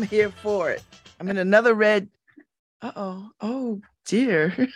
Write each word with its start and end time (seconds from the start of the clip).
I'm 0.00 0.06
here 0.06 0.30
for 0.30 0.70
it. 0.70 0.82
I'm 1.20 1.28
in 1.28 1.36
another 1.36 1.74
red. 1.74 2.08
Uh 2.80 2.92
oh. 2.96 3.30
Oh, 3.42 3.82
dear. 4.06 4.66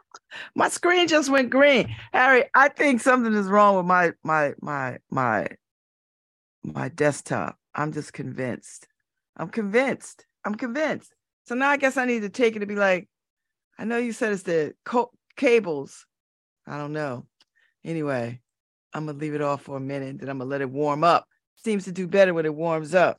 my 0.54 0.68
screen 0.68 1.08
just 1.08 1.30
went 1.30 1.48
green. 1.48 1.88
Harry, 2.12 2.44
I 2.54 2.68
think 2.68 3.00
something 3.00 3.32
is 3.32 3.46
wrong 3.46 3.76
with 3.76 3.86
my 3.86 4.12
my 4.22 4.52
my 4.60 4.98
my 5.10 5.46
my 6.62 6.90
desktop. 6.90 7.56
I'm 7.74 7.92
just 7.92 8.12
convinced. 8.12 8.86
I'm 9.38 9.48
convinced. 9.48 10.26
I'm 10.44 10.54
convinced. 10.54 11.14
So 11.46 11.54
now 11.54 11.70
I 11.70 11.78
guess 11.78 11.96
I 11.96 12.04
need 12.04 12.20
to 12.20 12.28
take 12.28 12.54
it 12.54 12.58
to 12.58 12.66
be 12.66 12.76
like, 12.76 13.08
I 13.78 13.86
know 13.86 13.96
you 13.96 14.12
said 14.12 14.34
it's 14.34 14.42
the 14.42 14.74
co- 14.84 15.12
cables. 15.34 16.04
I 16.66 16.76
don't 16.76 16.92
know. 16.92 17.24
Anyway, 17.86 18.38
I'm 18.92 19.06
gonna 19.06 19.16
leave 19.16 19.34
it 19.34 19.40
off 19.40 19.62
for 19.62 19.78
a 19.78 19.80
minute, 19.80 20.18
then 20.18 20.28
I'm 20.28 20.36
gonna 20.36 20.50
let 20.50 20.60
it 20.60 20.68
warm 20.68 21.04
up. 21.04 21.26
Seems 21.56 21.84
to 21.84 21.92
do 21.92 22.06
better 22.06 22.34
when 22.34 22.44
it 22.44 22.54
warms 22.54 22.94
up. 22.94 23.18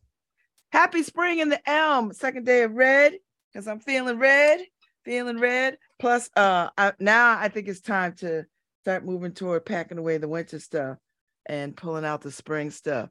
Happy 0.76 1.04
spring 1.04 1.40
in 1.40 1.48
the 1.48 1.70
elm, 1.70 2.12
second 2.12 2.45
day 2.45 2.64
of 2.64 2.73
red, 2.73 3.14
because 3.48 3.66
I'm 3.66 3.80
feeling 3.80 4.20
red, 4.20 4.59
feeling 5.06 5.40
red. 5.40 5.78
Plus, 6.00 6.30
uh, 6.36 6.68
I, 6.78 6.92
now 7.00 7.40
I 7.40 7.48
think 7.48 7.70
it's 7.70 7.80
time 7.80 8.12
to 8.16 8.45
start 8.81 9.06
moving 9.06 9.31
toward 9.31 9.66
packing 9.66 9.98
away 9.98 10.18
the 10.18 10.28
winter 10.28 10.59
stuff 10.59 10.98
and 11.46 11.78
pulling 11.78 12.03
out 12.03 12.20
the 12.20 12.30
spring 12.30 12.72
stuff. 12.72 13.09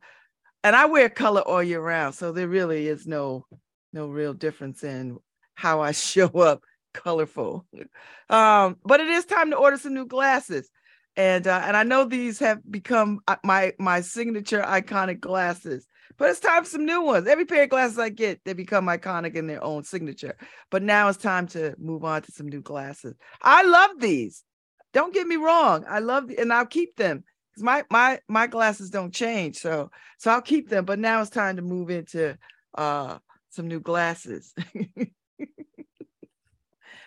And 0.63 0.77
I 0.77 0.85
wear 0.85 1.09
color 1.09 1.41
all 1.41 1.63
year 1.63 1.81
round, 1.81 2.15
so 2.15 2.33
there 2.33 2.49
really 2.49 2.87
is 2.87 3.07
no 3.07 3.47
no 3.95 4.09
real 4.09 4.35
difference 4.35 4.85
in 4.85 5.17
how 5.55 5.81
I 5.81 5.93
show 5.93 6.29
up 6.29 6.61
colorful. 6.93 7.65
Um, 8.29 8.77
but 8.85 9.01
it 9.01 9.09
is 9.09 9.25
time 9.25 9.53
to 9.53 9.57
order 9.57 9.79
some 9.79 9.95
new 9.95 10.05
glasses 10.05 10.69
and 11.17 11.47
uh, 11.47 11.63
and 11.65 11.77
I 11.77 11.83
know 11.83 12.05
these 12.05 12.39
have 12.41 12.61
become 12.71 13.21
uh, 13.29 13.37
my 13.45 13.73
my 13.79 14.01
signature 14.01 14.63
iconic 14.63 15.21
glasses. 15.21 15.87
But 16.17 16.31
it's 16.31 16.41
time 16.41 16.63
for 16.63 16.71
some 16.71 16.87
new 16.87 17.03
ones. 17.03 17.27
Every 17.27 17.45
pair 17.45 17.65
of 17.65 17.71
glasses 17.71 17.99
I 17.99 18.09
get, 18.09 18.41
they 18.45 18.53
become 18.53 18.87
iconic 18.87 19.35
in 19.35 19.47
their 19.47 19.63
own 19.63 19.83
signature. 19.85 20.37
But 20.71 20.83
now 20.83 21.09
it's 21.09 21.19
time 21.19 21.47
to 21.49 21.75
move 21.79 22.05
on 22.05 22.23
to 22.23 22.33
some 22.33 22.49
new 22.49 22.61
glasses. 22.61 23.15
I 23.43 23.63
love 23.65 23.99
these. 23.99 24.45
Don't 24.93 25.13
get 25.13 25.27
me 25.27 25.37
wrong. 25.37 25.85
I 25.89 25.99
love 25.99 26.31
and 26.39 26.53
I'll 26.53 26.67
keep 26.67 26.97
them 26.97 27.25
because 27.51 27.65
my 27.65 27.85
my 27.91 28.21
my 28.29 28.47
glasses 28.47 28.91
don't 28.91 29.13
change. 29.13 29.57
So 29.57 29.91
so 30.19 30.31
I'll 30.31 30.41
keep 30.41 30.69
them. 30.69 30.85
But 30.85 31.01
now 31.01 31.21
it's 31.21 31.31
time 31.31 31.57
to 31.57 31.63
move 31.63 31.91
into 31.91 32.39
uh 32.79 33.19
some 33.51 33.67
new 33.67 33.81
glasses. 33.81 34.55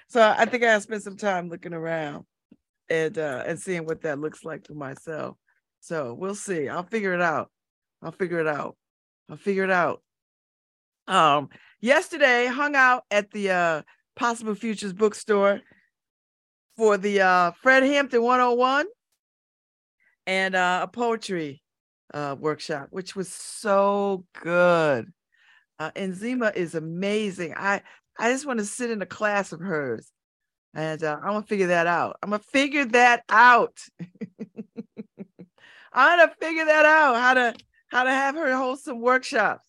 so 0.10 0.36
I 0.38 0.46
think 0.46 0.64
I 0.64 0.78
spent 0.80 1.04
some 1.04 1.18
time 1.18 1.48
looking 1.50 1.74
around 1.74 2.26
and 2.90 3.18
uh 3.18 3.44
and 3.48 3.58
seeing 3.58 3.86
what 3.86 4.02
that 4.02 4.20
looks 4.20 4.44
like 4.44 4.68
for 4.68 4.74
myself. 4.74 5.38
So 5.80 6.14
we'll 6.14 6.36
see. 6.36 6.68
I'll 6.68 6.84
figure 6.84 7.14
it 7.14 7.22
out. 7.22 7.50
I'll 8.02 8.12
figure 8.12 8.42
it 8.42 8.48
out. 8.48 8.76
I'll 9.30 9.38
figure 9.38 9.64
it 9.64 9.72
out. 9.72 10.02
Um 11.08 11.50
yesterday 11.80 12.48
hung 12.48 12.76
out 12.76 13.04
at 13.12 13.32
the 13.32 13.52
uh 13.52 13.82
Possible 14.16 14.56
Futures 14.56 14.94
bookstore 14.94 15.62
for 16.76 16.98
the 16.98 17.22
uh 17.22 17.52
Fred 17.52 17.84
Hampton 17.84 18.24
101 18.24 18.86
and 20.26 20.56
uh, 20.56 20.82
a 20.84 20.88
poetry 20.88 21.62
uh 22.14 22.36
workshop, 22.40 22.88
which 22.92 23.16
was 23.16 23.32
so 23.32 24.26
good. 24.42 25.12
Uh 25.80 25.92
Enzima 25.92 26.56
is 26.56 26.76
amazing. 26.76 27.54
I 27.56 27.82
I 28.20 28.32
just 28.32 28.46
want 28.46 28.60
to 28.60 28.66
sit 28.66 28.92
in 28.92 29.02
a 29.02 29.06
class 29.06 29.52
of 29.52 29.60
hers 29.60 30.12
and 30.78 31.04
uh, 31.04 31.18
I'm 31.22 31.34
gonna 31.34 31.44
figure 31.44 31.68
that 31.68 31.88
out. 31.88 32.18
I'm 32.22 32.30
gonna 32.30 32.44
figure 32.44 32.86
that 32.86 33.24
out. 33.30 33.80
I'm 35.92 36.20
gonna 36.20 36.34
figure 36.40 36.66
that 36.66 36.86
out 36.86 37.16
how 37.16 37.34
to 37.34 37.56
how 37.88 38.04
to 38.04 38.12
have 38.12 38.36
her 38.36 38.56
host 38.56 38.86
some 38.86 39.02
workshops 39.02 39.64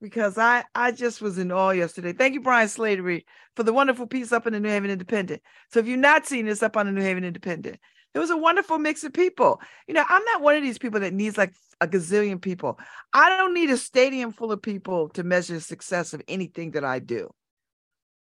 because 0.00 0.38
I 0.38 0.64
I 0.74 0.92
just 0.92 1.20
was 1.20 1.38
in 1.38 1.50
awe 1.50 1.70
yesterday. 1.70 2.12
Thank 2.12 2.34
you, 2.34 2.40
Brian 2.40 2.68
Slattery, 2.68 3.24
for 3.54 3.62
the 3.62 3.72
wonderful 3.72 4.06
piece 4.06 4.32
up 4.32 4.46
in 4.46 4.52
the 4.52 4.60
New 4.60 4.68
Haven 4.68 4.90
Independent. 4.90 5.42
So 5.72 5.80
if 5.80 5.86
you've 5.86 5.98
not 5.98 6.26
seen 6.26 6.46
this 6.46 6.62
up 6.62 6.76
on 6.76 6.86
the 6.86 6.92
New 6.92 7.02
Haven 7.02 7.24
Independent, 7.24 7.78
it 8.14 8.18
was 8.18 8.30
a 8.30 8.36
wonderful 8.36 8.78
mix 8.78 9.04
of 9.04 9.12
people. 9.12 9.60
You 9.86 9.94
know, 9.94 10.04
I'm 10.08 10.24
not 10.24 10.42
one 10.42 10.56
of 10.56 10.62
these 10.62 10.78
people 10.78 11.00
that 11.00 11.12
needs 11.12 11.36
like 11.36 11.54
a 11.80 11.88
gazillion 11.88 12.40
people. 12.40 12.78
I 13.12 13.36
don't 13.36 13.54
need 13.54 13.70
a 13.70 13.76
stadium 13.76 14.32
full 14.32 14.52
of 14.52 14.62
people 14.62 15.08
to 15.10 15.22
measure 15.22 15.54
the 15.54 15.60
success 15.60 16.14
of 16.14 16.22
anything 16.28 16.72
that 16.72 16.84
I 16.84 16.98
do 16.98 17.30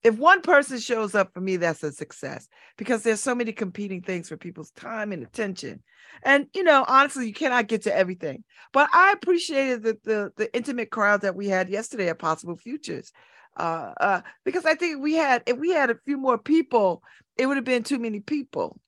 if 0.04 0.18
one 0.18 0.42
person 0.42 0.80
shows 0.80 1.16
up 1.16 1.34
for 1.34 1.42
me 1.42 1.58
that's 1.58 1.84
a 1.84 1.92
success 1.92 2.48
because 2.78 3.04
there's 3.04 3.22
so 3.22 3.36
many 3.36 3.52
competing 3.52 4.02
things 4.02 4.30
for 4.30 4.38
people's 4.38 4.72
time 4.72 5.12
and 5.12 5.24
attention. 5.24 5.84
And 6.24 6.48
you 6.54 6.64
know 6.64 6.86
honestly 6.88 7.28
you 7.28 7.34
cannot 7.34 7.68
get 7.68 7.84
to 7.84 7.96
everything 7.96 8.44
but 8.74 8.90
i 8.94 9.12
appreciated 9.12 9.84
the 9.84 9.98
the, 10.04 10.32
the 10.38 10.54
intimate 10.56 10.92
crowd 10.92 11.22
that 11.22 11.36
we 11.36 11.48
had 11.48 11.70
yesterday 11.70 12.10
at 12.10 12.20
possible 12.20 12.58
futures 12.58 13.12
uh, 13.58 13.94
uh, 14.00 14.22
because 14.44 14.66
i 14.66 14.76
think 14.76 15.02
we 15.02 15.14
had 15.16 15.42
if 15.46 15.58
we 15.58 15.72
had 15.72 15.90
a 15.90 15.98
few 16.06 16.18
more 16.18 16.38
people 16.38 17.02
it 17.38 17.48
would 17.48 17.58
have 17.58 17.66
been 17.66 17.84
too 17.84 18.00
many 18.00 18.20
people. 18.20 18.80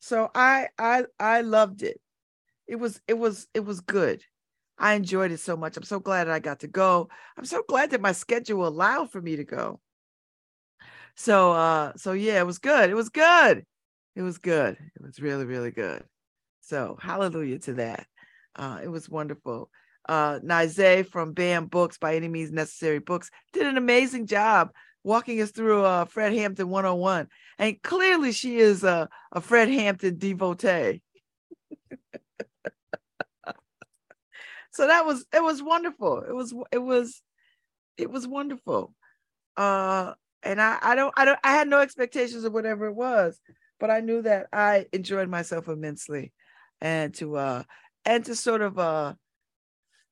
So 0.00 0.30
i 0.34 0.68
i 0.78 1.04
i 1.18 1.40
loved 1.40 1.82
it. 1.82 2.00
It 2.66 2.76
was 2.76 3.00
it 3.08 3.14
was 3.14 3.46
it 3.54 3.64
was 3.64 3.80
good. 3.80 4.22
I 4.78 4.94
enjoyed 4.94 5.32
it 5.32 5.40
so 5.40 5.56
much. 5.56 5.76
I'm 5.76 5.82
so 5.82 5.98
glad 5.98 6.24
that 6.24 6.34
i 6.34 6.38
got 6.38 6.60
to 6.60 6.68
go. 6.68 7.08
I'm 7.38 7.46
so 7.46 7.62
glad 7.66 7.90
that 7.90 8.02
my 8.02 8.12
schedule 8.12 8.66
allowed 8.66 9.10
for 9.10 9.22
me 9.22 9.36
to 9.36 9.44
go 9.44 9.80
so 11.16 11.52
uh 11.52 11.92
so 11.96 12.12
yeah, 12.12 12.38
it 12.40 12.46
was 12.46 12.58
good. 12.58 12.90
It 12.90 12.94
was 12.94 13.08
good. 13.08 13.64
It 14.14 14.22
was 14.22 14.38
good. 14.38 14.76
It 14.94 15.02
was 15.02 15.20
really, 15.20 15.44
really 15.44 15.70
good. 15.70 16.04
So 16.60 16.98
hallelujah 17.00 17.58
to 17.60 17.74
that. 17.74 18.06
Uh 18.54 18.80
it 18.82 18.88
was 18.88 19.08
wonderful. 19.08 19.70
Uh 20.08 20.38
Nize 20.40 21.06
from 21.06 21.32
BAM 21.32 21.66
Books 21.66 21.98
by 21.98 22.16
any 22.16 22.28
means 22.28 22.52
necessary 22.52 22.98
books 22.98 23.30
did 23.52 23.66
an 23.66 23.76
amazing 23.78 24.26
job 24.26 24.70
walking 25.04 25.40
us 25.40 25.50
through 25.50 25.84
uh 25.84 26.04
Fred 26.04 26.34
Hampton 26.34 26.68
101. 26.68 27.28
And 27.58 27.82
clearly 27.82 28.32
she 28.32 28.58
is 28.58 28.84
a, 28.84 29.08
a 29.32 29.40
Fred 29.40 29.68
Hampton 29.68 30.18
devotee. 30.18 31.02
so 34.70 34.86
that 34.86 35.06
was 35.06 35.24
it 35.32 35.42
was 35.42 35.62
wonderful. 35.62 36.20
It 36.20 36.34
was 36.34 36.54
it 36.70 36.78
was 36.78 37.22
it 37.96 38.10
was 38.10 38.28
wonderful. 38.28 38.94
Uh 39.56 40.12
and 40.46 40.62
I, 40.62 40.78
I 40.80 40.94
don't 40.94 41.12
I 41.16 41.24
don't 41.24 41.38
I 41.42 41.52
had 41.52 41.68
no 41.68 41.80
expectations 41.80 42.44
of 42.44 42.52
whatever 42.52 42.86
it 42.86 42.94
was, 42.94 43.40
but 43.80 43.90
I 43.90 44.00
knew 44.00 44.22
that 44.22 44.46
I 44.52 44.86
enjoyed 44.92 45.28
myself 45.28 45.68
immensely, 45.68 46.32
and 46.80 47.12
to 47.14 47.36
uh 47.36 47.62
and 48.04 48.24
to 48.26 48.36
sort 48.36 48.62
of 48.62 48.78
uh 48.78 49.14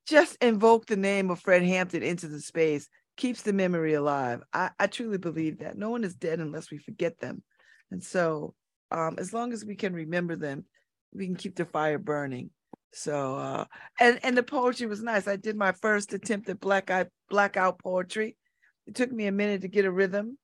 just 0.06 0.36
invoke 0.42 0.86
the 0.86 0.96
name 0.96 1.30
of 1.30 1.40
Fred 1.40 1.62
Hampton 1.62 2.02
into 2.02 2.28
the 2.28 2.40
space 2.40 2.88
keeps 3.16 3.42
the 3.42 3.52
memory 3.52 3.94
alive. 3.94 4.42
I, 4.52 4.70
I 4.78 4.88
truly 4.88 5.18
believe 5.18 5.60
that 5.60 5.78
no 5.78 5.90
one 5.90 6.04
is 6.04 6.14
dead 6.16 6.40
unless 6.40 6.70
we 6.70 6.78
forget 6.78 7.18
them, 7.20 7.42
and 7.90 8.02
so 8.02 8.54
um 8.90 9.16
as 9.18 9.32
long 9.32 9.52
as 9.52 9.64
we 9.64 9.76
can 9.76 9.94
remember 9.94 10.34
them, 10.36 10.64
we 11.12 11.26
can 11.26 11.36
keep 11.36 11.54
the 11.56 11.64
fire 11.64 11.98
burning. 11.98 12.50
So 12.92 13.36
uh 13.36 13.64
and 14.00 14.18
and 14.24 14.36
the 14.36 14.42
poetry 14.42 14.88
was 14.88 15.02
nice. 15.02 15.28
I 15.28 15.36
did 15.36 15.56
my 15.56 15.72
first 15.72 16.12
attempt 16.12 16.48
at 16.48 16.60
black 16.60 16.90
eye 16.90 17.06
blackout 17.30 17.78
poetry 17.78 18.36
it 18.86 18.94
took 18.94 19.10
me 19.10 19.26
a 19.26 19.32
minute 19.32 19.62
to 19.62 19.68
get 19.68 19.84
a 19.84 19.90
rhythm, 19.90 20.38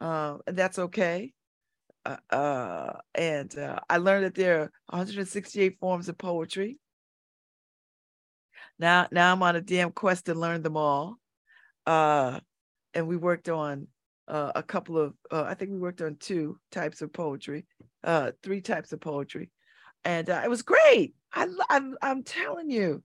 uh, 0.00 0.38
and 0.46 0.56
that's 0.56 0.78
okay. 0.78 1.32
Uh, 2.04 2.16
uh, 2.30 2.92
and 3.14 3.56
uh, 3.56 3.78
I 3.88 3.98
learned 3.98 4.24
that 4.24 4.34
there 4.34 4.60
are 4.60 4.72
168 4.88 5.78
forms 5.78 6.08
of 6.08 6.18
poetry. 6.18 6.80
Now, 8.78 9.06
now 9.12 9.32
I'm 9.32 9.42
on 9.42 9.56
a 9.56 9.60
damn 9.60 9.92
quest 9.92 10.26
to 10.26 10.34
learn 10.34 10.62
them 10.62 10.76
all. 10.76 11.18
Uh, 11.86 12.40
and 12.94 13.06
we 13.06 13.16
worked 13.16 13.48
on 13.48 13.86
uh, 14.26 14.52
a 14.54 14.62
couple 14.62 14.98
of, 14.98 15.14
I 15.30 15.54
think 15.54 15.70
we 15.70 15.78
worked 15.78 16.02
on 16.02 16.16
two 16.16 16.58
types 16.70 17.02
of 17.02 17.12
poetry, 17.12 17.66
three 18.42 18.60
types 18.60 18.92
of 18.92 19.00
poetry, 19.00 19.50
and 20.04 20.28
it 20.28 20.50
was 20.50 20.62
great. 20.62 21.14
I, 21.32 21.46
I'm, 21.70 21.96
I'm 22.02 22.22
telling 22.22 22.70
you, 22.70 23.02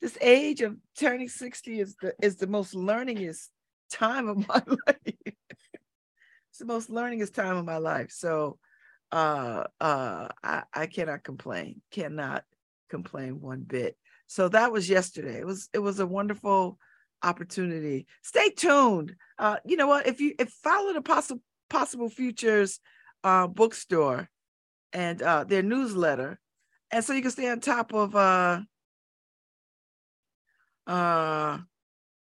this 0.00 0.18
age 0.20 0.60
of 0.60 0.76
turning 0.98 1.28
60 1.28 1.80
is 1.80 1.96
the 2.00 2.14
is 2.22 2.36
the 2.36 2.46
most 2.46 2.74
learningest 2.74 3.48
time 3.90 4.28
of 4.28 4.36
my 4.48 4.62
life. 4.66 5.34
it's 6.50 6.58
the 6.58 6.64
most 6.64 6.90
learningest 6.90 7.34
time 7.34 7.56
of 7.56 7.64
my 7.64 7.78
life. 7.78 8.10
So 8.10 8.58
uh 9.12 9.64
uh 9.80 10.28
I, 10.42 10.62
I 10.74 10.86
cannot 10.86 11.22
complain, 11.22 11.80
cannot 11.90 12.44
complain 12.88 13.40
one 13.40 13.60
bit. 13.60 13.96
So 14.26 14.48
that 14.48 14.72
was 14.72 14.88
yesterday. 14.88 15.38
It 15.38 15.46
was 15.46 15.68
it 15.72 15.78
was 15.78 16.00
a 16.00 16.06
wonderful 16.06 16.78
opportunity. 17.22 18.06
Stay 18.22 18.50
tuned. 18.50 19.14
Uh, 19.38 19.56
you 19.64 19.76
know 19.76 19.86
what? 19.86 20.06
If 20.06 20.20
you 20.20 20.34
if 20.38 20.50
follow 20.50 20.92
the 20.92 21.02
possible 21.02 21.42
possible 21.68 22.08
futures 22.08 22.80
uh 23.24 23.46
bookstore 23.46 24.28
and 24.92 25.20
uh 25.22 25.44
their 25.44 25.62
newsletter, 25.62 26.40
and 26.90 27.04
so 27.04 27.12
you 27.12 27.22
can 27.22 27.30
stay 27.30 27.48
on 27.48 27.60
top 27.60 27.92
of 27.92 28.16
uh 28.16 28.60
uh 30.86 31.58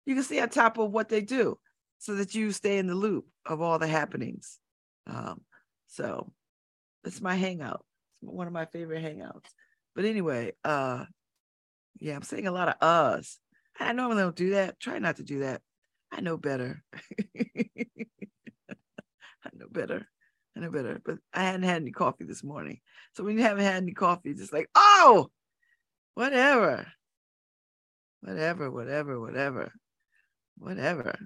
you 0.10 0.16
can 0.16 0.24
stay 0.24 0.42
on 0.42 0.50
top 0.50 0.80
of 0.80 0.92
what 0.92 1.08
they 1.10 1.22
do 1.22 1.60
so 2.00 2.16
that 2.16 2.34
you 2.34 2.52
stay 2.52 2.80
in 2.80 2.88
the 2.88 2.96
loop 2.96 3.28
of 3.46 3.62
all 3.62 3.78
the 3.78 3.88
happenings. 3.88 4.58
Um, 5.06 5.42
so 5.88 6.34
it's 7.04 7.22
my 7.22 7.36
hangout. 7.36 7.86
It's 8.24 8.32
one 8.32 8.48
of 8.48 8.54
my 8.54 8.66
favorite 8.66 9.04
hangouts. 9.04 9.50
But 9.96 10.06
anyway, 10.06 10.54
uh, 10.66 11.06
Yeah, 12.00 12.16
I'm 12.16 12.24
saying 12.24 12.48
a 12.48 12.52
lot 12.52 12.70
of 12.70 12.76
us. 12.82 13.40
I 13.80 13.94
normally 13.94 14.24
don't 14.24 14.36
do 14.36 14.52
that. 14.52 14.80
Try 14.80 15.00
not 15.00 15.18
to 15.18 15.24
do 15.24 15.40
that. 15.40 15.62
I 16.12 16.22
know 16.22 16.38
better. 16.38 16.84
I 17.38 17.84
know 19.54 19.68
better. 19.70 20.08
I 20.58 20.60
know 20.60 20.72
better. 20.72 21.00
But 21.06 21.20
I 21.34 21.44
hadn't 21.44 21.64
had 21.64 21.82
any 21.82 21.92
coffee 21.92 22.24
this 22.24 22.44
morning. 22.44 22.80
So 23.14 23.24
when 23.24 23.38
you 23.38 23.44
haven't 23.44 23.64
had 23.64 23.84
any 23.84 23.94
coffee, 23.94 24.32
it's 24.32 24.40
just 24.40 24.54
like, 24.54 24.70
oh, 24.76 25.30
whatever. 26.16 26.88
Whatever, 28.22 28.72
whatever, 28.72 29.20
whatever. 29.20 29.72
Whatever. 30.60 31.18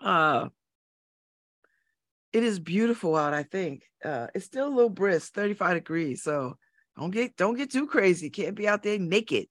Uh 0.00 0.48
it 2.32 2.42
is 2.42 2.58
beautiful 2.58 3.16
out, 3.16 3.34
I 3.34 3.42
think. 3.42 3.82
Uh 4.04 4.28
it's 4.34 4.46
still 4.46 4.68
a 4.68 4.74
little 4.74 4.90
brisk, 4.90 5.32
35 5.34 5.74
degrees. 5.74 6.22
So 6.22 6.56
don't 6.96 7.10
get 7.10 7.36
don't 7.36 7.56
get 7.56 7.70
too 7.72 7.86
crazy. 7.86 8.30
Can't 8.30 8.54
be 8.54 8.68
out 8.68 8.82
there 8.82 8.98
naked. 8.98 9.46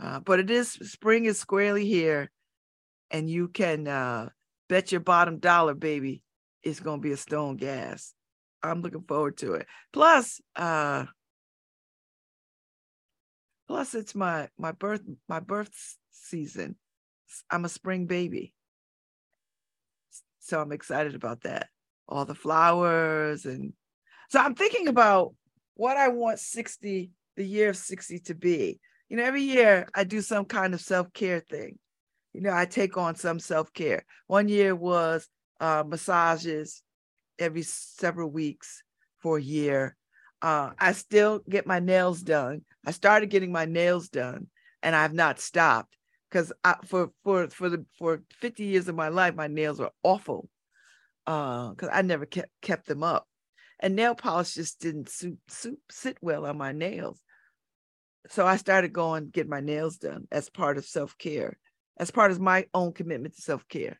Uh, 0.00 0.18
but 0.20 0.40
it 0.40 0.50
is 0.50 0.70
spring 0.70 1.26
is 1.26 1.38
squarely 1.38 1.84
here, 1.84 2.30
and 3.10 3.28
you 3.28 3.48
can 3.48 3.86
uh, 3.86 4.30
bet 4.66 4.90
your 4.92 5.02
bottom 5.02 5.38
dollar, 5.38 5.74
baby, 5.74 6.22
it's 6.62 6.80
gonna 6.80 7.02
be 7.02 7.12
a 7.12 7.16
stone 7.18 7.56
gas. 7.56 8.14
I'm 8.62 8.80
looking 8.80 9.02
forward 9.02 9.36
to 9.38 9.54
it. 9.54 9.66
Plus, 9.92 10.40
uh, 10.56 11.04
plus 13.68 13.94
it's 13.94 14.14
my 14.14 14.48
my 14.58 14.72
birth 14.72 15.02
my 15.28 15.40
birth 15.40 15.70
season. 16.10 16.76
I'm 17.50 17.64
a 17.64 17.68
spring 17.68 18.06
baby, 18.06 18.54
so 20.40 20.60
I'm 20.60 20.72
excited 20.72 21.14
about 21.14 21.42
that. 21.42 21.68
All 22.08 22.24
the 22.24 22.34
flowers 22.34 23.46
and 23.46 23.72
so 24.30 24.40
I'm 24.40 24.54
thinking 24.54 24.88
about 24.88 25.34
what 25.74 25.96
I 25.96 26.08
want 26.08 26.38
60, 26.38 27.10
the 27.36 27.44
year 27.44 27.70
of 27.70 27.76
60 27.76 28.20
to 28.20 28.34
be. 28.34 28.78
You 29.08 29.16
know, 29.16 29.24
every 29.24 29.42
year 29.42 29.88
I 29.94 30.04
do 30.04 30.20
some 30.20 30.44
kind 30.44 30.72
of 30.72 30.80
self-care 30.80 31.40
thing. 31.40 31.78
You 32.32 32.42
know, 32.42 32.52
I 32.52 32.64
take 32.64 32.96
on 32.96 33.16
some 33.16 33.40
self-care. 33.40 34.04
One 34.28 34.48
year 34.48 34.76
was 34.76 35.26
uh, 35.60 35.82
massages 35.86 36.82
every 37.40 37.62
several 37.62 38.30
weeks 38.30 38.84
for 39.18 39.38
a 39.38 39.42
year. 39.42 39.96
Uh, 40.40 40.70
I 40.78 40.92
still 40.92 41.40
get 41.48 41.66
my 41.66 41.80
nails 41.80 42.22
done. 42.22 42.62
I 42.86 42.92
started 42.92 43.30
getting 43.30 43.50
my 43.50 43.64
nails 43.64 44.08
done, 44.08 44.46
and 44.82 44.94
I've 44.94 45.12
not 45.12 45.40
stopped 45.40 45.96
because 46.30 46.52
for 46.86 47.10
for 47.24 47.48
for 47.48 47.68
the 47.68 47.84
for 47.98 48.22
50 48.38 48.64
years 48.64 48.88
of 48.88 48.94
my 48.94 49.08
life, 49.08 49.34
my 49.34 49.48
nails 49.48 49.80
were 49.80 49.90
awful 50.02 50.48
because 51.24 51.88
uh, 51.88 51.92
I 51.92 52.02
never 52.02 52.26
kept 52.26 52.50
kept 52.62 52.86
them 52.86 53.02
up 53.02 53.26
and 53.80 53.96
nail 53.96 54.14
polish 54.14 54.54
just 54.54 54.80
didn't 54.80 55.08
suit, 55.08 55.38
suit, 55.48 55.78
sit 55.90 56.18
well 56.20 56.46
on 56.46 56.58
my 56.58 56.72
nails. 56.72 57.20
So 58.28 58.46
I 58.46 58.56
started 58.56 58.92
going 58.92 59.30
get 59.30 59.48
my 59.48 59.60
nails 59.60 59.96
done 59.96 60.28
as 60.30 60.50
part 60.50 60.76
of 60.76 60.84
self 60.84 61.16
care, 61.18 61.58
as 61.98 62.10
part 62.10 62.30
of 62.30 62.40
my 62.40 62.66
own 62.74 62.92
commitment 62.92 63.34
to 63.34 63.42
self 63.42 63.66
care. 63.68 63.98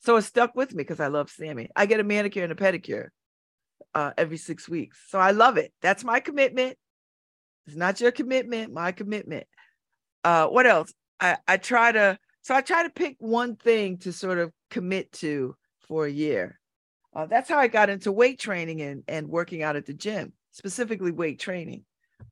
So 0.00 0.16
it 0.16 0.22
stuck 0.22 0.56
with 0.56 0.74
me 0.74 0.82
because 0.82 0.98
I 1.00 1.06
love 1.06 1.30
Sammy. 1.30 1.68
I 1.76 1.86
get 1.86 2.00
a 2.00 2.04
manicure 2.04 2.42
and 2.42 2.52
a 2.52 2.56
pedicure 2.56 3.08
uh, 3.94 4.12
every 4.18 4.38
six 4.38 4.68
weeks. 4.68 4.98
So 5.08 5.18
I 5.18 5.30
love 5.30 5.56
it. 5.56 5.72
That's 5.80 6.04
my 6.04 6.20
commitment. 6.20 6.76
It's 7.66 7.76
not 7.76 8.00
your 8.00 8.10
commitment, 8.10 8.72
my 8.72 8.90
commitment. 8.92 9.46
Uh, 10.24 10.46
what 10.46 10.66
else? 10.66 10.92
I, 11.20 11.38
I 11.46 11.56
try 11.56 11.92
to, 11.92 12.18
so 12.42 12.54
I 12.54 12.60
try 12.60 12.82
to 12.82 12.90
pick 12.90 13.16
one 13.18 13.56
thing 13.56 13.98
to 13.98 14.12
sort 14.12 14.38
of 14.38 14.52
commit 14.70 15.12
to 15.12 15.56
for 15.86 16.06
a 16.06 16.10
year. 16.10 16.58
Uh, 17.14 17.26
that's 17.26 17.48
how 17.48 17.58
I 17.58 17.68
got 17.68 17.90
into 17.90 18.12
weight 18.12 18.38
training 18.38 18.80
and, 18.82 19.02
and 19.08 19.28
working 19.28 19.62
out 19.62 19.76
at 19.76 19.86
the 19.86 19.94
gym, 19.94 20.32
specifically 20.52 21.10
weight 21.10 21.40
training, 21.40 21.84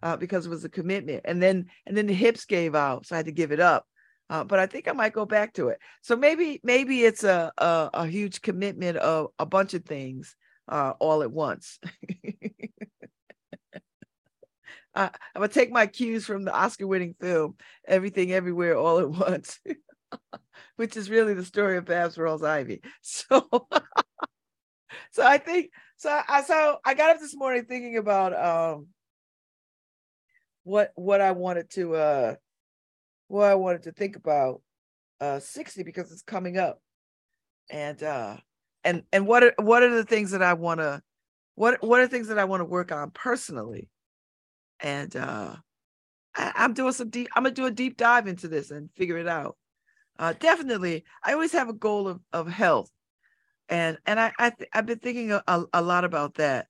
uh, 0.03 0.17
because 0.17 0.47
it 0.47 0.51
was 0.51 0.65
a 0.65 0.69
commitment. 0.69 1.23
And 1.25 1.43
then 1.43 1.67
and 1.85 1.97
then 1.97 2.07
the 2.07 2.15
hips 2.15 2.45
gave 2.45 2.75
out, 2.75 3.07
so 3.07 3.17
I 3.17 3.19
had 3.19 3.27
to 3.27 3.33
give 3.33 3.53
it 3.53 3.61
up. 3.61 3.87
Uh, 4.31 4.45
but 4.45 4.59
I 4.59 4.67
think 4.67 4.87
I 4.87 4.93
might 4.93 5.15
go 5.15 5.25
back 5.25 5.55
to 5.55 5.69
it. 5.69 5.79
So 6.03 6.15
maybe 6.15 6.61
maybe 6.63 7.03
it's 7.03 7.25
a 7.25 7.51
a, 7.59 7.91
a 7.95 8.07
huge 8.07 8.41
commitment 8.41 8.99
of 8.99 9.29
a 9.39 9.47
bunch 9.47 9.75
of 9.75 9.85
things 9.85 10.37
uh, 10.69 10.93
all 11.01 11.23
at 11.23 11.33
once. 11.33 11.81
I'm 14.95 15.11
gonna 15.35 15.49
take 15.49 15.71
my 15.71 15.87
cues 15.87 16.25
from 16.25 16.45
the 16.45 16.55
Oscar-winning 16.55 17.15
film 17.21 17.57
"Everything 17.87 18.33
Everywhere 18.33 18.77
All 18.77 18.99
at 18.99 19.11
Once," 19.31 19.61
which 20.77 20.97
is 20.97 21.11
really 21.11 21.35
the 21.35 21.45
story 21.45 21.77
of 21.77 21.85
Babz 21.85 22.17
Rawls-Ivy. 22.17 22.83
So. 23.03 23.49
so 25.11 25.27
I 25.27 25.39
think 25.39 25.71
so. 25.97 26.21
I 26.29 26.43
so 26.43 26.79
I 26.85 26.95
got 26.95 27.11
up 27.11 27.21
this 27.21 27.37
morning 27.37 27.65
thinking 27.65 27.97
about 27.97 28.35
um 28.35 28.89
what 30.65 30.93
what 30.95 31.21
I 31.21 31.33
wanted 31.33 31.71
to 31.71 31.95
uh 31.95 32.35
what 33.29 33.51
I 33.51 33.55
wanted 33.55 33.85
to 33.85 33.93
think 33.93 34.17
about 34.17 34.63
uh 35.21 35.39
60 35.39 35.83
because 35.83 36.11
it's 36.13 36.23
coming 36.23 36.59
up. 36.59 36.81
And 37.71 38.03
uh 38.03 38.37
and 38.85 39.03
and 39.13 39.27
what 39.27 39.43
are 39.43 39.55
what 39.59 39.83
are 39.83 39.95
the 39.95 40.05
things 40.05 40.31
that 40.31 40.43
I 40.43 40.55
want 40.55 40.81
to 40.81 41.03
what 41.55 41.83
what 41.83 42.01
are 42.01 42.07
things 42.07 42.29
that 42.29 42.39
I 42.39 42.45
want 42.45 42.61
to 42.61 42.65
work 42.65 42.93
on 42.93 43.11
personally? 43.11 43.89
And 44.81 45.15
uh 45.17 45.57
I, 46.35 46.53
I'm 46.55 46.75
doing 46.75 46.93
some 46.93 47.11
deep 47.11 47.29
I'm 47.35 47.43
gonna 47.43 47.55
do 47.55 47.67
a 47.67 47.71
deep 47.71 47.97
dive 47.97 48.27
into 48.27 48.49
this 48.49 48.71
and 48.71 48.91
figure 48.97 49.19
it 49.19 49.29
out. 49.29 49.57
Uh 50.19 50.35
definitely 50.39 51.05
I 51.25 51.33
always 51.33 51.53
have 51.53 51.69
a 51.69 51.75
goal 51.75 52.09
of 52.09 52.21
of 52.33 52.49
health 52.49 52.91
and 53.69 53.99
and 54.07 54.19
I, 54.19 54.33
I 54.39 54.51
th- 54.51 54.71
I've 54.73 54.87
been 54.87 54.99
thinking 54.99 55.33
a, 55.33 55.43
a, 55.73 55.83
lot 55.83 56.05
about 56.05 56.35
that 56.35 56.67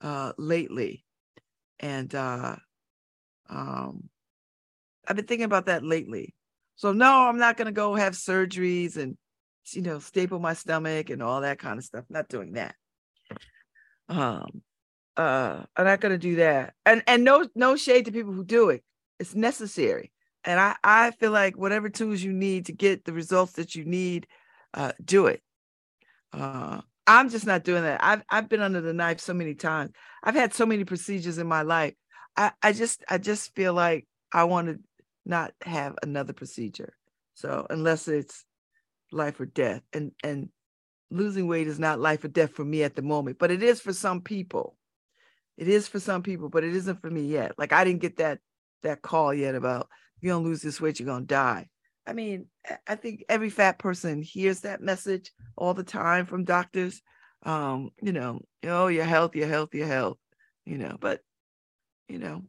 uh, 0.00 0.32
lately, 0.38 1.04
and 1.78 2.12
uh, 2.14 2.56
um, 3.50 4.08
I've 5.06 5.16
been 5.16 5.26
thinking 5.26 5.44
about 5.44 5.66
that 5.66 5.84
lately. 5.84 6.34
So 6.76 6.92
no, 6.92 7.26
I'm 7.28 7.38
not 7.38 7.56
gonna 7.56 7.72
go 7.72 7.94
have 7.94 8.14
surgeries 8.14 8.96
and 8.96 9.16
you 9.72 9.82
know 9.82 9.98
staple 9.98 10.38
my 10.38 10.54
stomach 10.54 11.10
and 11.10 11.22
all 11.22 11.42
that 11.42 11.58
kind 11.58 11.78
of 11.78 11.84
stuff. 11.84 12.04
not 12.08 12.28
doing 12.28 12.52
that. 12.52 12.74
Um, 14.08 14.62
uh, 15.18 15.64
I'm 15.76 15.84
not 15.84 16.00
gonna 16.00 16.18
do 16.18 16.36
that. 16.36 16.74
And 16.86 17.02
and 17.06 17.24
no 17.24 17.48
no 17.56 17.76
shade 17.76 18.06
to 18.06 18.12
people 18.12 18.32
who 18.32 18.44
do 18.44 18.70
it. 18.70 18.84
It's 19.20 19.34
necessary. 19.34 20.12
And 20.44 20.60
I 20.60 20.76
I 20.84 21.10
feel 21.12 21.32
like 21.32 21.56
whatever 21.58 21.90
tools 21.90 22.22
you 22.22 22.32
need 22.32 22.66
to 22.66 22.72
get 22.72 23.04
the 23.04 23.12
results 23.12 23.54
that 23.54 23.74
you 23.74 23.84
need, 23.84 24.26
uh, 24.74 24.92
do 25.04 25.26
it 25.26 25.42
uh, 26.34 26.80
I'm 27.06 27.30
just 27.30 27.46
not 27.46 27.64
doing 27.64 27.82
that. 27.84 28.02
I've 28.04 28.22
I've 28.30 28.48
been 28.48 28.62
under 28.62 28.80
the 28.82 28.94
knife 28.94 29.20
so 29.20 29.34
many 29.34 29.54
times. 29.54 29.92
I've 30.22 30.36
had 30.36 30.54
so 30.54 30.66
many 30.66 30.84
procedures 30.84 31.38
in 31.38 31.46
my 31.46 31.62
life. 31.62 31.94
I, 32.36 32.52
I 32.62 32.72
just 32.72 33.04
I 33.08 33.18
just 33.18 33.54
feel 33.54 33.74
like 33.74 34.06
I 34.32 34.44
want 34.44 34.68
to 34.68 34.78
not 35.26 35.52
have 35.64 35.96
another 36.02 36.32
procedure. 36.32 36.94
So 37.34 37.66
unless 37.70 38.08
it's 38.08 38.44
life 39.12 39.40
or 39.40 39.46
death, 39.46 39.82
and 39.92 40.12
and 40.22 40.50
losing 41.10 41.48
weight 41.48 41.68
is 41.68 41.80
not 41.80 42.00
life 42.00 42.24
or 42.24 42.28
death 42.28 42.52
for 42.52 42.64
me 42.64 42.84
at 42.84 42.96
the 42.96 43.02
moment, 43.02 43.38
but 43.38 43.50
it 43.52 43.62
is 43.62 43.80
for 43.82 43.94
some 43.94 44.22
people. 44.22 44.77
It 45.58 45.66
is 45.66 45.88
for 45.88 45.98
some 45.98 46.22
people, 46.22 46.48
but 46.48 46.62
it 46.62 46.74
isn't 46.74 47.00
for 47.02 47.10
me 47.10 47.22
yet. 47.22 47.52
Like 47.58 47.72
I 47.72 47.84
didn't 47.84 48.00
get 48.00 48.18
that 48.18 48.38
that 48.84 49.02
call 49.02 49.34
yet 49.34 49.56
about 49.56 49.88
you're 50.20 50.32
gonna 50.34 50.44
lose 50.44 50.62
this 50.62 50.80
weight, 50.80 51.00
you're 51.00 51.06
gonna 51.08 51.26
die. 51.26 51.68
I 52.06 52.12
mean, 52.12 52.46
I 52.86 52.94
think 52.94 53.24
every 53.28 53.50
fat 53.50 53.78
person 53.78 54.22
hears 54.22 54.60
that 54.60 54.80
message 54.80 55.32
all 55.56 55.74
the 55.74 55.82
time 55.82 56.26
from 56.26 56.44
doctors. 56.44 57.02
Um, 57.42 57.90
you 58.00 58.12
know, 58.12 58.40
oh, 58.64 58.86
your 58.86 59.04
health, 59.04 59.34
your 59.34 59.48
health, 59.48 59.74
your 59.74 59.88
health, 59.88 60.18
you 60.64 60.78
know, 60.78 60.96
but 61.00 61.20
you 62.08 62.18
know. 62.18 62.44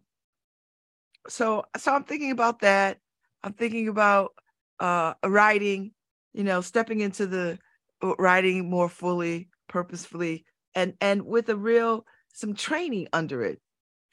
So 1.28 1.66
so 1.78 1.94
I'm 1.94 2.04
thinking 2.04 2.32
about 2.32 2.60
that. 2.60 3.00
I'm 3.44 3.54
thinking 3.54 3.88
about 3.88 4.34
uh 4.80 5.16
writing, 5.26 5.94
you 6.34 6.44
know, 6.44 6.62
stepping 6.62 7.00
into 7.02 7.26
the 7.26 7.58
uh, 8.04 8.14
writing 8.20 8.70
more 8.70 8.88
fully, 8.88 9.50
purposefully, 9.68 10.46
and 10.76 10.94
and 11.02 11.26
with 11.26 11.50
a 11.50 11.56
real 11.56 12.06
some 12.34 12.54
training 12.54 13.08
under 13.14 13.44
it. 13.44 13.60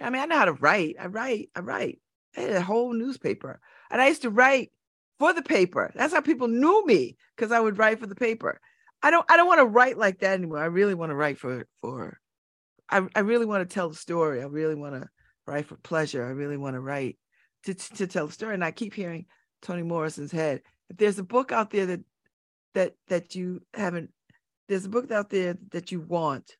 I 0.00 0.10
mean, 0.10 0.22
I 0.22 0.26
know 0.26 0.36
how 0.36 0.44
to 0.46 0.52
write. 0.52 0.96
I 1.00 1.06
write, 1.06 1.50
I 1.54 1.60
write. 1.60 2.00
I 2.36 2.40
had 2.40 2.50
a 2.52 2.60
whole 2.60 2.92
newspaper. 2.92 3.60
And 3.90 4.00
I 4.00 4.08
used 4.08 4.22
to 4.22 4.30
write 4.30 4.70
for 5.18 5.32
the 5.32 5.42
paper. 5.42 5.92
That's 5.94 6.12
how 6.12 6.20
people 6.20 6.48
knew 6.48 6.84
me 6.86 7.16
because 7.34 7.52
I 7.52 7.60
would 7.60 7.78
write 7.78 8.00
for 8.00 8.06
the 8.06 8.14
paper. 8.14 8.60
I 9.02 9.10
don't 9.10 9.30
I 9.30 9.36
don't 9.36 9.46
want 9.46 9.60
to 9.60 9.66
write 9.66 9.98
like 9.98 10.20
that 10.20 10.34
anymore. 10.34 10.58
I 10.58 10.66
really 10.66 10.94
want 10.94 11.10
to 11.10 11.16
write 11.16 11.38
for 11.38 11.66
for 11.80 12.18
I, 12.88 13.06
I 13.14 13.20
really 13.20 13.46
want 13.46 13.68
to 13.68 13.72
tell 13.72 13.88
the 13.88 13.94
story. 13.94 14.40
I 14.42 14.46
really 14.46 14.74
want 14.74 14.94
to 14.94 15.08
write 15.46 15.66
for 15.66 15.76
pleasure. 15.76 16.24
I 16.24 16.30
really 16.30 16.56
want 16.56 16.74
to 16.74 16.80
write 16.80 17.16
to, 17.64 17.74
to 17.74 18.06
tell 18.06 18.26
the 18.26 18.32
story. 18.32 18.54
And 18.54 18.64
I 18.64 18.70
keep 18.70 18.94
hearing 18.94 19.26
Toni 19.62 19.82
Morrison's 19.82 20.32
head. 20.32 20.62
If 20.88 20.96
there's 20.96 21.18
a 21.18 21.24
book 21.24 21.52
out 21.52 21.70
there 21.70 21.86
that 21.86 22.00
that 22.74 22.94
that 23.08 23.34
you 23.34 23.62
haven't, 23.74 24.10
there's 24.68 24.84
a 24.84 24.90
book 24.90 25.10
out 25.10 25.30
there 25.30 25.56
that 25.72 25.92
you 25.92 26.00
want, 26.00 26.56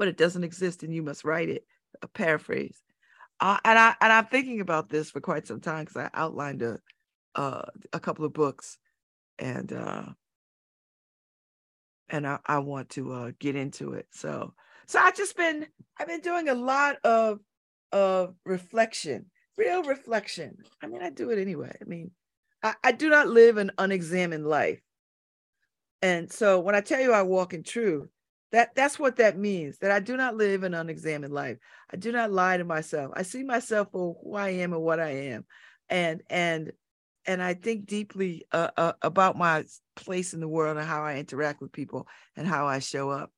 but 0.00 0.08
it 0.08 0.16
doesn't 0.16 0.44
exist 0.44 0.82
and 0.82 0.94
you 0.94 1.02
must 1.02 1.24
write 1.24 1.50
it. 1.50 1.66
A 2.00 2.08
paraphrase. 2.08 2.82
Uh, 3.38 3.58
and 3.64 3.78
I 3.78 3.94
and 4.00 4.10
I'm 4.10 4.24
thinking 4.26 4.60
about 4.60 4.88
this 4.88 5.10
for 5.10 5.20
quite 5.20 5.46
some 5.46 5.60
time 5.60 5.84
because 5.84 5.98
I 5.98 6.08
outlined 6.14 6.62
a 6.62 6.78
uh, 7.34 7.66
a 7.92 8.00
couple 8.00 8.24
of 8.24 8.32
books, 8.32 8.78
and 9.38 9.70
uh, 9.70 10.06
and 12.08 12.26
I, 12.26 12.38
I 12.46 12.58
want 12.60 12.88
to 12.90 13.12
uh, 13.12 13.32
get 13.38 13.56
into 13.56 13.92
it. 13.92 14.06
So 14.10 14.54
so 14.86 14.98
I 14.98 15.10
just 15.10 15.36
been 15.36 15.66
I've 15.98 16.08
been 16.08 16.20
doing 16.20 16.48
a 16.48 16.54
lot 16.54 16.96
of 17.04 17.40
of 17.92 18.34
reflection. 18.46 19.26
real 19.58 19.82
reflection. 19.82 20.56
I 20.82 20.86
mean, 20.86 21.02
I 21.02 21.10
do 21.10 21.28
it 21.28 21.38
anyway. 21.38 21.76
I 21.78 21.84
mean, 21.84 22.10
I, 22.62 22.74
I 22.82 22.92
do 22.92 23.10
not 23.10 23.28
live 23.28 23.58
an 23.58 23.72
unexamined 23.76 24.46
life. 24.46 24.80
And 26.00 26.32
so 26.32 26.60
when 26.60 26.74
I 26.74 26.80
tell 26.80 27.00
you 27.00 27.12
I 27.12 27.22
walk 27.22 27.52
in 27.52 27.62
truth, 27.62 28.08
that 28.52 28.74
that's 28.74 28.98
what 28.98 29.16
that 29.16 29.38
means 29.38 29.78
that 29.78 29.90
i 29.90 30.00
do 30.00 30.16
not 30.16 30.36
live 30.36 30.62
an 30.62 30.74
unexamined 30.74 31.32
life. 31.32 31.58
I 31.92 31.96
do 31.96 32.12
not 32.12 32.32
lie 32.32 32.56
to 32.56 32.64
myself. 32.64 33.12
I 33.14 33.22
see 33.22 33.42
myself 33.42 33.88
for 33.92 34.16
who 34.22 34.34
i 34.34 34.50
am 34.50 34.72
and 34.72 34.82
what 34.82 35.00
i 35.00 35.10
am. 35.10 35.44
And 35.88 36.22
and 36.30 36.72
and 37.26 37.42
i 37.42 37.54
think 37.54 37.86
deeply 37.86 38.44
uh, 38.52 38.70
uh, 38.76 38.92
about 39.02 39.36
my 39.36 39.64
place 39.96 40.34
in 40.34 40.40
the 40.40 40.48
world 40.48 40.76
and 40.76 40.86
how 40.86 41.02
i 41.02 41.16
interact 41.16 41.60
with 41.60 41.72
people 41.72 42.06
and 42.36 42.46
how 42.46 42.66
i 42.66 42.78
show 42.78 43.10
up. 43.10 43.32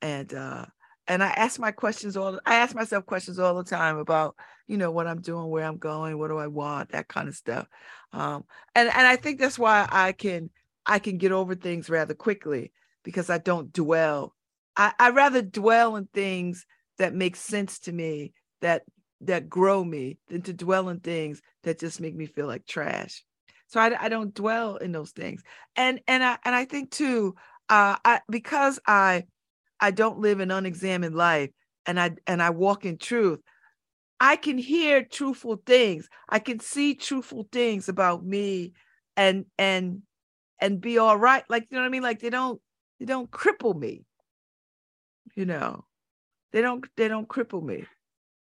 And 0.00 0.32
uh 0.34 0.66
and 1.08 1.22
i 1.22 1.28
ask 1.28 1.58
my 1.58 1.72
questions 1.72 2.16
all 2.16 2.38
i 2.46 2.54
ask 2.56 2.74
myself 2.74 3.04
questions 3.04 3.38
all 3.38 3.56
the 3.56 3.64
time 3.64 3.98
about 3.98 4.36
you 4.68 4.76
know 4.76 4.90
what 4.92 5.08
i'm 5.08 5.20
doing 5.20 5.48
where 5.48 5.64
i'm 5.64 5.76
going 5.76 6.16
what 6.16 6.28
do 6.28 6.38
i 6.38 6.46
want 6.46 6.90
that 6.90 7.08
kind 7.08 7.28
of 7.28 7.34
stuff. 7.34 7.66
Um 8.12 8.44
and 8.74 8.88
and 8.88 9.06
i 9.06 9.16
think 9.16 9.40
that's 9.40 9.58
why 9.58 9.88
i 9.90 10.12
can 10.12 10.50
i 10.86 10.98
can 10.98 11.18
get 11.18 11.32
over 11.32 11.54
things 11.54 11.90
rather 11.90 12.14
quickly 12.14 12.72
because 13.04 13.30
i 13.30 13.38
don't 13.38 13.72
dwell 13.72 14.34
I, 14.76 14.92
I 14.98 15.10
rather 15.10 15.42
dwell 15.42 15.96
in 15.96 16.08
things 16.12 16.66
that 16.98 17.14
make 17.14 17.36
sense 17.36 17.78
to 17.80 17.92
me 17.92 18.32
that 18.60 18.82
that 19.20 19.48
grow 19.48 19.84
me 19.84 20.18
than 20.28 20.42
to 20.42 20.52
dwell 20.52 20.88
in 20.88 21.00
things 21.00 21.40
that 21.62 21.78
just 21.78 22.00
make 22.00 22.14
me 22.14 22.26
feel 22.26 22.46
like 22.46 22.66
trash. 22.66 23.24
So 23.68 23.80
i, 23.80 24.04
I 24.04 24.08
don't 24.08 24.34
dwell 24.34 24.76
in 24.76 24.92
those 24.92 25.10
things. 25.10 25.42
And 25.76 26.00
and 26.06 26.22
i 26.24 26.38
and 26.44 26.54
i 26.54 26.64
think 26.64 26.90
too 26.90 27.34
uh 27.68 27.96
i 28.04 28.20
because 28.28 28.78
i 28.86 29.24
i 29.80 29.90
don't 29.90 30.18
live 30.18 30.40
an 30.40 30.50
unexamined 30.50 31.14
life 31.14 31.50
and 31.86 31.98
i 31.98 32.12
and 32.26 32.42
i 32.42 32.50
walk 32.50 32.84
in 32.84 32.98
truth 32.98 33.40
i 34.22 34.36
can 34.36 34.56
hear 34.56 35.04
truthful 35.04 35.60
things. 35.66 36.08
I 36.28 36.38
can 36.38 36.60
see 36.60 36.94
truthful 36.94 37.48
things 37.50 37.88
about 37.88 38.24
me 38.24 38.72
and 39.16 39.46
and 39.58 40.02
and 40.60 40.80
be 40.80 40.98
all 40.98 41.18
right. 41.18 41.42
Like 41.48 41.66
you 41.68 41.76
know 41.76 41.82
what 41.82 41.88
i 41.88 41.90
mean? 41.90 42.04
Like 42.04 42.20
they 42.20 42.30
don't 42.30 42.60
they 43.00 43.04
don't 43.06 43.30
cripple 43.30 43.76
me 43.76 44.04
you 45.34 45.46
know 45.46 45.84
they 46.52 46.60
don't 46.60 46.84
they 46.96 47.08
don't 47.08 47.28
cripple 47.28 47.62
me. 47.62 47.84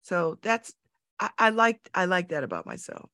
So 0.03 0.39
that's 0.43 0.73
I, 1.19 1.31
I 1.39 1.51
like 1.51 1.89
i 1.95 2.05
like 2.05 2.31
that 2.31 2.45
about 2.45 2.67
myself. 2.67 3.09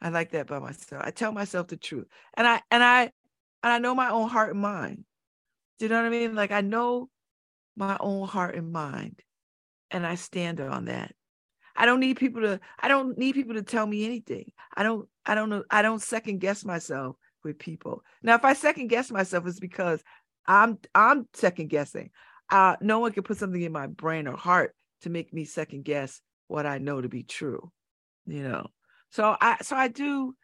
I 0.00 0.08
like 0.08 0.30
that 0.32 0.42
about 0.42 0.62
myself. 0.62 1.02
I 1.04 1.10
tell 1.10 1.32
myself 1.32 1.68
the 1.68 1.76
truth. 1.76 2.06
And 2.34 2.46
i 2.46 2.62
and 2.70 2.82
i 2.82 3.02
and 3.02 3.72
i 3.72 3.78
know 3.78 3.94
my 3.94 4.10
own 4.10 4.28
heart 4.28 4.52
and 4.52 4.60
mind. 4.60 5.04
Do 5.78 5.84
you 5.84 5.88
know 5.90 5.96
what 5.96 6.06
i 6.06 6.10
mean? 6.10 6.34
Like 6.34 6.52
i 6.52 6.60
know 6.60 7.08
my 7.76 7.96
own 8.00 8.26
heart 8.26 8.56
and 8.56 8.72
mind 8.72 9.20
and 9.90 10.06
i 10.06 10.14
stand 10.14 10.60
on 10.60 10.86
that. 10.86 11.14
I 11.76 11.86
don't 11.86 12.00
need 12.00 12.16
people 12.16 12.42
to 12.42 12.60
i 12.78 12.88
don't 12.88 13.18
need 13.18 13.34
people 13.34 13.54
to 13.54 13.62
tell 13.62 13.86
me 13.86 14.04
anything. 14.04 14.52
I 14.74 14.82
don't 14.82 15.08
i 15.26 15.34
don't 15.34 15.50
know 15.50 15.64
i 15.70 15.82
don't 15.82 16.02
second 16.02 16.38
guess 16.38 16.64
myself 16.64 17.16
with 17.44 17.58
people. 17.58 18.02
Now 18.22 18.36
if 18.36 18.44
i 18.44 18.54
second 18.54 18.88
guess 18.88 19.10
myself 19.10 19.46
it's 19.46 19.60
because 19.60 20.02
i'm 20.46 20.78
i'm 20.94 21.28
second 21.34 21.68
guessing 21.68 22.10
uh, 22.50 22.76
no 22.80 22.98
one 22.98 23.12
can 23.12 23.22
put 23.22 23.38
something 23.38 23.62
in 23.62 23.72
my 23.72 23.86
brain 23.86 24.26
or 24.26 24.36
heart 24.36 24.74
to 25.02 25.10
make 25.10 25.32
me 25.32 25.44
second 25.44 25.84
guess 25.84 26.20
what 26.48 26.66
I 26.66 26.78
know 26.78 27.00
to 27.00 27.08
be 27.08 27.22
true, 27.22 27.70
you 28.26 28.42
know. 28.42 28.66
So 29.10 29.36
I 29.40 29.58
so 29.62 29.76
I 29.76 29.88
do 29.88 30.34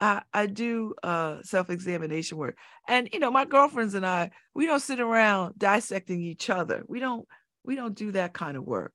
I, 0.00 0.22
I 0.32 0.46
do 0.46 0.94
uh, 1.02 1.38
self-examination 1.42 2.38
work. 2.38 2.56
And 2.86 3.08
you 3.12 3.18
know, 3.18 3.30
my 3.30 3.44
girlfriends 3.44 3.94
and 3.94 4.06
I, 4.06 4.30
we 4.54 4.66
don't 4.66 4.80
sit 4.80 5.00
around 5.00 5.58
dissecting 5.58 6.22
each 6.22 6.50
other. 6.50 6.84
We 6.88 7.00
don't 7.00 7.26
we 7.64 7.74
don't 7.74 7.94
do 7.94 8.12
that 8.12 8.32
kind 8.32 8.56
of 8.56 8.64
work. 8.64 8.92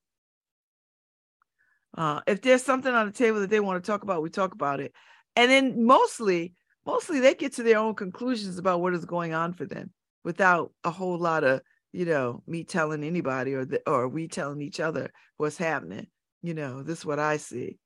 Uh, 1.96 2.22
if 2.26 2.42
there's 2.42 2.64
something 2.64 2.94
on 2.94 3.06
the 3.06 3.12
table 3.12 3.42
that 3.42 3.50
they 3.50 3.60
want 3.60 3.84
to 3.84 3.92
talk 3.92 4.04
about, 4.04 4.24
we 4.24 4.30
talk 4.30 4.54
about 4.54 4.80
it. 4.80 4.94
And 5.36 5.52
then 5.52 5.86
mostly, 5.86 6.54
mostly 6.86 7.20
they 7.20 7.36
get 7.36 7.54
to 7.54 7.64
their 7.64 7.78
own 7.78 7.94
conclusions 7.94 8.58
about 8.58 8.82
what 8.82 8.94
is 8.94 9.06
going 9.06 9.34
on 9.34 9.54
for 9.54 9.66
them 9.66 9.92
without 10.24 10.72
a 10.84 10.90
whole 10.90 11.20
lot 11.20 11.44
of 11.44 11.62
you 11.94 12.06
know, 12.06 12.42
me 12.48 12.64
telling 12.64 13.04
anybody 13.04 13.54
or 13.54 13.66
the, 13.66 13.82
or 13.88 14.08
we 14.08 14.28
telling 14.28 14.62
each 14.62 14.80
other 14.80 15.12
what's 15.38 15.58
happening. 15.58 16.08
You 16.42 16.56
know, 16.56 16.82
this 16.82 17.00
is 17.00 17.06
what 17.06 17.20
I 17.20 17.38
see. 17.38 17.78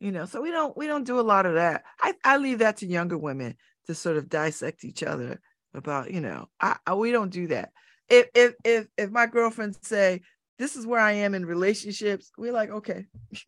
You 0.00 0.10
know, 0.10 0.24
so 0.24 0.40
we 0.40 0.50
don't 0.50 0.76
we 0.76 0.88
don't 0.88 1.04
do 1.04 1.20
a 1.20 1.22
lot 1.22 1.46
of 1.46 1.54
that. 1.54 1.84
I, 2.00 2.14
I 2.24 2.38
leave 2.38 2.58
that 2.58 2.78
to 2.78 2.86
younger 2.86 3.16
women 3.16 3.54
to 3.86 3.94
sort 3.94 4.16
of 4.16 4.28
dissect 4.28 4.84
each 4.84 5.04
other 5.04 5.40
about, 5.74 6.10
you 6.10 6.20
know, 6.20 6.48
I, 6.60 6.76
I 6.84 6.94
we 6.94 7.12
don't 7.12 7.30
do 7.30 7.46
that. 7.48 7.70
If 8.08 8.28
if 8.34 8.54
if 8.64 8.86
if 8.96 9.10
my 9.10 9.26
girlfriends 9.26 9.78
say 9.82 10.22
this 10.58 10.74
is 10.74 10.86
where 10.86 11.00
I 11.00 11.12
am 11.12 11.34
in 11.34 11.46
relationships, 11.46 12.32
we're 12.36 12.52
like, 12.52 12.70
okay. 12.70 13.04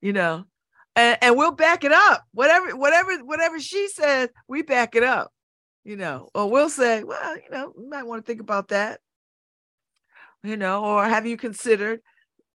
you 0.00 0.12
know, 0.12 0.44
and, 0.94 1.18
and 1.22 1.36
we'll 1.36 1.52
back 1.52 1.82
it 1.82 1.92
up. 1.92 2.24
Whatever, 2.32 2.76
whatever, 2.76 3.16
whatever 3.24 3.58
she 3.58 3.88
says, 3.88 4.28
we 4.46 4.62
back 4.62 4.94
it 4.94 5.02
up 5.02 5.32
you 5.86 5.96
know, 5.96 6.28
or 6.34 6.50
we'll 6.50 6.68
say, 6.68 7.04
well, 7.04 7.36
you 7.36 7.48
know, 7.48 7.72
you 7.78 7.88
might 7.88 8.02
want 8.02 8.24
to 8.24 8.26
think 8.26 8.40
about 8.40 8.68
that, 8.68 8.98
you 10.42 10.56
know, 10.56 10.84
or 10.84 11.04
have 11.04 11.26
you 11.26 11.36
considered, 11.36 12.00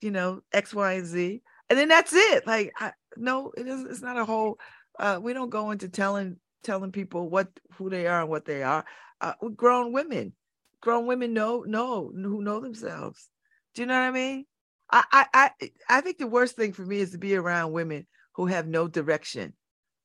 you 0.00 0.10
know, 0.10 0.40
X, 0.52 0.74
Y, 0.74 0.92
and 0.94 1.06
Z, 1.06 1.40
and 1.68 1.78
then 1.78 1.86
that's 1.86 2.12
it. 2.12 2.44
Like, 2.44 2.72
I, 2.80 2.90
no, 3.16 3.52
it 3.56 3.68
is. 3.68 3.84
It's 3.84 4.02
not 4.02 4.18
a 4.18 4.24
whole. 4.24 4.58
Uh, 4.98 5.20
we 5.22 5.32
don't 5.32 5.48
go 5.48 5.70
into 5.70 5.88
telling 5.88 6.38
telling 6.64 6.90
people 6.90 7.30
what 7.30 7.48
who 7.74 7.88
they 7.88 8.08
are 8.08 8.22
and 8.22 8.28
what 8.28 8.46
they 8.46 8.64
are. 8.64 8.84
Uh, 9.20 9.34
grown 9.54 9.92
women, 9.92 10.32
grown 10.80 11.06
women 11.06 11.32
know 11.32 11.62
know 11.64 12.10
who 12.12 12.42
know 12.42 12.58
themselves. 12.58 13.30
Do 13.74 13.82
you 13.82 13.86
know 13.86 13.94
what 13.94 14.08
I 14.08 14.10
mean? 14.10 14.44
I 14.90 15.04
I 15.12 15.26
I, 15.32 15.70
I 15.88 16.00
think 16.00 16.18
the 16.18 16.26
worst 16.26 16.56
thing 16.56 16.72
for 16.72 16.82
me 16.84 16.98
is 16.98 17.12
to 17.12 17.18
be 17.18 17.36
around 17.36 17.70
women 17.70 18.08
who 18.34 18.46
have 18.46 18.66
no 18.66 18.88
direction. 18.88 19.52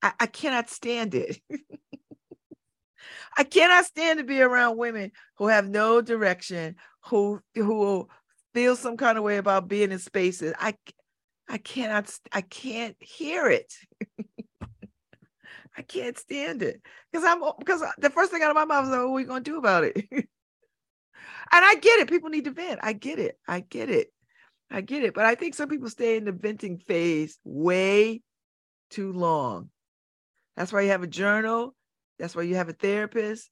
I, 0.03 0.13
I 0.19 0.25
cannot 0.27 0.69
stand 0.69 1.15
it. 1.15 1.39
I 3.37 3.43
cannot 3.43 3.85
stand 3.85 4.19
to 4.19 4.25
be 4.25 4.41
around 4.41 4.77
women 4.77 5.11
who 5.37 5.47
have 5.47 5.67
no 5.67 6.01
direction, 6.01 6.75
who 7.05 7.41
who 7.53 8.07
feel 8.53 8.75
some 8.75 8.97
kind 8.97 9.17
of 9.17 9.23
way 9.23 9.37
about 9.37 9.67
being 9.67 9.91
in 9.91 9.99
spaces. 9.99 10.53
I 10.59 10.75
I 11.47 11.57
cannot 11.57 12.11
I 12.31 12.41
can't 12.41 12.95
hear 12.99 13.47
it. 13.47 13.73
I 15.77 15.81
can't 15.81 16.17
stand 16.17 16.63
it 16.63 16.81
because 17.11 17.25
I'm 17.25 17.41
because 17.59 17.83
the 17.97 18.09
first 18.09 18.31
thing 18.31 18.41
out 18.41 18.49
of 18.49 18.55
my 18.55 18.65
mouth 18.65 18.85
is, 18.85 18.91
oh, 18.91 19.09
"What 19.09 19.11
are 19.11 19.11
we 19.11 19.23
gonna 19.25 19.41
do 19.41 19.57
about 19.57 19.83
it?" 19.83 19.97
and 20.11 20.27
I 21.51 21.75
get 21.75 21.99
it. 21.99 22.09
People 22.09 22.29
need 22.29 22.45
to 22.45 22.51
vent. 22.51 22.79
I 22.81 22.93
get 22.93 23.19
it. 23.19 23.37
I 23.47 23.59
get 23.59 23.89
it. 23.89 24.11
I 24.71 24.81
get 24.81 25.03
it. 25.03 25.13
But 25.13 25.25
I 25.25 25.35
think 25.35 25.53
some 25.53 25.69
people 25.69 25.89
stay 25.89 26.17
in 26.17 26.25
the 26.25 26.31
venting 26.31 26.77
phase 26.77 27.37
way 27.43 28.21
too 28.89 29.11
long. 29.11 29.69
That's 30.55 30.71
why 30.71 30.81
you 30.81 30.89
have 30.89 31.03
a 31.03 31.07
journal. 31.07 31.75
That's 32.19 32.35
why 32.35 32.43
you 32.43 32.55
have 32.55 32.69
a 32.69 32.73
therapist. 32.73 33.49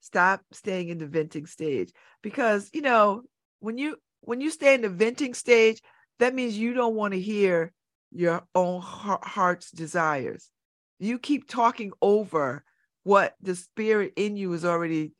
Stop 0.00 0.42
staying 0.52 0.88
in 0.88 0.98
the 0.98 1.06
venting 1.06 1.46
stage 1.46 1.90
because 2.22 2.70
you 2.72 2.82
know 2.82 3.22
when 3.58 3.78
you 3.78 3.96
when 4.20 4.40
you 4.40 4.50
stay 4.50 4.74
in 4.74 4.82
the 4.82 4.88
venting 4.88 5.34
stage, 5.34 5.80
that 6.18 6.34
means 6.34 6.56
you 6.56 6.72
don't 6.72 6.94
want 6.94 7.14
to 7.14 7.20
hear 7.20 7.72
your 8.12 8.42
own 8.54 8.80
heart's 8.82 9.70
desires. 9.70 10.50
You 10.98 11.18
keep 11.18 11.48
talking 11.48 11.92
over 12.00 12.64
what 13.04 13.34
the 13.40 13.54
spirit 13.54 14.12
in 14.16 14.36
you 14.36 14.52
is 14.52 14.64
already 14.64 15.12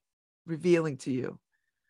revealing 0.47 0.97
to 0.99 1.13
you. 1.13 1.39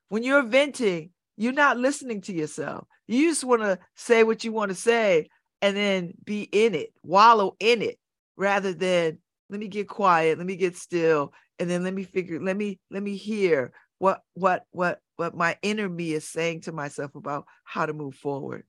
When 0.08 0.22
you're 0.22 0.42
venting, 0.42 1.10
you're 1.36 1.52
not 1.52 1.78
listening 1.78 2.20
to 2.22 2.32
yourself. 2.32 2.86
You 3.06 3.28
just 3.28 3.44
want 3.44 3.62
to 3.62 3.78
say 3.94 4.24
what 4.24 4.44
you 4.44 4.52
want 4.52 4.70
to 4.70 4.74
say 4.74 5.28
and 5.62 5.76
then 5.76 6.14
be 6.24 6.42
in 6.42 6.74
it, 6.74 6.92
wallow 7.02 7.56
in 7.60 7.82
it, 7.82 7.98
rather 8.36 8.72
than 8.72 9.18
let 9.50 9.60
me 9.60 9.68
get 9.68 9.88
quiet 9.88 10.38
let 10.38 10.46
me 10.46 10.56
get 10.56 10.76
still 10.76 11.32
and 11.58 11.68
then 11.68 11.82
let 11.84 11.94
me 11.94 12.04
figure 12.04 12.40
let 12.40 12.56
me 12.56 12.78
let 12.90 13.02
me 13.02 13.16
hear 13.16 13.72
what 13.98 14.22
what 14.34 14.64
what 14.70 15.00
what 15.16 15.34
my 15.34 15.56
inner 15.62 15.88
me 15.88 16.12
is 16.12 16.26
saying 16.26 16.60
to 16.62 16.72
myself 16.72 17.14
about 17.14 17.44
how 17.64 17.84
to 17.84 17.92
move 17.92 18.14
forward. 18.14 18.64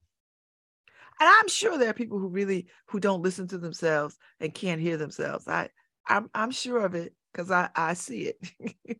And 1.22 1.30
i'm 1.30 1.48
sure 1.48 1.78
there 1.78 1.90
are 1.90 1.94
people 1.94 2.18
who 2.18 2.28
really 2.28 2.68
who 2.88 3.00
don't 3.00 3.22
listen 3.22 3.48
to 3.50 3.58
themselves 3.58 4.18
and 4.40 4.54
can't 4.54 4.82
hear 4.82 4.98
themselves. 4.98 5.48
I 5.48 5.70
i'm, 6.08 6.30
I'm 6.34 6.52
sure 6.52 6.84
of 6.86 6.96
it 6.96 7.14
because 7.32 7.52
i 7.52 7.70
i 7.76 7.94
see 7.94 8.34
it. 8.34 9.00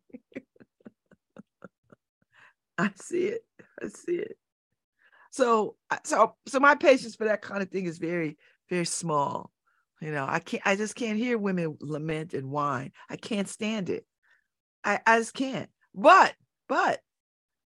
I 2.78 2.90
see 2.96 3.24
it. 3.24 3.44
I 3.82 3.88
see 3.88 4.14
it. 4.14 4.38
So 5.32 5.76
so 6.04 6.36
so 6.46 6.60
my 6.60 6.74
patience 6.76 7.14
for 7.14 7.24
that 7.24 7.42
kind 7.42 7.62
of 7.62 7.70
thing 7.70 7.86
is 7.86 7.98
very 7.98 8.38
very 8.68 8.86
small 8.86 9.50
you 10.00 10.10
know, 10.12 10.26
I 10.28 10.38
can't, 10.40 10.62
I 10.66 10.76
just 10.76 10.94
can't 10.94 11.18
hear 11.18 11.38
women 11.38 11.76
lament 11.80 12.34
and 12.34 12.50
whine. 12.50 12.92
I 13.08 13.16
can't 13.16 13.48
stand 13.48 13.90
it. 13.90 14.06
I, 14.84 15.00
I 15.06 15.18
just 15.18 15.34
can't. 15.34 15.68
But, 15.94 16.34
but 16.68 17.00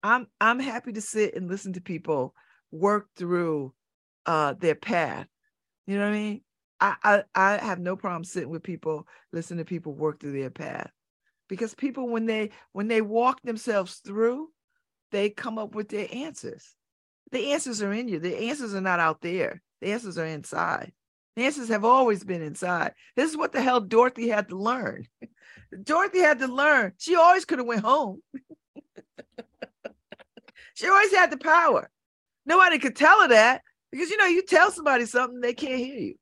I'm 0.02 0.26
I'm 0.40 0.58
happy 0.58 0.92
to 0.92 1.00
sit 1.00 1.34
and 1.34 1.48
listen 1.48 1.74
to 1.74 1.80
people 1.80 2.34
work 2.70 3.06
through 3.16 3.72
uh 4.26 4.54
their 4.54 4.74
path. 4.74 5.26
You 5.86 5.96
know 5.96 6.04
what 6.04 6.14
I 6.14 6.18
mean? 6.18 6.40
I, 6.80 6.94
I 7.04 7.22
I 7.34 7.58
have 7.58 7.78
no 7.78 7.96
problem 7.96 8.24
sitting 8.24 8.50
with 8.50 8.62
people, 8.62 9.06
listening 9.32 9.58
to 9.58 9.68
people 9.68 9.94
work 9.94 10.20
through 10.20 10.38
their 10.38 10.50
path. 10.50 10.90
Because 11.48 11.74
people 11.74 12.08
when 12.08 12.26
they 12.26 12.50
when 12.72 12.88
they 12.88 13.02
walk 13.02 13.40
themselves 13.42 13.96
through, 13.96 14.48
they 15.12 15.30
come 15.30 15.58
up 15.58 15.74
with 15.74 15.88
their 15.88 16.08
answers. 16.12 16.74
The 17.30 17.52
answers 17.52 17.82
are 17.82 17.92
in 17.92 18.08
you. 18.08 18.18
The 18.18 18.48
answers 18.48 18.74
are 18.74 18.80
not 18.80 19.00
out 19.00 19.20
there. 19.20 19.62
The 19.80 19.92
answers 19.92 20.18
are 20.18 20.26
inside. 20.26 20.92
Answers 21.36 21.68
have 21.68 21.84
always 21.84 22.24
been 22.24 22.42
inside. 22.42 22.92
This 23.16 23.30
is 23.30 23.36
what 23.36 23.52
the 23.52 23.62
hell 23.62 23.80
Dorothy 23.80 24.28
had 24.28 24.48
to 24.50 24.56
learn. 24.56 25.06
Dorothy 25.82 26.18
had 26.18 26.40
to 26.40 26.46
learn. 26.46 26.92
She 26.98 27.16
always 27.16 27.46
could 27.46 27.58
have 27.58 27.66
went 27.66 27.82
home. 27.82 28.20
she 30.74 30.88
always 30.88 31.14
had 31.14 31.30
the 31.30 31.38
power. 31.38 31.90
Nobody 32.44 32.78
could 32.78 32.96
tell 32.96 33.22
her 33.22 33.28
that 33.28 33.62
because 33.90 34.10
you 34.10 34.18
know 34.18 34.26
you 34.26 34.42
tell 34.42 34.70
somebody 34.70 35.06
something 35.06 35.40
they 35.40 35.54
can't 35.54 35.78
hear 35.78 35.98
you. 35.98 36.14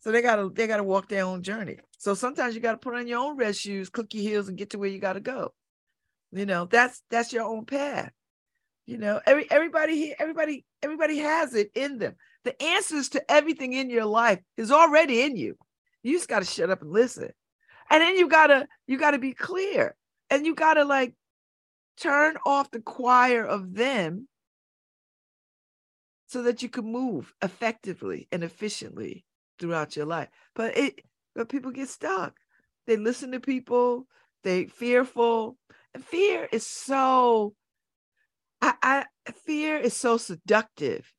So 0.00 0.12
they 0.12 0.22
gotta 0.22 0.48
they 0.50 0.68
gotta 0.68 0.84
walk 0.84 1.08
their 1.08 1.24
own 1.24 1.42
journey. 1.42 1.78
So 1.98 2.14
sometimes 2.14 2.54
you 2.54 2.60
gotta 2.60 2.78
put 2.78 2.94
on 2.94 3.08
your 3.08 3.18
own 3.18 3.36
red 3.36 3.56
shoes, 3.56 3.88
click 3.88 4.14
your 4.14 4.22
heels, 4.22 4.48
and 4.48 4.58
get 4.58 4.70
to 4.70 4.78
where 4.78 4.88
you 4.88 5.00
gotta 5.00 5.20
go. 5.20 5.52
You 6.30 6.46
know 6.46 6.66
that's 6.66 7.02
that's 7.10 7.32
your 7.32 7.44
own 7.44 7.64
path. 7.64 8.12
You 8.86 8.98
know 8.98 9.20
every 9.26 9.50
everybody 9.50 9.96
here 9.96 10.14
everybody 10.18 10.64
everybody 10.82 11.18
has 11.18 11.54
it 11.54 11.70
in 11.74 11.98
them. 11.98 12.14
The 12.46 12.62
answers 12.62 13.08
to 13.08 13.30
everything 13.30 13.72
in 13.72 13.90
your 13.90 14.04
life 14.04 14.38
is 14.56 14.70
already 14.70 15.22
in 15.22 15.34
you. 15.34 15.56
You 16.04 16.16
just 16.16 16.28
gotta 16.28 16.44
shut 16.44 16.70
up 16.70 16.80
and 16.80 16.92
listen. 16.92 17.30
And 17.90 18.00
then 18.00 18.16
you 18.16 18.28
gotta 18.28 18.68
you 18.86 18.98
gotta 18.98 19.18
be 19.18 19.32
clear, 19.32 19.96
and 20.30 20.46
you 20.46 20.54
gotta 20.54 20.84
like 20.84 21.14
turn 21.96 22.36
off 22.46 22.70
the 22.70 22.80
choir 22.80 23.44
of 23.44 23.74
them 23.74 24.28
so 26.28 26.42
that 26.44 26.62
you 26.62 26.68
can 26.68 26.84
move 26.84 27.34
effectively 27.42 28.28
and 28.30 28.44
efficiently 28.44 29.24
throughout 29.58 29.96
your 29.96 30.06
life. 30.06 30.28
But 30.54 30.78
it 30.78 31.00
but 31.34 31.48
people 31.48 31.72
get 31.72 31.88
stuck. 31.88 32.36
They 32.86 32.96
listen 32.96 33.32
to 33.32 33.40
people, 33.40 34.06
they 34.44 34.66
fearful. 34.66 35.58
And 35.94 36.04
fear 36.04 36.48
is 36.52 36.64
so 36.64 37.54
I, 38.62 38.74
I 38.82 39.32
fear 39.32 39.76
is 39.76 39.96
so 39.96 40.16
seductive, 40.16 41.12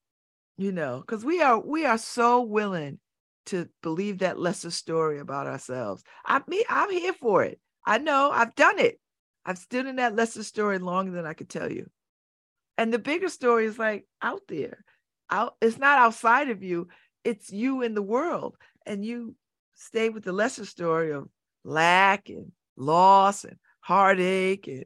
you 0.58 0.72
know, 0.72 1.04
because 1.06 1.24
we 1.24 1.42
are 1.42 1.60
we 1.60 1.86
are 1.86 1.98
so 1.98 2.42
willing 2.42 3.00
to 3.48 3.70
believe 3.82 4.20
that 4.20 4.40
lesser 4.40 4.72
story 4.72 5.20
about 5.20 5.48
ourselves. 5.48 6.04
I 6.26 6.42
mean 6.48 6.64
I'm 6.70 6.92
here 6.92 7.14
for 7.14 7.44
it. 7.44 7.60
I 7.86 7.98
know 7.98 8.32
I've 8.32 8.56
done 8.56 8.80
it. 8.80 9.00
I've 9.46 9.58
stood 9.58 9.86
in 9.86 9.96
that 9.98 10.16
lesser 10.16 10.44
story 10.44 10.80
longer 10.80 11.12
than 11.12 11.26
I 11.26 11.34
could 11.34 11.50
tell 11.50 11.72
you. 11.72 11.90
And 12.78 12.94
the 12.94 13.00
bigger 13.00 13.30
story 13.30 13.66
is 13.66 13.80
like 13.80 14.06
out 14.22 14.42
there. 14.50 14.84
Out, 15.30 15.56
it's 15.62 15.78
not 15.78 16.00
outside 16.00 16.50
of 16.50 16.64
you 16.64 16.88
it's 17.28 17.52
you 17.52 17.82
in 17.82 17.94
the 17.94 18.02
world 18.02 18.56
and 18.86 19.04
you 19.04 19.36
stay 19.76 20.08
with 20.08 20.24
the 20.24 20.32
lesser 20.32 20.64
story 20.64 21.12
of 21.12 21.28
lack 21.66 22.30
and 22.30 22.54
loss 22.78 23.44
and 23.44 23.58
heartache 23.82 24.66
and 24.68 24.86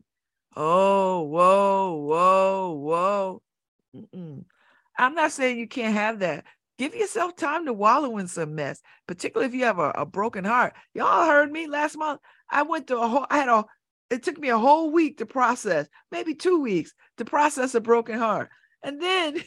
oh 0.55 1.21
whoa 1.21 1.93
whoa 1.93 2.71
whoa 2.71 3.41
Mm-mm. 3.95 4.43
I'm 5.01 5.15
not 5.15 5.33
saying 5.33 5.59
you 5.59 5.67
can't 5.67 5.95
have 5.95 6.19
that. 6.21 6.45
Give 6.79 6.95
yourself 6.95 7.35
time 7.37 7.67
to 7.67 7.73
wallow 7.73 8.17
in 8.19 8.27
some 8.27 8.55
mess 8.55 8.81
particularly 9.07 9.49
if 9.49 9.55
you 9.59 9.65
have 9.65 9.79
a, 9.79 9.91
a 9.91 10.05
broken 10.05 10.45
heart. 10.45 10.73
Y'all 10.95 11.27
heard 11.27 11.51
me 11.51 11.67
last 11.67 11.97
month. 11.97 12.21
I 12.51 12.63
went 12.63 12.87
to 12.87 12.99
a 12.99 13.07
whole 13.09 13.27
i 13.31 13.37
had 13.39 13.49
a 13.49 13.65
it 14.11 14.23
took 14.23 14.39
me 14.39 14.49
a 14.49 14.59
whole 14.59 14.91
week 14.91 15.19
to 15.19 15.27
process 15.27 15.87
maybe 16.11 16.35
two 16.35 16.61
weeks 16.61 16.93
to 17.17 17.25
process 17.25 17.75
a 17.75 17.81
broken 17.81 18.19
heart. 18.19 18.49
And 18.83 19.01
then 19.01 19.35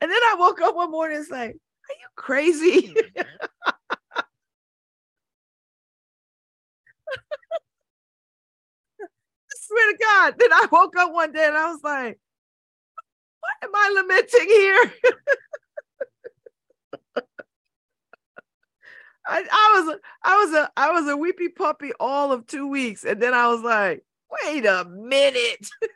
And 0.00 0.10
then 0.10 0.20
I 0.22 0.36
woke 0.38 0.60
up 0.62 0.76
one 0.76 0.90
morning 0.90 1.18
and 1.18 1.26
like, 1.30 1.50
are 1.50 1.96
you 2.00 2.08
crazy? 2.16 2.94
I 3.16 3.16
swear 9.56 9.92
to 9.92 9.98
God. 9.98 10.34
Then 10.38 10.52
I 10.52 10.66
woke 10.70 10.96
up 10.96 11.12
one 11.12 11.32
day 11.32 11.46
and 11.46 11.56
I 11.56 11.70
was 11.72 11.80
like, 11.82 12.18
am 13.64 13.74
I 13.74 13.92
lamenting 13.94 14.46
here? 14.48 14.92
I, 19.26 19.42
I 19.50 19.80
was 19.80 19.98
I 20.22 20.36
was 20.44 20.52
a 20.54 20.70
I 20.76 20.90
was 20.92 21.08
a 21.08 21.16
weepy 21.16 21.48
puppy 21.48 21.92
all 21.98 22.30
of 22.32 22.46
two 22.46 22.68
weeks, 22.68 23.04
and 23.04 23.20
then 23.22 23.32
I 23.32 23.48
was 23.48 23.62
like, 23.62 24.04
wait 24.30 24.66
a 24.66 24.84
minute. 24.84 25.68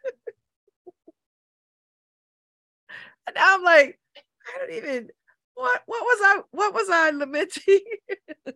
And 3.27 3.37
I'm 3.39 3.63
like, 3.63 3.99
I 4.17 4.59
don't 4.59 4.73
even 4.77 5.09
what 5.55 5.83
what 5.87 6.03
was 6.03 6.19
I 6.23 6.41
what 6.51 6.75
was 6.75 6.89
I 6.91 7.11
lamenting? 7.11 7.81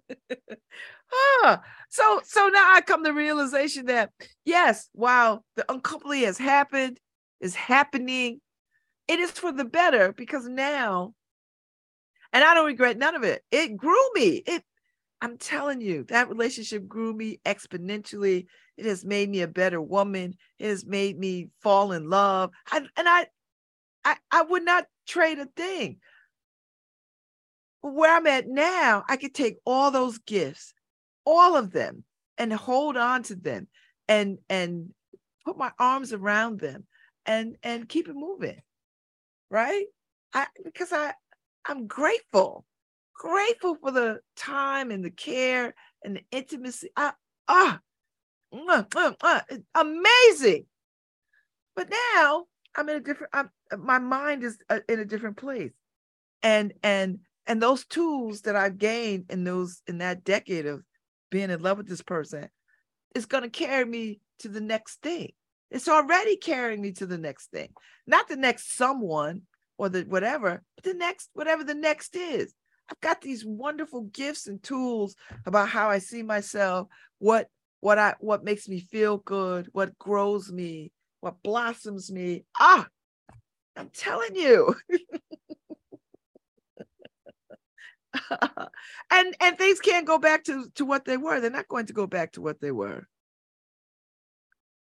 huh. 1.08 1.58
So 1.90 2.20
so 2.24 2.48
now 2.48 2.72
I 2.74 2.80
come 2.80 3.04
to 3.04 3.12
realization 3.12 3.86
that 3.86 4.10
yes, 4.44 4.88
while 4.92 5.44
the 5.56 5.70
uncoupling 5.70 6.22
has 6.22 6.38
happened, 6.38 6.98
is 7.40 7.54
happening, 7.54 8.40
it 9.08 9.18
is 9.18 9.30
for 9.30 9.52
the 9.52 9.64
better 9.64 10.12
because 10.12 10.46
now, 10.46 11.14
and 12.32 12.42
I 12.44 12.54
don't 12.54 12.66
regret 12.66 12.96
none 12.98 13.14
of 13.14 13.24
it. 13.24 13.42
It 13.50 13.76
grew 13.76 14.12
me. 14.14 14.42
It 14.46 14.64
I'm 15.20 15.38
telling 15.38 15.80
you, 15.80 16.04
that 16.04 16.28
relationship 16.28 16.88
grew 16.88 17.14
me 17.14 17.40
exponentially. 17.44 18.46
It 18.76 18.86
has 18.86 19.04
made 19.04 19.28
me 19.28 19.42
a 19.42 19.46
better 19.48 19.80
woman. 19.80 20.34
It 20.58 20.66
has 20.66 20.84
made 20.84 21.16
me 21.16 21.48
fall 21.62 21.92
in 21.92 22.10
love. 22.10 22.50
I, 22.70 22.78
and 22.78 23.08
I 23.08 23.26
I, 24.04 24.16
I 24.30 24.42
would 24.42 24.64
not 24.64 24.86
trade 25.06 25.38
a 25.38 25.46
thing. 25.46 25.98
Where 27.80 28.14
I'm 28.14 28.26
at 28.26 28.48
now, 28.48 29.04
I 29.08 29.16
could 29.16 29.34
take 29.34 29.56
all 29.64 29.90
those 29.90 30.18
gifts, 30.18 30.72
all 31.24 31.56
of 31.56 31.72
them, 31.72 32.04
and 32.38 32.52
hold 32.52 32.96
on 32.96 33.22
to 33.24 33.34
them 33.34 33.68
and 34.08 34.38
and 34.48 34.92
put 35.44 35.56
my 35.56 35.72
arms 35.78 36.12
around 36.12 36.60
them 36.60 36.86
and 37.26 37.56
and 37.62 37.88
keep 37.88 38.08
it 38.08 38.14
moving. 38.14 38.60
Right? 39.52 39.84
I 40.32 40.46
because 40.64 40.92
I 40.92 41.12
I'm 41.66 41.86
grateful. 41.86 42.64
Grateful 43.14 43.76
for 43.76 43.92
the 43.92 44.20
time 44.34 44.90
and 44.90 45.04
the 45.04 45.10
care 45.10 45.74
and 46.02 46.16
the 46.16 46.22
intimacy. 46.32 46.88
I 46.96 47.12
ah 47.46 47.78
amazing. 49.74 50.66
But 51.76 51.90
now 52.14 52.46
I'm 52.76 52.88
in 52.88 52.96
a 52.96 53.00
different. 53.00 53.30
I'm, 53.34 53.50
my 53.78 53.98
mind 53.98 54.42
is 54.42 54.58
uh, 54.70 54.80
in 54.88 55.00
a 55.00 55.04
different 55.04 55.36
place, 55.36 55.72
and 56.42 56.72
and 56.82 57.18
and 57.46 57.62
those 57.62 57.84
tools 57.86 58.42
that 58.42 58.56
I've 58.56 58.78
gained 58.78 59.26
in 59.30 59.44
those 59.44 59.82
in 59.86 59.98
that 59.98 60.24
decade 60.24 60.66
of 60.66 60.82
being 61.30 61.50
in 61.50 61.60
love 61.60 61.78
with 61.78 61.88
this 61.88 62.02
person 62.02 62.48
is 63.14 63.26
going 63.26 63.42
to 63.42 63.50
carry 63.50 63.84
me 63.84 64.20
to 64.40 64.48
the 64.48 64.60
next 64.60 65.02
thing. 65.02 65.32
It's 65.72 65.88
already 65.88 66.36
carrying 66.36 66.82
me 66.82 66.92
to 66.92 67.06
the 67.06 67.16
next 67.16 67.50
thing, 67.50 67.70
not 68.06 68.28
the 68.28 68.36
next 68.36 68.76
someone 68.76 69.42
or 69.78 69.88
the 69.88 70.02
whatever, 70.02 70.62
but 70.76 70.84
the 70.84 70.94
next 70.94 71.30
whatever 71.32 71.64
the 71.64 71.74
next 71.74 72.14
is. 72.14 72.52
I've 72.90 73.00
got 73.00 73.22
these 73.22 73.44
wonderful 73.44 74.02
gifts 74.02 74.46
and 74.46 74.62
tools 74.62 75.16
about 75.46 75.70
how 75.70 75.88
I 75.88 75.98
see 75.98 76.22
myself, 76.22 76.88
what 77.18 77.48
what 77.80 77.98
I 77.98 78.14
what 78.20 78.44
makes 78.44 78.68
me 78.68 78.80
feel 78.80 79.16
good, 79.16 79.68
what 79.72 79.98
grows 79.98 80.52
me, 80.52 80.92
what 81.20 81.42
blossoms 81.42 82.12
me. 82.12 82.44
Ah, 82.60 82.86
I'm 83.74 83.88
telling 83.94 84.36
you. 84.36 84.76
and 89.10 89.34
and 89.40 89.56
things 89.56 89.80
can't 89.80 90.06
go 90.06 90.18
back 90.18 90.44
to 90.44 90.66
to 90.74 90.84
what 90.84 91.06
they 91.06 91.16
were. 91.16 91.40
They're 91.40 91.50
not 91.50 91.68
going 91.68 91.86
to 91.86 91.94
go 91.94 92.06
back 92.06 92.32
to 92.32 92.42
what 92.42 92.60
they 92.60 92.72
were. 92.72 93.08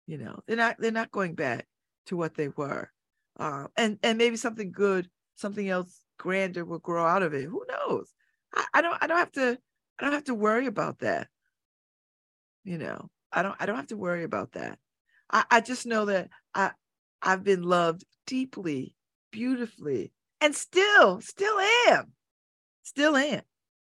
You 0.06 0.18
know, 0.18 0.40
they're 0.46 0.56
not 0.56 0.76
they're 0.78 0.92
not 0.92 1.10
going 1.10 1.34
back 1.34 1.66
to 2.06 2.16
what 2.16 2.34
they 2.34 2.48
were. 2.48 2.90
Uh, 3.38 3.66
and 3.76 3.98
and 4.02 4.18
maybe 4.18 4.36
something 4.36 4.72
good, 4.72 5.08
something 5.34 5.68
else 5.68 6.00
grander 6.18 6.64
will 6.64 6.78
grow 6.78 7.04
out 7.04 7.22
of 7.22 7.34
it. 7.34 7.44
Who 7.44 7.64
knows? 7.68 8.12
I, 8.54 8.64
I 8.74 8.82
don't 8.82 8.96
I 9.02 9.06
don't 9.06 9.18
have 9.18 9.32
to 9.32 9.58
I 9.98 10.04
don't 10.04 10.12
have 10.12 10.24
to 10.24 10.34
worry 10.34 10.66
about 10.66 11.00
that. 11.00 11.28
You 12.64 12.78
know, 12.78 13.10
I 13.32 13.42
don't 13.42 13.56
I 13.58 13.66
don't 13.66 13.76
have 13.76 13.88
to 13.88 13.96
worry 13.96 14.24
about 14.24 14.52
that. 14.52 14.78
I, 15.30 15.44
I 15.50 15.60
just 15.60 15.86
know 15.86 16.06
that 16.06 16.30
I 16.54 16.70
I've 17.22 17.42
been 17.42 17.62
loved 17.62 18.04
deeply, 18.26 18.94
beautifully, 19.32 20.12
and 20.40 20.54
still, 20.54 21.20
still 21.20 21.58
am. 21.88 22.12
Still 22.82 23.16
am. 23.16 23.42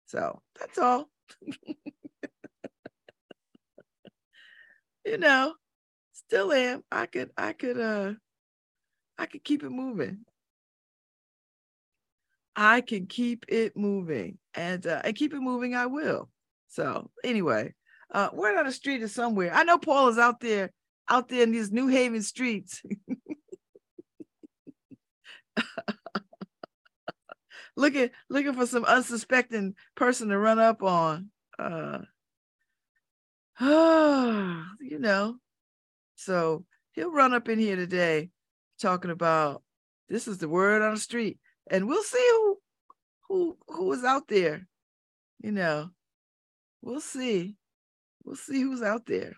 So 0.07 0.43
that's 0.59 0.79
all. 0.79 1.09
you 5.05 5.19
know, 5.19 5.55
still 6.33 6.51
am. 6.51 6.83
I 6.91 7.05
could, 7.05 7.31
I 7.37 7.53
could, 7.53 7.79
uh, 7.79 8.13
I 9.19 9.27
could 9.27 9.45
keep 9.45 9.63
it 9.63 9.69
moving. 9.69 10.21
I 12.57 12.81
can 12.81 13.05
keep 13.07 13.45
it 13.49 13.77
moving, 13.77 14.39
and 14.55 14.87
uh, 14.87 15.03
and 15.05 15.15
keep 15.15 15.35
it 15.35 15.41
moving. 15.41 15.75
I 15.75 15.85
will. 15.87 16.31
So 16.69 17.11
anyway, 17.23 17.75
uh, 18.11 18.31
word 18.33 18.59
on 18.59 18.65
the 18.65 18.73
street 18.73 19.03
is 19.03 19.13
somewhere. 19.15 19.53
I 19.53 19.65
know 19.65 19.77
Paul 19.77 20.09
is 20.09 20.17
out 20.17 20.41
there 20.41 20.71
out 21.07 21.29
there 21.29 21.43
in 21.43 21.53
these 21.53 21.71
New 21.71 21.89
Haven 21.89 22.23
streets. 22.23 22.83
looking 27.77 28.09
looking 28.31 28.55
for 28.55 28.67
some 28.67 28.87
unsuspecting 28.87 29.75
person 29.97 30.29
to 30.31 30.39
run 30.39 30.59
up 30.59 30.83
on. 30.83 31.29
Uh, 31.59 31.99
you 34.81 34.99
know. 34.99 35.37
So 36.25 36.65
he'll 36.93 37.11
run 37.11 37.35
up 37.35 37.49
in 37.49 37.59
here 37.59 37.77
today 37.77 38.31
talking 38.81 39.11
about 39.11 39.63
This 40.09 40.29
is 40.29 40.39
the 40.39 40.49
word 40.49 40.83
on 40.83 40.95
the 40.95 41.01
street, 41.01 41.39
and 41.71 41.89
we'll 41.89 42.03
see 42.03 42.29
who 42.33 42.59
who 43.29 43.57
who 43.69 43.93
is 43.93 44.05
out 44.05 44.29
there. 44.29 44.67
You 45.41 45.53
know, 45.53 45.91
we'll 46.81 47.01
see. 47.01 47.57
We'll 48.25 48.37
see 48.37 48.61
who's 48.61 48.83
out 48.83 49.07
there. 49.07 49.35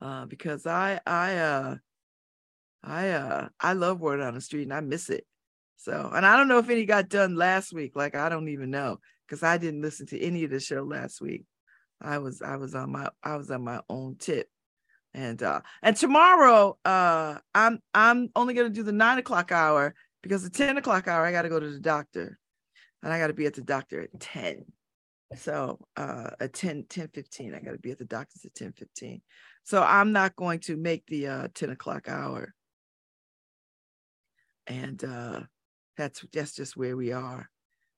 Uh, 0.00 0.26
because 0.26 0.66
I 0.66 1.00
I 1.06 1.36
uh 1.36 1.76
I 2.84 3.10
uh 3.10 3.48
I 3.58 3.72
love 3.72 4.00
word 4.00 4.20
on 4.20 4.34
the 4.34 4.40
street 4.40 4.64
and 4.64 4.74
I 4.74 4.80
miss 4.80 5.10
it. 5.10 5.26
So, 5.76 6.10
and 6.14 6.24
I 6.24 6.36
don't 6.36 6.48
know 6.48 6.58
if 6.58 6.70
any 6.70 6.84
got 6.84 7.08
done 7.08 7.34
last 7.34 7.72
week. 7.72 7.96
Like 7.96 8.14
I 8.14 8.28
don't 8.28 8.48
even 8.48 8.70
know 8.70 8.98
because 9.26 9.42
I 9.42 9.58
didn't 9.58 9.82
listen 9.82 10.06
to 10.08 10.20
any 10.20 10.44
of 10.44 10.50
the 10.50 10.60
show 10.60 10.82
last 10.82 11.20
week. 11.20 11.44
I 12.00 12.18
was 12.18 12.42
I 12.42 12.56
was 12.56 12.74
on 12.74 12.92
my 12.92 13.08
I 13.22 13.36
was 13.36 13.50
on 13.50 13.64
my 13.64 13.80
own 13.88 14.16
tip. 14.18 14.48
And 15.14 15.42
uh 15.42 15.60
and 15.82 15.96
tomorrow 15.96 16.76
uh 16.84 17.38
I'm 17.54 17.80
I'm 17.94 18.30
only 18.34 18.54
gonna 18.54 18.68
do 18.68 18.82
the 18.82 18.92
nine 18.92 19.18
o'clock 19.18 19.52
hour 19.52 19.94
because 20.22 20.42
the 20.42 20.50
10 20.50 20.78
o'clock 20.78 21.06
hour 21.06 21.24
I 21.24 21.32
gotta 21.32 21.48
go 21.48 21.60
to 21.60 21.70
the 21.70 21.80
doctor 21.80 22.38
and 23.02 23.12
I 23.12 23.18
gotta 23.18 23.32
be 23.32 23.46
at 23.46 23.54
the 23.54 23.62
doctor 23.62 24.00
at 24.02 24.20
10. 24.20 24.64
So 25.36 25.78
uh 25.96 26.30
at 26.40 26.52
10 26.52 26.86
10 26.88 27.08
15, 27.08 27.54
I 27.54 27.60
gotta 27.60 27.78
be 27.78 27.92
at 27.92 27.98
the 27.98 28.04
doctor's 28.04 28.44
at 28.44 28.54
10 28.54 28.72
15. 28.72 29.22
So 29.62 29.82
I'm 29.82 30.12
not 30.12 30.36
going 30.36 30.60
to 30.60 30.76
make 30.76 31.06
the 31.06 31.28
uh 31.28 31.48
10 31.54 31.70
o'clock 31.70 32.08
hour. 32.08 32.52
And 34.66 35.02
uh 35.04 35.42
that's 35.96 36.24
that's 36.32 36.54
just 36.54 36.76
where 36.76 36.96
we 36.96 37.12
are. 37.12 37.48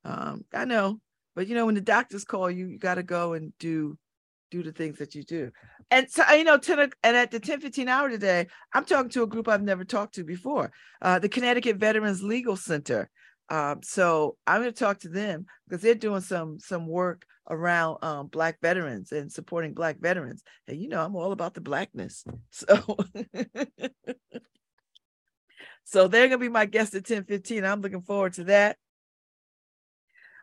Um, 0.04 0.44
I 0.54 0.64
know, 0.64 1.00
but 1.34 1.48
you 1.48 1.54
know, 1.54 1.66
when 1.66 1.74
the 1.74 1.80
doctors 1.80 2.24
call 2.24 2.50
you, 2.50 2.66
you 2.66 2.78
got 2.78 2.94
to 2.96 3.02
go 3.02 3.32
and 3.32 3.52
do 3.58 3.98
do 4.50 4.62
the 4.62 4.72
things 4.72 4.98
that 4.98 5.14
you 5.14 5.22
do. 5.22 5.50
And 5.90 6.10
so 6.10 6.22
you 6.32 6.44
know, 6.44 6.58
10 6.58 6.90
and 7.02 7.16
at 7.16 7.30
the 7.30 7.40
10 7.40 7.60
15 7.60 7.88
hour 7.88 8.08
today, 8.08 8.46
I'm 8.74 8.84
talking 8.84 9.10
to 9.10 9.22
a 9.22 9.26
group 9.26 9.48
I've 9.48 9.62
never 9.62 9.84
talked 9.84 10.14
to 10.16 10.24
before, 10.24 10.72
uh, 11.02 11.18
the 11.18 11.28
Connecticut 11.28 11.76
Veterans 11.76 12.22
Legal 12.22 12.56
Center. 12.56 13.10
Um, 13.48 13.80
so 13.82 14.36
I'm 14.46 14.60
going 14.60 14.72
to 14.72 14.78
talk 14.78 15.00
to 15.00 15.08
them 15.08 15.46
because 15.68 15.82
they're 15.82 15.94
doing 15.94 16.20
some 16.20 16.58
some 16.58 16.86
work 16.86 17.24
around 17.48 17.98
um, 18.02 18.26
black 18.26 18.60
veterans 18.60 19.12
and 19.12 19.30
supporting 19.30 19.72
black 19.72 20.00
veterans. 20.00 20.42
And 20.66 20.80
you 20.80 20.88
know, 20.88 21.04
I'm 21.04 21.14
all 21.14 21.32
about 21.32 21.54
the 21.54 21.60
blackness. 21.60 22.24
So 22.50 22.96
So 25.86 26.08
they're 26.08 26.26
gonna 26.26 26.38
be 26.38 26.48
my 26.48 26.66
guest 26.66 26.96
at 26.96 27.06
10 27.06 27.24
15. 27.24 27.64
I'm 27.64 27.80
looking 27.80 28.02
forward 28.02 28.32
to 28.34 28.44
that. 28.44 28.76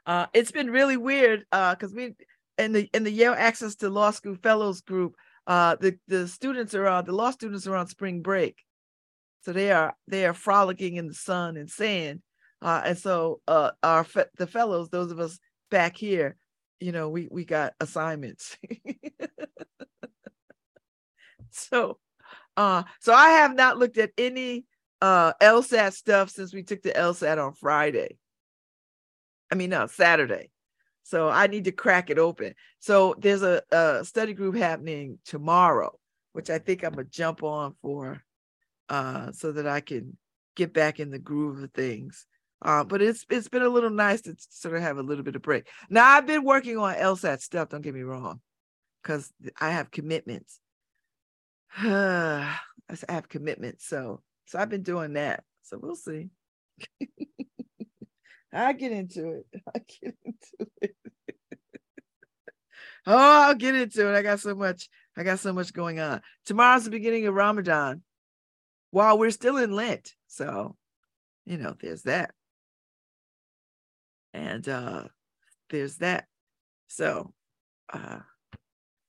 Uh, 0.05 0.27
it's 0.33 0.51
been 0.51 0.71
really 0.71 0.95
weird 0.95 1.45
because 1.51 1.91
uh, 1.91 1.95
we 1.95 2.15
in 2.57 2.71
the 2.71 2.89
in 2.93 3.03
the 3.03 3.11
Yale 3.11 3.35
Access 3.37 3.75
to 3.75 3.89
Law 3.89 4.11
School 4.11 4.35
Fellows 4.35 4.81
group, 4.81 5.15
uh, 5.47 5.75
the 5.79 5.97
the 6.07 6.27
students 6.27 6.75
are 6.75 6.87
on 6.87 7.05
the 7.05 7.11
law 7.11 7.31
students 7.31 7.67
are 7.67 7.75
on 7.75 7.87
spring 7.87 8.21
break, 8.21 8.63
so 9.41 9.53
they 9.53 9.71
are 9.71 9.95
they 10.07 10.25
are 10.25 10.33
frolicking 10.33 10.95
in 10.95 11.07
the 11.07 11.13
sun 11.13 11.57
and 11.57 11.69
sand, 11.69 12.21
uh, 12.61 12.81
and 12.85 12.97
so 12.97 13.41
uh, 13.47 13.71
our 13.81 14.05
the 14.37 14.47
fellows, 14.47 14.89
those 14.89 15.11
of 15.11 15.19
us 15.19 15.39
back 15.69 15.97
here, 15.97 16.37
you 16.79 16.91
know, 16.91 17.09
we 17.09 17.27
we 17.29 17.43
got 17.43 17.73
assignments. 17.79 18.57
so, 21.49 21.97
uh, 22.55 22.83
so 22.99 23.13
I 23.13 23.29
have 23.29 23.55
not 23.55 23.77
looked 23.77 23.97
at 23.97 24.11
any 24.17 24.65
uh 25.01 25.33
LSAT 25.41 25.93
stuff 25.93 26.29
since 26.29 26.53
we 26.53 26.63
took 26.63 26.81
the 26.81 26.91
LSAT 26.91 27.43
on 27.43 27.53
Friday. 27.53 28.17
I 29.51 29.55
mean, 29.55 29.71
no, 29.71 29.87
Saturday. 29.87 30.52
So 31.03 31.29
I 31.29 31.47
need 31.47 31.65
to 31.65 31.71
crack 31.71 32.09
it 32.09 32.17
open. 32.17 32.55
So 32.79 33.15
there's 33.17 33.43
a, 33.43 33.61
a 33.71 34.03
study 34.05 34.33
group 34.33 34.55
happening 34.55 35.19
tomorrow, 35.25 35.97
which 36.31 36.49
I 36.49 36.59
think 36.59 36.83
I'm 36.83 36.93
gonna 36.93 37.03
jump 37.05 37.43
on 37.43 37.75
for 37.81 38.23
uh 38.89 39.31
so 39.31 39.51
that 39.53 39.67
I 39.67 39.79
can 39.81 40.17
get 40.55 40.73
back 40.73 40.99
in 40.99 41.11
the 41.11 41.19
groove 41.19 41.61
of 41.61 41.71
things. 41.73 42.25
Uh, 42.61 42.83
but 42.83 43.01
it's 43.01 43.25
it's 43.29 43.49
been 43.49 43.61
a 43.61 43.69
little 43.69 43.89
nice 43.89 44.21
to 44.21 44.35
sort 44.37 44.75
of 44.75 44.81
have 44.81 44.97
a 44.97 45.03
little 45.03 45.23
bit 45.23 45.35
of 45.35 45.41
break. 45.41 45.67
Now 45.89 46.05
I've 46.05 46.25
been 46.25 46.43
working 46.45 46.77
on 46.77 46.95
LSAT 46.95 47.41
stuff, 47.41 47.69
don't 47.69 47.81
get 47.81 47.93
me 47.93 48.01
wrong, 48.03 48.39
because 49.01 49.31
I 49.59 49.71
have 49.71 49.91
commitments. 49.91 50.59
I 51.77 52.57
have 53.09 53.27
commitments. 53.27 53.85
So 53.87 54.21
so 54.45 54.59
I've 54.59 54.69
been 54.69 54.83
doing 54.83 55.13
that. 55.13 55.43
So 55.63 55.77
we'll 55.81 55.95
see. 55.95 56.29
I 58.53 58.73
get 58.73 58.91
into 58.91 59.29
it. 59.31 59.61
I 59.75 59.79
get 59.79 60.15
into 60.23 60.71
it. 60.81 60.95
oh, 63.07 63.41
I'll 63.47 63.55
get 63.55 63.75
into 63.75 64.09
it. 64.09 64.15
I 64.15 64.21
got 64.21 64.39
so 64.39 64.55
much. 64.55 64.89
I 65.17 65.23
got 65.23 65.39
so 65.39 65.53
much 65.53 65.73
going 65.73 65.99
on. 65.99 66.21
Tomorrow's 66.45 66.85
the 66.85 66.89
beginning 66.89 67.27
of 67.27 67.33
Ramadan. 67.33 68.03
While 68.91 69.17
we're 69.17 69.31
still 69.31 69.57
in 69.57 69.71
Lent, 69.71 70.13
so 70.27 70.75
you 71.45 71.57
know, 71.57 71.75
there's 71.81 72.03
that, 72.03 72.31
and 74.33 74.67
uh 74.69 75.05
there's 75.69 75.97
that. 75.97 76.25
So, 76.87 77.33
uh, 77.91 78.19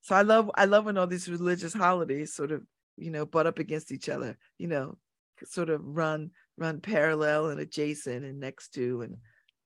so 0.00 0.14
I 0.14 0.22
love 0.22 0.50
I 0.54 0.64
love 0.64 0.86
when 0.86 0.96
all 0.96 1.06
these 1.06 1.28
religious 1.28 1.74
holidays 1.74 2.34
sort 2.34 2.50
of 2.50 2.62
you 2.96 3.10
know 3.10 3.26
butt 3.26 3.46
up 3.46 3.58
against 3.58 3.92
each 3.92 4.08
other. 4.08 4.38
You 4.58 4.68
know, 4.68 4.98
sort 5.44 5.68
of 5.68 5.82
run 5.84 6.30
run 6.56 6.80
parallel 6.80 7.50
and 7.50 7.60
adjacent 7.60 8.24
and 8.24 8.40
next 8.40 8.70
to 8.74 9.02
and 9.02 9.16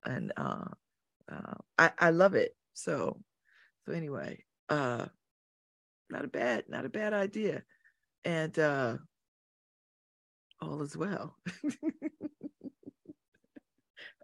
and 0.05 0.31
uh, 0.37 0.65
uh 1.31 1.55
I 1.77 1.91
I 1.97 2.09
love 2.11 2.35
it. 2.35 2.55
So 2.73 3.19
so 3.85 3.93
anyway, 3.93 4.43
uh 4.69 5.05
not 6.09 6.25
a 6.25 6.27
bad 6.27 6.65
not 6.67 6.85
a 6.85 6.89
bad 6.89 7.13
idea. 7.13 7.63
And 8.25 8.57
uh 8.57 8.97
all 10.61 10.81
is 10.81 10.97
well. 10.97 11.37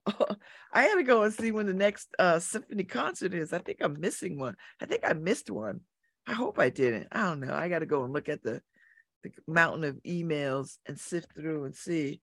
oh, 0.05 0.35
I 0.73 0.83
had 0.83 0.95
to 0.95 1.03
go 1.03 1.23
and 1.23 1.33
see 1.33 1.51
when 1.51 1.67
the 1.67 1.73
next 1.73 2.09
uh 2.19 2.39
symphony 2.39 2.83
concert 2.83 3.33
is. 3.33 3.53
I 3.53 3.59
think 3.59 3.77
I'm 3.81 3.99
missing 3.99 4.37
one. 4.37 4.55
I 4.81 4.85
think 4.85 5.01
I 5.05 5.13
missed 5.13 5.49
one. 5.49 5.81
I 6.27 6.33
hope 6.33 6.59
I 6.59 6.69
didn't. 6.69 7.07
I 7.11 7.23
don't 7.23 7.39
know. 7.41 7.53
I 7.53 7.69
got 7.69 7.79
to 7.79 7.85
go 7.85 8.03
and 8.03 8.13
look 8.13 8.29
at 8.29 8.41
the 8.43 8.61
the 9.23 9.31
mountain 9.47 9.83
of 9.83 10.01
emails 10.03 10.77
and 10.85 10.99
sift 10.99 11.33
through 11.35 11.65
and 11.65 11.75
see 11.75 12.21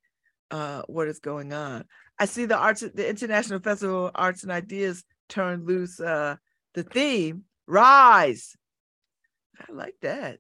uh, 0.53 0.83
what 0.87 1.09
is 1.09 1.19
going 1.19 1.53
on. 1.53 1.85
I 2.19 2.27
see 2.27 2.45
the 2.45 2.57
arts, 2.57 2.81
the 2.83 3.09
International 3.09 3.59
Festival 3.59 4.07
of 4.07 4.13
Arts 4.15 4.43
and 4.43 4.53
Ideas 4.53 5.03
turned 5.29 5.67
loose. 5.67 5.99
Uh, 5.99 6.37
the 6.75 6.83
theme, 6.83 7.45
rise. 7.67 8.55
I 9.59 9.73
like 9.73 9.97
that. 10.03 10.39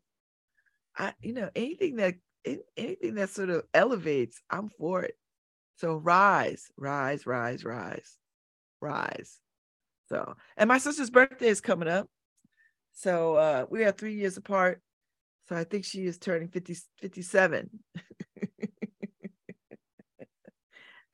I, 0.97 1.15
you 1.21 1.33
know, 1.33 1.49
anything 1.57 1.97
that 1.97 2.15
anything 2.77 3.15
that 3.15 3.31
sort 3.31 3.51
of 3.51 3.65
elevates, 3.73 4.41
I'm 4.51 4.69
for 4.79 5.03
it. 5.03 5.15
So 5.77 5.97
rise, 5.97 6.71
rise, 6.77 7.27
rise, 7.27 7.65
rise, 7.65 8.19
rise. 8.81 9.39
So, 10.09 10.35
and 10.57 10.69
my 10.69 10.79
sister's 10.79 11.11
birthday 11.11 11.49
is 11.49 11.61
coming 11.61 11.89
up. 11.89 12.09
So 12.93 13.37
uh, 13.37 13.67
we 13.71 13.85
are 13.85 13.93
three 13.93 14.15
years 14.15 14.37
apart. 14.37 14.83
So 15.49 15.57
I 15.57 15.65
think 15.65 15.85
she 15.85 16.05
is 16.05 16.19
turning 16.19 16.49
50, 16.49 16.77
57. 17.01 17.71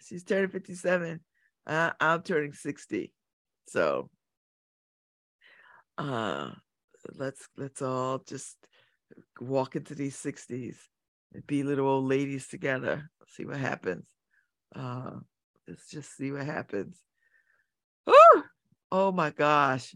She's 0.00 0.24
turning 0.24 0.50
57. 0.50 1.20
Uh, 1.66 1.90
I'm 2.00 2.22
turning 2.22 2.52
60. 2.52 3.12
So 3.68 4.08
uh 5.98 6.50
let's 7.16 7.48
let's 7.56 7.82
all 7.82 8.18
just 8.18 8.56
walk 9.40 9.74
into 9.76 9.94
these 9.94 10.16
60s 10.16 10.76
and 11.34 11.46
be 11.46 11.62
little 11.62 11.88
old 11.88 12.06
ladies 12.06 12.48
together. 12.48 13.10
See 13.28 13.44
what 13.44 13.58
happens. 13.58 14.06
Uh 14.74 15.18
let's 15.66 15.90
just 15.90 16.16
see 16.16 16.32
what 16.32 16.46
happens. 16.46 16.98
Oh, 18.06 18.42
oh 18.90 19.12
my 19.12 19.30
gosh. 19.30 19.94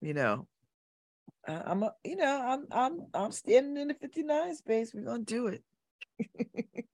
You 0.00 0.14
know, 0.14 0.48
I'm 1.46 1.84
a, 1.84 1.94
you 2.02 2.16
know, 2.16 2.42
I'm 2.44 2.66
I'm 2.72 3.06
I'm 3.14 3.32
standing 3.32 3.80
in 3.80 3.88
the 3.88 3.94
59 3.94 4.56
space. 4.56 4.92
We're 4.92 5.04
gonna 5.04 5.22
do 5.22 5.46
it. 5.48 5.62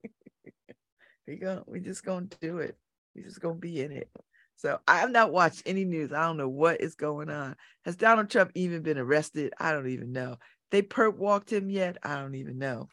we 1.29 1.37
go, 1.37 1.63
we 1.67 1.81
just 1.81 2.05
gonna 2.05 2.27
do 2.41 2.59
it. 2.59 2.77
We 3.15 3.23
just 3.23 3.41
gonna 3.41 3.55
be 3.55 3.83
in 3.83 3.93
it. 3.93 4.09
So 4.57 4.81
I 4.89 4.99
have 5.01 5.11
not 5.11 5.33
watched 5.33 5.63
any 5.67 5.85
news. 5.85 6.13
I 6.13 6.25
don't 6.25 6.39
know 6.39 6.49
what 6.49 6.81
is 6.81 6.95
going 6.95 7.31
on. 7.31 7.55
Has 7.85 7.97
Donald 7.97 8.31
Trump 8.31 8.51
even 8.55 8.83
been 8.83 8.99
arrested? 8.99 9.53
I 9.61 9.73
don't 9.73 9.89
even 9.89 10.11
know. 10.13 10.39
They 10.71 10.83
perp 10.83 11.17
walked 11.17 11.53
him 11.53 11.71
yet? 11.71 11.99
I 12.03 12.17
don't 12.17 12.35
even 12.35 12.59
know. 12.59 12.89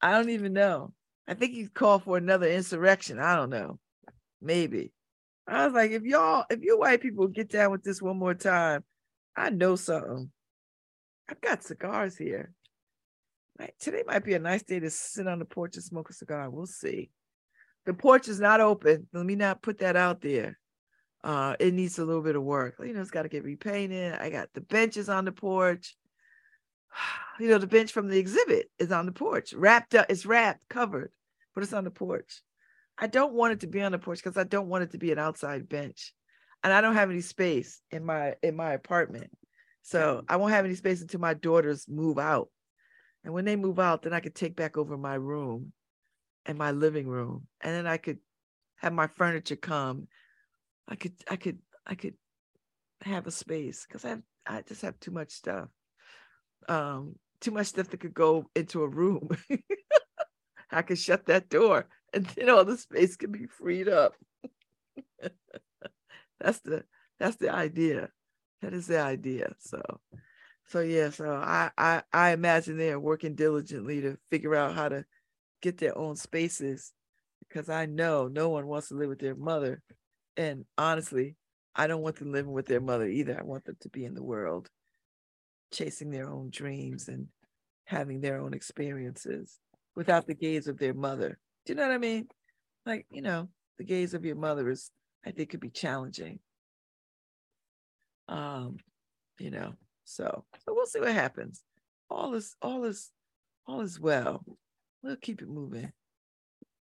I 0.00 0.12
don't 0.12 0.30
even 0.30 0.52
know. 0.52 0.92
I 1.28 1.34
think 1.34 1.52
he's 1.52 1.68
called 1.68 2.04
for 2.04 2.16
another 2.16 2.48
insurrection. 2.48 3.18
I 3.18 3.36
don't 3.36 3.50
know. 3.50 3.78
Maybe. 4.40 4.92
I 5.46 5.66
was 5.66 5.74
like, 5.74 5.90
if 5.90 6.02
y'all, 6.02 6.44
if 6.50 6.60
you 6.62 6.78
white 6.78 7.00
people 7.00 7.28
get 7.28 7.50
down 7.50 7.70
with 7.70 7.82
this 7.82 8.02
one 8.02 8.18
more 8.18 8.34
time, 8.34 8.82
I 9.36 9.50
know 9.50 9.76
something. 9.76 10.30
I've 11.28 11.40
got 11.40 11.62
cigars 11.62 12.16
here. 12.16 12.52
Today 13.78 14.04
might 14.06 14.24
be 14.24 14.34
a 14.34 14.38
nice 14.38 14.62
day 14.62 14.80
to 14.80 14.90
sit 14.90 15.26
on 15.26 15.38
the 15.38 15.44
porch 15.44 15.76
and 15.76 15.84
smoke 15.84 16.10
a 16.10 16.12
cigar. 16.12 16.48
We'll 16.48 16.66
see. 16.66 17.10
The 17.88 17.94
porch 17.94 18.28
is 18.28 18.38
not 18.38 18.60
open. 18.60 19.08
Let 19.14 19.24
me 19.24 19.34
not 19.34 19.62
put 19.62 19.78
that 19.78 19.96
out 19.96 20.20
there. 20.20 20.58
Uh, 21.24 21.56
it 21.58 21.72
needs 21.72 21.98
a 21.98 22.04
little 22.04 22.20
bit 22.20 22.36
of 22.36 22.42
work. 22.42 22.74
You 22.80 22.92
know, 22.92 23.00
it's 23.00 23.10
got 23.10 23.22
to 23.22 23.30
get 23.30 23.44
repainted. 23.44 24.12
I 24.12 24.28
got 24.28 24.52
the 24.52 24.60
benches 24.60 25.08
on 25.08 25.24
the 25.24 25.32
porch. 25.32 25.96
You 27.40 27.48
know, 27.48 27.58
the 27.58 27.68
bench 27.68 27.92
from 27.92 28.08
the 28.08 28.18
exhibit 28.18 28.68
is 28.80 28.90
on 28.90 29.06
the 29.06 29.12
porch, 29.12 29.52
wrapped 29.52 29.94
up. 29.94 30.06
It's 30.08 30.26
wrapped, 30.26 30.68
covered, 30.68 31.12
but 31.54 31.62
it's 31.62 31.72
on 31.72 31.84
the 31.84 31.90
porch. 31.90 32.42
I 32.98 33.06
don't 33.06 33.32
want 33.32 33.52
it 33.52 33.60
to 33.60 33.68
be 33.68 33.80
on 33.80 33.92
the 33.92 33.98
porch 33.98 34.18
because 34.18 34.36
I 34.36 34.42
don't 34.42 34.68
want 34.68 34.82
it 34.82 34.90
to 34.90 34.98
be 34.98 35.12
an 35.12 35.20
outside 35.20 35.68
bench. 35.68 36.12
And 36.64 36.72
I 36.72 36.80
don't 36.80 36.96
have 36.96 37.10
any 37.10 37.20
space 37.20 37.80
in 37.92 38.04
my 38.04 38.34
in 38.42 38.56
my 38.56 38.72
apartment. 38.72 39.30
So 39.82 40.24
I 40.28 40.34
won't 40.34 40.52
have 40.52 40.64
any 40.64 40.74
space 40.74 41.00
until 41.00 41.20
my 41.20 41.34
daughters 41.34 41.86
move 41.88 42.18
out. 42.18 42.48
And 43.22 43.32
when 43.32 43.44
they 43.44 43.54
move 43.54 43.78
out, 43.78 44.02
then 44.02 44.12
I 44.12 44.20
could 44.20 44.34
take 44.34 44.56
back 44.56 44.76
over 44.76 44.98
my 44.98 45.14
room 45.14 45.72
and 46.48 46.58
my 46.58 46.72
living 46.72 47.06
room. 47.06 47.46
And 47.60 47.74
then 47.74 47.86
I 47.86 47.98
could 47.98 48.18
have 48.76 48.92
my 48.92 49.06
furniture 49.06 49.54
come. 49.54 50.08
I 50.88 50.96
could 50.96 51.12
I 51.30 51.36
could 51.36 51.58
I 51.86 51.94
could 51.94 52.14
have 53.02 53.26
a 53.26 53.30
space 53.30 53.86
because 53.86 54.04
I 54.04 54.08
have 54.08 54.22
I 54.46 54.62
just 54.62 54.82
have 54.82 54.98
too 54.98 55.10
much 55.12 55.30
stuff. 55.30 55.68
Um, 56.68 57.16
too 57.40 57.50
much 57.50 57.68
stuff 57.68 57.88
that 57.90 58.00
could 58.00 58.14
go 58.14 58.46
into 58.56 58.82
a 58.82 58.88
room. 58.88 59.28
I 60.70 60.82
could 60.82 60.98
shut 60.98 61.26
that 61.26 61.48
door 61.48 61.86
and 62.12 62.24
then 62.26 62.50
all 62.50 62.64
the 62.64 62.76
space 62.76 63.16
can 63.16 63.30
be 63.30 63.46
freed 63.46 63.88
up. 63.88 64.14
that's 66.40 66.60
the 66.60 66.84
that's 67.20 67.36
the 67.36 67.50
idea. 67.52 68.08
That 68.62 68.72
is 68.72 68.86
the 68.86 69.00
idea. 69.00 69.52
So 69.58 69.82
so 70.68 70.80
yeah, 70.80 71.10
so 71.10 71.30
I, 71.30 71.70
I 71.76 72.02
I 72.12 72.30
imagine 72.30 72.76
they 72.78 72.90
are 72.90 73.00
working 73.00 73.34
diligently 73.34 74.00
to 74.00 74.16
figure 74.30 74.54
out 74.54 74.74
how 74.74 74.88
to 74.88 75.04
get 75.62 75.78
their 75.78 75.96
own 75.96 76.16
spaces 76.16 76.92
because 77.48 77.68
I 77.68 77.86
know 77.86 78.28
no 78.28 78.48
one 78.48 78.66
wants 78.66 78.88
to 78.88 78.94
live 78.94 79.08
with 79.08 79.20
their 79.20 79.34
mother. 79.34 79.82
And 80.36 80.64
honestly, 80.76 81.36
I 81.74 81.86
don't 81.86 82.02
want 82.02 82.16
them 82.16 82.32
living 82.32 82.52
with 82.52 82.66
their 82.66 82.80
mother 82.80 83.06
either. 83.06 83.38
I 83.38 83.42
want 83.42 83.64
them 83.64 83.76
to 83.80 83.88
be 83.88 84.04
in 84.04 84.14
the 84.14 84.22
world, 84.22 84.68
chasing 85.72 86.10
their 86.10 86.28
own 86.28 86.50
dreams 86.50 87.08
and 87.08 87.28
having 87.84 88.20
their 88.20 88.40
own 88.40 88.52
experiences 88.52 89.58
without 89.96 90.26
the 90.26 90.34
gaze 90.34 90.68
of 90.68 90.78
their 90.78 90.94
mother. 90.94 91.38
Do 91.64 91.72
you 91.72 91.76
know 91.76 91.86
what 91.86 91.94
I 91.94 91.98
mean? 91.98 92.28
Like, 92.84 93.06
you 93.10 93.22
know, 93.22 93.48
the 93.78 93.84
gaze 93.84 94.14
of 94.14 94.24
your 94.24 94.36
mother 94.36 94.68
is, 94.70 94.90
I 95.24 95.30
think, 95.30 95.50
could 95.50 95.60
be 95.60 95.70
challenging. 95.70 96.38
Um, 98.28 98.76
you 99.38 99.50
know, 99.50 99.74
so 100.04 100.44
so 100.64 100.74
we'll 100.74 100.86
see 100.86 101.00
what 101.00 101.12
happens. 101.12 101.62
All 102.10 102.34
is 102.34 102.56
all 102.60 102.84
is 102.84 103.10
all 103.66 103.80
is 103.80 103.98
well. 103.98 104.44
We'll 105.02 105.16
keep 105.16 105.42
it 105.42 105.48
moving 105.48 105.92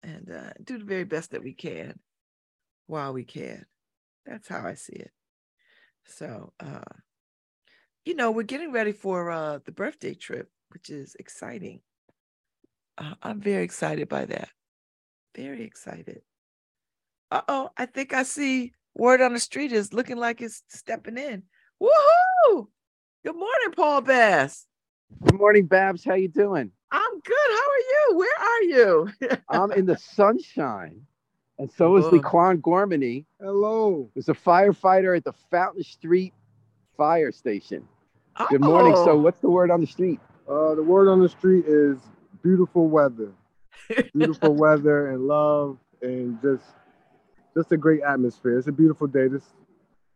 and 0.02 0.30
uh, 0.30 0.52
do 0.62 0.78
the 0.78 0.84
very 0.84 1.04
best 1.04 1.32
that 1.32 1.42
we 1.42 1.52
can 1.52 1.98
while 2.86 3.12
we 3.12 3.24
can. 3.24 3.66
That's 4.24 4.48
how 4.48 4.66
I 4.66 4.74
see 4.74 4.94
it. 4.94 5.10
So, 6.06 6.52
uh, 6.60 6.80
you 8.04 8.14
know, 8.14 8.30
we're 8.30 8.44
getting 8.44 8.72
ready 8.72 8.92
for 8.92 9.30
uh, 9.30 9.58
the 9.64 9.72
birthday 9.72 10.14
trip, 10.14 10.48
which 10.70 10.90
is 10.90 11.16
exciting. 11.18 11.80
Uh, 12.96 13.14
I'm 13.22 13.40
very 13.40 13.64
excited 13.64 14.08
by 14.08 14.24
that. 14.26 14.48
Very 15.36 15.64
excited. 15.64 16.22
Uh 17.30 17.42
oh, 17.48 17.70
I 17.76 17.86
think 17.86 18.14
I 18.14 18.22
see 18.22 18.72
word 18.94 19.20
on 19.20 19.32
the 19.32 19.40
street 19.40 19.72
is 19.72 19.92
looking 19.92 20.16
like 20.16 20.40
it's 20.40 20.62
stepping 20.68 21.18
in. 21.18 21.42
Woohoo! 21.82 22.68
Good 23.24 23.34
morning, 23.34 23.72
Paul 23.74 24.00
Bass. 24.00 24.66
Good 25.24 25.38
morning, 25.38 25.66
Babz. 25.66 26.04
How 26.04 26.14
you 26.14 26.28
doing? 26.28 26.70
I'm 26.90 27.20
good. 27.20 27.34
How 27.48 27.54
are 27.54 27.78
you? 28.12 28.16
Where 28.18 28.38
are 28.40 28.62
you? 28.62 29.10
I'm 29.48 29.72
in 29.72 29.86
the 29.86 29.96
sunshine. 29.96 31.00
And 31.58 31.70
so 31.70 31.96
is 31.96 32.04
Oh. 32.06 32.10
Laquan 32.10 32.60
Gormany. 32.60 33.24
Hello. 33.40 34.10
There's 34.14 34.28
a 34.28 34.34
firefighter 34.34 35.16
at 35.16 35.24
the 35.24 35.32
Fountain 35.50 35.82
Street 35.84 36.34
Fire 36.96 37.32
Station. 37.32 37.86
Good 38.50 38.60
morning. 38.60 38.94
So 38.96 39.10
Oh. 39.12 39.16
what's 39.20 39.40
the 39.40 39.48
word 39.50 39.70
on 39.70 39.80
the 39.80 39.86
street? 39.86 40.20
Uh, 40.48 40.74
the 40.74 40.82
word 40.82 41.08
on 41.08 41.20
the 41.20 41.28
street 41.28 41.64
is 41.66 41.98
beautiful 42.42 42.88
weather. 42.88 43.32
Beautiful 44.14 44.54
weather 44.64 45.08
and 45.12 45.26
love 45.26 45.78
and 46.02 46.40
just 46.42 46.64
just 47.56 47.72
a 47.72 47.76
great 47.76 48.02
atmosphere. 48.02 48.58
It's 48.58 48.66
a 48.68 48.72
beautiful 48.72 49.06
day. 49.06 49.28
This 49.28 49.42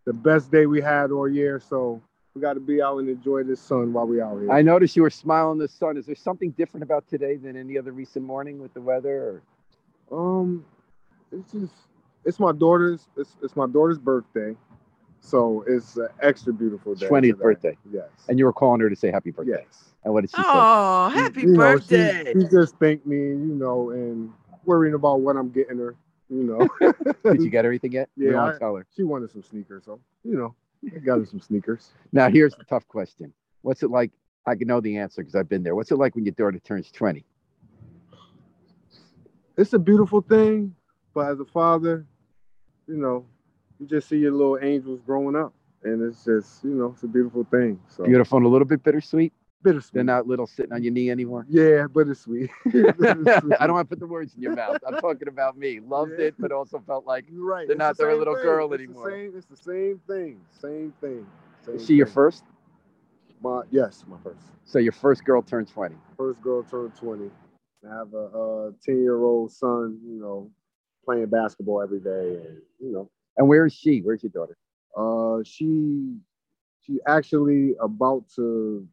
the 0.05 0.13
best 0.13 0.51
day 0.51 0.67
we 0.67 0.81
had 0.83 1.11
all 1.11 1.29
year. 1.29 1.59
So 1.59 2.03
we 2.35 2.41
got 2.41 2.55
to 2.55 2.61
be 2.61 2.81
out 2.81 2.99
and 2.99 3.09
enjoy 3.09 3.43
this 3.43 3.61
sun 3.61 3.93
while 3.93 4.07
we 4.07 4.21
out 4.21 4.39
here. 4.41 4.51
I 4.51 4.63
noticed 4.63 4.95
you 4.97 5.03
were 5.03 5.11
smiling 5.11 5.59
the 5.59 5.69
sun. 5.69 5.97
Is 5.97 6.07
there 6.07 6.15
something 6.15 6.51
different 6.53 6.85
about 6.85 7.09
today 7.09 7.37
than 7.37 7.57
any 7.57 7.77
other 7.77 7.93
recent 7.93 8.25
morning 8.25 8.61
with 8.61 8.73
the 8.75 8.81
weather? 8.81 9.43
Or? 10.11 10.41
um, 10.41 10.65
it's 11.33 11.53
just 11.53 11.73
it's 12.25 12.39
my 12.41 12.53
daughter's 12.53 13.07
it's, 13.17 13.37
it's 13.43 13.57
my 13.57 13.67
daughter's 13.67 13.99
birthday, 13.99 14.55
so 15.21 15.65
it's 15.67 15.97
an 15.97 16.09
extra 16.23 16.53
beautiful 16.53 16.95
day. 16.95 17.09
20th 17.09 17.39
birthday. 17.39 17.77
Yes. 17.93 18.09
And 18.29 18.39
you 18.39 18.45
were 18.45 18.53
calling 18.53 18.81
her 18.81 18.91
to 18.91 18.97
say 18.97 19.11
happy 19.11 19.31
birthday. 19.31 19.65
yes. 19.67 19.85
And 20.05 20.15
what 20.15 20.23
did 20.23 20.31
she 20.31 20.37
say? 20.37 20.43
Oh, 20.47 21.09
happy 21.13 21.43
You 21.43 21.47
know, 21.49 21.77
she- 21.79 21.97
birthday. 21.97 22.33
She, 22.33 22.47
just 22.49 22.77
thanked 22.79 23.07
me, 23.07 23.17
you 23.17 23.55
know, 23.59 23.91
and 23.91 24.33
worrying 24.65 24.95
about 24.95 25.21
what 25.21 25.37
I'm 25.37 25.51
getting 25.51 25.77
her, 25.79 25.95
you 26.31 26.45
know. 26.45 26.93
Did 27.33 27.43
you 27.43 27.51
get 27.51 27.65
her 27.67 27.71
anything 27.71 27.93
yet? 27.93 28.09
Yeah, 28.17 28.33
don't 28.33 28.49
I- 28.49 28.53
to 28.53 28.59
tell 28.59 28.77
her. 28.77 28.87
She 28.97 29.03
wanted 29.03 29.31
some 29.31 29.43
sneakers, 29.43 29.85
so 29.85 30.01
you 30.25 30.37
know, 30.37 30.55
I 30.85 30.99
got 30.99 31.19
her 31.19 31.27
some 31.27 31.41
sneakers. 31.41 31.91
Now, 32.13 32.31
here's 32.31 32.55
the 32.55 32.65
tough 32.65 32.87
question. 32.89 33.33
What's 33.63 33.83
it 33.83 33.91
like? 33.91 34.13
I 34.47 34.55
can 34.55 34.69
know 34.69 34.81
the 34.81 34.97
answer 34.97 35.23
because 35.23 35.35
I've 35.35 35.49
been 35.49 35.63
there. 35.63 35.75
What's 35.75 35.91
it 35.91 35.97
like 35.97 36.15
when 36.15 36.25
your 36.25 36.35
daughter 36.35 36.59
turns 36.59 36.91
20? 36.91 37.25
It's 39.57 39.73
a 39.75 39.79
beautiful 39.79 40.23
thing, 40.23 40.75
but 41.13 41.31
as 41.31 41.41
a 41.41 41.45
father, 41.45 42.07
you 42.87 42.97
know, 42.97 43.27
you 43.79 43.87
just 43.87 44.09
see 44.09 44.17
your 44.17 44.33
little 44.33 44.59
angels 44.63 45.01
growing 45.05 45.37
up, 45.37 45.53
and 45.83 46.03
it's 46.03 46.25
just, 46.25 46.65
you 46.65 46.71
know, 46.71 46.93
it's 46.95 47.03
a 47.03 47.09
beautiful 47.09 47.45
thing. 47.51 47.79
So 47.89 48.05
Beautiful 48.05 48.39
and 48.39 48.47
a 48.47 48.49
little 48.49 48.67
bit 48.67 48.83
bittersweet. 48.83 49.35
Bittersweet. 49.63 49.95
They're 49.95 50.05
not 50.05 50.27
little 50.27 50.47
sitting 50.47 50.73
on 50.73 50.83
your 50.83 50.93
knee 50.93 51.11
anymore. 51.11 51.47
Yeah, 51.49 51.87
bittersweet. 51.93 52.51
I 52.67 52.71
don't 53.67 53.73
want 53.75 53.89
to 53.89 53.97
put 53.97 54.01
the 54.01 54.07
words 54.07 54.35
in 54.35 54.43
your 54.43 54.55
mouth. 54.55 54.79
I'm 54.87 54.97
talking 55.01 55.29
about 55.29 55.57
me. 55.57 55.81
Loved 55.81 56.13
Yeah. 56.19 56.27
it, 56.27 56.35
but 56.39 56.53
also 56.53 56.83
felt 56.87 57.07
like 57.07 57.25
You're 57.31 57.45
right. 57.47 57.67
They're 57.67 57.75
it's 57.75 57.79
not 57.79 57.97
the 57.97 58.05
their 58.05 58.17
little 58.17 58.35
thing. 58.35 58.43
girl 58.45 58.73
It's 58.73 58.83
the 58.83 58.85
anymore. 58.89 59.11
same- 59.11 59.33
it's 59.37 59.47
the 59.47 59.57
same 59.57 60.01
thing. 60.07 60.41
Same 60.51 60.93
thing. 61.01 61.27
Same 61.65 61.75
is 61.77 61.87
she 61.87 61.95
your 61.95 62.07
first? 62.07 62.45
My 63.43 63.63
yes, 63.71 64.05
my 64.07 64.17
first. 64.23 64.41
So 64.65 64.79
your 64.79 64.93
first 64.93 65.25
girl 65.25 65.43
turned 65.43 65.69
20. 65.69 65.95
First 66.17 66.43
girl 66.43 66.63
turned 66.63 66.95
20. 66.97 67.31
I 67.91 67.95
have 67.97 68.13
a 68.13 68.73
10 68.83 69.01
year 69.01 69.23
old 69.23 69.51
son, 69.53 69.99
you 70.05 70.21
know, 70.21 70.51
playing 71.05 71.27
basketball 71.27 71.81
every 71.83 72.01
day. 72.01 72.37
And, 72.47 72.61
you 72.79 72.93
know, 72.93 73.11
And 73.39 73.49
where 73.49 73.65
is 73.67 73.73
she? 73.73 74.01
Where's 74.01 74.23
your 74.23 74.31
daughter? 74.31 74.57
uh, 74.97 75.43
she 75.45 76.17
she 76.83 76.99
actually 77.07 77.75
about 77.81 78.25
to, 78.37 78.87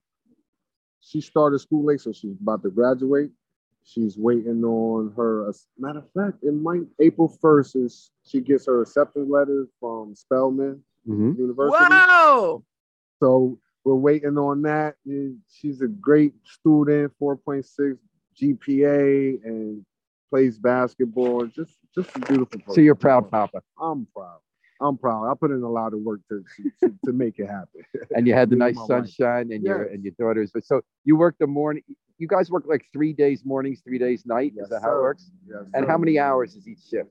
she 1.08 1.22
started 1.22 1.60
school 1.60 1.86
late, 1.86 2.02
so 2.02 2.12
she's 2.12 2.36
about 2.42 2.64
to 2.64 2.70
graduate. 2.70 3.32
She's 3.84 4.18
waiting 4.18 4.64
on 4.66 5.14
her. 5.16 5.48
As 5.48 5.66
matter 5.78 6.00
of 6.00 6.12
fact, 6.12 6.44
it 6.44 6.54
might 6.54 6.82
April 7.00 7.34
1st 7.42 7.86
is 7.86 8.12
she 8.26 8.42
gets 8.42 8.66
her 8.66 8.82
acceptance 8.82 9.30
letter 9.30 9.68
from 9.80 10.14
Spelman 10.16 10.84
Mm-hmm. 11.08 11.40
University. 11.40 11.86
Whoa. 11.96 12.64
So 13.22 13.58
we're 13.86 13.96
waiting 13.96 14.38
on 14.38 14.62
that. 14.64 14.96
She's 15.50 15.82
a 15.82 15.88
great 15.88 16.34
student, 16.44 17.14
4.6 17.22 17.98
GPA, 18.36 19.44
and 19.46 19.86
plays 20.30 20.60
basketball. 20.60 21.46
Just, 21.46 21.78
just 21.96 22.14
a 22.16 22.20
beautiful. 22.20 22.60
So 22.74 22.82
you're 22.82 22.96
proud 22.96 23.32
papa. 23.32 23.62
I'm 23.80 24.06
proud. 24.14 24.40
I'm 24.82 24.98
proud. 24.98 25.30
I 25.30 25.34
put 25.34 25.52
in 25.52 25.64
a 25.64 25.70
lot 25.70 25.94
of 25.94 26.00
work 26.02 26.20
to 26.30 26.44
to, 26.82 26.94
to 27.06 27.12
make 27.14 27.40
it 27.40 27.48
happen. 27.48 27.82
And 28.16 28.28
you 28.28 28.34
had 28.34 28.50
the 28.50 28.56
nice 28.56 28.76
my 28.76 28.82
wife. 28.82 28.88
sunshine 28.90 29.52
and 29.52 29.64
your 29.64 29.84
Yes. 29.86 29.94
and 29.94 30.04
your 30.04 30.14
daughters. 30.20 30.52
But 30.54 30.66
so 30.66 30.82
you 31.04 31.16
work 31.18 31.36
the 31.40 31.48
morning. 31.48 31.84
You 32.20 32.28
guys 32.28 32.50
work 32.50 32.64
like 32.68 32.84
three 32.94 33.14
days 33.14 33.44
mornings, 33.46 33.82
three 33.82 34.00
days 34.00 34.26
night. 34.26 34.54
Yes, 34.56 34.66
is 34.66 34.70
that 34.72 34.82
how 34.82 34.98
it 34.98 35.02
works? 35.02 35.30
Yes, 35.48 35.60
And 35.74 35.86
sir. 35.86 35.92
how 35.92 35.98
many 35.98 36.18
hours 36.20 36.56
is 36.56 36.68
each 36.68 36.82
shift? 36.90 37.10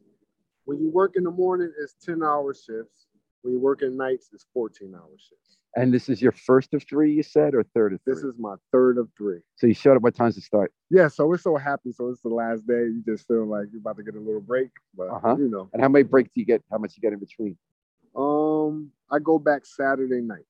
When 0.65 0.81
you 0.81 0.91
work 0.91 1.13
in 1.17 1.23
the 1.25 1.31
morning, 1.31 1.71
it's 1.81 1.95
10 2.05 2.23
hour 2.25 2.53
shifts. 2.55 3.07
When 3.43 3.55
you 3.55 3.61
work 3.61 3.83
at 3.83 3.93
nights, 3.93 4.31
it's 4.33 4.47
14 4.53 4.95
hour 4.95 5.09
shifts. 5.19 5.59
And 5.77 5.93
this 5.93 6.09
is 6.09 6.23
your 6.23 6.33
first 6.33 6.73
of 6.73 6.83
three, 6.89 7.13
you 7.13 7.23
said, 7.23 7.55
or 7.55 7.63
third 7.63 7.93
of 7.93 8.01
three? 8.03 8.15
This 8.15 8.25
is 8.25 8.35
my 8.39 8.55
third 8.73 8.97
of 8.99 9.09
three. 9.17 9.41
so 9.57 9.67
you 9.67 9.75
showed 9.75 9.97
up. 9.97 10.03
What 10.03 10.15
times 10.15 10.35
to 10.37 10.41
start? 10.41 10.73
Yeah, 10.91 11.09
so 11.09 11.27
we're 11.27 11.37
so 11.37 11.57
happy. 11.57 11.93
So 11.93 12.09
it's 12.09 12.23
the 12.23 12.31
last 12.31 12.67
day. 12.67 12.85
You 12.85 13.03
just 13.07 13.27
feel 13.29 13.45
like 13.47 13.67
you're 13.71 13.81
about 13.81 13.99
to 13.99 14.03
get 14.03 14.15
a 14.15 14.19
little 14.21 14.41
break, 14.41 14.71
but 14.97 15.09
Uh-huh. 15.09 15.37
you 15.39 15.49
know. 15.51 15.69
And 15.75 15.83
how 15.83 15.89
many 15.89 16.05
breaks 16.05 16.31
do 16.35 16.41
you 16.41 16.47
get? 16.47 16.63
How 16.71 16.79
much 16.79 16.97
you 16.97 17.03
get 17.03 17.13
in 17.13 17.19
between? 17.19 17.59
Um, 18.17 18.91
I 19.11 19.19
go 19.19 19.39
back 19.39 19.67
Saturday 19.67 20.23
night. 20.23 20.47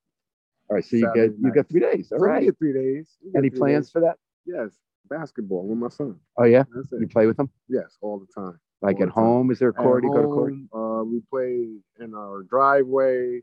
All 0.69 0.77
right, 0.77 0.85
so 0.85 0.97
you 0.97 1.07
Saturday 1.07 1.29
get 1.37 1.45
you 1.45 1.53
get 1.53 1.69
three 1.69 1.81
days. 1.81 2.13
All 2.13 2.19
So 2.19 2.25
right. 2.25 2.45
get 2.45 2.59
three 2.59 2.73
days. 2.73 3.09
Get 3.25 3.39
Any 3.39 3.51
three 3.51 3.59
plans 3.59 3.87
days. 3.87 3.91
for 3.93 4.01
that? 4.03 4.19
Yes, 4.45 4.71
basketball 5.09 5.67
with 5.67 5.79
my 5.79 5.89
son. 5.89 6.21
Oh 6.37 6.45
yeah, 6.45 6.65
you 6.93 7.09
play 7.09 7.27
with 7.27 7.39
him? 7.39 7.51
Yes, 7.69 7.97
all 8.01 8.19
the 8.21 8.27
time. 8.33 8.61
Like 8.83 9.01
at 9.01 9.09
home. 9.09 9.51
Is 9.51 9.59
there 9.59 9.71
a 9.71 9.73
At 9.79 9.83
court? 9.83 10.05
You 10.05 10.13
go 10.13 10.23
to 10.23 10.29
court. 10.29 10.53
home, 10.53 10.69
Uh, 11.01 11.05
we 11.05 11.21
play 11.31 11.69
in 12.01 12.15
our 12.15 12.43
driveway. 12.43 13.43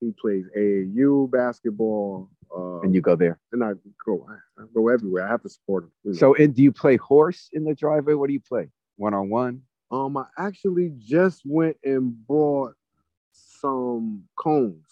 He 0.00 0.12
plays 0.20 0.44
AAU 0.56 1.30
basketball. 1.30 2.28
Uh, 2.56 2.80
and 2.82 2.94
you 2.94 3.00
go 3.00 3.16
there. 3.16 3.38
and 3.52 3.64
I 3.64 3.72
go, 4.04 4.24
I, 4.30 4.62
I 4.62 4.66
go 4.74 4.88
everywhere. 4.88 5.26
I 5.26 5.28
have 5.30 5.42
to 5.42 5.48
support 5.48 5.88
him. 6.04 6.14
So, 6.14 6.34
and 6.36 6.54
do 6.54 6.62
you 6.62 6.70
play 6.70 6.96
horse 6.96 7.48
in 7.52 7.64
the 7.64 7.74
driveway? 7.74 8.14
What 8.14 8.28
do 8.28 8.32
you 8.34 8.40
play? 8.40 8.68
One 8.96 9.14
on 9.14 9.28
one. 9.30 9.62
Um, 9.90 10.16
I 10.16 10.26
actually 10.38 10.92
just 10.98 11.42
went 11.44 11.76
and 11.84 12.14
brought 12.26 12.74
some 13.32 14.24
cones. 14.38 14.84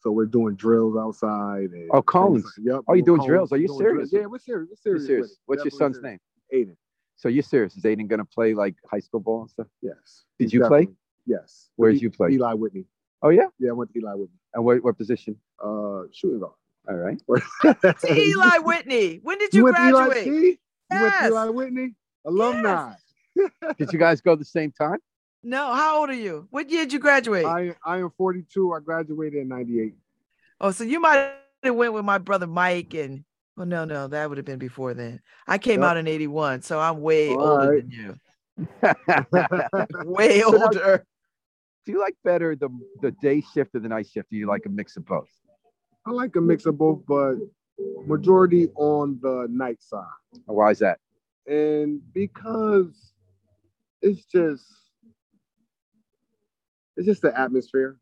So 0.00 0.10
we're 0.12 0.26
doing 0.26 0.54
drills 0.54 0.96
outside. 0.96 1.70
And 1.72 1.90
Oh, 1.92 2.02
cones. 2.02 2.44
Yep. 2.62 2.80
Oh, 2.88 2.94
you're 2.94 3.04
doing 3.04 3.24
drills. 3.26 3.52
Are 3.52 3.56
you 3.56 3.68
serious? 3.68 4.10
Yeah, 4.12 4.26
we're 4.26 4.38
serious. 4.38 4.68
We're 4.70 4.76
serious. 4.76 5.00
with 5.02 5.06
Serious. 5.06 5.30
it. 5.32 5.38
What's 5.46 5.64
your 5.64 5.70
Definitely 5.70 5.78
son's 5.78 5.96
serious. 5.96 6.20
name? 6.52 6.66
Aiden. 6.68 6.76
So 7.18 7.28
you're 7.28 7.42
serious? 7.42 7.76
Is 7.76 7.82
Aiden 7.82 8.08
gonna 8.08 8.24
play 8.24 8.54
like 8.54 8.76
high 8.90 9.00
school 9.00 9.20
ball 9.20 9.42
and 9.42 9.50
stuff? 9.50 9.66
Yes. 9.82 10.24
Did 10.38 10.44
He's 10.46 10.52
you 10.54 10.64
play? 10.66 10.88
Yes. 11.26 11.68
Where'd 11.76 11.96
E- 11.96 11.98
you 11.98 12.10
play? 12.10 12.30
Eli 12.30 12.54
Whitney. 12.54 12.84
Oh 13.22 13.28
yeah. 13.30 13.48
Yeah, 13.58 13.70
I 13.70 13.72
went 13.72 13.92
to 13.92 13.98
Eli 13.98 14.14
Whitney. 14.14 14.38
And 14.54 14.64
what 14.64 14.82
what 14.82 14.96
position? 14.96 15.36
Uh, 15.62 16.02
shooting 16.12 16.40
guard. 16.40 16.52
All 16.88 16.94
right. 16.94 17.20
To 18.00 18.12
Eli 18.12 18.58
Whitney. 18.58 19.18
When 19.22 19.36
did 19.38 19.52
You 19.52 19.58
you, 19.58 19.64
went 19.64 19.76
to 19.76 19.82
Eli, 19.88 20.04
graduate? 20.06 20.24
see? 20.24 20.30
You 20.30 21.00
went 21.02 21.12
Yes. 21.12 21.20
to 21.22 21.26
Eli 21.28 21.48
Whitney? 21.48 21.94
Alumni. 22.24 22.92
Yes. 23.36 23.50
Did 23.78 23.92
you 23.92 23.98
guys 23.98 24.20
go 24.20 24.34
the 24.36 24.44
same 24.44 24.72
time? 24.72 24.98
No, 25.42 25.72
how 25.74 26.00
old 26.00 26.10
are 26.10 26.14
you? 26.14 26.46
What 26.50 26.70
year 26.70 26.84
did 26.84 26.92
you 26.92 26.98
graduate? 26.98 27.44
I 27.44 27.74
I 27.84 27.98
am 27.98 28.10
42. 28.16 28.74
I 28.74 28.80
graduated 28.80 29.40
in 29.42 29.48
98. 29.48 29.94
oh, 30.60 30.70
so 30.70 30.84
you 30.84 30.98
might 31.00 31.32
have 31.62 31.74
went 31.74 31.92
with 31.92 32.04
my 32.04 32.18
brother 32.18 32.46
Mike 32.46 32.94
and 32.94 33.24
well, 33.58 33.66
no, 33.66 33.84
no, 33.84 34.06
that 34.06 34.28
would 34.28 34.38
have 34.38 34.46
been 34.46 34.58
before 34.60 34.94
then. 34.94 35.20
I 35.48 35.58
came 35.58 35.80
Yep. 35.82 35.90
out 35.90 35.96
in 35.96 36.06
81, 36.06 36.62
so 36.62 36.78
I'm 36.78 37.00
way 37.00 37.34
All 37.34 37.40
older 37.42 37.70
right. 37.72 37.82
than 37.82 37.90
you. 37.90 38.14
Way 40.04 40.40
So 40.40 40.50
now- 40.50 40.64
older. 40.64 41.04
Do 41.84 41.92
you 41.92 42.00
like 42.00 42.16
better 42.22 42.54
the 42.54 42.68
the 43.00 43.12
day 43.12 43.40
shift 43.40 43.74
or 43.74 43.80
the 43.80 43.88
night 43.88 44.06
shift? 44.06 44.30
Do 44.30 44.36
you 44.36 44.46
like 44.46 44.66
a 44.66 44.68
mix 44.68 44.96
of 44.96 45.06
both? 45.06 45.28
I 46.06 46.10
like 46.10 46.36
a 46.36 46.40
mix 46.40 46.66
of 46.66 46.76
both, 46.76 47.02
but 47.08 47.36
majority 48.06 48.68
on 48.76 49.18
the 49.22 49.46
night 49.48 49.80
side. 49.82 50.04
Why 50.46 50.70
is 50.70 50.80
that? 50.80 50.98
And 51.46 52.00
because 52.12 53.12
it's 54.02 54.24
just 54.26 54.64
it's 56.96 57.06
just 57.06 57.22
the 57.22 57.38
atmosphere, 57.38 57.96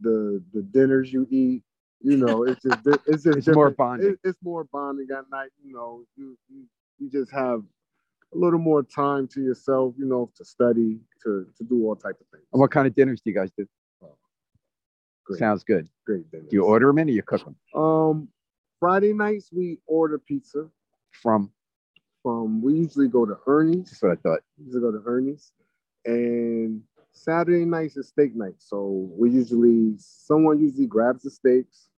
the 0.00 0.42
the 0.54 0.62
dinners 0.62 1.12
you 1.12 1.26
eat, 1.30 1.62
you 2.02 2.16
know, 2.16 2.44
it's 2.44 2.62
just 2.62 2.78
it's 3.06 3.24
just 3.24 3.38
It's 3.38 3.48
more 3.48 3.70
bonding. 3.70 4.10
It- 4.12 4.20
it's 4.24 4.38
more 4.42 4.64
bonding 4.64 5.08
at 5.16 5.24
night, 5.30 5.50
you 5.62 5.72
know. 5.74 6.04
You, 6.16 6.36
you 6.48 6.64
you 6.98 7.10
just 7.10 7.30
have 7.32 7.62
a 8.32 8.36
little 8.38 8.58
more 8.58 8.82
time 8.82 9.26
to 9.28 9.40
yourself, 9.42 9.94
you 9.98 10.06
know, 10.06 10.30
to 10.36 10.44
study, 10.44 11.00
to 11.22 11.46
to 11.56 11.64
do 11.64 11.84
all 11.86 11.96
type 11.96 12.20
of 12.20 12.26
things. 12.32 12.44
And 12.52 12.60
what 12.60 12.70
kind 12.70 12.86
of 12.86 12.94
dinners 12.94 13.20
do 13.20 13.30
you 13.30 13.36
guys 13.36 13.50
do? 13.56 13.66
Great, 15.26 15.38
Sounds 15.38 15.62
good. 15.64 15.88
great 16.06 16.28
dinners. 16.30 16.48
Do 16.50 16.56
you 16.56 16.64
order 16.64 16.86
them 16.88 16.98
in 16.98 17.08
or 17.08 17.12
you 17.12 17.22
cook 17.22 17.44
them 17.44 17.56
Um, 17.80 18.28
Friday 18.80 19.12
nights 19.12 19.50
we 19.52 19.78
order 19.86 20.18
pizza 20.18 20.68
from? 21.10 21.52
from. 22.22 22.60
We 22.62 22.74
usually 22.74 23.08
go 23.08 23.24
to 23.26 23.38
Ernie's. 23.46 23.90
That's 23.90 24.02
what 24.02 24.12
I 24.12 24.16
thought. 24.16 24.40
We 24.58 24.64
usually 24.66 24.82
go 24.82 24.90
to 24.92 25.02
Ernie's, 25.06 25.52
and 26.04 26.82
Saturday 27.12 27.64
nights 27.64 27.96
is 27.96 28.08
steak 28.08 28.34
night. 28.34 28.54
So 28.58 29.08
we 29.16 29.30
usually 29.30 29.94
someone 29.98 30.58
usually 30.60 30.86
grabs 30.86 31.22
the 31.22 31.30
steaks, 31.30 31.89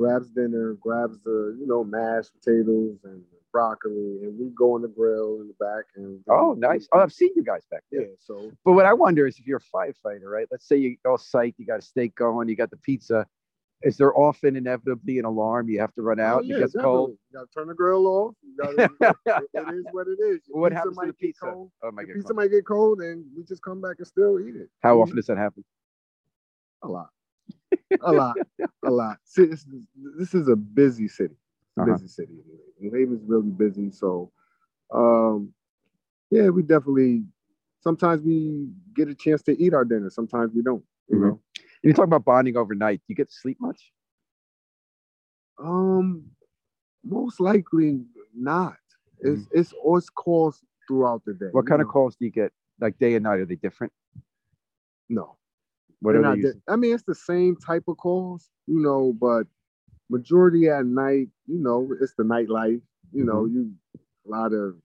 grabs 0.00 0.30
dinner, 0.30 0.74
grabs 0.80 1.18
the 1.24 1.56
you 1.60 1.66
know 1.66 1.84
mashed 1.84 2.30
potatoes 2.32 2.96
and 3.04 3.22
broccoli, 3.52 4.20
and 4.22 4.38
we 4.38 4.48
go 4.56 4.74
on 4.74 4.82
the 4.82 4.88
grill 4.88 5.40
in 5.42 5.48
the 5.48 5.54
back. 5.64 5.84
And 5.96 6.20
Oh, 6.28 6.54
nice. 6.54 6.88
Oh, 6.92 7.00
I've 7.00 7.12
seen 7.12 7.30
you 7.36 7.44
guys 7.44 7.64
back 7.70 7.82
yeah. 7.90 8.00
there. 8.00 8.08
So 8.18 8.50
But 8.64 8.72
what 8.72 8.86
I 8.86 8.94
wonder 8.94 9.26
is 9.26 9.38
if 9.38 9.46
you're 9.46 9.60
a 9.60 9.76
firefighter, 9.76 10.24
right? 10.24 10.46
Let's 10.50 10.66
say 10.66 10.76
you 10.76 10.96
all 11.04 11.18
psyched, 11.18 11.54
you 11.58 11.66
got 11.66 11.80
a 11.80 11.82
steak 11.82 12.14
going, 12.14 12.48
you 12.48 12.56
got 12.56 12.70
the 12.70 12.78
pizza. 12.78 13.26
Is 13.82 13.96
there 13.96 14.16
often 14.16 14.56
inevitably 14.56 15.18
an 15.18 15.24
alarm? 15.24 15.68
You 15.68 15.80
have 15.80 15.92
to 15.94 16.02
run 16.02 16.20
out. 16.20 16.42
Oh, 16.42 16.44
it 16.44 16.46
yeah, 16.48 16.58
gets 16.58 16.74
cold. 16.80 17.10
You 17.10 17.38
gotta 17.38 17.48
turn 17.54 17.68
the 17.68 17.74
grill 17.74 18.06
off. 18.06 18.34
You 18.42 18.56
gotta, 18.56 18.90
it, 19.26 19.48
it 19.54 19.74
is 19.74 19.86
what 19.92 20.06
it 20.06 20.18
is. 20.22 20.40
Your 20.48 20.60
What 20.60 20.72
happens 20.72 20.98
to 20.98 21.06
the 21.06 21.12
pizza? 21.14 21.46
cold. 21.46 21.70
Oh 21.82 21.90
my 21.90 22.04
god. 22.04 22.14
pizza 22.14 22.34
might 22.34 22.50
get 22.50 22.66
cold, 22.66 23.00
and 23.00 23.24
we 23.36 23.42
just 23.44 23.62
come 23.62 23.80
back 23.80 23.96
and 23.98 24.06
still 24.06 24.38
eat 24.40 24.56
it. 24.56 24.68
How 24.82 25.00
often 25.00 25.16
does 25.16 25.26
that 25.26 25.38
happen? 25.38 25.64
A 26.82 26.88
lot. 26.88 27.08
A 28.02 28.12
lot. 28.12 28.36
a 28.84 28.90
lot. 28.90 29.18
See, 29.24 29.44
this 29.44 29.60
is, 29.60 29.66
this 30.18 30.34
is 30.34 30.48
a 30.48 30.56
busy 30.56 31.08
city. 31.08 31.34
A 31.76 31.82
Uh-huh. 31.82 31.92
busy 31.92 32.08
city. 32.08 32.32
New 32.80 32.90
Haven's 32.90 33.22
really 33.26 33.50
busy. 33.50 33.90
So, 33.90 34.32
um, 34.92 35.52
yeah, 36.30 36.48
we 36.48 36.62
definitely, 36.62 37.24
sometimes 37.80 38.22
we 38.22 38.68
get 38.94 39.08
a 39.08 39.14
chance 39.14 39.42
to 39.42 39.62
eat 39.62 39.74
our 39.74 39.84
dinner. 39.84 40.10
Sometimes 40.10 40.52
we 40.54 40.62
don't, 40.62 40.84
you 41.08 41.16
Mhm. 41.16 41.20
know? 41.20 41.40
You 41.82 41.92
talk 41.92 42.04
about 42.06 42.24
bonding 42.24 42.56
overnight. 42.56 43.00
Do 43.00 43.04
you 43.08 43.14
get 43.16 43.28
to 43.28 43.34
sleep 43.34 43.58
much? 43.60 43.92
Um, 45.58 46.30
most 47.04 47.40
likely 47.40 48.04
not. 48.34 48.76
It's, 49.20 49.46
it's, 49.52 49.74
it's 49.84 50.10
calls 50.10 50.62
throughout 50.86 51.22
the 51.26 51.34
day. 51.34 51.46
Mm-hmm. 51.46 51.56
What 51.56 51.66
kind 51.66 51.82
of 51.82 51.88
calls 51.88 52.16
do 52.16 52.24
you 52.24 52.30
get? 52.30 52.52
Like 52.80 52.98
day 52.98 53.14
and 53.14 53.24
night? 53.24 53.40
Are 53.40 53.44
they 53.46 53.56
different? 53.56 53.92
No. 55.08 55.36
What 56.00 56.14
they? 56.14 56.52
I 56.68 56.76
mean, 56.76 56.94
it's 56.94 57.04
the 57.04 57.14
same 57.14 57.56
type 57.56 57.84
of 57.88 57.96
calls, 57.96 58.50
you 58.66 58.80
know, 58.80 59.12
but 59.18 59.46
majority 60.10 60.68
at 60.68 60.86
night, 60.86 61.28
you 61.46 61.58
know, 61.58 61.88
it's 62.00 62.14
the 62.14 62.24
nightlife. 62.24 62.80
You 63.12 63.24
know, 63.24 63.44
Mm-hmm. 63.44 63.46
you 63.46 63.72
a 64.26 64.30
lot 64.30 64.52
of 64.52 64.76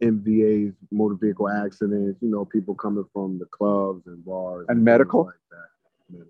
MVAs, 0.00 0.74
motor 0.90 1.14
vehicle 1.14 1.48
accidents. 1.48 2.20
You 2.22 2.28
know, 2.30 2.44
people 2.44 2.74
coming 2.74 3.04
from 3.12 3.38
the 3.38 3.46
clubs 3.46 4.06
and 4.06 4.24
bars 4.24 4.68
And 4.68 4.84
things 4.84 4.84
medical? 4.84 5.24
like 5.24 5.40
that. 5.50 6.26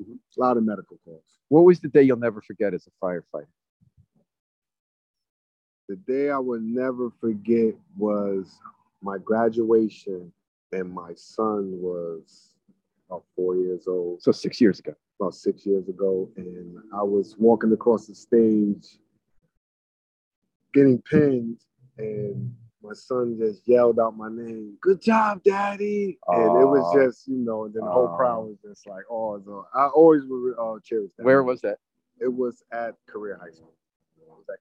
Mhm. 0.00 0.18
A 0.36 0.40
lot 0.40 0.56
of 0.56 0.64
medical 0.64 0.98
calls. 1.04 1.38
What 1.48 1.64
was 1.64 1.80
the 1.80 1.88
day 1.88 2.02
you'll 2.02 2.16
never 2.18 2.40
forget 2.40 2.74
as 2.74 2.86
a 2.86 3.04
firefighter? 3.04 3.46
The 5.88 5.96
day 5.96 6.30
I 6.30 6.38
will 6.38 6.60
never 6.60 7.10
forget 7.10 7.74
was 7.96 8.58
my 9.02 9.18
graduation, 9.18 10.32
and 10.72 10.92
my 10.92 11.14
son 11.14 11.80
was 11.80 12.51
about 13.12 13.24
four 13.36 13.56
years 13.56 13.86
old. 13.86 14.22
So 14.22 14.32
six 14.32 14.60
years 14.60 14.78
ago. 14.78 14.94
about 15.20 15.34
six 15.34 15.66
years 15.66 15.88
ago, 15.88 16.30
and 16.36 16.76
I 16.94 17.02
was 17.02 17.36
walking 17.38 17.72
across 17.72 18.06
the 18.06 18.14
stage, 18.14 18.98
getting 20.74 21.00
pinned, 21.02 21.60
and 21.98 22.54
my 22.82 22.94
son 22.94 23.36
just 23.38 23.68
yelled 23.68 24.00
out 24.00 24.16
my 24.16 24.28
name, 24.28 24.76
"Good 24.80 25.00
job, 25.00 25.42
Daddy!" 25.44 26.18
And 26.28 26.60
it 26.60 26.64
was 26.64 26.92
just, 26.92 27.28
you 27.28 27.36
know, 27.38 27.64
and 27.64 27.74
then 27.74 27.84
the 27.84 27.90
whole 27.90 28.08
crowd 28.16 28.46
was 28.46 28.58
just 28.64 28.86
like, 28.86 29.04
"Oh!" 29.10 29.40
So 29.44 29.66
I 29.74 29.86
always 29.88 30.22
would 30.24 30.54
uh, 30.58 30.78
cherish 30.82 31.12
that. 31.18 31.24
Where 31.24 31.42
was 31.42 31.60
that? 31.60 31.78
it? 32.20 32.28
Was 32.32 32.62
at 32.72 32.94
Career 33.06 33.38
High 33.40 33.50
School. 33.50 33.74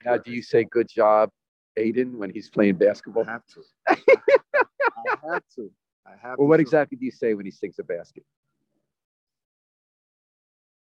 Now, 0.05 0.17
do 0.17 0.31
you 0.31 0.41
say 0.41 0.63
good 0.63 0.87
job, 0.87 1.31
Aiden, 1.77 2.17
when 2.17 2.29
he's 2.29 2.49
playing 2.49 2.75
basketball? 2.75 3.23
I 3.27 3.31
have 3.31 3.45
to. 3.47 3.63
I 3.89 5.15
have 5.33 5.43
to. 5.55 5.71
I 6.05 6.11
have 6.21 6.37
Well, 6.37 6.45
to. 6.47 6.49
what 6.49 6.59
exactly 6.59 6.97
do 6.97 7.05
you 7.05 7.11
say 7.11 7.33
when 7.33 7.45
he 7.45 7.51
sinks 7.51 7.79
a 7.79 7.83
basket? 7.83 8.23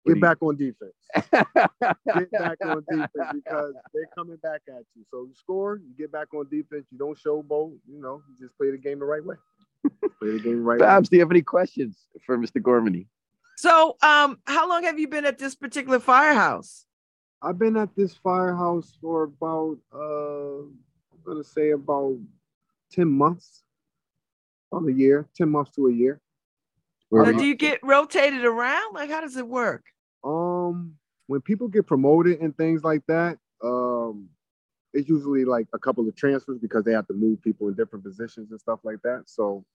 What 0.07 0.13
Get 0.13 0.21
do 0.21 0.21
back 0.21 0.37
on 0.41 0.55
defense. 0.55 0.93
get 2.15 2.31
back 2.31 2.57
on 2.63 2.85
defense 2.89 3.29
because 3.33 3.73
they're 3.93 4.07
coming 4.15 4.37
back 4.37 4.61
at 4.69 4.83
you. 4.95 5.03
So 5.11 5.25
you 5.25 5.33
score, 5.35 5.77
you 5.77 5.93
get 5.97 6.13
back 6.13 6.33
on 6.33 6.47
defense. 6.49 6.85
You 6.91 6.97
don't 6.97 7.17
show 7.17 7.41
showboat. 7.43 7.77
You 7.85 8.01
know, 8.01 8.21
you 8.29 8.45
just 8.47 8.57
play 8.57 8.71
the 8.71 8.77
game 8.77 8.99
the 8.99 9.05
right 9.05 9.23
way. 9.23 9.35
play 10.19 10.31
the 10.31 10.39
game 10.39 10.63
right 10.63 10.79
Babz, 10.79 11.09
do 11.09 11.17
you 11.17 11.21
have 11.21 11.31
any 11.31 11.41
questions 11.41 12.07
for 12.25 12.37
Mr. 12.37 12.61
Garmany? 12.61 13.07
So, 13.57 13.97
um, 14.01 14.39
how 14.45 14.69
long 14.69 14.83
have 14.83 14.97
you 14.97 15.09
been 15.09 15.25
at 15.25 15.39
this 15.39 15.55
particular 15.55 15.99
firehouse? 15.99 16.85
I've 17.41 17.59
been 17.59 17.75
at 17.75 17.93
this 17.95 18.15
firehouse 18.15 18.97
for 19.01 19.23
about, 19.23 19.77
uh, 19.93 20.59
I'm 20.59 21.21
gonna 21.25 21.43
say 21.43 21.71
about 21.71 22.17
ten 22.91 23.09
months, 23.09 23.63
about 24.71 24.87
a 24.87 24.93
year, 24.93 25.27
ten 25.35 25.49
months 25.49 25.71
to 25.75 25.87
a 25.87 25.91
year. 25.91 26.21
Where 27.09 27.25
do 27.33 27.41
you- 27.41 27.49
you 27.49 27.55
get 27.55 27.79
rotated 27.83 28.45
around? 28.45 28.93
Like, 28.93 29.09
how 29.09 29.21
does 29.21 29.35
it 29.35 29.47
work? 29.47 29.83
Um, 30.27 30.95
when 31.27 31.41
people 31.41 31.67
get 31.67 31.87
promoted 31.87 32.39
and 32.41 32.55
things 32.55 32.83
like 32.83 33.01
that, 33.07 33.37
um, 33.63 34.29
it's 34.93 35.07
usually 35.09 35.45
like 35.45 35.67
a 35.73 35.79
couple 35.79 36.07
of 36.07 36.15
transfers 36.15 36.57
because 36.59 36.83
they 36.83 36.91
have 36.93 37.07
to 37.07 37.13
move 37.13 37.41
people 37.41 37.67
in 37.67 37.73
different 37.75 38.03
positions 38.03 38.51
and 38.51 38.59
stuff 38.59 38.79
like 38.83 39.01
that. 39.03 39.23
So 39.27 39.65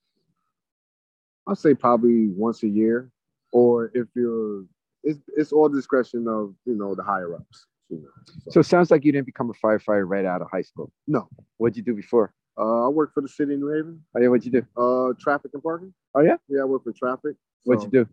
I'll 1.47 1.55
say 1.57 1.75
probably 1.75 2.29
once 2.29 2.63
a 2.63 2.69
year, 2.69 3.11
or 3.53 3.91
if 3.95 4.09
you're, 4.15 4.65
it's 5.05 5.19
it's 5.37 5.53
all 5.53 5.69
discretion 5.69 6.27
of 6.29 6.55
you 6.65 6.75
know 6.77 6.95
the 6.95 7.03
higher 7.03 7.35
ups. 7.35 7.67
You 7.89 7.99
know. 8.03 8.09
So 8.51 8.61
it 8.61 8.65
sounds 8.65 8.91
like 8.91 9.05
you 9.05 9.13
didn't 9.13 9.27
become 9.27 9.51
a 9.51 9.67
firefighter 9.67 10.05
right 10.09 10.25
out 10.25 10.41
of 10.43 10.49
high 10.51 10.63
school. 10.63 10.91
no, 11.07 11.29
What'd 11.59 11.77
you 11.77 11.83
do 11.83 11.95
before? 11.95 12.33
uh, 12.59 12.87
I 12.87 12.89
work 12.89 13.13
for 13.15 13.21
the 13.21 13.29
city 13.29 13.55
of 13.55 13.61
New 13.61 13.69
Haven, 13.69 14.03
Oh, 14.17 14.21
yeah, 14.21 14.29
what'd 14.29 14.45
you 14.47 14.53
do? 14.53 14.65
uh, 14.77 15.13
traffic 15.21 15.51
and 15.55 15.63
parking. 15.63 15.93
Oh, 16.15 16.21
yeah? 16.21 16.37
Yeah, 16.49 16.63
I 16.63 16.65
work 16.65 16.85
for 16.85 16.93
traffic. 16.93 17.37
What'd 17.65 17.85
you 17.85 17.91
do? 18.05 18.09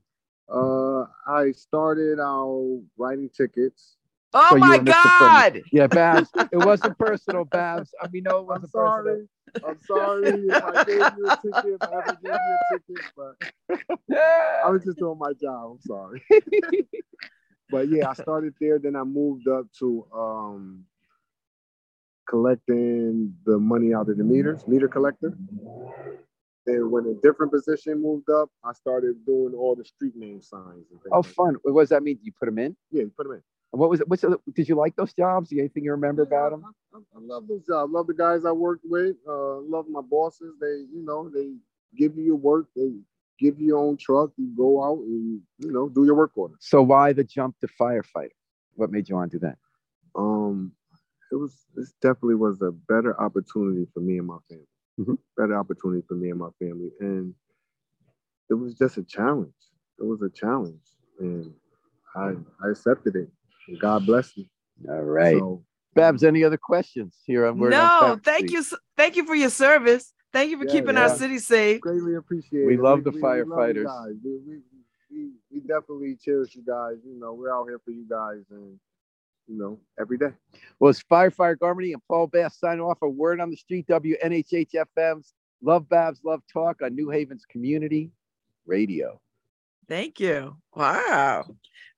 Uh, 0.52 1.06
I 1.28 1.52
started 1.52 2.20
out 2.20 2.82
writing 2.98 3.30
tickets. 3.30 3.98
Oh 4.34 4.58
my 4.58 4.78
were 4.78 4.84
Mr. 4.84 5.18
Friendly. 5.18 5.62
God! 5.62 5.62
Yeah, 5.72 5.88
Babz. 5.88 6.30
it 6.52 6.58
wasn't 6.58 6.98
personal, 6.98 7.46
Babz. 7.46 7.94
I 8.02 8.08
mean, 8.10 8.24
no, 8.24 8.38
it 8.38 8.40
I'm 8.42 8.46
wasn't 8.46 8.72
personal. 8.72 9.04
sorry. 9.04 9.28
I'm 9.68 9.80
sorry 9.82 10.48
if 10.48 10.64
I 10.64 10.84
gave 10.84 11.18
you 11.18 11.28
a 11.28 11.36
ticket, 11.38 11.82
if 11.82 11.84
I 11.84 11.98
ever 11.98 12.18
gave 12.22 12.34
you 12.48 12.58
a 12.62 12.78
ticket, 12.78 13.06
but 13.18 14.18
I 14.66 14.70
was 14.70 14.84
just 14.84 15.00
doing 15.00 15.18
my 15.18 15.34
job. 15.34 15.72
I'm 15.72 15.82
sorry. 15.82 16.24
but 17.72 17.90
yeah, 17.90 18.10
I 18.10 18.14
started 18.14 18.54
there. 18.62 18.78
Then 18.78 18.96
I 18.96 19.04
moved 19.04 19.48
up 19.48 19.66
to 19.80 20.06
um, 20.14 20.86
collecting 22.28 23.34
the 23.46 23.58
money 23.58 23.94
out 23.96 24.10
of 24.10 24.18
the 24.18 24.24
meters, 24.24 24.68
meter 24.68 24.88
collector. 24.88 25.34
Then 26.70 26.92
when 26.92 27.06
a 27.08 27.14
different 27.22 27.52
position 27.52 28.02
moved 28.02 28.30
up, 28.30 28.50
I 28.64 28.74
started 28.74 29.26
doing 29.26 29.54
all 29.54 29.76
the 29.76 29.86
street 29.86 30.16
name 30.16 30.42
signs. 30.42 30.86
And 30.92 31.02
things 31.02 31.12
oh, 31.12 31.20
like 31.20 31.26
fun. 31.26 31.56
What 31.64 31.82
does 31.82 31.90
that 31.90 32.04
mean? 32.04 32.20
You 32.22 32.32
put 32.38 32.46
them 32.46 32.60
in? 32.60 32.76
Yeah, 32.92 33.04
you 33.04 33.12
put 33.16 33.24
them 33.24 33.34
in. 33.34 33.42
What 33.72 33.90
was 33.90 34.02
it? 34.02 34.08
What's 34.08 34.24
the, 34.24 34.40
did 34.56 34.68
you 34.68 34.76
like 34.76 34.96
those 34.96 35.14
jobs? 35.14 35.52
Anything 35.52 35.84
you 35.84 35.92
remember 35.92 36.24
about 36.24 36.52
them? 36.52 36.64
I, 36.66 36.98
I, 36.98 37.00
I 37.18 37.20
love 37.22 37.48
those 37.48 37.66
jobs. 37.68 37.90
I 37.90 37.98
love 37.98 38.08
the 38.08 38.16
guys 38.16 38.46
I 38.46 38.52
worked 38.52 38.84
with. 38.86 39.16
Uh, 39.28 39.58
love 39.60 39.86
my 39.90 40.02
bosses. 40.02 40.56
They, 40.60 40.86
you 40.92 41.04
know, 41.06 41.30
they 41.30 41.54
give 41.96 42.18
you 42.18 42.24
your 42.24 42.36
work. 42.36 42.68
They 42.76 42.92
give 43.40 43.60
you 43.60 43.68
your 43.68 43.78
own 43.78 43.98
truck. 43.98 44.32
You 44.38 44.52
go 44.58 44.84
out 44.84 45.00
and 45.00 45.40
you 45.60 45.72
know 45.72 45.88
do 45.88 46.04
your 46.04 46.16
work 46.16 46.32
order. 46.36 46.56
So 46.60 46.82
why 46.82 47.14
the 47.14 47.24
jump 47.24 47.60
to 47.60 47.68
firefighter? 47.68 48.30
What 48.76 48.92
made 48.92 49.08
you 49.08 49.16
want 49.16 49.32
to 49.32 49.38
do 49.38 49.46
that? 49.46 49.58
Um, 50.16 50.72
it 51.32 51.36
was 51.36 51.56
this 51.76 51.94
definitely 52.02 52.36
was 52.36 52.62
a 52.62 52.72
better 52.72 53.20
opportunity 53.22 53.86
for 53.94 54.00
me 54.00 54.18
and 54.18 54.28
my 54.28 54.38
family. 54.50 54.66
Mhm. 55.00 55.18
Better 55.38 55.58
opportunity 55.58 56.04
for 56.08 56.16
me 56.16 56.30
and 56.30 56.40
my 56.40 56.50
family, 56.60 56.92
and 57.00 57.34
it 58.50 58.54
was 58.56 58.76
just 58.76 58.98
a 58.98 59.04
challenge. 59.04 59.54
It 60.00 60.04
was 60.04 60.22
a 60.22 60.30
challenge, 60.30 60.84
and 61.20 61.54
I 62.16 62.36
I 62.64 62.70
accepted 62.72 63.16
it. 63.16 63.30
And 63.68 63.80
God 63.80 64.06
bless 64.06 64.36
me. 64.38 64.50
All 64.90 65.02
right. 65.04 65.38
So, 65.38 65.64
Babz, 65.96 66.24
any 66.24 66.44
other 66.44 66.58
questions 66.58 67.18
here 67.26 67.46
on 67.46 67.58
Word 67.60 67.74
on 67.74 67.80
no, 67.80 68.00
Fountain 68.00 68.24
thank 68.24 68.50
Street? 68.50 68.54
you, 68.72 68.78
thank 68.98 69.16
you 69.16 69.26
for 69.26 69.36
your 69.36 69.50
service. 69.50 70.14
Thank 70.34 70.52
you 70.52 70.60
for 70.60 70.66
Yeah, 70.66 70.72
keeping 70.74 70.98
our 70.98 71.10
city 71.10 71.40
safe. 71.40 71.82
greatly 71.82 72.16
appreciate 72.16 72.66
We 72.66 72.76
it. 72.76 72.82
love 72.82 73.04
the 73.04 73.12
you 73.12 73.22
firefighters. 73.22 73.86
guys. 73.86 74.16
We, 74.24 74.38
we, 74.48 74.60
we, 75.12 75.32
we 75.52 75.60
definitely 75.62 76.18
cherish 76.24 76.56
you 76.56 76.64
guys. 76.64 76.98
You 77.06 77.20
know, 77.20 77.34
we're 77.34 77.52
out 77.54 77.66
here 77.68 77.80
for 77.84 77.92
you 77.92 78.06
guys 78.08 78.44
and, 78.52 78.80
you 79.50 79.58
know, 79.58 79.80
every 80.00 80.18
day. 80.18 80.32
Well, 80.80 80.92
it's 80.92 81.04
Firefighter 81.04 81.58
Garmany 81.58 81.94
and 81.94 82.02
Paul 82.08 82.28
Bass 82.28 82.60
signing 82.60 82.82
off 82.82 83.00
a 83.02 83.10
Word 83.10 83.40
on 83.42 83.50
the 83.50 83.58
Street 83.58 83.88
WNHH 83.88 84.76
FM's 84.96 85.34
Love 85.62 85.90
Babz, 85.90 86.22
Love 86.24 86.42
Talk 86.52 86.82
on 86.84 86.96
New 86.96 87.10
Haven's 87.10 87.46
Community 87.46 88.12
Radio. 88.66 89.20
Thank 89.88 90.20
you. 90.20 90.56
Wow. 90.76 91.46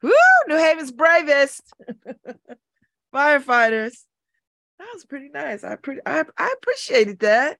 Woo, 0.01 0.11
New 0.47 0.55
Haven's 0.55 0.91
bravest 0.91 1.61
firefighters. 3.13 3.97
That 4.79 4.87
was 4.93 5.05
pretty 5.05 5.29
nice. 5.29 5.63
I 5.63 5.75
pretty 5.75 6.01
I, 6.05 6.23
I 6.37 6.55
appreciated 6.57 7.19
that. 7.19 7.57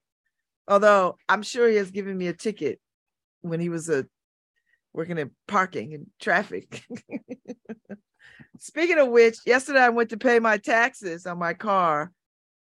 Although 0.66 1.18
I'm 1.28 1.42
sure 1.42 1.68
he 1.68 1.76
has 1.76 1.90
given 1.90 2.16
me 2.16 2.28
a 2.28 2.32
ticket 2.32 2.80
when 3.42 3.60
he 3.60 3.68
was 3.68 3.90
uh, 3.90 4.02
working 4.94 5.18
in 5.18 5.30
parking 5.46 5.92
and 5.92 6.06
traffic. 6.18 6.82
Speaking 8.58 8.98
of 8.98 9.08
which, 9.08 9.38
yesterday 9.46 9.80
I 9.80 9.88
went 9.88 10.10
to 10.10 10.16
pay 10.16 10.38
my 10.38 10.58
taxes 10.58 11.26
on 11.26 11.38
my 11.38 11.54
car 11.54 12.12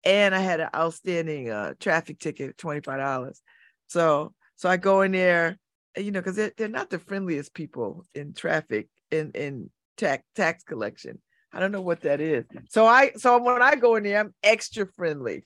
and 0.04 0.34
I 0.34 0.40
had 0.40 0.60
an 0.60 0.70
outstanding 0.76 1.50
uh, 1.50 1.74
traffic 1.80 2.20
ticket, 2.20 2.58
$25. 2.58 3.40
So 3.88 4.34
so 4.56 4.70
I 4.70 4.78
go 4.78 5.02
in 5.02 5.14
there 5.14 5.58
you 5.98 6.12
know, 6.12 6.20
because 6.20 6.36
they're, 6.36 6.52
they're 6.58 6.68
not 6.68 6.90
the 6.90 7.00
friendliest 7.00 7.54
people 7.54 8.06
in 8.14 8.34
traffic 8.34 8.88
in 9.12 9.32
in 9.32 9.70
tax 9.98 10.24
tax 10.36 10.64
collection. 10.64 11.20
I 11.52 11.60
don't 11.60 11.72
know 11.72 11.82
what 11.82 12.02
that 12.02 12.22
is. 12.22 12.46
So 12.70 12.86
I 12.86 13.12
so 13.16 13.42
when 13.42 13.62
I 13.62 13.76
go 13.76 13.96
in 13.96 14.04
there, 14.04 14.20
I'm 14.20 14.34
extra 14.44 14.86
friendly 14.86 15.46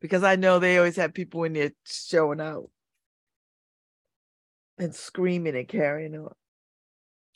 because 0.00 0.22
I 0.22 0.36
know 0.36 0.58
they 0.58 0.78
always 0.78 0.96
have 0.96 1.14
people 1.14 1.44
in 1.44 1.52
there 1.52 1.72
showing 1.86 2.40
out 2.40 2.70
and 4.78 4.94
screaming 4.94 5.56
and 5.56 5.68
carrying 5.68 6.16
on. 6.16 6.32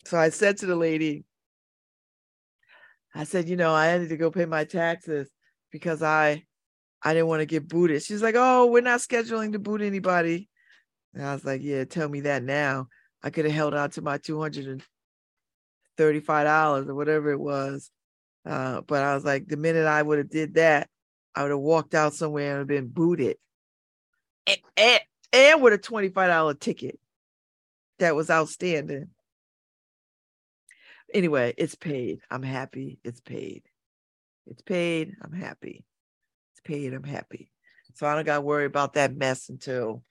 So 0.04 0.18
I 0.18 0.30
said 0.30 0.58
to 0.58 0.66
the 0.66 0.76
lady, 0.76 1.24
I 3.14 3.24
said, 3.24 3.48
you 3.48 3.56
know, 3.56 3.72
I 3.72 3.86
had 3.86 4.08
to 4.08 4.16
go 4.16 4.30
pay 4.30 4.46
my 4.46 4.64
taxes 4.64 5.30
because 5.70 6.02
I 6.02 6.44
I 7.02 7.14
didn't 7.14 7.28
want 7.28 7.40
to 7.40 7.46
get 7.46 7.68
booted. 7.68 8.02
She's 8.02 8.22
like, 8.22 8.36
oh, 8.38 8.66
we're 8.66 8.80
not 8.80 9.00
scheduling 9.00 9.52
to 9.52 9.58
boot 9.58 9.82
anybody. 9.82 10.48
And 11.14 11.24
I 11.24 11.34
was 11.34 11.44
like, 11.44 11.60
yeah, 11.62 11.84
tell 11.84 12.08
me 12.08 12.20
that 12.22 12.42
now. 12.42 12.88
I 13.22 13.30
could 13.30 13.44
have 13.44 13.54
held 13.54 13.74
on 13.74 13.90
to 13.90 14.02
my 14.02 14.18
$235 14.18 14.82
or 16.88 16.94
whatever 16.94 17.32
it 17.32 17.40
was. 17.40 17.90
Uh, 18.44 18.80
but 18.82 19.02
I 19.02 19.14
was 19.14 19.24
like, 19.24 19.46
the 19.46 19.56
minute 19.56 19.86
I 19.86 20.02
would 20.02 20.18
have 20.18 20.30
did 20.30 20.54
that, 20.54 20.88
I 21.34 21.42
would 21.42 21.50
have 21.50 21.60
walked 21.60 21.94
out 21.94 22.14
somewhere 22.14 22.58
and 22.58 22.68
been 22.68 22.88
booted. 22.88 23.36
And, 24.46 24.58
and, 24.76 25.00
and 25.32 25.62
with 25.62 25.72
a 25.72 25.78
$25 25.78 26.60
ticket 26.60 26.98
that 27.98 28.14
was 28.14 28.30
outstanding. 28.30 29.08
Anyway, 31.12 31.54
it's 31.58 31.74
paid. 31.74 32.20
I'm 32.30 32.42
happy. 32.42 32.98
It's 33.04 33.20
paid. 33.20 33.62
It's 34.46 34.62
paid. 34.62 35.14
I'm 35.22 35.32
happy. 35.32 35.84
It's 36.52 36.60
paid. 36.64 36.94
I'm 36.94 37.04
happy. 37.04 37.50
So 37.94 38.06
I 38.06 38.14
don't 38.14 38.24
got 38.24 38.36
to 38.36 38.40
worry 38.40 38.64
about 38.64 38.94
that 38.94 39.14
mess 39.14 39.48
until 39.48 40.02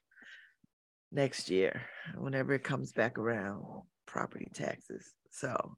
next 1.12 1.50
year 1.50 1.82
whenever 2.16 2.54
it 2.54 2.64
comes 2.64 2.92
back 2.92 3.18
around 3.18 3.62
property 4.06 4.48
taxes 4.54 5.12
so 5.30 5.76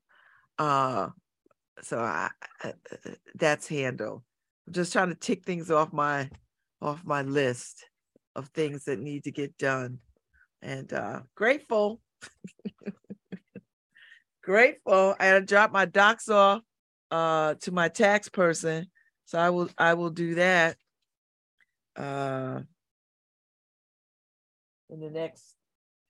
uh 0.58 1.08
so 1.82 1.98
I, 1.98 2.30
I 2.62 2.68
uh, 2.68 3.10
that's 3.34 3.66
handled 3.66 4.22
i'm 4.66 4.72
just 4.72 4.92
trying 4.92 5.08
to 5.08 5.14
tick 5.16 5.44
things 5.44 5.70
off 5.70 5.92
my 5.92 6.30
off 6.80 7.04
my 7.04 7.22
list 7.22 7.84
of 8.36 8.48
things 8.48 8.84
that 8.84 9.00
need 9.00 9.24
to 9.24 9.32
get 9.32 9.58
done 9.58 9.98
and 10.62 10.92
uh 10.92 11.20
grateful 11.34 12.00
grateful 14.44 15.14
i 15.18 15.26
had 15.26 15.40
to 15.40 15.54
drop 15.54 15.72
my 15.72 15.84
docs 15.84 16.28
off 16.28 16.60
uh 17.10 17.54
to 17.54 17.72
my 17.72 17.88
tax 17.88 18.28
person 18.28 18.86
so 19.24 19.38
i 19.38 19.50
will 19.50 19.68
i 19.78 19.94
will 19.94 20.10
do 20.10 20.34
that 20.34 20.76
uh 21.96 22.60
in 24.90 25.00
the 25.00 25.10
next 25.10 25.54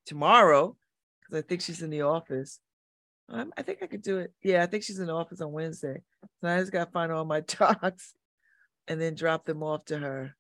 tomorrow 0.07 0.77
because 1.21 1.43
I 1.43 1.47
think 1.47 1.61
she's 1.61 1.83
in 1.83 1.91
the 1.91 2.03
office. 2.03 2.61
I 3.31 3.63
think 3.63 3.79
I 3.83 3.87
could 3.87 4.03
do 4.03 4.19
it. 4.19 4.33
Yeah, 4.43 4.63
I 4.63 4.67
think 4.67 4.85
she's 4.85 4.99
in 4.99 5.07
the 5.07 5.15
office 5.15 5.41
on 5.41 5.53
Wednesday. 5.53 6.03
So 6.41 6.49
I 6.49 6.61
just 6.61 6.73
got 6.73 6.85
to 6.85 6.91
find 6.91 7.11
all 7.11 7.25
my 7.25 7.41
docs 7.59 8.13
and 8.87 9.01
then 9.01 9.15
drop 9.15 9.47
them 9.47 9.63
off 9.63 9.87
to 9.87 9.99
her, 9.99 10.37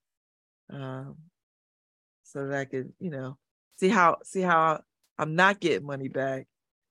um, 0.70 1.16
so 2.24 2.46
that 2.46 2.58
I 2.58 2.64
could, 2.66 2.92
you 3.00 3.10
know, 3.10 3.38
see 3.76 3.88
how 3.88 4.18
see 4.22 4.42
how 4.42 4.82
I'm 5.18 5.34
not 5.34 5.60
getting 5.60 5.86
money 5.86 6.08
back, 6.08 6.46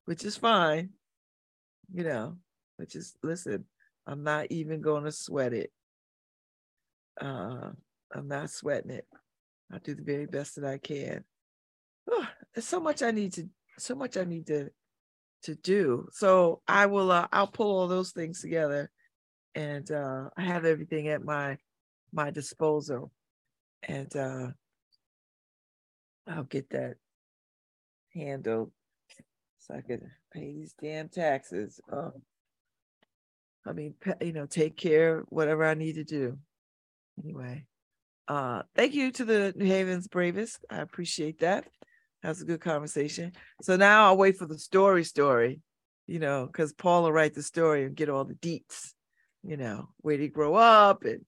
which 0.06 0.24
is 0.24 0.38
fine. 0.38 0.90
You 1.94 2.04
know, 2.04 2.38
which 2.78 2.96
is 2.96 3.16
listen, 3.24 3.66
I'm 4.08 4.24
not 4.24 4.48
even 4.52 4.82
going 4.82 5.04
to 5.04 5.12
sweat 5.12 5.54
it. 5.54 5.72
Uh, 7.20 7.72
I'm 8.14 8.28
not 8.28 8.50
sweating 8.50 8.92
it. 8.92 9.08
I'll 9.72 9.80
do 9.80 9.96
the 9.96 10.04
very 10.04 10.26
best 10.26 10.56
that 10.56 10.66
I 10.66 10.78
can. 10.78 11.24
Oh, 12.10 12.28
there's 12.54 12.68
so 12.68 12.80
much 12.80 13.02
I 13.02 13.12
need 13.12 13.34
to 13.34 13.48
so 13.78 13.96
much 13.96 14.18
I 14.18 14.24
need 14.24 14.48
to 14.48 14.70
to 15.44 15.56
do. 15.56 16.08
So 16.12 16.62
I 16.68 16.86
will 16.86 17.12
uh, 17.12 17.28
I'll 17.32 17.48
pull 17.48 17.78
all 17.78 17.88
those 17.88 18.12
things 18.12 18.42
together 18.42 18.90
and 19.56 19.90
uh 19.92 20.30
I 20.36 20.42
have 20.42 20.66
everything 20.66 21.08
at 21.10 21.24
my 21.24 21.58
my 22.12 22.32
disposal 22.32 23.12
and 23.84 24.16
uh 24.16 24.48
I'll 26.28 26.44
get 26.44 26.70
that 26.72 26.96
handled 28.14 28.72
so 29.66 29.76
I 29.76 29.82
could 29.82 30.02
pay 30.34 30.54
these 30.54 30.74
damn 30.82 31.08
taxes. 31.08 31.80
Uh, 31.92 32.10
I 33.66 33.72
mean, 33.72 33.96
you 34.22 34.34
know, 34.34 34.46
take 34.46 34.76
care 34.76 35.20
of 35.20 35.26
whatever 35.30 35.66
I 35.66 35.74
need 35.74 35.96
to 35.96 36.04
do. 36.04 36.38
Anyway, 37.24 37.66
uh, 38.28 38.64
thank 38.76 38.94
you 38.94 39.12
to 39.12 39.26
the 39.26 39.54
New 39.56 39.66
Haven's 39.66 40.08
bravest. 40.08 40.60
I 40.70 40.80
appreciate 40.80 41.40
that. 41.40 41.66
That 42.22 42.30
was 42.30 42.42
a 42.42 42.46
good 42.46 42.62
conversation. 42.62 43.34
So 43.62 43.78
now 43.78 44.08
I'll 44.08 44.18
wait 44.18 44.38
for 44.38 44.46
the 44.46 44.60
story 44.60 45.04
story, 45.04 45.62
you 46.08 46.20
know, 46.20 46.46
because 46.46 46.74
Paul 46.74 47.04
will 47.04 47.12
write 47.14 47.34
the 47.34 47.44
story 47.44 47.86
and 47.86 47.96
get 47.96 48.10
all 48.10 48.26
the 48.26 48.36
deets, 48.36 48.94
you 49.44 49.56
know, 49.56 49.90
where 49.98 50.18
he 50.18 50.28
grow 50.28 50.56
up 50.56 51.04
and, 51.04 51.26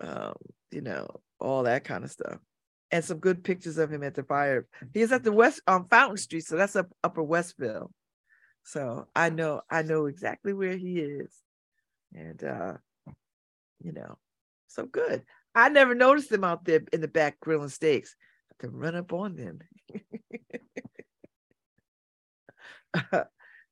um, 0.00 0.34
you 0.70 0.80
know, 0.80 1.08
all 1.38 1.64
that 1.64 1.84
kind 1.84 2.04
of 2.04 2.10
stuff. 2.10 2.38
And 2.94 3.04
some 3.04 3.18
good 3.18 3.42
pictures 3.42 3.76
of 3.78 3.90
him 3.90 4.04
at 4.04 4.14
the 4.14 4.22
fire. 4.22 4.68
He's 4.92 5.10
at 5.10 5.24
the 5.24 5.32
West 5.32 5.60
on 5.66 5.88
Fountain 5.88 6.16
Street, 6.16 6.44
so 6.46 6.56
that's 6.56 6.76
up 6.76 6.86
Upper 7.02 7.24
Westville. 7.24 7.90
So 8.62 9.08
I 9.16 9.30
know 9.30 9.62
I 9.68 9.82
know 9.82 10.06
exactly 10.06 10.52
where 10.52 10.76
he 10.76 11.00
is, 11.00 11.34
and 12.14 12.44
uh, 12.44 12.74
you 13.82 13.90
know, 13.90 14.16
so 14.68 14.86
good. 14.86 15.24
I 15.56 15.70
never 15.70 15.96
noticed 15.96 16.30
them 16.30 16.44
out 16.44 16.64
there 16.64 16.82
in 16.92 17.00
the 17.00 17.08
back 17.08 17.40
grilling 17.40 17.68
steaks. 17.68 18.14
I 18.20 18.54
have 18.64 18.70
to 18.70 18.76
run 18.78 18.94
up 18.94 19.12
on 19.12 19.34
them. 19.34 19.58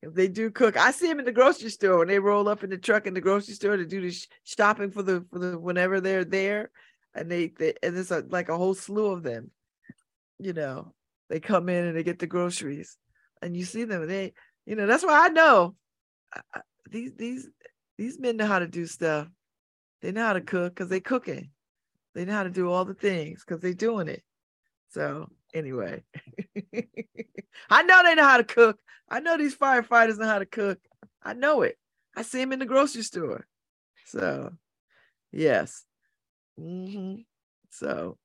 if 0.03 0.15
they 0.15 0.27
do 0.27 0.51
cook, 0.51 0.77
I 0.77 0.91
see 0.91 1.07
them 1.07 1.21
in 1.21 1.27
the 1.27 1.31
grocery 1.31 1.71
store 1.71 1.99
when 1.99 2.09
they 2.09 2.19
roll 2.19 2.49
up 2.49 2.65
in 2.65 2.71
the 2.71 2.77
truck 2.77 3.07
in 3.07 3.15
the 3.15 3.21
grocery 3.21 3.55
store 3.55 3.77
to 3.77 3.87
do 3.87 4.01
the 4.01 4.11
sh- 4.11 4.27
shopping 4.43 4.91
for 4.91 5.05
the 5.05 5.25
for 5.31 5.39
the 5.39 5.57
whenever 5.57 6.01
they're 6.01 6.25
there, 6.25 6.73
and 7.15 7.31
they, 7.31 7.49
they 7.49 7.75
and 7.83 7.97
there's 7.97 8.11
a, 8.11 8.25
like 8.29 8.49
a 8.49 8.57
whole 8.57 8.75
slew 8.75 9.07
of 9.07 9.23
them. 9.23 9.51
You 10.39 10.53
know, 10.53 10.95
they 11.29 11.41
come 11.41 11.69
in 11.69 11.87
and 11.87 11.97
they 11.97 12.03
get 12.03 12.19
the 12.19 12.27
groceries, 12.27 12.97
and 13.41 13.57
you 13.57 13.65
see 13.65 13.85
them. 13.85 14.07
They, 14.07 14.33
you 14.67 14.77
know, 14.77 14.87
that's 14.87 15.05
why 15.05 15.27
I 15.27 15.29
know 15.29 15.75
I- 16.55 16.61
these 16.91 17.13
these 17.17 17.49
these 17.99 18.19
men 18.19 18.37
know 18.37 18.47
how 18.47 18.59
to 18.59 18.67
do 18.67 18.87
stuff. 18.87 19.29
They 20.01 20.13
know 20.13 20.27
how 20.27 20.33
to 20.33 20.41
cook 20.41 20.75
because 20.75 20.89
they 20.89 21.01
cooking. 21.01 21.51
They 22.15 22.25
know 22.25 22.35
how 22.35 22.43
to 22.45 22.51
do 22.51 22.71
all 22.71 22.85
the 22.85 22.95
things 22.95 23.45
because 23.45 23.61
they're 23.63 23.73
doing 23.73 24.09
it. 24.09 24.23
So 24.91 25.31
anyway, 25.55 26.03
I 27.71 27.83
know 27.83 28.03
they 28.03 28.15
know 28.15 28.25
how 28.25 28.39
to 28.39 28.45
cook. 28.45 28.79
I 29.09 29.21
know 29.21 29.37
these 29.37 29.57
firefighters 29.57 30.19
know 30.19 30.27
how 30.27 30.39
to 30.39 30.47
cook. 30.47 30.79
I 31.23 31.35
know 31.35 31.63
it. 31.63 31.79
I 32.17 32.23
see 32.23 32.39
them 32.39 32.53
in 32.53 32.59
the 32.59 32.67
grocery 32.67 33.03
store. 33.03 33.47
So, 34.07 34.53
yes. 35.31 35.85
Hmm 36.57 37.17
So, 37.71 38.19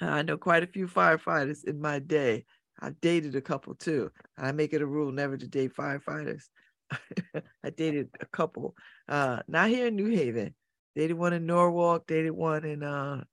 I 0.00 0.22
know 0.22 0.38
quite 0.38 0.62
a 0.62 0.66
few 0.68 0.86
firefighters 0.86 1.64
in 1.64 1.80
my 1.80 1.98
day. 1.98 2.44
I've 2.80 3.00
dated 3.00 3.34
a 3.36 3.40
couple 3.40 3.74
too. 3.74 4.10
I 4.36 4.52
make 4.52 4.72
it 4.72 4.82
a 4.82 4.86
rule 4.86 5.12
never 5.12 5.36
to 5.36 5.48
date 5.48 5.74
firefighters. 5.74 6.44
I 7.64 7.70
dated 7.70 8.10
a 8.20 8.26
couple, 8.26 8.76
uh, 9.08 9.42
not 9.48 9.68
here 9.68 9.88
in 9.88 9.96
New 9.96 10.10
Haven. 10.14 10.54
Dated 10.94 11.16
one 11.18 11.32
in 11.32 11.46
Norwalk, 11.46 12.06
dated 12.06 12.32
one 12.32 12.64
in 12.64 12.82
uh 12.82 13.24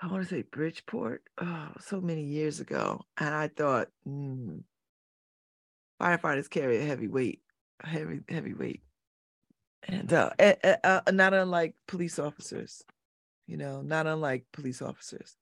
I 0.00 0.08
want 0.08 0.24
to 0.24 0.28
say 0.28 0.42
Bridgeport. 0.42 1.22
Oh, 1.38 1.72
so 1.80 2.00
many 2.00 2.24
years 2.24 2.60
ago. 2.60 3.06
And 3.18 3.34
I 3.34 3.48
thought, 3.48 3.88
mm, 4.06 4.62
firefighters 6.00 6.50
carry 6.50 6.78
a 6.78 6.84
heavy 6.84 7.08
weight, 7.08 7.40
a 7.80 7.88
heavy, 7.88 8.20
heavy 8.28 8.54
weight. 8.54 8.82
And 9.88 10.12
uh, 10.12 10.30
uh, 10.38 10.76
uh, 10.84 11.00
not 11.10 11.34
unlike 11.34 11.74
police 11.88 12.18
officers, 12.18 12.82
you 13.46 13.56
know, 13.56 13.82
not 13.82 14.06
unlike 14.06 14.44
police 14.52 14.80
officers. 14.80 15.36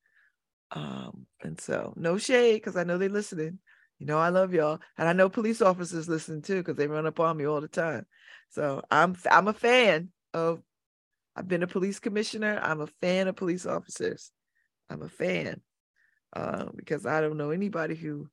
Um, 0.72 1.26
and 1.42 1.60
so 1.60 1.92
no 1.96 2.16
shade, 2.16 2.54
because 2.54 2.76
I 2.76 2.84
know 2.84 2.96
they're 2.96 3.08
listening. 3.08 3.58
You 3.98 4.06
know, 4.06 4.18
I 4.18 4.30
love 4.30 4.54
y'all. 4.54 4.80
And 4.96 5.08
I 5.08 5.12
know 5.12 5.28
police 5.28 5.60
officers 5.60 6.08
listen 6.08 6.40
too, 6.40 6.58
because 6.58 6.76
they 6.76 6.86
run 6.86 7.06
up 7.06 7.20
on 7.20 7.36
me 7.36 7.44
all 7.44 7.60
the 7.60 7.68
time. 7.68 8.06
So 8.50 8.82
I'm 8.90 9.16
I'm 9.30 9.48
a 9.48 9.52
fan 9.52 10.08
of 10.32 10.62
I've 11.36 11.48
been 11.48 11.62
a 11.62 11.68
police 11.68 12.00
commissioner. 12.00 12.58
I'm 12.62 12.80
a 12.80 12.88
fan 13.00 13.28
of 13.28 13.36
police 13.36 13.66
officers. 13.66 14.32
I'm 14.88 15.02
a 15.02 15.08
fan 15.08 15.60
uh, 16.34 16.66
because 16.74 17.06
I 17.06 17.20
don't 17.20 17.36
know 17.36 17.50
anybody 17.50 17.94
who 17.94 18.28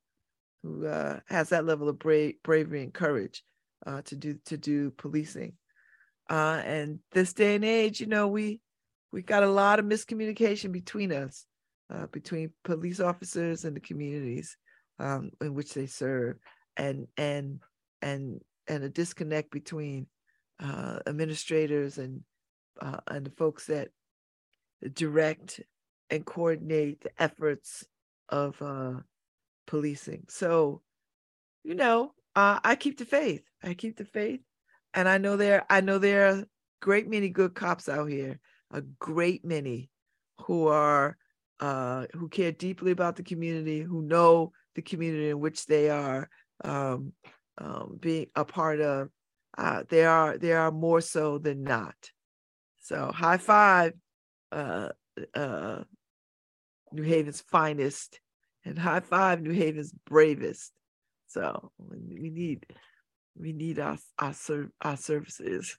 who 0.62 0.86
uh, 0.86 1.20
has 1.26 1.50
that 1.50 1.64
level 1.66 1.88
of 1.88 1.98
brave, 1.98 2.36
bravery 2.42 2.82
and 2.82 2.92
courage 2.92 3.44
uh, 3.86 4.02
to 4.02 4.16
do 4.16 4.38
to 4.46 4.56
do 4.56 4.90
policing. 4.90 5.52
Uh, 6.28 6.62
and 6.64 6.98
this 7.12 7.32
day 7.32 7.54
and 7.54 7.64
age, 7.64 8.00
you 8.00 8.06
know, 8.06 8.28
we 8.28 8.60
we 9.12 9.22
got 9.22 9.42
a 9.42 9.50
lot 9.50 9.78
of 9.78 9.86
miscommunication 9.86 10.70
between 10.70 11.12
us, 11.12 11.46
uh, 11.90 12.06
between 12.08 12.50
police 12.64 13.00
officers 13.00 13.64
and 13.64 13.74
the 13.74 13.80
communities 13.80 14.56
um, 14.98 15.30
in 15.40 15.54
which 15.54 15.72
they 15.74 15.86
serve, 15.86 16.36
and 16.76 17.06
and 17.16 17.60
and 18.02 18.40
and 18.66 18.84
a 18.84 18.88
disconnect 18.88 19.50
between 19.50 20.06
uh, 20.62 20.98
administrators 21.06 21.98
and 21.98 22.22
and 23.08 23.26
the 23.26 23.30
folks 23.30 23.66
that 23.66 23.88
direct 24.92 25.60
and 26.10 26.24
coordinate 26.24 27.00
the 27.00 27.22
efforts 27.22 27.84
of 28.28 28.60
uh, 28.62 28.94
policing. 29.66 30.24
So, 30.28 30.82
you 31.64 31.74
know, 31.74 32.12
uh, 32.34 32.60
I 32.62 32.76
keep 32.76 32.98
the 32.98 33.04
faith. 33.04 33.42
I 33.62 33.74
keep 33.74 33.96
the 33.96 34.04
faith, 34.04 34.40
and 34.94 35.08
I 35.08 35.18
know 35.18 35.36
there. 35.36 35.64
I 35.68 35.80
know 35.80 35.98
there 35.98 36.28
are 36.28 36.44
great 36.80 37.08
many 37.08 37.28
good 37.28 37.54
cops 37.54 37.88
out 37.88 38.06
here. 38.06 38.40
A 38.70 38.82
great 38.82 39.44
many 39.44 39.90
who 40.42 40.68
are 40.68 41.16
uh, 41.60 42.06
who 42.14 42.28
care 42.28 42.52
deeply 42.52 42.92
about 42.92 43.16
the 43.16 43.22
community, 43.22 43.80
who 43.80 44.02
know 44.02 44.52
the 44.74 44.82
community 44.82 45.30
in 45.30 45.40
which 45.40 45.66
they 45.66 45.90
are 45.90 46.28
um, 46.64 47.12
um, 47.58 47.98
being 48.00 48.26
a 48.34 48.44
part 48.44 48.80
of. 48.80 49.08
Uh, 49.56 49.82
there 49.88 50.10
are 50.10 50.38
there 50.38 50.60
are 50.60 50.70
more 50.70 51.00
so 51.00 51.38
than 51.38 51.62
not. 51.62 51.96
So 52.82 53.10
high 53.14 53.38
five, 53.38 53.92
uh, 54.52 54.90
uh, 55.34 55.82
New 56.92 57.02
Haven's 57.02 57.40
finest, 57.40 58.20
and 58.64 58.78
high 58.78 59.00
five 59.00 59.40
New 59.40 59.52
Haven's 59.52 59.92
bravest. 60.06 60.72
So 61.28 61.72
we 61.78 62.30
need 62.30 62.66
we 63.38 63.52
need 63.52 63.78
our 63.78 63.98
our, 64.18 64.34
our 64.80 64.96
services. 64.96 65.76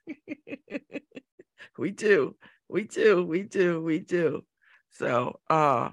we 1.78 1.92
do, 1.92 2.36
we 2.68 2.84
do, 2.84 3.24
we 3.26 3.44
do, 3.44 3.82
we 3.82 4.00
do. 4.00 4.44
So 4.92 5.40
uh 5.50 5.90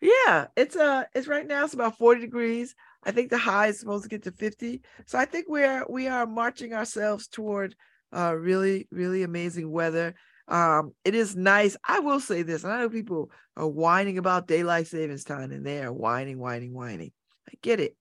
yeah, 0.00 0.46
it's 0.56 0.76
uh 0.76 1.04
it's 1.14 1.28
right 1.28 1.46
now 1.46 1.64
it's 1.64 1.74
about 1.74 1.98
40 1.98 2.20
degrees. 2.20 2.74
I 3.04 3.12
think 3.12 3.30
the 3.30 3.38
high 3.38 3.68
is 3.68 3.80
supposed 3.80 4.04
to 4.04 4.08
get 4.08 4.24
to 4.24 4.32
50. 4.32 4.82
So 5.06 5.18
I 5.18 5.24
think 5.24 5.46
we're 5.48 5.84
we 5.88 6.08
are 6.08 6.26
marching 6.26 6.74
ourselves 6.74 7.28
toward 7.28 7.74
uh 8.14 8.34
really, 8.36 8.88
really 8.90 9.22
amazing 9.22 9.70
weather. 9.70 10.14
Um, 10.48 10.92
it 11.04 11.14
is 11.14 11.36
nice. 11.36 11.76
I 11.86 12.00
will 12.00 12.20
say 12.20 12.42
this. 12.42 12.64
And 12.64 12.72
I 12.72 12.80
know 12.80 12.88
people 12.88 13.30
are 13.56 13.68
whining 13.68 14.16
about 14.16 14.48
daylight 14.48 14.86
savings 14.86 15.24
time 15.24 15.52
and 15.52 15.64
they 15.64 15.82
are 15.82 15.92
whining, 15.92 16.38
whining, 16.38 16.72
whining. 16.72 17.12
I 17.46 17.52
get 17.62 17.80
it. 17.80 17.97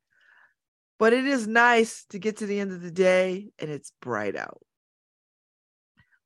But 0.99 1.13
it 1.13 1.25
is 1.25 1.47
nice 1.47 2.05
to 2.09 2.19
get 2.19 2.37
to 2.37 2.45
the 2.45 2.59
end 2.59 2.71
of 2.71 2.81
the 2.81 2.91
day 2.91 3.49
and 3.59 3.69
it's 3.69 3.91
bright 4.01 4.35
out. 4.35 4.61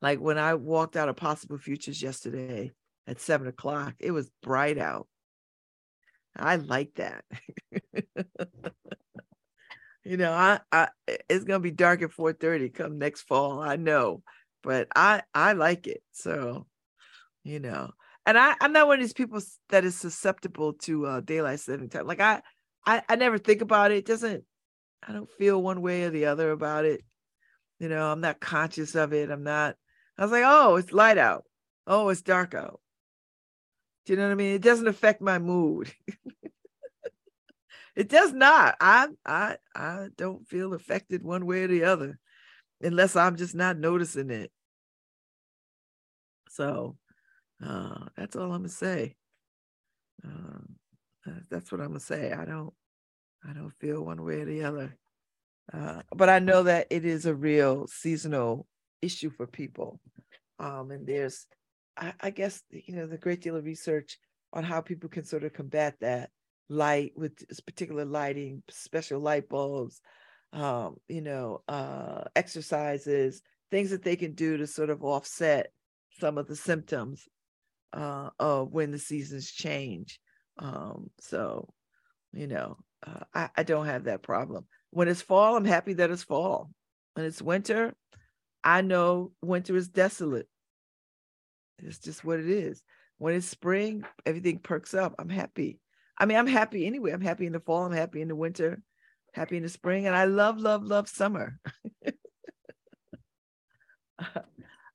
Like 0.01 0.19
when 0.19 0.38
I 0.38 0.55
walked 0.55 0.95
out 0.95 1.09
of 1.09 1.15
Possible 1.15 1.57
Futures 1.57 2.01
yesterday 2.01 2.72
at 3.05 3.19
seven 3.19 3.47
o'clock, 3.47 3.95
it 3.99 4.11
was 4.11 4.32
bright 4.41 4.78
out. 4.78 5.07
I 6.36 6.55
like 6.55 6.93
that. 6.95 7.26
you 10.03 10.17
know, 10.17 10.32
I, 10.32 10.61
I 10.72 10.88
it's 11.30 11.43
gonna 11.43 11.59
be 11.59 11.72
dark 11.72 12.01
at 12.01 12.11
4:30 12.11 12.74
come 12.74 12.97
next 12.97 13.24
fall. 13.24 13.59
I 13.61 13.76
know 13.76 14.24
but 14.63 14.88
I 14.95 15.24
I 15.34 15.53
like 15.53 15.88
it. 15.88 16.01
So, 16.11 16.67
you 17.43 17.59
know, 17.59 17.91
and 18.26 18.38
I 18.38 18.55
I'm 18.61 18.74
not 18.74 18.88
one 18.88 18.99
of 18.99 19.03
these 19.03 19.13
people 19.13 19.41
that 19.69 19.86
is 19.86 19.95
susceptible 19.97 20.74
to 20.74 21.05
uh, 21.05 21.22
daylight 21.22 21.59
saving 21.59 21.89
time. 21.89 22.07
Like 22.07 22.19
I 22.22 22.41
I 22.86 23.01
I 23.07 23.15
never 23.15 23.38
think 23.38 23.61
about 23.61 23.91
it. 23.91 23.99
it. 23.99 24.05
Doesn't 24.05 24.43
I 25.08 25.14
don't 25.14 25.30
feel 25.32 25.62
one 25.62 25.82
way 25.82 26.04
or 26.04 26.10
the 26.10 26.26
other 26.26 26.52
about 26.52 26.86
it. 26.86 27.04
You 27.80 27.89
know, 27.89 28.12
I'm 28.12 28.22
not 28.22 28.39
conscious 28.39 28.95
of 28.95 29.14
it. 29.14 29.32
I'm 29.32 29.43
not. 29.43 29.76
I 30.18 30.24
was 30.24 30.32
like, 30.32 30.43
oh, 30.45 30.76
it's 30.76 30.93
light 30.93 31.18
out. 31.18 31.45
Oh, 31.88 32.10
it's 32.10 32.22
dark 32.22 32.54
out. 32.54 32.80
Do 34.06 34.14
you 34.14 34.18
know 34.18 34.26
what 34.26 34.32
I 34.32 34.36
mean? 34.36 34.56
It 34.56 34.62
doesn't 34.62 34.88
affect 34.88 35.22
my 35.22 35.39
mood. 35.39 35.91
it 37.95 38.08
does 38.08 38.34
not. 38.34 38.76
I 38.80 39.08
I 39.26 39.58
I 39.76 40.08
don't 40.16 40.47
feel 40.47 40.74
affected 40.74 41.24
one 41.24 41.45
way 41.45 41.64
or 41.64 41.68
the 41.68 41.86
other 41.86 42.20
unless 42.82 43.16
I'm 43.16 43.36
just 43.36 43.56
not 43.56 43.78
noticing 43.78 44.30
it. 44.30 44.52
So 46.49 46.97
uh, 47.66 48.06
that's 48.16 48.36
all 48.36 48.52
I'm 48.52 48.60
gonna 48.60 48.70
say. 48.70 49.16
Uh, 50.24 51.32
that's 51.49 51.72
what 51.72 51.82
I'm 51.82 51.88
gonna 51.88 51.99
say. 51.99 52.32
I 52.32 52.45
don't, 52.45 52.74
I 53.48 53.54
don't 53.54 53.74
feel 53.80 54.04
one 54.04 54.24
way 54.24 54.42
or 54.42 54.46
the 54.46 54.64
other. 54.64 54.98
Uh, 55.74 56.02
but 56.16 56.30
I 56.30 56.39
know 56.39 56.64
that 56.64 56.88
it 56.89 57.06
is 57.06 57.26
a 57.26 57.36
real 57.36 57.88
seasonal 57.88 58.68
issue 59.02 59.30
for 59.30 59.48
people, 59.48 60.00
um, 60.60 60.92
and 60.92 61.08
there's, 61.08 61.48
I, 61.98 62.14
I 62.20 62.30
guess, 62.30 62.62
you 62.70 62.96
know, 62.96 63.08
the 63.08 63.18
great 63.18 63.42
deal 63.42 63.56
of 63.56 63.64
research 63.64 64.18
on 64.54 64.64
how 64.64 64.82
people 64.82 65.10
can 65.10 65.24
sort 65.24 65.44
of 65.44 65.54
combat 65.54 65.96
that 66.02 66.30
light 66.70 67.14
with 67.16 67.34
particular 67.66 68.06
lighting, 68.06 68.64
special 68.70 69.20
light 69.20 69.48
bulbs, 69.50 70.02
um, 70.54 70.96
you 71.08 71.22
know, 71.22 71.62
uh, 71.68 72.24
exercises, 72.36 73.42
things 73.70 73.92
that 73.92 74.04
they 74.04 74.16
can 74.16 74.34
do 74.34 74.58
to 74.58 74.68
sort 74.68 74.89
of 74.89 75.04
offset 75.04 75.72
some 76.20 76.38
of 76.38 76.48
the 76.48 76.56
symptoms 76.56 77.28
uh, 77.94 78.30
of 78.39 78.72
when 78.72 78.92
the 78.92 79.00
seasons 79.00 79.52
change. 79.52 80.20
Um, 80.60 81.10
so, 81.20 81.74
you 82.34 82.48
know, 82.48 82.78
uh, 83.06 83.24
I, 83.34 83.49
I 83.58 83.64
don't 83.64 83.86
have 83.86 84.06
that 84.06 84.24
problem. 84.24 84.66
When 84.91 85.08
it's 85.08 85.22
fall, 85.22 85.56
I'm 85.56 85.66
happy 85.66 85.93
that 85.93 86.12
it's 86.12 86.24
fall. 86.24 86.70
When 87.14 87.26
it's 87.26 87.41
winter, 87.41 87.93
I 88.64 88.82
know 88.82 89.32
winter 89.41 89.76
is 89.76 89.88
desolate. 89.88 90.47
It's 91.80 91.99
just 91.99 92.24
what 92.24 92.39
it 92.39 92.49
is. 92.49 92.82
When 93.18 93.36
it's 93.36 93.47
spring, 93.47 94.06
everything 94.26 94.60
perks 94.60 94.93
up. 94.93 95.16
I'm 95.20 95.30
happy. 95.30 95.80
I 96.18 96.26
mean, 96.26 96.38
I'm 96.38 96.47
happy 96.47 96.86
anyway. 96.86 97.12
I'm 97.12 97.22
happy 97.22 97.45
in 97.45 97.54
the 97.54 97.60
fall. 97.60 97.86
I'm 97.86 97.91
happy 97.91 98.22
in 98.22 98.28
the 98.28 98.36
winter 98.36 98.82
happy 99.34 99.58
in 99.58 99.64
the 99.64 99.70
spring. 99.70 100.08
And 100.08 100.16
I 100.16 100.26
love, 100.26 100.60
love, 100.60 100.84
love 100.84 101.10
summer. 101.10 101.58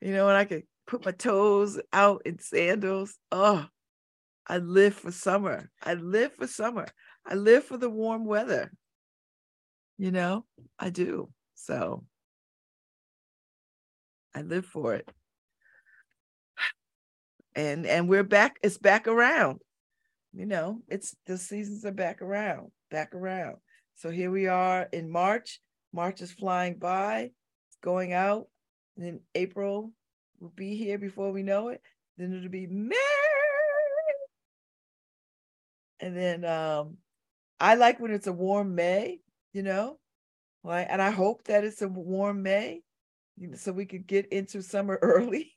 you 0.01 0.13
know, 0.13 0.29
and 0.29 0.37
I 0.37 0.45
could 0.45 0.65
put 0.87 1.05
my 1.05 1.13
toes 1.13 1.81
out 1.93 2.23
in 2.25 2.39
sandals. 2.39 3.17
Oh, 3.33 3.67
I 4.47 4.59
live 4.59 4.95
for 4.95 5.11
summer. 5.11 5.71
I 5.83 5.95
live 5.95 6.35
for 6.35 6.47
summer. 6.47 6.87
I 7.29 7.35
live 7.35 7.65
for 7.65 7.77
the 7.77 7.91
warm 7.91 8.25
weather. 8.25 8.73
You 9.99 10.13
know, 10.13 10.45
I 10.79 10.91
do. 10.91 11.31
So 11.55 12.05
I 14.35 14.43
live 14.43 14.67
for 14.67 14.95
it. 14.95 15.09
And 17.55 17.87
and 17.87 18.09
we're 18.09 18.23
back, 18.23 18.59
it's 18.63 18.79
back 18.79 19.09
around. 19.09 19.61
You 20.35 20.47
know, 20.47 20.83
it's 20.89 21.17
the 21.27 21.39
seasons 21.39 21.85
are 21.87 21.93
back 21.93 22.21
around, 22.21 22.71
back 22.91 23.15
around. 23.15 23.57
So 23.97 24.11
here 24.11 24.31
we 24.31 24.47
are 24.47 24.83
in 24.93 25.11
March. 25.11 25.61
March 25.93 26.21
is 26.21 26.31
flying 26.31 26.79
by, 26.79 27.31
it's 27.69 27.79
going 27.83 28.13
out. 28.13 28.47
And 28.97 29.07
then 29.07 29.21
April 29.35 29.93
will 30.39 30.53
be 30.55 30.77
here 30.77 30.99
before 30.99 31.33
we 31.33 31.43
know 31.43 31.69
it. 31.69 31.81
Then 32.19 32.35
it'll 32.35 32.51
be 32.51 32.67
May. 32.67 32.95
And 36.01 36.15
then 36.15 36.45
um, 36.45 36.99
I 37.61 37.75
like 37.75 38.01
when 38.01 38.13
it's 38.13 38.27
a 38.27 38.33
warm 38.33 38.75
May, 38.75 39.21
you 39.53 39.63
know, 39.63 39.99
Like, 40.63 40.87
and 40.91 41.01
I 41.01 41.11
hope 41.11 41.45
that 41.45 41.65
it's 41.65 41.83
a 41.83 41.89
warm 41.89 42.43
May, 42.43 42.83
so 43.55 43.73
we 43.73 43.87
could 43.87 44.07
get 44.07 44.27
into 44.33 44.63
summer 44.63 44.99
early. 45.03 45.53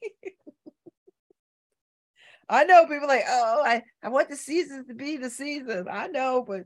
I 2.49 2.63
know 2.63 2.87
people 2.87 3.07
like, 3.07 3.25
oh, 3.27 3.61
I, 3.63 3.83
I 4.01 4.09
want 4.09 4.29
the 4.29 4.35
seasons 4.35 4.87
to 4.87 4.95
be 4.95 5.17
the 5.17 5.29
season. 5.29 5.87
I 5.89 6.07
know, 6.07 6.43
but 6.47 6.61
if 6.61 6.65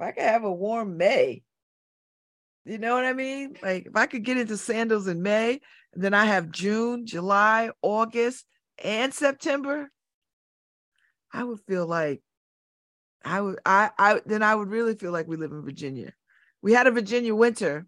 I 0.00 0.12
could 0.12 0.22
have 0.22 0.44
a 0.44 0.52
warm 0.52 0.96
May, 0.96 1.42
you 2.64 2.78
know 2.78 2.94
what 2.94 3.04
I 3.04 3.12
mean? 3.12 3.56
Like 3.62 3.86
if 3.86 3.96
I 3.96 4.06
could 4.06 4.24
get 4.24 4.38
into 4.38 4.56
sandals 4.56 5.08
in 5.08 5.22
May, 5.22 5.60
then 5.94 6.14
I 6.14 6.24
have 6.24 6.50
June, 6.50 7.06
July, 7.06 7.70
August, 7.82 8.46
and 8.82 9.12
September, 9.12 9.90
I 11.32 11.44
would 11.44 11.60
feel 11.66 11.86
like 11.86 12.22
I 13.24 13.40
would 13.40 13.58
I 13.64 13.90
I 13.98 14.20
then 14.26 14.42
I 14.42 14.54
would 14.54 14.68
really 14.68 14.94
feel 14.94 15.12
like 15.12 15.28
we 15.28 15.36
live 15.36 15.52
in 15.52 15.62
Virginia. 15.62 16.12
We 16.62 16.72
had 16.72 16.86
a 16.86 16.90
Virginia 16.90 17.34
winter. 17.34 17.86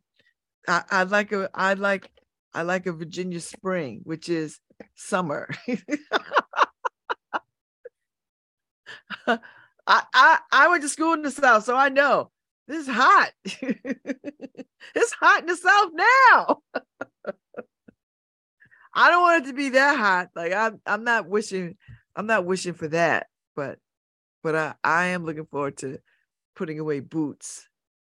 I, 0.68 0.83
I'd 0.91 1.11
like 1.11 1.33
a 1.33 1.51
I'd 1.55 1.78
like 1.78 2.11
I 2.55 2.62
like 2.62 2.87
a 2.87 2.93
Virginia 2.93 3.41
spring, 3.41 4.01
which 4.05 4.28
is 4.28 4.59
summer. 4.95 5.49
I, 9.26 9.39
I 9.87 10.39
I 10.51 10.68
went 10.68 10.83
to 10.83 10.89
school 10.89 11.14
in 11.14 11.22
the 11.22 11.30
South, 11.30 11.64
so 11.64 11.76
I 11.76 11.89
know 11.89 12.30
this 12.68 12.87
is 12.87 12.95
hot. 12.95 13.33
it's 13.45 15.12
hot 15.12 15.41
in 15.41 15.47
the 15.47 15.57
South 15.57 15.91
now. 15.95 16.59
I 18.95 19.11
don't 19.11 19.22
want 19.22 19.45
it 19.45 19.49
to 19.49 19.55
be 19.55 19.70
that 19.70 19.97
hot. 19.97 20.28
Like 20.37 20.53
I'm 20.53 20.80
I'm 20.87 21.05
not 21.05 21.28
wishing 21.28 21.76
I'm 22.14 22.26
not 22.26 22.45
wishing 22.45 22.74
for 22.74 22.89
that, 22.89 23.26
but 23.57 23.78
but 24.43 24.55
I, 24.57 24.74
I 24.82 25.05
am 25.07 25.24
looking 25.24 25.47
forward 25.47 25.78
to 25.78 25.99
putting 26.55 26.78
away 26.78 27.01
boots 27.01 27.68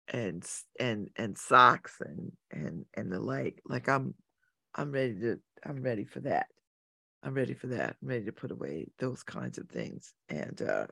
and 0.08 0.46
and 0.78 1.10
and 1.16 1.36
socks 1.36 1.96
and 2.00 2.32
and 2.50 2.84
and 2.94 3.12
the 3.12 3.20
like. 3.20 3.60
Like 3.66 3.88
I'm 3.88 4.14
I'm 4.74 4.92
ready 4.92 5.18
to 5.20 5.40
I'm 5.64 5.82
ready 5.82 6.04
for 6.04 6.20
that. 6.20 6.46
I'm 7.22 7.34
ready 7.34 7.54
for 7.54 7.68
that. 7.68 7.96
I'm 8.02 8.08
ready 8.08 8.24
to 8.26 8.32
put 8.32 8.50
away 8.50 8.88
those 8.98 9.22
kinds 9.22 9.58
of 9.58 9.68
things 9.68 10.12
and 10.28 10.60
uh 10.62 10.86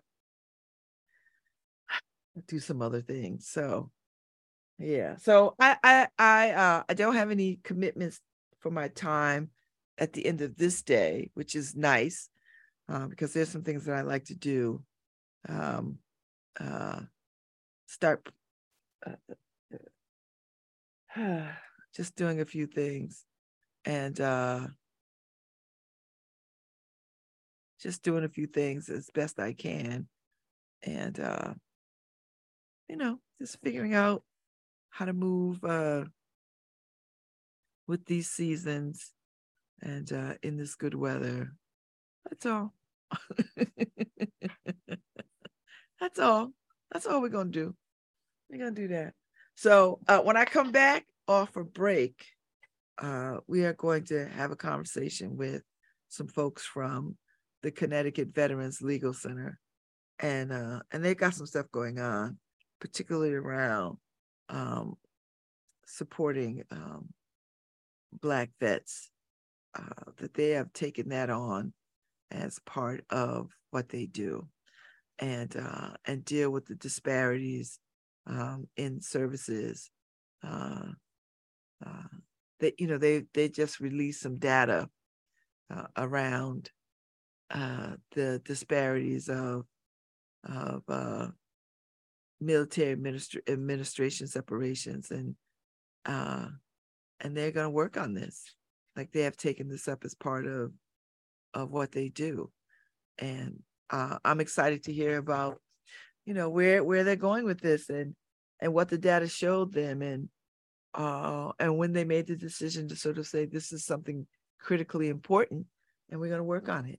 do 2.49 2.59
some 2.59 2.83
other 2.83 3.01
things. 3.01 3.49
So 3.49 3.91
yeah. 4.79 5.17
So 5.17 5.55
I 5.59 5.77
I 5.83 6.09
I 6.19 6.51
uh 6.51 6.83
I 6.89 6.95
don't 6.95 7.15
have 7.15 7.31
any 7.31 7.61
commitments 7.63 8.21
for 8.61 8.71
my 8.71 8.89
time 8.89 9.51
at 9.99 10.13
the 10.13 10.27
end 10.27 10.43
of 10.43 10.57
this 10.57 10.83
day, 10.83 11.31
which 11.35 11.55
is 11.55 11.75
nice 11.75 12.29
uh, 12.89 13.07
because 13.07 13.33
there's 13.33 13.49
some 13.49 13.63
things 13.63 13.85
that 13.85 13.97
I 13.97 14.03
like 14.03 14.27
to 14.27 14.35
do. 14.35 14.83
Um, 15.49 15.99
uh, 16.59 17.01
start 17.87 18.29
uh, 19.07 19.17
just 21.95 22.17
doing 22.17 22.41
a 22.41 22.45
few 22.45 22.67
things 22.67 23.25
and 23.85 24.21
uh, 24.21 24.67
just 27.81 28.03
doing 28.03 28.25
a 28.25 28.29
few 28.29 28.47
things 28.47 28.89
as 28.89 29.11
best 29.15 29.39
I 29.39 29.53
can. 29.53 30.09
And, 30.83 31.19
uh, 31.19 31.55
you 32.89 32.97
know, 32.97 33.19
just 33.41 33.61
figuring 33.63 33.95
out 33.95 34.23
how 34.91 35.05
to 35.05 35.13
move 35.13 35.63
uh, 35.65 36.05
with 37.87 38.05
these 38.07 38.31
seasons 38.31 39.13
and 39.83 40.11
uh, 40.13 40.35
in 40.43 40.57
this 40.57 40.75
good 40.75 40.95
weather. 40.95 41.53
That's 42.29 42.47
all. 42.47 42.75
That's 46.07 46.21
all. 46.21 46.53
That's 46.93 47.05
all 47.05 47.21
we're 47.21 47.31
gonna 47.31 47.51
do. 47.51 47.75
We're 48.49 48.59
gonna 48.59 48.71
do 48.71 48.87
that. 48.89 49.15
So 49.57 49.99
uh, 50.07 50.21
when 50.21 50.37
I 50.37 50.45
come 50.45 50.71
back 50.71 51.05
off 51.27 51.57
a 51.57 51.65
break, 51.65 52.25
uh, 52.99 53.39
we 53.49 53.65
are 53.65 53.73
going 53.73 54.05
to 54.05 54.29
have 54.29 54.53
a 54.53 54.57
conversation 54.57 55.37
with 55.37 55.63
some 56.09 56.29
folks 56.29 56.65
from 56.65 57.17
the 57.65 57.73
Connecticut 57.73 58.29
Veterans 58.33 58.81
Legal 58.81 59.13
Center, 59.13 59.59
and 60.21 60.53
uh, 60.53 60.79
and 60.93 61.05
they've 61.05 61.17
got 61.17 61.35
some 61.35 61.47
stuff 61.47 61.67
going 61.73 61.99
on, 61.99 62.39
particularly 62.81 63.35
around 63.35 63.97
um, 64.49 64.95
supporting 65.87 66.63
um, 66.71 67.09
Black 68.13 68.51
vets 68.61 69.11
uh, 69.77 70.13
that 70.19 70.35
they 70.35 70.51
have 70.51 70.73
taken 70.73 71.09
that 71.09 71.31
on 71.31 71.73
as 72.31 72.61
part 72.65 73.05
of 73.11 73.51
what 73.73 73.89
they 73.89 74.07
do 74.07 74.47
and 75.19 75.57
uh, 75.57 75.91
and 76.05 76.25
deal 76.25 76.51
with 76.51 76.67
the 76.67 76.75
disparities 76.75 77.79
um, 78.27 78.67
in 78.77 79.01
services 79.01 79.91
uh, 80.45 80.89
uh, 81.85 82.09
that 82.61 82.79
you 82.79 82.87
know 82.87 82.99
they 82.99 83.25
they 83.35 83.49
just 83.49 83.81
released 83.81 84.21
some 84.21 84.39
data 84.39 84.89
uh, 85.75 85.87
around 85.97 86.71
uh, 87.51 87.93
the 88.15 88.41
disparities 88.45 89.29
of 89.29 89.65
of 90.45 90.83
uh, 90.89 91.29
military 92.41 92.95
administra- 92.95 93.49
administration 93.49 94.27
separations 94.27 95.11
and 95.11 95.35
and 97.21 97.37
they're 97.37 97.51
going 97.51 97.67
to 97.67 97.71
work 97.71 97.97
on 97.97 98.15
this. 98.15 98.55
Like 98.95 99.13
they 99.13 99.23
have 99.23 99.37
taken 99.37 99.69
this 99.69 99.89
up 99.89 100.05
as 100.05 100.15
part 100.15 100.47
of 100.47 100.73
of 101.55 101.71
what 101.71 101.93
they 101.93 102.09
do. 102.09 102.51
And 103.19 103.63
uh, 103.91 104.19
i'm 104.25 104.41
excited 104.41 104.83
to 104.83 104.93
hear 104.93 105.19
about 105.19 105.61
you 106.25 106.35
know 106.35 106.49
where 106.49 106.83
where 106.83 107.05
they're 107.05 107.17
going 107.17 107.45
with 107.45 107.61
this 107.61 107.89
and 107.89 108.15
and 108.61 108.73
what 108.73 108.89
the 108.89 108.99
data 108.99 109.29
showed 109.29 109.73
them 109.73 110.03
and 110.03 110.29
uh 110.95 111.53
and 111.59 111.77
when 111.77 111.93
they 111.93 112.05
made 112.05 112.27
the 112.27 112.37
decision 112.37 112.89
to 112.89 112.97
sort 112.97 113.19
of 113.19 113.27
say 113.27 113.45
this 113.45 113.73
is 113.73 113.85
something 113.85 114.27
critically 114.59 115.09
important 115.09 115.67
and 116.11 116.21
we're 116.21 116.29
going 116.29 116.39
to 116.39 116.45
work 116.45 116.69
on 116.69 116.87
it 116.87 116.99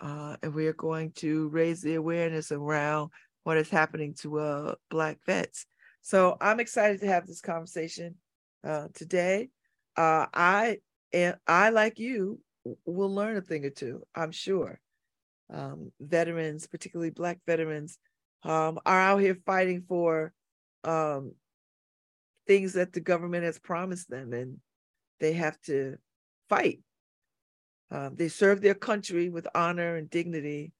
uh 0.00 0.36
and 0.42 0.54
we 0.54 0.66
are 0.66 0.72
going 0.74 1.12
to 1.12 1.48
raise 1.48 1.80
the 1.80 1.94
awareness 1.94 2.52
around 2.52 3.10
what 3.44 3.56
is 3.56 3.70
happening 3.70 4.14
to 4.14 4.38
uh 4.38 4.74
black 4.90 5.18
vets 5.24 5.66
so 6.02 6.36
i'm 6.40 6.60
excited 6.60 7.00
to 7.00 7.06
have 7.06 7.26
this 7.26 7.40
conversation 7.40 8.14
uh 8.64 8.88
today 8.94 9.48
uh, 9.96 10.26
I 10.32 10.78
and 11.12 11.36
I 11.46 11.70
like 11.70 11.98
you 11.98 12.40
will 12.84 13.14
learn 13.14 13.36
a 13.36 13.40
thing 13.40 13.64
or 13.64 13.70
two. 13.70 14.02
I'm 14.14 14.32
sure. 14.32 14.80
Um, 15.52 15.90
veterans, 16.00 16.66
particularly 16.66 17.10
Black 17.10 17.38
veterans, 17.46 17.98
um, 18.44 18.78
are 18.86 19.00
out 19.00 19.18
here 19.18 19.36
fighting 19.44 19.84
for 19.88 20.32
um, 20.84 21.32
things 22.46 22.74
that 22.74 22.92
the 22.92 23.00
government 23.00 23.44
has 23.44 23.58
promised 23.58 24.08
them, 24.08 24.32
and 24.32 24.58
they 25.18 25.32
have 25.32 25.60
to 25.62 25.96
fight. 26.48 26.80
Um, 27.90 28.14
they 28.14 28.28
serve 28.28 28.60
their 28.60 28.74
country 28.74 29.28
with 29.28 29.48
honor 29.54 29.96
and 29.96 30.08
dignity 30.08 30.72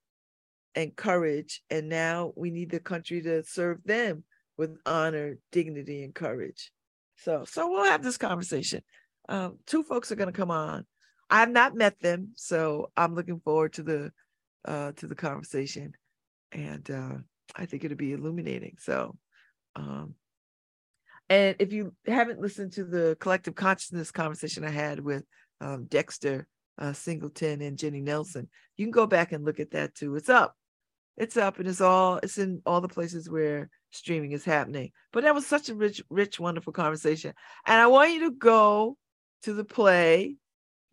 and 0.75 0.95
courage, 0.95 1.63
and 1.69 1.89
now 1.89 2.33
we 2.37 2.51
need 2.51 2.71
the 2.71 2.81
country 2.81 3.21
to 3.23 3.43
serve 3.43 3.83
them 3.85 4.25
with 4.57 4.77
honor, 4.87 5.39
dignity, 5.51 6.05
and 6.05 6.15
courage. 6.15 6.71
So, 7.17 7.45
so 7.45 7.69
we'll 7.69 7.85
have 7.85 8.03
this 8.03 8.17
conversation. 8.17 8.83
Um, 9.29 9.59
two 9.67 9.83
folks 9.83 10.13
are 10.13 10.17
going 10.17 10.33
to 10.33 10.37
come 10.39 10.51
on. 10.51 10.87
I 11.29 11.41
have 11.41 11.51
not 11.51 11.75
met 11.75 12.01
them, 12.01 12.33
so 12.37 12.91
I'm 12.97 13.15
looking 13.15 13.41
forward 13.41 13.75
to 13.75 13.83
the 13.83 14.13
uh, 14.65 14.93
to 14.93 15.07
the 15.07 15.15
conversation, 15.15 15.93
and 16.53 16.91
uh, 16.91 17.15
I 17.57 17.67
think 17.67 17.85
it'll 17.85 17.97
be 17.97 18.13
illuminating. 18.13 18.77
So, 18.79 19.17
um, 19.77 20.15
and 21.29 21.57
if 21.59 21.73
you 21.73 21.95
haven't 22.07 22.41
listened 22.41 22.73
to 22.73 22.85
the 22.85 23.17
collective 23.21 23.55
consciousness 23.55 24.11
conversation 24.11 24.65
I 24.65 24.71
had 24.71 25.01
with 25.01 25.25
um, 25.61 25.87
Dexter 25.87 26.47
uh, 26.79 26.93
Singleton 26.93 27.63
and 27.63 27.79
Jenny 27.79 28.01
Nelson, 28.01 28.49
you 28.77 28.87
can 28.87 28.93
go 28.93 29.07
back 29.07 29.33
and 29.33 29.45
look 29.45 29.61
at 29.61 29.73
that 29.73 29.95
too. 29.95 30.17
It's 30.17 30.29
up, 30.29 30.55
it's 31.17 31.37
up, 31.37 31.59
and 31.59 31.69
it's 31.69 31.81
all 31.81 32.19
it's 32.23 32.39
in 32.39 32.63
all 32.67 32.81
the 32.81 32.89
places 32.89 33.31
where 33.31 33.69
streaming 33.91 34.33
is 34.33 34.45
happening. 34.45 34.93
But 35.13 35.25
that 35.25 35.35
was 35.35 35.47
such 35.47 35.69
a 35.69 35.75
rich, 35.75 36.03
rich, 36.11 36.41
wonderful 36.41 36.73
conversation, 36.73 37.33
and 37.67 37.81
I 37.81 37.87
want 37.87 38.13
you 38.13 38.21
to 38.21 38.33
go 38.33 38.97
to 39.43 39.55
the 39.55 39.65
play 39.65 40.37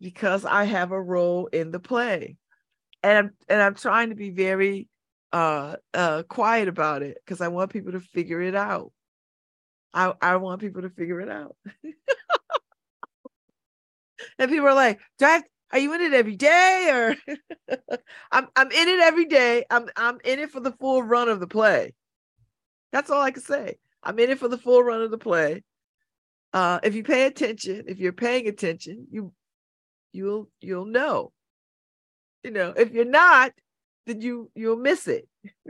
because 0.00 0.44
I 0.44 0.64
have 0.64 0.92
a 0.92 1.00
role 1.00 1.48
in 1.48 1.70
the 1.70 1.80
play. 1.80 2.36
And 3.02 3.18
I'm, 3.18 3.30
and 3.48 3.62
I'm 3.62 3.74
trying 3.74 4.10
to 4.10 4.14
be 4.14 4.30
very 4.30 4.88
uh, 5.32 5.76
uh, 5.94 6.22
quiet 6.24 6.68
about 6.68 7.02
it 7.02 7.18
because 7.24 7.40
I 7.40 7.48
want 7.48 7.72
people 7.72 7.92
to 7.92 8.00
figure 8.00 8.40
it 8.40 8.54
out. 8.54 8.92
I, 9.94 10.12
I 10.20 10.36
want 10.36 10.60
people 10.60 10.82
to 10.82 10.90
figure 10.90 11.20
it 11.20 11.28
out. 11.28 11.56
and 14.38 14.50
people 14.50 14.66
are 14.66 14.74
like, 14.74 14.98
Do 15.18 15.26
I 15.26 15.30
have, 15.30 15.44
are 15.72 15.78
you 15.78 15.94
in 15.94 16.00
it 16.00 16.12
every 16.12 16.36
day 16.36 16.88
or 16.90 17.16
I'm 18.32 18.48
I'm 18.56 18.70
in 18.72 18.88
it 18.88 19.00
every 19.00 19.26
day. 19.26 19.64
I'm 19.70 19.88
I'm 19.96 20.18
in 20.24 20.38
it 20.38 20.50
for 20.50 20.60
the 20.60 20.72
full 20.72 21.02
run 21.02 21.28
of 21.28 21.40
the 21.40 21.46
play. 21.46 21.94
That's 22.92 23.10
all 23.10 23.20
I 23.20 23.30
can 23.30 23.42
say. 23.42 23.78
I'm 24.02 24.18
in 24.18 24.30
it 24.30 24.38
for 24.38 24.48
the 24.48 24.58
full 24.58 24.82
run 24.82 25.02
of 25.02 25.10
the 25.10 25.18
play 25.18 25.62
uh, 26.52 26.80
if 26.82 26.94
you 26.94 27.02
pay 27.02 27.26
attention, 27.26 27.84
if 27.88 27.98
you're 27.98 28.12
paying 28.12 28.48
attention, 28.48 29.06
you 29.10 29.32
you'll 30.12 30.48
you'll 30.60 30.86
know. 30.86 31.32
You 32.42 32.50
know, 32.50 32.72
if 32.76 32.92
you're 32.92 33.04
not, 33.04 33.52
then 34.06 34.20
you 34.20 34.50
you'll 34.54 34.76
miss 34.76 35.08
it. 35.08 35.28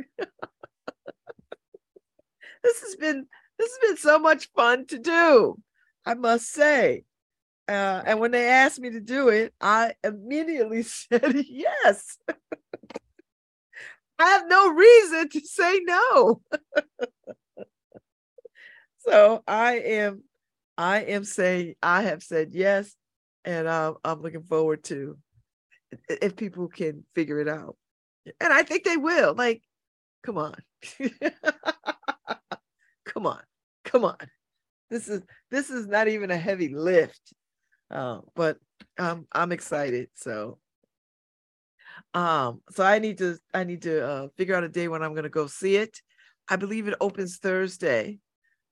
this 2.62 2.80
has 2.82 2.96
been 2.96 3.26
this 3.58 3.70
has 3.70 3.88
been 3.88 3.96
so 3.96 4.18
much 4.18 4.50
fun 4.52 4.86
to 4.86 4.98
do. 4.98 5.56
I 6.04 6.14
must 6.14 6.50
say. 6.50 7.04
Uh, 7.68 8.02
and 8.06 8.18
when 8.18 8.30
they 8.30 8.48
asked 8.48 8.80
me 8.80 8.88
to 8.90 9.00
do 9.00 9.28
it, 9.28 9.52
I 9.60 9.92
immediately 10.02 10.82
said 10.84 11.44
yes. 11.48 12.16
I 14.18 14.26
have 14.30 14.48
no 14.48 14.72
reason 14.72 15.28
to 15.28 15.40
say 15.40 15.80
no. 15.84 16.40
so 19.00 19.42
I 19.46 19.74
am, 19.74 20.24
I 20.76 21.02
am 21.02 21.24
saying 21.24 21.74
I 21.82 22.02
have 22.02 22.22
said 22.22 22.52
yes, 22.52 22.96
and 23.44 23.68
um, 23.68 23.96
I'm 24.02 24.22
looking 24.22 24.42
forward 24.42 24.82
to 24.84 25.18
if 26.08 26.36
people 26.36 26.68
can 26.68 27.04
figure 27.14 27.40
it 27.40 27.48
out, 27.48 27.76
and 28.40 28.52
I 28.52 28.62
think 28.62 28.84
they 28.84 28.96
will. 28.96 29.34
Like, 29.34 29.62
come 30.22 30.38
on, 30.38 30.54
come 33.04 33.26
on, 33.26 33.40
come 33.84 34.04
on. 34.04 34.16
This 34.90 35.08
is 35.08 35.22
this 35.50 35.70
is 35.70 35.86
not 35.86 36.08
even 36.08 36.30
a 36.30 36.36
heavy 36.36 36.68
lift, 36.68 37.32
uh, 37.90 38.20
but 38.34 38.58
um, 38.98 39.26
I'm 39.32 39.52
excited. 39.52 40.08
So 40.14 40.58
um, 42.14 42.62
so 42.70 42.84
I 42.84 42.98
need 42.98 43.18
to 43.18 43.38
I 43.52 43.64
need 43.64 43.82
to 43.82 44.06
uh, 44.06 44.28
figure 44.36 44.54
out 44.54 44.64
a 44.64 44.68
day 44.68 44.88
when 44.88 45.02
I'm 45.02 45.14
to 45.14 45.28
go 45.28 45.46
see 45.46 45.76
it. 45.76 46.00
I 46.48 46.56
believe 46.56 46.88
it 46.88 46.94
opens 47.00 47.36
Thursday, 47.36 48.18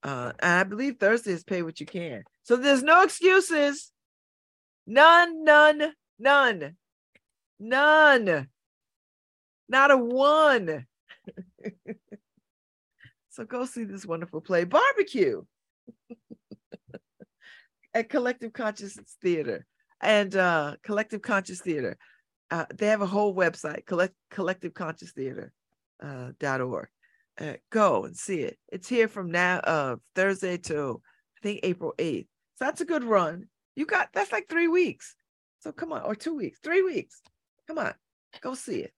uh, 0.02 0.32
and 0.38 0.52
I 0.52 0.64
believe 0.64 0.96
Thursday 0.98 1.32
is 1.32 1.44
pay 1.44 1.62
what 1.62 1.80
you 1.80 1.86
can. 1.86 2.22
So 2.42 2.56
there's 2.56 2.82
no 2.82 3.02
excuses. 3.02 3.92
None, 4.86 5.44
none, 5.44 5.92
none, 6.18 6.76
none. 7.58 8.48
Not 9.68 9.90
a 9.90 9.96
one. 9.96 10.86
so 13.30 13.44
go 13.44 13.66
see 13.66 13.84
this 13.84 14.06
wonderful 14.06 14.40
play, 14.40 14.64
Barbecue, 14.64 15.42
at 17.94 18.08
Collective 18.08 18.52
Consciousness 18.52 19.16
Theater 19.22 19.66
and 20.00 20.34
uh, 20.36 20.76
Collective 20.82 21.22
Conscious 21.22 21.60
Theater 21.60 21.96
uh, 22.50 22.64
they 22.74 22.86
have 22.86 23.02
a 23.02 23.06
whole 23.06 23.34
website, 23.34 23.86
collect, 23.86 24.14
collectiveconscioustheater.org. 24.32 26.88
Uh, 27.40 27.44
uh, 27.44 27.52
go 27.70 28.04
and 28.04 28.16
see 28.16 28.40
it. 28.40 28.56
It's 28.72 28.88
here 28.88 29.08
from 29.08 29.30
now, 29.30 29.58
uh, 29.58 29.96
Thursday 30.14 30.56
to 30.58 31.02
I 31.38 31.42
think 31.42 31.60
April 31.62 31.92
8th. 31.98 32.28
So 32.56 32.64
that's 32.64 32.80
a 32.80 32.86
good 32.86 33.04
run. 33.04 33.48
You 33.74 33.84
got 33.84 34.08
that's 34.14 34.32
like 34.32 34.48
three 34.48 34.68
weeks. 34.68 35.14
So 35.60 35.72
come 35.72 35.92
on, 35.92 36.00
or 36.02 36.14
two 36.14 36.34
weeks, 36.34 36.60
three 36.62 36.82
weeks. 36.82 37.20
Come 37.66 37.78
on, 37.78 37.94
go 38.40 38.54
see 38.54 38.80
it. 38.80 38.92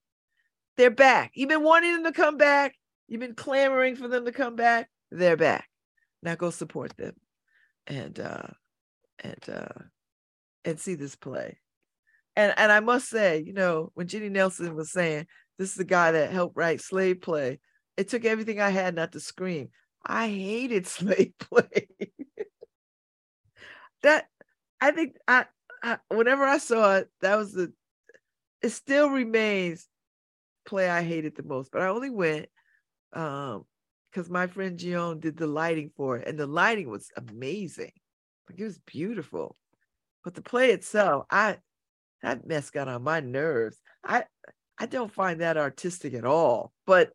They're 0.77 0.91
back. 0.91 1.33
You've 1.35 1.49
been 1.49 1.62
wanting 1.64 1.93
them 1.93 2.05
to 2.05 2.12
come 2.12 2.37
back. 2.37 2.75
You've 3.09 3.21
been 3.21 3.35
clamoring 3.35 3.97
for 3.97 4.09
them 4.09 4.25
to 4.27 4.33
come 4.33 4.55
back. 4.55 4.89
They're 5.11 5.37
back. 5.37 5.69
Now 6.23 6.35
go 6.35 6.51
support 6.51 6.97
them 6.97 7.14
and 7.87 8.19
uh 8.21 8.49
and 9.21 9.49
uh 9.49 9.83
and 10.64 10.79
see 10.79 10.95
this 10.95 11.16
play 11.16 11.59
and 12.39 12.55
and 12.57 12.71
I 12.71 12.79
must 12.79 13.09
say, 13.09 13.43
you 13.45 13.53
know, 13.53 13.91
when 13.95 14.07
Jenny 14.07 14.29
Nelson 14.29 14.77
was 14.77 14.93
saying 14.93 15.27
this 15.59 15.71
is 15.71 15.75
the 15.75 15.85
guy 15.85 16.12
that 16.12 16.31
helped 16.31 16.57
write 16.57 16.81
Slave 16.81 17.21
Play, 17.21 17.59
it 17.97 18.09
took 18.09 18.25
everything 18.25 18.61
I 18.61 18.71
had 18.71 18.95
not 18.95 19.11
to 19.12 19.21
scream. 19.21 19.71
I 20.07 20.29
hated 20.29 20.87
Slave 20.87 21.33
Play. 21.41 21.89
that 24.03 24.29
I 24.81 24.93
think 24.93 25.16
I, 25.27 25.47
I 25.83 25.99
whenever 26.11 26.45
I 26.45 26.59
saw 26.59 26.99
it, 26.99 27.11
that 27.23 27.35
was 27.35 27.53
the 27.53 27.73
it 28.63 28.71
still 28.71 29.11
remains 29.11 29.87
play 30.67 30.89
I 30.89 31.03
hated 31.03 31.37
the 31.37 31.43
most. 31.43 31.71
But 31.73 31.83
I 31.83 31.89
only 31.89 32.11
went 32.11 32.47
um 33.13 33.65
because 34.11 34.31
my 34.31 34.47
friend 34.47 34.79
Jiyoun 34.79 35.21
did 35.21 35.37
the 35.37 35.47
lighting 35.47 35.91
for 35.97 36.17
it, 36.17 36.27
and 36.29 36.39
the 36.39 36.47
lighting 36.47 36.89
was 36.89 37.11
amazing. 37.17 37.93
Like 38.49 38.59
it 38.59 38.65
was 38.65 38.79
beautiful. 38.79 39.57
But 40.25 40.35
the 40.35 40.43
play 40.43 40.71
itself, 40.71 41.27
I 41.31 41.59
that 42.23 42.47
mess 42.47 42.71
got 42.71 42.89
on 42.89 43.03
my 43.03 43.21
nerves. 43.21 43.81
I 44.05 44.25
I 44.79 44.87
don't 44.87 45.13
find 45.13 45.41
that 45.41 45.57
artistic 45.57 46.15
at 46.15 46.25
all, 46.25 46.73
but 46.87 47.13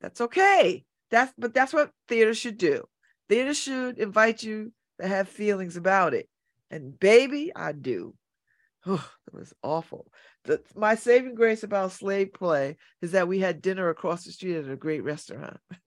that's 0.00 0.20
okay. 0.20 0.84
That's 1.10 1.32
but 1.38 1.54
that's 1.54 1.72
what 1.72 1.90
theater 2.06 2.34
should 2.34 2.58
do. 2.58 2.84
Theater 3.28 3.54
should 3.54 3.98
invite 3.98 4.42
you 4.42 4.72
to 5.00 5.06
have 5.06 5.28
feelings 5.28 5.76
about 5.76 6.14
it. 6.14 6.28
And 6.70 6.98
baby, 6.98 7.52
I 7.54 7.72
do. 7.72 8.14
Oh, 8.90 9.10
it 9.26 9.34
was 9.34 9.52
awful. 9.62 10.10
The, 10.44 10.62
my 10.74 10.94
saving 10.94 11.34
grace 11.34 11.62
about 11.62 11.92
slave 11.92 12.32
play 12.32 12.78
is 13.02 13.12
that 13.12 13.28
we 13.28 13.38
had 13.38 13.60
dinner 13.60 13.90
across 13.90 14.24
the 14.24 14.32
street 14.32 14.56
at 14.56 14.70
a 14.70 14.76
great 14.76 15.04
restaurant. 15.04 15.58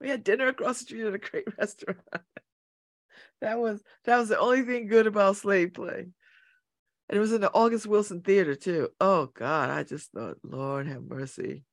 we 0.00 0.08
had 0.08 0.22
dinner 0.22 0.46
across 0.46 0.78
the 0.78 0.84
street 0.84 1.06
at 1.06 1.14
a 1.14 1.18
great 1.18 1.46
restaurant 1.58 1.98
that 3.44 3.58
was 3.58 3.82
that 4.04 4.18
was 4.18 4.28
the 4.28 4.38
only 4.38 4.62
thing 4.62 4.88
good 4.88 5.06
about 5.06 5.36
slave 5.36 5.74
play. 5.74 6.06
And 7.08 7.16
it 7.16 7.20
was 7.20 7.32
in 7.32 7.42
the 7.42 7.52
August 7.52 7.86
Wilson 7.86 8.22
Theater 8.22 8.54
too. 8.54 8.88
Oh 9.00 9.26
God, 9.26 9.70
I 9.70 9.82
just 9.82 10.10
thought, 10.12 10.38
Lord 10.42 10.86
have 10.86 11.02
mercy. 11.02 11.64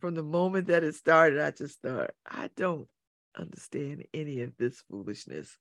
From 0.00 0.14
the 0.14 0.22
moment 0.22 0.68
that 0.68 0.84
it 0.84 0.94
started, 0.94 1.40
I 1.40 1.50
just 1.50 1.80
thought, 1.80 2.10
I 2.24 2.50
don't 2.56 2.88
understand 3.36 4.04
any 4.14 4.42
of 4.42 4.56
this 4.56 4.82
foolishness. 4.88 5.56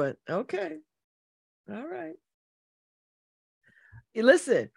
But 0.00 0.16
okay. 0.30 0.78
All 1.70 1.86
right. 1.86 2.14
Listen, 4.14 4.70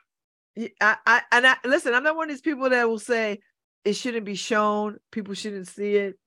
I, 0.81 0.97
I 1.05 1.21
and 1.31 1.47
I 1.47 1.55
listen, 1.63 1.93
I'm 1.93 2.03
not 2.03 2.17
one 2.17 2.29
of 2.29 2.35
these 2.35 2.41
people 2.41 2.69
that 2.69 2.89
will 2.89 2.99
say 2.99 3.39
it 3.85 3.93
shouldn't 3.93 4.25
be 4.25 4.35
shown, 4.35 4.97
people 5.11 5.33
shouldn't 5.33 5.69
see 5.69 5.95
it, 5.95 6.19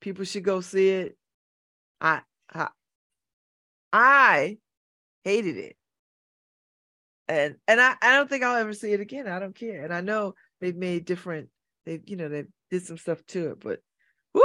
people 0.00 0.24
should 0.24 0.42
go 0.42 0.60
see 0.60 0.88
it. 0.88 1.16
I, 2.00 2.22
I, 2.52 2.66
I 3.92 4.58
hated 5.22 5.56
it. 5.56 5.76
And 7.28 7.54
and 7.68 7.80
I, 7.80 7.94
I 8.02 8.16
don't 8.16 8.28
think 8.28 8.42
I'll 8.42 8.56
ever 8.56 8.72
see 8.72 8.90
it 8.92 8.98
again. 8.98 9.28
I 9.28 9.38
don't 9.38 9.54
care. 9.54 9.84
And 9.84 9.94
I 9.94 10.00
know 10.00 10.34
they've 10.60 10.74
made 10.74 11.04
different, 11.04 11.48
they've, 11.84 12.02
you 12.06 12.16
know, 12.16 12.28
they 12.28 12.46
did 12.72 12.84
some 12.84 12.98
stuff 12.98 13.24
to 13.26 13.50
it, 13.50 13.60
but 13.60 13.78
whoo, 14.34 14.42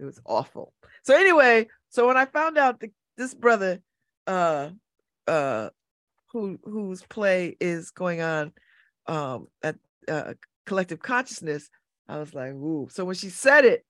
it 0.00 0.04
was 0.04 0.20
awful. 0.24 0.72
So 1.04 1.14
anyway, 1.14 1.68
so 1.90 2.08
when 2.08 2.16
I 2.16 2.24
found 2.24 2.58
out 2.58 2.80
that 2.80 2.90
this 3.16 3.34
brother 3.34 3.80
uh 4.26 4.70
uh 5.26 5.70
who 6.32 6.58
whose 6.64 7.02
play 7.02 7.56
is 7.60 7.90
going 7.90 8.20
on 8.20 8.52
um 9.06 9.46
at 9.62 9.76
uh, 10.08 10.34
collective 10.66 11.00
consciousness, 11.00 11.70
I 12.08 12.18
was 12.18 12.34
like, 12.34 12.52
ooh. 12.52 12.88
So 12.90 13.04
when 13.04 13.16
she 13.16 13.30
said 13.30 13.64
it, 13.64 13.84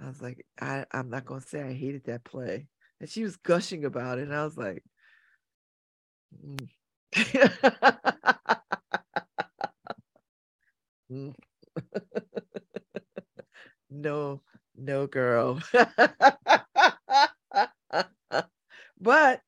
I 0.00 0.06
was 0.06 0.22
like, 0.22 0.44
I, 0.60 0.84
I'm 0.92 1.10
not 1.10 1.24
gonna 1.24 1.40
say 1.40 1.62
I 1.62 1.72
hated 1.72 2.04
that 2.04 2.24
play. 2.24 2.68
And 3.00 3.08
she 3.08 3.22
was 3.22 3.36
gushing 3.36 3.84
about 3.84 4.18
it. 4.18 4.22
And 4.22 4.34
I 4.34 4.44
was 4.44 4.56
like, 4.56 4.82
mm. 6.44 6.68
no, 13.90 14.40
no, 14.76 15.06
girl. 15.06 15.60
but 19.00 19.40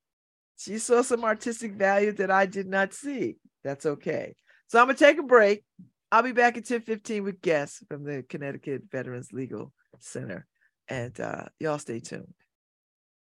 she 0.56 0.78
saw 0.78 1.02
some 1.02 1.24
artistic 1.24 1.72
value 1.72 2.12
that 2.12 2.30
I 2.30 2.46
did 2.46 2.66
not 2.66 2.92
see. 2.92 3.36
That's 3.64 3.86
okay. 3.86 4.34
So 4.68 4.78
I'm 4.78 4.86
gonna 4.86 4.98
take 4.98 5.18
a 5.18 5.22
break. 5.22 5.64
I'll 6.12 6.22
be 6.22 6.32
back 6.32 6.56
at 6.56 6.64
10:15 6.64 7.24
with 7.24 7.40
guests 7.40 7.82
from 7.88 8.04
the 8.04 8.22
Connecticut 8.28 8.82
Veterans 8.90 9.32
Legal 9.32 9.72
Center. 9.98 10.46
And 10.88 11.18
uh, 11.20 11.44
y'all 11.58 11.78
stay 11.78 12.00
tuned. 12.00 12.34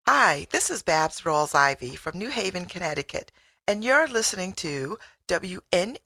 Hi, 0.07 0.45
this 0.51 0.69
is 0.69 0.83
Babz 0.83 1.21
Rawls 1.21 1.55
Ivy 1.55 1.95
from 1.95 2.19
New 2.19 2.29
Haven, 2.29 2.65
Connecticut, 2.65 3.31
and 3.67 3.83
you're 3.83 4.07
listening 4.07 4.53
to 4.53 4.99
WNHHLP 5.27 5.97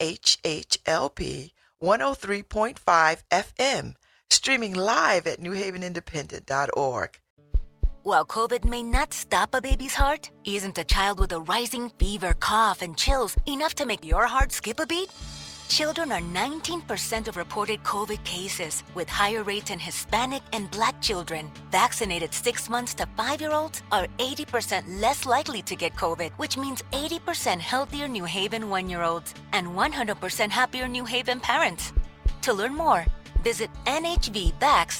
103.5 1.81 3.23
FM, 3.31 3.95
streaming 4.29 4.73
live 4.73 5.27
at 5.27 5.39
newhavenindependent.org. 5.41 7.19
While 8.09 8.25
COVID 8.25 8.65
may 8.65 8.81
not 8.81 9.13
stop 9.13 9.53
a 9.53 9.61
baby's 9.61 9.93
heart, 9.93 10.31
isn't 10.43 10.79
a 10.79 10.83
child 10.83 11.19
with 11.19 11.31
a 11.31 11.41
rising 11.41 11.91
fever, 11.99 12.33
cough, 12.39 12.81
and 12.81 12.97
chills 12.97 13.37
enough 13.45 13.75
to 13.75 13.85
make 13.85 14.03
your 14.03 14.25
heart 14.25 14.51
skip 14.51 14.79
a 14.79 14.87
beat? 14.87 15.11
Children 15.67 16.11
are 16.13 16.19
19% 16.19 17.27
of 17.27 17.37
reported 17.37 17.83
COVID 17.83 18.23
cases, 18.23 18.83
with 18.95 19.07
higher 19.07 19.43
rates 19.43 19.69
in 19.69 19.77
Hispanic 19.77 20.41
and 20.53 20.71
Black 20.71 20.99
children. 21.03 21.51
Vaccinated 21.69 22.33
6 22.33 22.67
months 22.67 22.95
to 22.95 23.05
5 23.15 23.41
year 23.41 23.51
olds 23.51 23.83
are 23.91 24.07
80% 24.17 24.99
less 24.99 25.27
likely 25.27 25.61
to 25.61 25.75
get 25.75 25.95
COVID, 25.95 26.31
which 26.37 26.57
means 26.57 26.81
80% 26.91 27.59
healthier 27.59 28.07
New 28.07 28.25
Haven 28.25 28.71
1 28.71 28.89
year 28.89 29.03
olds 29.03 29.35
and 29.53 29.67
100% 29.67 30.49
happier 30.49 30.87
New 30.87 31.05
Haven 31.05 31.39
parents. 31.39 31.93
To 32.41 32.53
learn 32.53 32.73
more, 32.73 33.05
visit 33.43 33.69
nhvvax.org. 33.85 34.99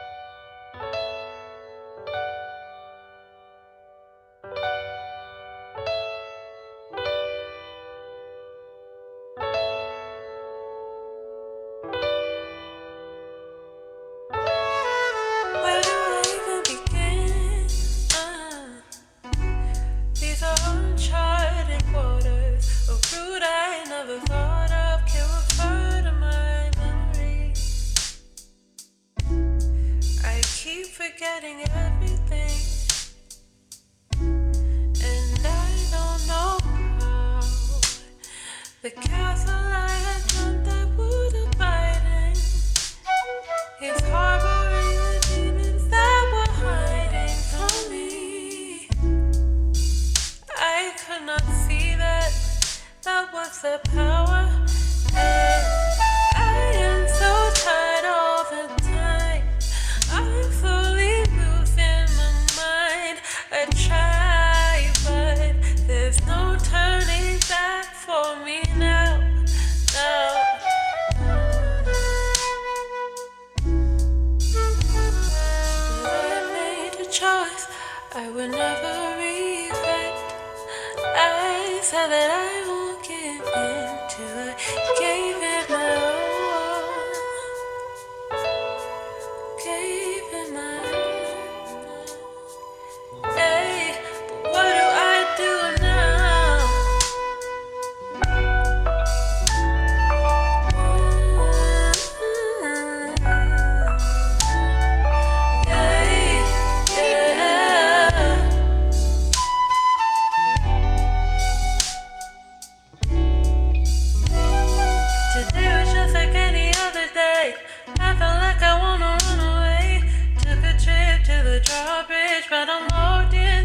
garbage, 121.71 122.45
but 122.49 122.67
I'm 122.67 122.85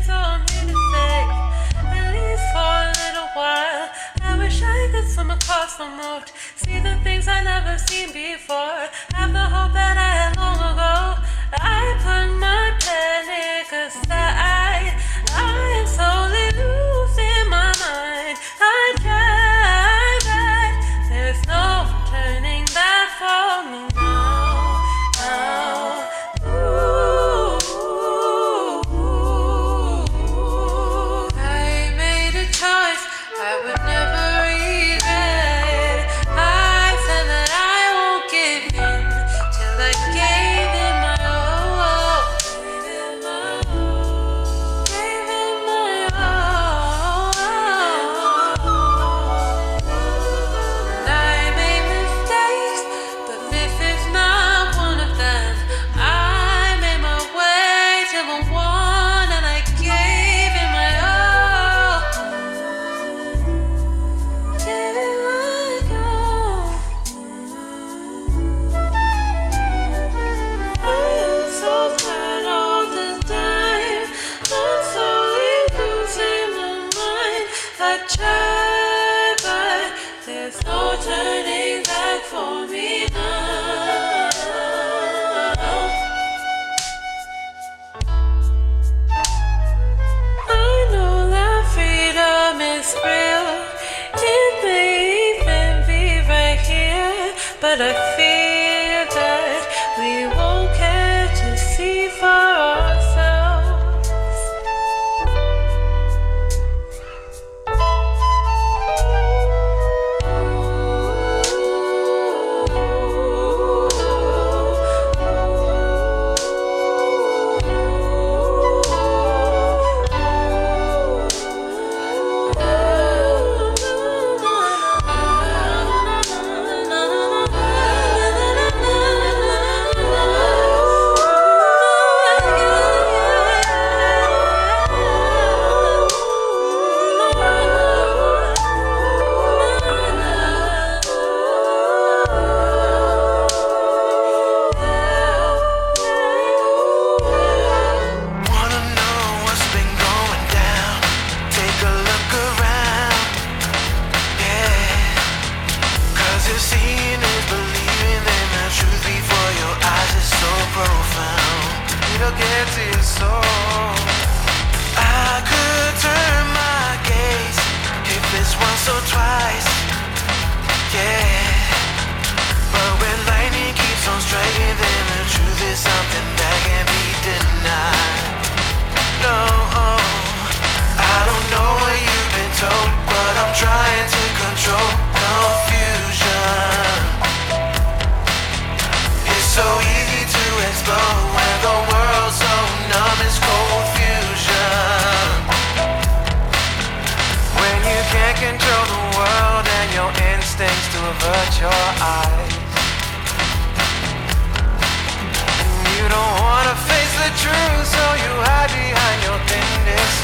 so 0.02 0.14
I'm 0.14 0.42
here 0.50 0.66
to 0.70 0.76
stay. 0.88 1.22
At 1.98 2.06
least 2.14 2.46
for 2.54 2.74
a 2.86 2.92
little 3.02 3.28
while. 3.34 3.88
I 4.22 4.38
wish 4.38 4.62
I 4.62 4.88
could 4.92 5.08
swim 5.08 5.30
across 5.30 5.76
the 5.76 5.88
see 6.56 6.78
the 6.78 6.94
things 7.02 7.26
I 7.26 7.42
never 7.42 7.76
seen 7.78 8.12
before. 8.12 8.82
Have 9.18 9.32
the 9.32 9.46
hope 9.54 9.72
that 9.72 9.96
I 9.98 10.12
had 10.20 10.35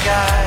sky. 0.03 0.43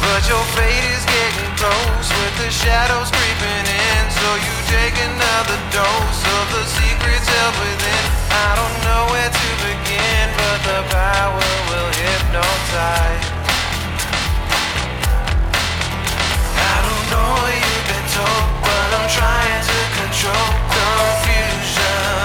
But 0.00 0.22
your 0.24 0.44
fate 0.56 0.86
is 0.96 1.04
getting 1.04 1.52
close 1.60 2.08
with 2.08 2.34
the 2.40 2.48
shadows 2.48 3.12
creeping 3.12 3.66
in. 3.68 4.02
So 4.16 4.28
you 4.40 4.54
take 4.72 4.96
another 5.12 5.58
dose 5.76 6.22
of 6.40 6.44
the 6.56 6.64
secrets 6.72 7.28
held 7.28 7.56
within. 7.60 8.04
I 8.32 8.50
don't 8.56 8.76
know 8.86 9.02
where 9.12 9.28
to 9.28 9.48
begin, 9.60 10.26
but 10.40 10.58
the 10.64 10.80
power 10.88 11.48
will 11.68 11.90
hypnotize. 12.00 13.28
I 16.56 16.76
don't 16.86 17.06
know 17.12 17.32
you've 17.60 17.86
been 17.92 18.08
told, 18.16 18.48
but 18.64 18.88
I'm 18.96 19.08
trying 19.20 19.62
to 19.68 19.80
control 20.00 20.48
confusion. 20.72 22.16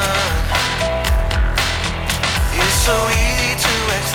It's 2.55 2.79
so 2.87 2.95
easy. 3.11 3.40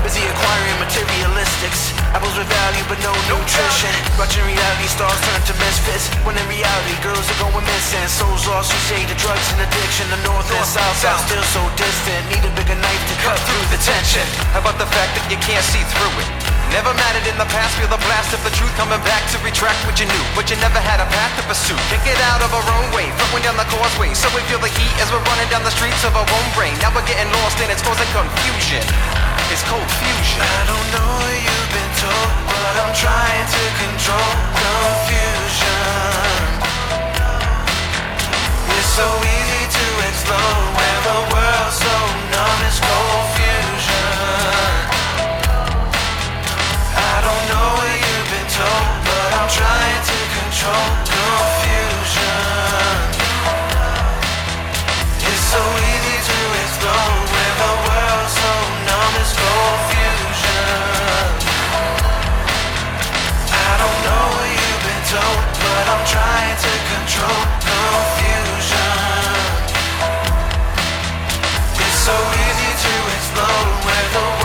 Busy 0.00 0.24
acquiring 0.24 0.78
materialistics. 0.80 1.92
Apples 2.16 2.32
with 2.32 2.48
value 2.48 2.84
but 2.88 2.96
no 3.04 3.12
nutrition. 3.28 3.92
Watching 4.16 4.40
reality 4.48 4.88
stars 4.88 5.20
turn 5.28 5.40
to 5.44 5.54
misfits. 5.60 6.08
When 6.24 6.32
in 6.40 6.46
reality, 6.48 6.96
girls 7.04 7.28
are 7.28 7.40
going 7.44 7.64
missing. 7.68 8.00
Souls 8.08 8.48
lost, 8.48 8.72
you 8.72 8.80
say 8.88 9.04
the 9.04 9.16
drugs 9.20 9.44
and 9.52 9.60
addiction. 9.60 10.08
The 10.08 10.20
north 10.24 10.48
and 10.48 10.64
south 10.64 10.96
sound 11.04 11.20
still 11.28 11.44
so 11.52 11.60
distant. 11.76 12.32
Need 12.32 12.48
a 12.48 12.52
bigger 12.56 12.80
knife 12.80 13.04
to 13.12 13.16
cut 13.20 13.36
through 13.44 13.66
the 13.68 13.80
tension. 13.84 14.24
How 14.56 14.64
about 14.64 14.80
the 14.80 14.88
fact 14.88 15.20
that 15.20 15.24
you 15.28 15.36
can't 15.44 15.64
see 15.68 15.84
through 15.92 16.16
it? 16.24 16.28
Never 16.72 16.94
mattered 16.94 17.26
in 17.26 17.34
the 17.34 17.50
past, 17.50 17.74
feel 17.76 17.90
the 17.90 17.98
blast 18.06 18.30
of 18.30 18.38
the 18.46 18.54
truth 18.54 18.70
coming 18.78 19.02
back 19.02 19.26
to 19.34 19.36
retract 19.42 19.82
what 19.90 19.98
you 19.98 20.06
knew, 20.06 20.24
but 20.38 20.46
you 20.48 20.56
never 20.62 20.78
had 20.78 21.02
a 21.02 21.08
path 21.10 21.34
to 21.34 21.42
pursue. 21.50 21.74
Can't 21.90 22.04
get 22.06 22.14
out 22.30 22.46
of 22.46 22.54
our 22.54 22.62
own 22.62 22.86
way, 22.94 23.10
flowing 23.18 23.42
down 23.42 23.58
the 23.58 23.66
causeway, 23.66 24.14
so 24.14 24.30
we 24.38 24.40
feel 24.46 24.62
the 24.62 24.70
heat 24.78 24.94
as 25.02 25.10
we're 25.10 25.24
running 25.34 25.50
down 25.50 25.66
the 25.66 25.74
streets 25.74 26.06
of 26.06 26.14
our 26.14 26.30
own 26.30 26.46
brain. 26.54 26.70
Now 26.78 26.94
we're 26.94 27.06
getting 27.10 27.26
lost 27.42 27.58
and 27.58 27.74
it's 27.74 27.82
causing 27.82 28.06
confusion. 28.14 28.86
It's 29.52 29.64
cold 29.66 29.82
fusion. 29.82 30.38
I 30.38 30.62
don't 30.70 30.88
know 30.94 31.10
what 31.18 31.34
you've 31.34 31.70
been 31.74 31.92
told, 31.98 32.30
but 32.46 32.74
I'm 32.86 32.94
trying 32.94 33.46
to 33.50 33.62
control 33.82 34.30
confusion. 34.54 35.90
It's 38.78 38.90
so 38.94 39.10
easy 39.10 39.64
to 39.74 39.86
explode 40.06 40.70
when 40.78 40.96
the 41.02 41.18
world's 41.34 41.82
so 41.82 41.96
numb. 42.30 42.62
It's 42.70 42.78
confusion. 42.78 44.14
I 46.94 47.18
don't 47.26 47.44
know 47.50 47.68
what 47.74 47.90
you've 48.06 48.30
been 48.30 48.50
told, 48.54 48.86
but 49.02 49.30
I'm 49.34 49.50
trying 49.50 50.02
to 50.14 50.18
control 50.38 50.86
confusion. 51.10 52.38
It's 55.26 55.42
so 55.50 55.58
easy 55.90 56.18
to 56.30 56.38
explode 56.62 57.29
but 65.12 65.84
I'm 65.90 66.06
trying 66.06 66.56
to 66.56 66.72
control 66.94 67.42
confusion. 67.66 68.94
It's 71.82 71.98
so 72.06 72.14
easy 72.14 72.70
to 72.84 72.92
explode 73.16 73.70
when 73.86 74.04
the 74.14 74.39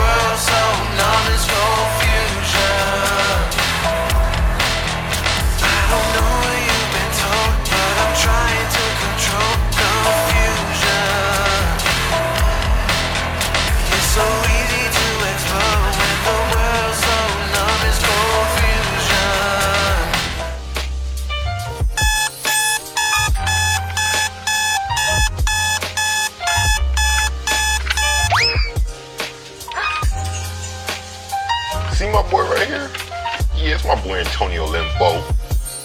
Limbo. 34.98 35.22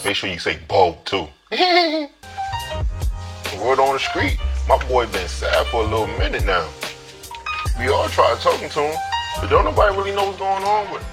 Make 0.05 0.16
sure 0.16 0.30
you 0.30 0.39
say 0.39 0.59
Bo 0.68 0.97
too. 1.05 1.28
Word 3.62 3.80
on 3.80 3.93
the 3.93 3.99
street, 3.99 4.39
my 4.68 4.78
boy 4.88 5.05
been 5.07 5.28
sad 5.28 5.68
for 5.68 5.84
a 5.84 5.88
little 5.88 6.07
minute 6.07 6.45
now. 6.45 6.68
We 7.78 7.89
all 7.89 8.07
tried 8.09 8.39
talking 8.39 8.70
to 8.70 8.80
him, 8.80 8.95
but 9.39 9.49
don't 9.49 9.66
nobody 9.66 9.95
really 9.95 10.12
know 10.16 10.26
what's 10.26 10.39
going 10.39 10.64
on 10.64 10.91
with 10.91 11.01
him. 11.01 11.07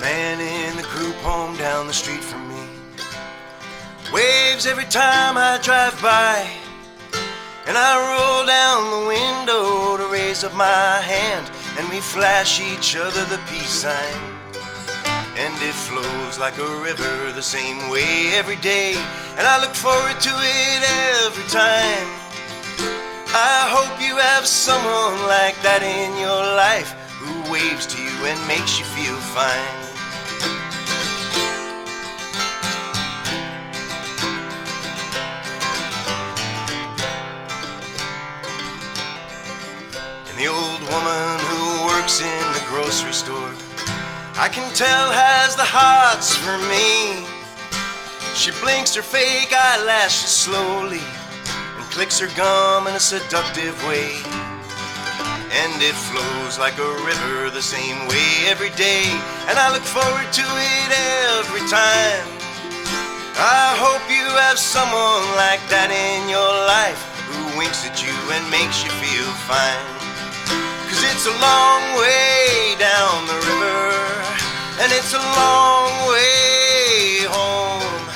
Man 0.00 0.40
in 0.40 0.76
the 0.76 0.82
group 0.82 1.16
home 1.16 1.56
down 1.56 1.86
the 1.88 1.92
street 1.92 2.22
from 2.22 2.48
me 2.48 2.54
waves 4.12 4.66
every 4.66 4.84
time 4.84 5.36
I 5.36 5.58
drive 5.62 6.00
by. 6.00 6.67
And 7.68 7.76
I 7.76 7.92
roll 8.00 8.46
down 8.46 8.80
the 8.90 9.06
window 9.08 9.98
to 9.98 10.10
raise 10.10 10.42
up 10.42 10.54
my 10.54 11.02
hand, 11.04 11.50
and 11.76 11.86
we 11.90 12.00
flash 12.00 12.62
each 12.62 12.96
other 12.96 13.22
the 13.26 13.36
peace 13.44 13.84
sign. 13.84 14.20
And 15.36 15.52
it 15.60 15.74
flows 15.74 16.38
like 16.38 16.56
a 16.56 16.80
river 16.80 17.30
the 17.32 17.42
same 17.42 17.90
way 17.90 18.32
every 18.40 18.56
day, 18.56 18.94
and 19.36 19.46
I 19.46 19.60
look 19.60 19.74
forward 19.74 20.18
to 20.18 20.32
it 20.32 20.82
every 21.22 21.44
time. 21.52 22.08
I 23.36 23.68
hope 23.68 24.00
you 24.00 24.16
have 24.16 24.46
someone 24.46 25.28
like 25.28 25.60
that 25.60 25.82
in 25.84 26.16
your 26.16 26.42
life 26.56 26.96
who 27.20 27.52
waves 27.52 27.86
to 27.92 28.02
you 28.02 28.16
and 28.24 28.48
makes 28.48 28.78
you 28.78 28.86
feel 28.86 29.16
fine. 29.36 29.87
The 40.38 40.46
old 40.46 40.82
woman 40.86 41.34
who 41.50 41.90
works 41.90 42.22
in 42.22 42.44
the 42.54 42.62
grocery 42.70 43.12
store, 43.12 43.50
I 44.38 44.46
can 44.46 44.70
tell 44.70 45.10
has 45.10 45.58
the 45.58 45.66
hots 45.66 46.30
for 46.38 46.54
me. 46.70 47.26
She 48.38 48.54
blinks 48.62 48.94
her 48.94 49.02
fake 49.02 49.50
eyelashes 49.50 50.30
slowly 50.30 51.02
and 51.74 51.82
clicks 51.90 52.22
her 52.22 52.30
gum 52.38 52.86
in 52.86 52.94
a 52.94 53.02
seductive 53.02 53.74
way. 53.90 54.14
And 55.58 55.74
it 55.82 55.98
flows 56.06 56.54
like 56.54 56.78
a 56.78 56.90
river 57.02 57.50
the 57.50 57.58
same 57.58 58.06
way 58.06 58.30
every 58.46 58.70
day, 58.78 59.10
and 59.50 59.58
I 59.58 59.74
look 59.74 59.82
forward 59.82 60.30
to 60.38 60.46
it 60.46 60.90
every 61.34 61.66
time. 61.66 62.30
I 63.34 63.74
hope 63.74 64.06
you 64.06 64.30
have 64.38 64.58
someone 64.58 65.26
like 65.34 65.66
that 65.66 65.90
in 65.90 66.30
your 66.30 66.54
life 66.70 67.02
who 67.26 67.58
winks 67.58 67.82
at 67.82 67.98
you 68.06 68.14
and 68.38 68.46
makes 68.54 68.86
you 68.86 68.90
feel 69.02 69.26
fine. 69.50 69.97
It's 71.18 71.26
a 71.26 71.30
long 71.30 71.82
way 71.98 72.78
down 72.78 73.26
the 73.26 73.34
river, 73.34 73.90
and 74.78 74.92
it's 74.92 75.12
a 75.14 75.18
long 75.18 75.90
way 76.06 77.26
home. 77.26 78.06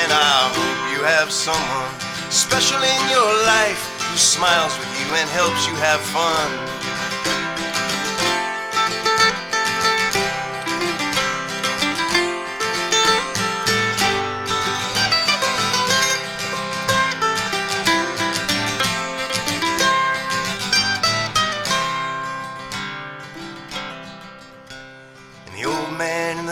And 0.00 0.08
I 0.08 0.48
hope 0.56 0.96
you 0.96 1.04
have 1.04 1.30
someone 1.30 1.92
special 2.32 2.80
in 2.80 3.10
your 3.12 3.32
life 3.44 3.84
who 4.00 4.16
smiles 4.16 4.72
with 4.78 4.88
you 4.96 5.14
and 5.20 5.28
helps 5.28 5.68
you 5.68 5.74
have 5.76 6.00
fun. 6.00 6.77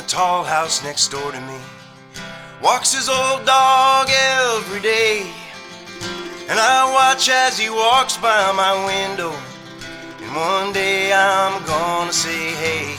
Tall 0.06 0.44
house 0.44 0.82
next 0.84 1.08
door 1.08 1.32
to 1.32 1.40
me 1.42 1.58
walks 2.62 2.94
his 2.94 3.08
old 3.08 3.44
dog 3.44 4.08
every 4.10 4.80
day. 4.80 5.30
And 6.48 6.58
I 6.58 6.90
watch 6.92 7.28
as 7.28 7.58
he 7.58 7.68
walks 7.68 8.16
by 8.16 8.52
my 8.52 8.72
window. 8.86 9.34
And 10.22 10.34
one 10.34 10.72
day 10.72 11.12
I'm 11.12 11.64
gonna 11.66 12.12
say 12.12 12.54
hey. 12.54 12.96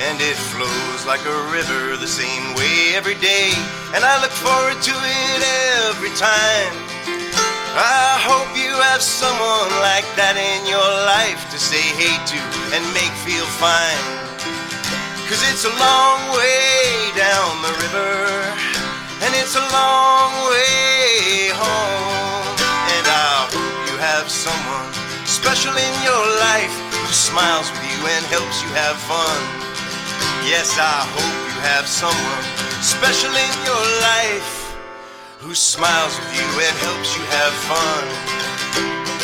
and 0.00 0.18
it 0.20 0.34
flows 0.50 1.06
like 1.06 1.22
a 1.26 1.38
river 1.52 1.96
the 1.96 2.08
same 2.08 2.54
way 2.56 2.96
every 2.96 3.14
day. 3.16 3.52
And 3.94 4.02
I 4.02 4.18
look 4.22 4.32
forward 4.32 4.80
to 4.82 4.94
it 4.94 5.42
every 5.86 6.10
time. 6.18 6.74
I 7.76 8.18
hope 8.20 8.50
you 8.56 8.72
have 8.90 9.00
someone 9.00 9.70
like 9.80 10.08
that 10.16 10.34
in 10.34 10.66
your 10.66 10.90
life 11.06 11.40
to 11.52 11.58
say 11.58 11.82
hey 11.96 12.16
to 12.34 12.38
and 12.74 12.82
make 12.94 13.14
feel 13.22 13.46
fine. 13.60 14.31
Cause 15.32 15.48
it's 15.50 15.64
a 15.64 15.72
long 15.80 16.20
way 16.36 17.08
down 17.16 17.62
the 17.64 17.72
river, 17.80 18.52
and 19.24 19.32
it's 19.40 19.56
a 19.56 19.64
long 19.72 20.28
way 20.52 21.48
home. 21.56 22.52
And 22.92 23.04
I 23.08 23.48
hope 23.48 23.88
you 23.88 23.96
have 23.96 24.28
someone 24.28 24.92
special 25.24 25.72
in 25.72 25.94
your 26.04 26.20
life 26.36 26.76
who 26.92 27.08
smiles 27.16 27.72
with 27.72 27.80
you 27.80 28.00
and 28.12 28.22
helps 28.28 28.60
you 28.60 28.68
have 28.76 29.00
fun. 29.08 29.40
Yes, 30.44 30.76
I 30.76 31.00
hope 31.16 31.40
you 31.48 31.58
have 31.64 31.88
someone 31.88 32.44
special 32.84 33.32
in 33.32 33.52
your 33.64 33.84
life 34.04 34.76
who 35.40 35.54
smiles 35.54 36.12
with 36.20 36.32
you 36.36 36.48
and 36.60 36.76
helps 36.84 37.16
you 37.16 37.24
have 37.40 37.54
fun. 37.72 39.21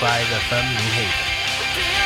103.5 0.00 0.24
FM 0.50 0.66
New 0.74 0.90
Haven. 0.92 2.05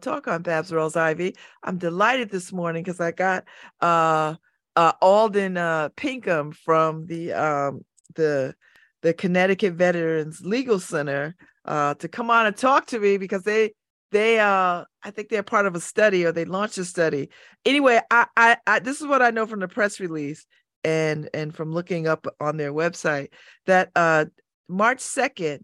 Talk 0.00 0.28
on 0.28 0.42
Babz 0.42 0.70
Rawls-Ivy. 0.70 1.34
I'm 1.62 1.78
delighted 1.78 2.30
this 2.30 2.52
morning 2.52 2.82
because 2.82 3.00
I 3.00 3.12
got 3.12 3.44
uh, 3.80 4.34
uh, 4.76 4.92
Alden 5.00 5.56
uh, 5.56 5.90
Pinkham 5.96 6.52
from 6.52 7.06
the 7.06 7.32
um, 7.32 7.84
the 8.14 8.54
the 9.02 9.14
Connecticut 9.14 9.74
Veterans 9.74 10.40
Legal 10.44 10.80
Center 10.80 11.34
uh, 11.64 11.94
to 11.94 12.08
come 12.08 12.30
on 12.30 12.46
and 12.46 12.56
talk 12.56 12.86
to 12.86 12.98
me 12.98 13.16
because 13.16 13.42
they 13.42 13.72
they 14.10 14.40
uh 14.40 14.84
I 15.02 15.10
think 15.10 15.28
they're 15.28 15.42
part 15.42 15.66
of 15.66 15.74
a 15.74 15.80
study 15.80 16.24
or 16.24 16.32
they 16.32 16.44
launched 16.44 16.78
a 16.78 16.84
study. 16.84 17.30
Anyway, 17.64 18.00
I 18.10 18.26
I, 18.36 18.56
I 18.66 18.78
this 18.80 19.00
is 19.00 19.06
what 19.06 19.22
I 19.22 19.30
know 19.30 19.46
from 19.46 19.60
the 19.60 19.68
press 19.68 20.00
release 20.00 20.46
and 20.84 21.28
and 21.34 21.54
from 21.54 21.72
looking 21.72 22.06
up 22.06 22.26
on 22.40 22.56
their 22.56 22.72
website 22.72 23.28
that 23.66 23.90
uh 23.94 24.26
March 24.68 24.98
2nd 24.98 25.60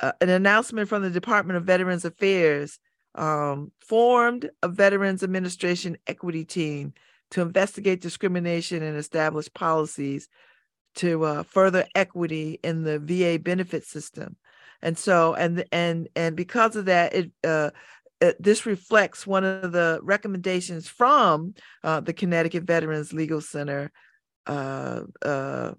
uh, 0.00 0.12
an 0.20 0.30
announcement 0.30 0.88
from 0.88 1.02
the 1.02 1.10
Department 1.10 1.56
of 1.56 1.64
Veterans 1.64 2.04
Affairs 2.04 2.78
um, 3.14 3.72
formed 3.80 4.50
a 4.62 4.68
Veterans 4.68 5.22
Administration 5.22 5.96
equity 6.06 6.44
team 6.44 6.92
to 7.32 7.42
investigate 7.42 8.00
discrimination 8.00 8.82
and 8.82 8.96
establish 8.96 9.52
policies 9.52 10.28
to 10.96 11.24
uh, 11.24 11.42
further 11.42 11.86
equity 11.94 12.58
in 12.62 12.82
the 12.82 12.98
VA 12.98 13.38
benefit 13.38 13.84
system. 13.84 14.36
And 14.82 14.96
so, 14.96 15.34
and 15.34 15.64
and 15.70 16.08
and 16.16 16.34
because 16.34 16.74
of 16.74 16.86
that, 16.86 17.14
it, 17.14 17.30
uh, 17.44 17.70
it 18.20 18.42
this 18.42 18.66
reflects 18.66 19.26
one 19.26 19.44
of 19.44 19.72
the 19.72 20.00
recommendations 20.02 20.88
from 20.88 21.54
uh, 21.84 22.00
the 22.00 22.12
Connecticut 22.12 22.64
Veterans 22.64 23.12
Legal 23.12 23.40
Center, 23.40 23.92
uh, 24.46 25.02
uh, 25.22 25.72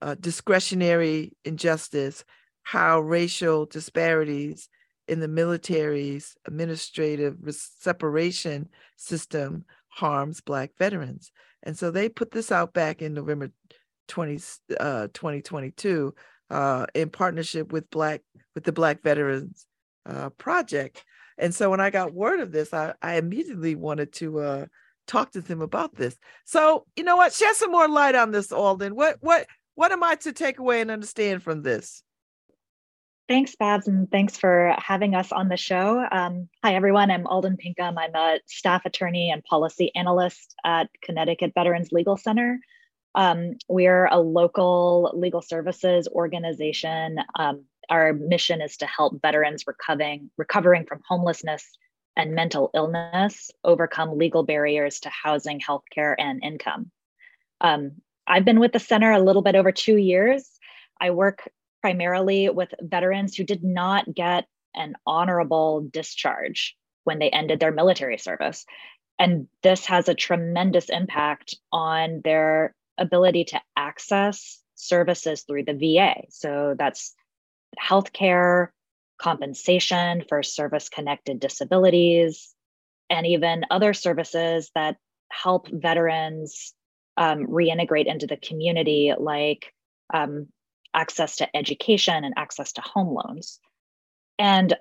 uh, 0.00 0.14
discretionary 0.20 1.32
injustice 1.44 2.24
how 2.62 3.00
racial 3.00 3.66
disparities 3.66 4.68
in 5.08 5.20
the 5.20 5.28
military's 5.28 6.36
administrative 6.46 7.36
separation 7.50 8.68
system 8.96 9.64
harms 9.88 10.40
Black 10.40 10.70
veterans. 10.78 11.32
And 11.62 11.76
so 11.76 11.90
they 11.90 12.08
put 12.08 12.30
this 12.30 12.50
out 12.50 12.72
back 12.72 13.02
in 13.02 13.14
November 13.14 13.50
20, 14.08 14.40
uh, 14.80 15.08
2022 15.12 16.14
uh, 16.50 16.86
in 16.94 17.08
partnership 17.08 17.72
with 17.72 17.88
Black 17.90 18.22
with 18.54 18.64
the 18.64 18.72
Black 18.72 19.02
Veterans 19.02 19.66
uh, 20.06 20.28
Project. 20.30 21.04
And 21.38 21.54
so 21.54 21.70
when 21.70 21.80
I 21.80 21.90
got 21.90 22.12
word 22.12 22.40
of 22.40 22.52
this, 22.52 22.74
I, 22.74 22.94
I 23.00 23.16
immediately 23.16 23.74
wanted 23.74 24.12
to 24.14 24.40
uh, 24.40 24.66
talk 25.06 25.32
to 25.32 25.40
them 25.40 25.62
about 25.62 25.94
this. 25.94 26.16
So 26.44 26.84
you 26.96 27.04
know 27.04 27.16
what? 27.16 27.32
Shed 27.32 27.54
some 27.54 27.72
more 27.72 27.88
light 27.88 28.14
on 28.14 28.30
this, 28.30 28.52
Alden. 28.52 28.94
What 28.94 29.16
what 29.20 29.46
what 29.74 29.92
am 29.92 30.02
I 30.02 30.16
to 30.16 30.32
take 30.32 30.58
away 30.58 30.80
and 30.80 30.90
understand 30.90 31.42
from 31.42 31.62
this? 31.62 32.02
Thanks, 33.32 33.56
Babz, 33.56 33.88
and 33.88 34.10
thanks 34.10 34.36
for 34.36 34.76
having 34.76 35.14
us 35.14 35.32
on 35.32 35.48
the 35.48 35.56
show. 35.56 36.06
Um, 36.12 36.50
hi, 36.62 36.74
everyone. 36.74 37.10
I'm 37.10 37.26
Alden 37.26 37.56
Pinkham. 37.56 37.96
I'm 37.96 38.14
a 38.14 38.40
staff 38.44 38.84
attorney 38.84 39.30
and 39.30 39.42
policy 39.44 39.90
analyst 39.94 40.54
at 40.66 40.90
Connecticut 41.02 41.52
Veterans 41.54 41.92
Legal 41.92 42.18
Center. 42.18 42.60
Um, 43.14 43.54
we're 43.70 44.04
a 44.04 44.18
local 44.18 45.12
legal 45.14 45.40
services 45.40 46.08
organization. 46.08 47.20
Um, 47.34 47.64
our 47.88 48.12
mission 48.12 48.60
is 48.60 48.76
to 48.76 48.86
help 48.86 49.22
veterans 49.22 49.64
recovering, 49.66 50.30
recovering 50.36 50.84
from 50.84 51.00
homelessness 51.08 51.66
and 52.14 52.34
mental 52.34 52.68
illness 52.74 53.50
overcome 53.64 54.18
legal 54.18 54.42
barriers 54.42 55.00
to 55.00 55.08
housing, 55.08 55.58
healthcare, 55.58 56.14
and 56.18 56.44
income. 56.44 56.90
Um, 57.62 57.92
I've 58.26 58.44
been 58.44 58.60
with 58.60 58.72
the 58.72 58.78
center 58.78 59.10
a 59.10 59.22
little 59.22 59.40
bit 59.40 59.54
over 59.54 59.72
two 59.72 59.96
years. 59.96 60.50
I 61.00 61.12
work 61.12 61.48
primarily 61.82 62.48
with 62.48 62.72
veterans 62.80 63.36
who 63.36 63.44
did 63.44 63.62
not 63.62 64.14
get 64.14 64.46
an 64.74 64.94
honorable 65.06 65.86
discharge 65.92 66.76
when 67.04 67.18
they 67.18 67.28
ended 67.28 67.60
their 67.60 67.72
military 67.72 68.16
service. 68.16 68.64
And 69.18 69.48
this 69.62 69.86
has 69.86 70.08
a 70.08 70.14
tremendous 70.14 70.88
impact 70.88 71.56
on 71.72 72.22
their 72.24 72.74
ability 72.96 73.44
to 73.46 73.60
access 73.76 74.60
services 74.76 75.42
through 75.42 75.64
the 75.64 75.74
VA. 75.74 76.22
So 76.30 76.74
that's 76.78 77.14
healthcare, 77.80 78.68
compensation 79.18 80.24
for 80.28 80.42
service 80.42 80.88
connected 80.88 81.40
disabilities, 81.40 82.54
and 83.10 83.26
even 83.26 83.64
other 83.70 83.92
services 83.92 84.70
that 84.74 84.96
help 85.30 85.68
veterans 85.70 86.74
um, 87.16 87.46
reintegrate 87.46 88.06
into 88.06 88.26
the 88.26 88.36
community, 88.36 89.12
like 89.18 89.72
um, 90.12 90.48
access 90.94 91.36
to 91.36 91.56
education 91.56 92.24
and 92.24 92.34
access 92.36 92.72
to 92.74 92.80
home 92.80 93.14
loans. 93.14 93.60
And 94.38 94.76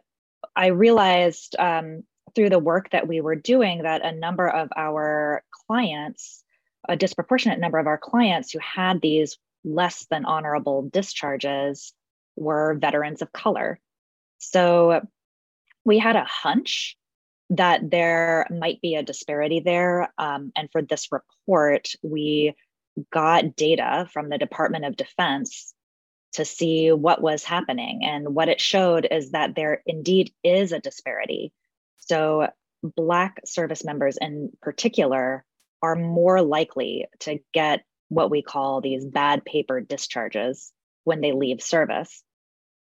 I 0.56 0.68
realized 0.68 1.56
um, 1.60 2.04
through 2.36 2.50
the 2.50 2.60
work 2.60 2.90
that 2.92 3.08
we 3.08 3.22
were 3.22 3.36
doing 3.36 3.84
that 3.84 4.06
a 4.06 4.12
number 4.12 4.48
of 4.48 4.70
our 4.76 5.44
clients, 5.68 6.44
a 6.88 6.96
disproportionate 6.96 7.60
number 7.60 7.78
of 7.78 7.88
our 7.88 7.98
clients 7.98 8.52
who 8.52 8.60
had 8.60 9.02
these 9.02 9.38
less 9.64 10.06
than 10.10 10.26
honorable 10.26 10.90
discharges 10.92 11.94
were 12.36 12.76
veterans 12.76 13.22
of 13.22 13.32
color. 13.32 13.80
So 14.40 15.02
we 15.86 16.00
had 16.00 16.16
a 16.16 16.26
hunch 16.26 16.98
that 17.52 17.92
there 17.92 18.48
might 18.50 18.82
be 18.82 18.96
a 18.96 19.04
disparity 19.04 19.60
there. 19.60 20.12
Um, 20.18 20.52
and 20.56 20.70
for 20.72 20.82
this 20.82 21.10
report, 21.12 21.90
we 22.02 22.56
got 23.12 23.56
data 23.56 24.08
from 24.12 24.30
the 24.30 24.38
Department 24.38 24.86
of 24.86 24.96
Defense 24.96 25.74
to 26.34 26.46
see 26.46 26.92
what 26.92 27.22
was 27.22 27.44
happening. 27.44 28.02
And 28.04 28.34
what 28.34 28.50
it 28.50 28.62
showed 28.62 29.08
is 29.10 29.32
that 29.32 29.56
there 29.56 29.82
indeed 29.86 30.32
is 30.44 30.72
a 30.72 30.80
disparity. 30.80 31.52
So, 31.98 32.50
Black 32.84 33.42
service 33.46 33.84
members 33.84 34.18
in 34.20 34.52
particular 34.60 35.46
are 35.84 35.96
more 35.96 36.42
likely 36.42 37.06
to 37.20 37.38
get 37.54 37.84
what 38.10 38.32
we 38.32 38.42
call 38.42 38.82
these 38.82 39.06
bad 39.06 39.46
paper 39.46 39.82
discharges 39.82 40.72
when 41.04 41.22
they 41.22 41.32
leave 41.32 41.62
service. 41.62 42.24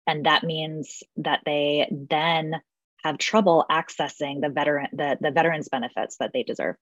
And 0.07 0.25
that 0.27 0.43
means 0.43 1.03
that 1.17 1.41
they 1.45 1.87
then 1.91 2.61
have 3.05 3.19
trouble 3.19 3.65
accessing 3.71 4.41
the 4.41 4.49
veteran 4.49 4.89
the, 4.93 5.19
the 5.21 5.31
veterans 5.31 5.69
benefits 5.69 6.17
that 6.19 6.33
they 6.33 6.43
deserve. 6.43 6.77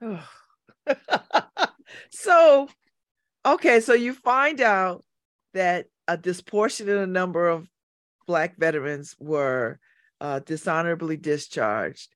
so 2.10 2.68
okay, 3.46 3.80
so 3.80 3.92
you 3.94 4.14
find 4.14 4.60
out 4.60 5.04
that 5.54 5.86
a 6.08 6.16
disproportionate 6.16 7.08
number 7.08 7.48
of 7.48 7.68
Black 8.26 8.56
veterans 8.56 9.16
were 9.18 9.78
uh, 10.20 10.40
dishonorably 10.40 11.16
discharged. 11.16 12.08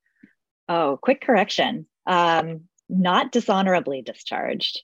Oh, 0.69 0.99
quick 1.01 1.21
correction. 1.21 1.87
Um, 2.07 2.63
not 2.89 3.33
dishonorably 3.33 4.03
discharged. 4.03 4.83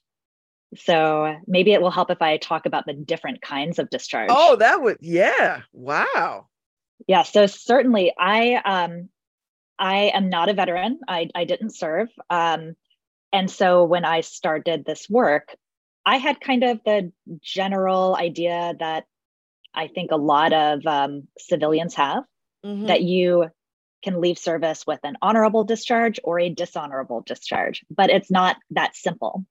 So 0.75 1.35
maybe 1.47 1.73
it 1.73 1.81
will 1.81 1.91
help 1.91 2.09
if 2.09 2.21
I 2.21 2.37
talk 2.37 2.65
about 2.65 2.85
the 2.85 2.93
different 2.93 3.41
kinds 3.41 3.79
of 3.79 3.89
discharge. 3.89 4.29
Oh, 4.31 4.55
that 4.57 4.81
would, 4.81 4.97
yeah. 5.01 5.61
Wow. 5.71 6.47
Yeah. 7.07 7.23
So 7.23 7.45
certainly 7.45 8.13
I, 8.17 8.55
um, 8.55 9.09
I 9.77 10.11
am 10.13 10.29
not 10.29 10.49
a 10.49 10.53
veteran. 10.53 10.99
I, 11.07 11.29
I 11.35 11.45
didn't 11.45 11.75
serve. 11.75 12.09
Um, 12.29 12.75
and 13.31 13.49
so 13.49 13.83
when 13.83 14.05
I 14.05 14.21
started 14.21 14.85
this 14.85 15.09
work, 15.09 15.55
I 16.05 16.17
had 16.17 16.41
kind 16.41 16.63
of 16.63 16.79
the 16.85 17.11
general 17.41 18.15
idea 18.15 18.73
that 18.79 19.05
I 19.73 19.87
think 19.87 20.11
a 20.11 20.17
lot 20.17 20.53
of 20.53 20.85
um, 20.85 21.27
civilians 21.37 21.95
have 21.95 22.23
mm-hmm. 22.65 22.87
that 22.87 23.01
you 23.01 23.49
can 24.03 24.19
leave 24.19 24.37
service 24.37 24.85
with 24.85 24.99
an 25.03 25.17
honorable 25.21 25.63
discharge 25.63 26.19
or 26.23 26.39
a 26.39 26.49
dishonorable 26.49 27.21
discharge, 27.21 27.85
but 27.89 28.09
it's 28.09 28.29
not 28.29 28.57
that 28.71 28.95
simple. 28.95 29.45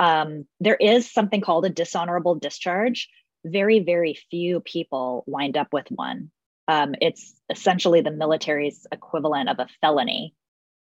Um, 0.00 0.46
there 0.58 0.76
is 0.76 1.10
something 1.10 1.40
called 1.40 1.66
a 1.66 1.70
dishonorable 1.70 2.34
discharge. 2.34 3.08
Very, 3.44 3.80
very 3.80 4.18
few 4.30 4.60
people 4.60 5.22
wind 5.26 5.56
up 5.56 5.68
with 5.72 5.86
one. 5.90 6.30
Um, 6.66 6.94
it's 7.00 7.34
essentially 7.50 8.00
the 8.00 8.10
military's 8.10 8.86
equivalent 8.90 9.50
of 9.50 9.58
a 9.58 9.68
felony. 9.82 10.34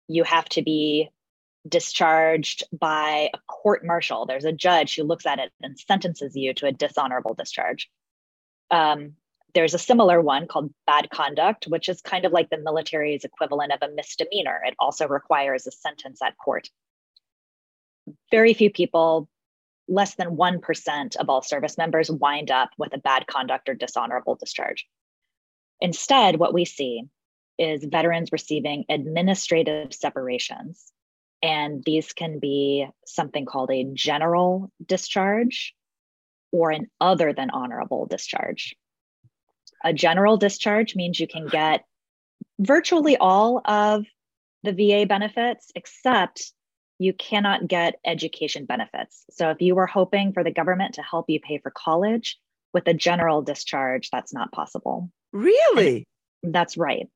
You 0.07 0.23
have 0.23 0.47
to 0.49 0.61
be 0.61 1.09
discharged 1.67 2.63
by 2.77 3.29
a 3.33 3.37
court 3.47 3.85
martial. 3.85 4.25
There's 4.25 4.45
a 4.45 4.51
judge 4.51 4.95
who 4.95 5.03
looks 5.03 5.25
at 5.25 5.39
it 5.39 5.51
and 5.61 5.79
sentences 5.79 6.35
you 6.35 6.53
to 6.55 6.67
a 6.67 6.71
dishonorable 6.71 7.33
discharge. 7.33 7.89
Um, 8.71 9.13
there's 9.53 9.73
a 9.73 9.79
similar 9.79 10.21
one 10.21 10.47
called 10.47 10.73
bad 10.85 11.09
conduct, 11.09 11.65
which 11.65 11.87
is 11.87 12.01
kind 12.01 12.25
of 12.25 12.33
like 12.33 12.49
the 12.49 12.57
military's 12.57 13.23
equivalent 13.23 13.71
of 13.71 13.79
a 13.81 13.93
misdemeanor. 13.93 14.61
It 14.65 14.75
also 14.79 15.07
requires 15.07 15.65
a 15.65 15.71
sentence 15.71 16.19
at 16.21 16.37
court. 16.37 16.69
Very 18.31 18.53
few 18.53 18.69
people 18.69 19.29
less 19.87 20.15
than 20.15 20.35
1% 20.35 21.15
of 21.15 21.29
all 21.29 21.41
service 21.41 21.77
members 21.77 22.11
wind 22.11 22.51
up 22.51 22.71
with 22.77 22.93
a 22.93 22.99
bad 22.99 23.27
conduct 23.27 23.69
or 23.69 23.75
dishonorable 23.75 24.35
discharge. 24.35 24.87
Instead, 25.79 26.37
what 26.37 26.53
we 26.53 26.65
see 26.65 27.03
is 27.57 27.85
veterans 27.85 28.31
receiving 28.31 28.85
administrative 28.89 29.93
separations. 29.93 30.91
And 31.45 31.83
these 31.83 32.11
can 32.11 32.39
be 32.39 32.87
something 33.05 33.45
called 33.45 33.69
a 33.69 33.83
general 33.93 34.71
discharge 34.83 35.75
or 36.51 36.71
an 36.71 36.87
other 36.99 37.33
than 37.33 37.51
honorable 37.51 38.07
discharge. 38.07 38.75
A 39.83 39.93
general 39.93 40.37
discharge 40.37 40.95
means 40.95 41.19
you 41.19 41.27
can 41.27 41.45
get 41.45 41.85
virtually 42.57 43.15
all 43.15 43.61
of 43.63 44.05
the 44.63 44.71
VA 44.71 45.05
benefits, 45.05 45.71
except 45.75 46.51
you 46.97 47.13
cannot 47.13 47.67
get 47.67 47.99
education 48.03 48.65
benefits. 48.65 49.25
So 49.29 49.51
if 49.51 49.61
you 49.61 49.75
were 49.75 49.85
hoping 49.85 50.33
for 50.33 50.43
the 50.43 50.49
government 50.49 50.95
to 50.95 51.03
help 51.03 51.29
you 51.29 51.39
pay 51.39 51.59
for 51.59 51.69
college 51.69 52.39
with 52.73 52.87
a 52.87 52.93
general 52.95 53.43
discharge, 53.43 54.09
that's 54.09 54.33
not 54.33 54.51
possible. 54.51 55.11
Really? 55.31 56.05
That's 56.41 56.75
right. 56.75 57.07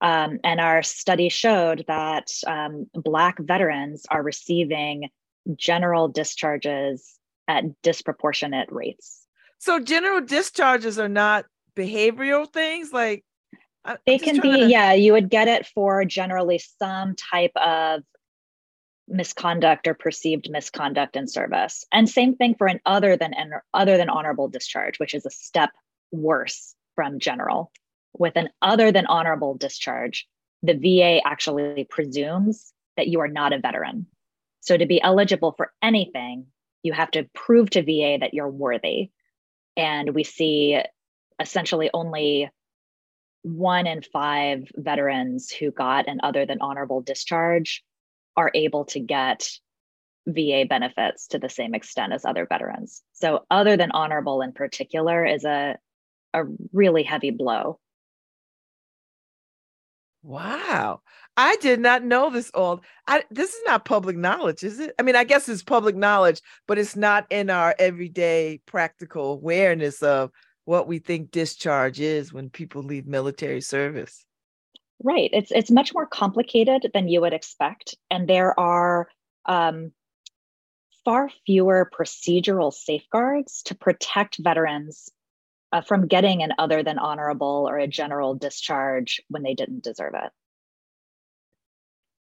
Um, 0.00 0.38
and 0.44 0.60
our 0.60 0.82
study 0.82 1.28
showed 1.28 1.84
that 1.86 2.30
um, 2.46 2.86
Black 2.94 3.38
veterans 3.38 4.06
are 4.10 4.22
receiving 4.22 5.10
general 5.56 6.08
discharges 6.08 7.18
at 7.48 7.64
disproportionate 7.82 8.70
rates. 8.70 9.26
So 9.58 9.78
general 9.80 10.22
discharges 10.22 10.98
are 10.98 11.08
not 11.08 11.44
behavioral 11.76 12.50
things 12.50 12.92
like 12.92 13.24
I'm 13.84 13.98
They 14.06 14.18
can 14.18 14.40
be, 14.40 14.62
to- 14.62 14.66
yeah, 14.68 14.92
you 14.92 15.12
would 15.12 15.30
get 15.30 15.48
it 15.48 15.66
for 15.66 16.04
generally 16.04 16.58
some 16.78 17.14
type 17.16 17.52
of 17.56 18.02
misconduct 19.08 19.88
or 19.88 19.94
perceived 19.94 20.48
misconduct 20.50 21.16
in 21.16 21.26
service. 21.26 21.84
And 21.92 22.08
same 22.08 22.36
thing 22.36 22.54
for 22.56 22.66
an 22.66 22.80
other 22.86 23.16
than 23.16 23.34
other 23.74 23.96
than 23.96 24.08
honorable 24.08 24.48
discharge, 24.48 24.98
which 24.98 25.14
is 25.14 25.26
a 25.26 25.30
step 25.30 25.70
worse 26.12 26.74
from 26.94 27.18
general. 27.18 27.72
With 28.20 28.36
an 28.36 28.50
other 28.60 28.92
than 28.92 29.06
honorable 29.06 29.54
discharge, 29.54 30.28
the 30.62 30.74
VA 30.74 31.26
actually 31.26 31.86
presumes 31.88 32.70
that 32.98 33.08
you 33.08 33.20
are 33.20 33.28
not 33.28 33.54
a 33.54 33.58
veteran. 33.58 34.08
So 34.60 34.76
to 34.76 34.84
be 34.84 35.00
eligible 35.00 35.54
for 35.56 35.72
anything, 35.80 36.48
you 36.82 36.92
have 36.92 37.10
to 37.12 37.30
prove 37.34 37.70
to 37.70 37.82
VA 37.82 38.18
that 38.20 38.34
you're 38.34 38.50
worthy. 38.50 39.10
And 39.74 40.14
we 40.14 40.24
see 40.24 40.78
essentially 41.40 41.88
only 41.94 42.50
one 43.40 43.86
in 43.86 44.02
five 44.02 44.68
veterans 44.76 45.50
who 45.50 45.70
got 45.70 46.06
an 46.06 46.20
other 46.22 46.44
than 46.44 46.60
honorable 46.60 47.00
discharge 47.00 47.82
are 48.36 48.50
able 48.54 48.84
to 48.84 49.00
get 49.00 49.48
VA 50.26 50.66
benefits 50.68 51.28
to 51.28 51.38
the 51.38 51.48
same 51.48 51.74
extent 51.74 52.12
as 52.12 52.26
other 52.26 52.46
veterans. 52.46 53.02
So, 53.14 53.46
other 53.50 53.78
than 53.78 53.92
honorable 53.92 54.42
in 54.42 54.52
particular 54.52 55.24
is 55.24 55.46
a, 55.46 55.78
a 56.34 56.42
really 56.74 57.02
heavy 57.02 57.30
blow. 57.30 57.80
Wow. 60.22 61.00
I 61.36 61.56
did 61.56 61.80
not 61.80 62.04
know 62.04 62.30
this 62.30 62.50
all. 62.50 62.82
I 63.06 63.24
this 63.30 63.54
is 63.54 63.62
not 63.66 63.86
public 63.86 64.16
knowledge, 64.16 64.62
is 64.62 64.78
it? 64.78 64.94
I 64.98 65.02
mean, 65.02 65.16
I 65.16 65.24
guess 65.24 65.48
it's 65.48 65.62
public 65.62 65.96
knowledge, 65.96 66.42
but 66.68 66.78
it's 66.78 66.96
not 66.96 67.26
in 67.30 67.48
our 67.48 67.74
everyday 67.78 68.60
practical 68.66 69.32
awareness 69.32 70.02
of 70.02 70.30
what 70.66 70.86
we 70.86 70.98
think 70.98 71.30
discharge 71.30 72.00
is 72.00 72.32
when 72.32 72.50
people 72.50 72.82
leave 72.82 73.06
military 73.06 73.62
service. 73.62 74.26
Right. 75.02 75.30
It's 75.32 75.50
it's 75.50 75.70
much 75.70 75.94
more 75.94 76.06
complicated 76.06 76.90
than 76.92 77.08
you 77.08 77.22
would 77.22 77.32
expect, 77.32 77.96
and 78.10 78.28
there 78.28 78.58
are 78.60 79.08
um, 79.46 79.92
far 81.04 81.30
fewer 81.46 81.90
procedural 81.90 82.72
safeguards 82.72 83.62
to 83.64 83.74
protect 83.74 84.36
veterans 84.38 85.08
uh, 85.72 85.80
from 85.80 86.06
getting 86.06 86.42
an 86.42 86.52
other 86.58 86.82
than 86.82 86.98
honorable 86.98 87.66
or 87.68 87.78
a 87.78 87.86
general 87.86 88.34
discharge 88.34 89.20
when 89.28 89.42
they 89.42 89.54
didn't 89.54 89.84
deserve 89.84 90.14
it. 90.14 90.30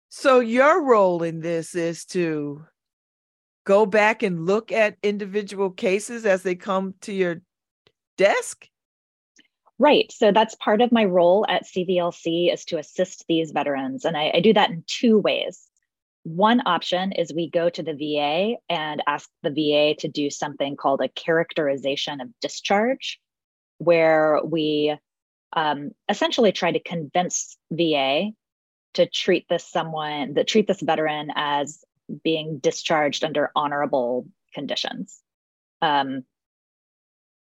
So 0.09 0.39
your 0.39 0.83
role 0.83 1.21
in 1.23 1.39
this 1.39 1.75
is 1.75 2.05
to 2.05 2.65
go 3.69 3.85
back 3.85 4.23
and 4.23 4.47
look 4.47 4.71
at 4.71 4.97
individual 5.03 5.69
cases 5.69 6.25
as 6.25 6.41
they 6.41 6.55
come 6.55 6.95
to 7.01 7.13
your 7.13 7.41
desk? 8.17 8.67
Right. 9.77 10.11
So 10.11 10.31
that's 10.31 10.55
part 10.55 10.81
of 10.81 10.91
my 10.91 11.05
role 11.05 11.45
at 11.47 11.65
CVLC 11.65 12.51
is 12.51 12.65
to 12.65 12.79
assist 12.79 13.25
these 13.27 13.51
veterans. 13.51 14.05
And 14.05 14.17
I, 14.17 14.31
I, 14.33 14.39
do 14.41 14.53
that 14.53 14.71
in 14.71 14.83
two 14.87 15.19
ways. 15.19 15.67
One 16.23 16.61
option 16.65 17.11
is 17.13 17.31
we 17.31 17.49
go 17.49 17.69
to 17.69 17.83
the 17.83 17.93
VA 17.93 18.55
and 18.69 19.01
ask 19.07 19.29
the 19.43 19.51
VA 19.51 19.95
to 19.99 20.07
do 20.07 20.29
something 20.29 20.75
called 20.75 21.01
a 21.01 21.07
characterization 21.07 22.19
of 22.19 22.27
discharge, 22.41 23.21
where 23.79 24.39
we 24.43 24.95
um, 25.53 25.91
essentially 26.07 26.51
try 26.51 26.71
to 26.71 26.79
convince 26.79 27.57
VA 27.71 28.29
to 28.93 29.07
treat 29.07 29.47
this 29.49 29.67
someone, 29.67 30.35
that 30.35 30.47
treat 30.47 30.67
this 30.67 30.81
veteran 30.81 31.31
as 31.35 31.83
being 32.23 32.59
discharged 32.59 33.23
under 33.23 33.51
honorable 33.55 34.27
conditions. 34.53 35.21
Um, 35.81 36.23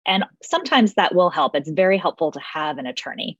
and 0.05 0.25
sometimes 0.41 0.93
that 0.93 1.13
will 1.13 1.29
help. 1.29 1.55
It's 1.55 1.69
very 1.69 1.97
helpful 1.97 2.31
to 2.31 2.39
have 2.39 2.77
an 2.77 2.87
attorney. 2.87 3.39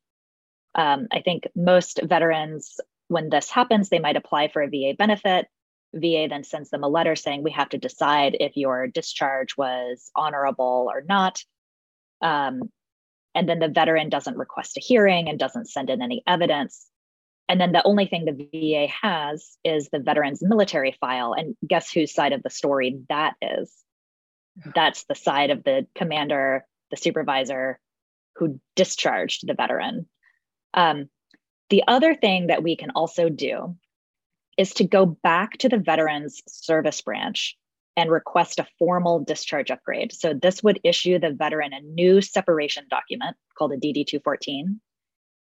Um, 0.76 1.08
I 1.12 1.22
think 1.22 1.48
most 1.56 2.00
veterans, 2.04 2.80
when 3.08 3.30
this 3.30 3.50
happens, 3.50 3.90
they 3.90 4.00
might 4.00 4.18
apply 4.18 4.50
for 4.50 4.62
a 4.62 4.70
VA 4.70 4.94
benefit. 4.98 5.48
VA 5.94 6.28
then 6.30 6.44
sends 6.44 6.70
them 6.70 6.84
a 6.84 6.90
letter 6.90 7.16
saying, 7.16 7.42
We 7.42 7.52
have 7.52 7.70
to 7.70 7.78
decide 7.78 8.36
if 8.40 8.58
your 8.58 8.88
discharge 8.88 9.56
was 9.58 10.12
honorable 10.16 10.88
or 10.92 11.02
not. 11.02 11.42
Um, 12.22 12.70
and 13.38 13.48
then 13.48 13.60
the 13.60 13.70
veteran 13.70 14.10
doesn't 14.10 14.38
request 14.38 14.78
a 14.78 14.82
hearing 14.82 15.30
and 15.30 15.40
doesn't 15.40 15.70
send 15.70 15.90
in 15.90 16.02
any 16.02 16.24
evidence. 16.28 16.88
And 17.48 17.62
then 17.62 17.72
the 17.72 17.86
only 17.86 18.08
thing 18.08 18.26
the 18.26 18.50
VA 18.52 18.92
has 19.02 19.58
is 19.64 19.90
the 19.90 20.00
veteran's 20.00 20.44
military 20.44 20.98
file. 21.00 21.34
And 21.34 21.56
guess 21.66 21.92
whose 21.92 22.14
side 22.14 22.34
of 22.34 22.44
the 22.44 22.50
story 22.50 23.00
that 23.08 23.36
is? 23.42 23.72
that's 24.74 25.04
the 25.06 25.16
side 25.16 25.50
of 25.50 25.64
the 25.64 25.88
commander, 25.96 26.66
the 26.92 26.98
supervisor 26.98 27.80
who 28.36 28.60
discharged 28.76 29.46
the 29.48 29.54
veteran. 29.54 30.08
Um, 30.74 31.10
the 31.70 31.84
other 31.88 32.16
thing 32.16 32.48
that 32.48 32.64
we 32.64 32.76
can 32.76 32.92
also 32.92 33.30
do 33.30 33.76
is 34.58 34.74
to 34.76 34.84
go 34.84 35.06
back 35.06 35.58
to 35.60 35.70
the 35.70 35.78
veteran's 35.78 36.42
service 36.48 37.02
branch 37.02 37.58
and 37.98 38.12
request 38.12 38.60
a 38.60 38.68
formal 38.78 39.20
discharge 39.20 39.72
upgrade. 39.72 40.14
So 40.14 40.34
this 40.34 40.62
would 40.64 40.80
issue 40.84 41.20
the 41.20 41.34
veteran 41.34 41.74
a 41.74 41.82
new 41.82 42.22
separation 42.22 42.86
document 42.90 43.36
called 43.58 43.74
a 43.74 43.78
DD 43.78 44.06
214 44.06 44.80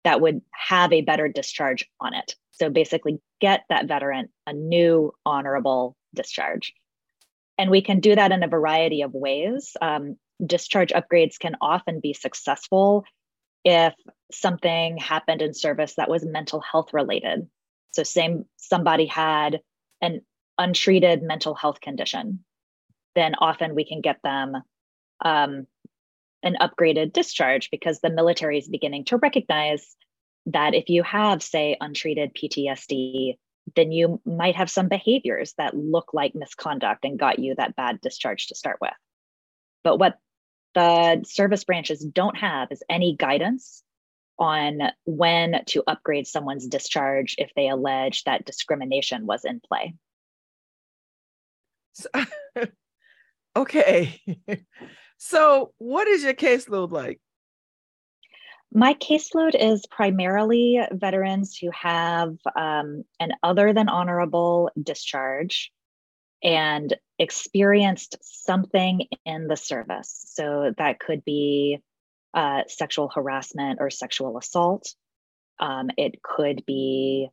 that 0.04 0.20
would 0.20 0.40
have 0.52 0.92
a 0.92 1.02
better 1.02 1.28
discharge 1.28 1.84
on 2.00 2.14
it. 2.14 2.34
So 2.52 2.70
basically, 2.70 3.20
get 3.40 3.64
that 3.68 3.86
veteran 3.86 4.28
a 4.46 4.52
new 4.52 5.12
honorable 5.26 5.96
discharge. 6.14 6.72
And 7.58 7.70
we 7.70 7.82
can 7.82 8.00
do 8.00 8.14
that 8.14 8.32
in 8.32 8.42
a 8.42 8.48
variety 8.48 9.02
of 9.02 9.12
ways. 9.12 9.76
Um, 9.82 10.16
discharge 10.44 10.92
upgrades 10.92 11.38
can 11.38 11.56
often 11.60 12.00
be 12.00 12.12
successful 12.12 13.04
if 13.64 13.94
something 14.30 14.96
happened 14.96 15.42
in 15.42 15.54
service 15.54 15.94
that 15.96 16.08
was 16.08 16.24
mental 16.24 16.60
health 16.60 16.94
related. 16.94 17.48
So, 17.90 18.04
same 18.04 18.44
somebody 18.56 19.06
had 19.06 19.60
an 20.00 20.20
untreated 20.56 21.22
mental 21.22 21.54
health 21.54 21.80
condition, 21.80 22.44
then 23.16 23.34
often 23.38 23.74
we 23.74 23.84
can 23.84 24.00
get 24.00 24.18
them 24.22 24.54
um, 25.24 25.66
an 26.44 26.56
upgraded 26.60 27.12
discharge 27.12 27.70
because 27.70 28.00
the 28.00 28.10
military 28.10 28.58
is 28.58 28.68
beginning 28.68 29.04
to 29.06 29.16
recognize 29.16 29.96
that 30.46 30.74
if 30.74 30.88
you 30.88 31.02
have, 31.02 31.42
say, 31.42 31.76
untreated 31.80 32.34
PTSD, 32.34 33.36
then 33.74 33.90
you 33.90 34.20
might 34.24 34.54
have 34.54 34.70
some 34.70 34.88
behaviors 34.88 35.54
that 35.58 35.76
look 35.76 36.14
like 36.14 36.36
misconduct 36.36 37.04
and 37.04 37.18
got 37.18 37.40
you 37.40 37.54
that 37.56 37.74
bad 37.74 38.00
discharge 38.00 38.46
to 38.46 38.54
start 38.54 38.78
with. 38.80 38.92
But 39.82 39.98
what 39.98 40.18
the 40.74 41.24
service 41.24 41.64
branches 41.64 42.00
don't 42.04 42.36
have 42.36 42.70
is 42.70 42.82
any 42.88 43.16
guidance 43.16 43.82
on 44.38 44.82
when 45.04 45.64
to 45.66 45.82
upgrade 45.86 46.26
someone's 46.26 46.68
discharge 46.68 47.34
if 47.38 47.50
they 47.56 47.68
allege 47.68 48.22
that 48.24 48.44
discrimination 48.44 49.26
was 49.26 49.44
in 49.44 49.60
play. 49.60 49.94
So, 51.94 52.08
okay. 53.56 54.20
so, 55.18 55.72
what 55.78 56.08
is 56.08 56.22
your 56.22 56.34
caseload 56.34 56.90
like? 56.92 57.20
My 58.72 58.94
caseload 58.94 59.54
is 59.54 59.86
primarily 59.86 60.80
veterans 60.92 61.56
who 61.56 61.70
have 61.70 62.36
um, 62.56 63.04
an 63.20 63.32
other 63.42 63.72
than 63.72 63.88
honorable 63.88 64.70
discharge 64.80 65.72
and 66.42 66.94
experienced 67.18 68.18
something 68.20 69.08
in 69.24 69.48
the 69.48 69.56
service. 69.56 70.22
So 70.26 70.74
that 70.76 71.00
could 71.00 71.24
be 71.24 71.80
uh, 72.34 72.62
sexual 72.68 73.08
harassment 73.08 73.78
or 73.80 73.88
sexual 73.88 74.36
assault. 74.36 74.94
Um, 75.58 75.88
it 75.96 76.22
could 76.22 76.66
be 76.66 77.30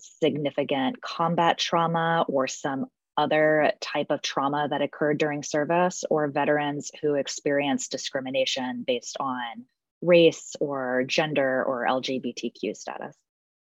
significant 0.00 1.00
combat 1.00 1.58
trauma 1.58 2.24
or 2.28 2.48
some 2.48 2.86
other 3.16 3.72
type 3.80 4.06
of 4.10 4.22
trauma 4.22 4.68
that 4.70 4.82
occurred 4.82 5.18
during 5.18 5.42
service 5.42 6.04
or 6.10 6.28
veterans 6.28 6.90
who 7.00 7.14
experienced 7.14 7.90
discrimination 7.90 8.84
based 8.86 9.16
on 9.20 9.64
race 10.00 10.56
or 10.60 11.04
gender 11.06 11.62
or 11.64 11.86
LGBTQ 11.86 12.76
status. 12.76 13.14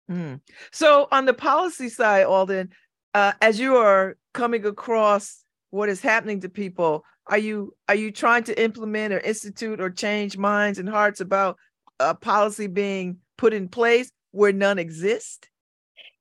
Mm. 0.09 0.41
So 0.71 1.07
on 1.11 1.25
the 1.25 1.33
policy 1.33 1.89
side, 1.89 2.25
Alden, 2.25 2.69
uh, 3.13 3.33
as 3.41 3.59
you 3.59 3.77
are 3.77 4.17
coming 4.33 4.65
across 4.65 5.43
what 5.69 5.89
is 5.89 6.01
happening 6.01 6.41
to 6.41 6.49
people, 6.49 7.03
are 7.25 7.37
you 7.37 7.75
are 7.89 7.95
you 7.95 8.11
trying 8.11 8.43
to 8.45 8.61
implement 8.61 9.13
or 9.13 9.19
institute 9.19 9.81
or 9.81 9.89
change 9.89 10.37
minds 10.37 10.79
and 10.79 10.87
hearts 10.87 11.19
about 11.19 11.57
a 11.99 12.15
policy 12.15 12.67
being 12.67 13.17
put 13.37 13.53
in 13.53 13.67
place 13.67 14.09
where 14.31 14.53
none 14.53 14.79
exist? 14.79 15.49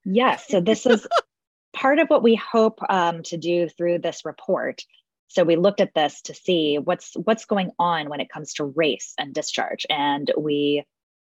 Yes. 0.05 0.47
So 0.49 0.61
this 0.61 0.87
is 0.87 1.07
part 1.77 1.99
of 1.99 2.09
what 2.09 2.23
we 2.23 2.35
hope 2.35 2.81
um, 2.89 3.23
to 3.25 3.37
do 3.37 3.69
through 3.69 3.99
this 3.99 4.25
report. 4.25 4.83
So 5.29 5.45
we 5.45 5.57
looked 5.57 5.81
at 5.81 5.95
this 5.95 6.23
to 6.23 6.35
see 6.35 6.79
what's 6.79 7.13
what's 7.15 7.45
going 7.45 7.71
on 7.79 8.09
when 8.09 8.21
it 8.21 8.31
comes 8.31 8.55
to 8.55 8.65
race 8.65 9.13
and 9.19 9.35
discharge, 9.35 9.87
and 9.91 10.33
we 10.37 10.85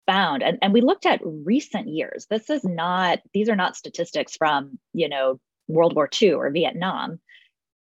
found 0.05 0.43
and, 0.43 0.59
and 0.61 0.73
we 0.73 0.81
looked 0.81 1.05
at 1.05 1.21
recent 1.23 1.87
years. 1.87 2.27
This 2.29 2.49
is 2.49 2.63
not 2.63 3.19
these 3.33 3.49
are 3.49 3.55
not 3.55 3.75
statistics 3.75 4.35
from 4.37 4.77
you 4.93 5.09
know 5.09 5.39
World 5.67 5.95
War 5.95 6.09
II 6.21 6.33
or 6.33 6.49
Vietnam. 6.51 7.19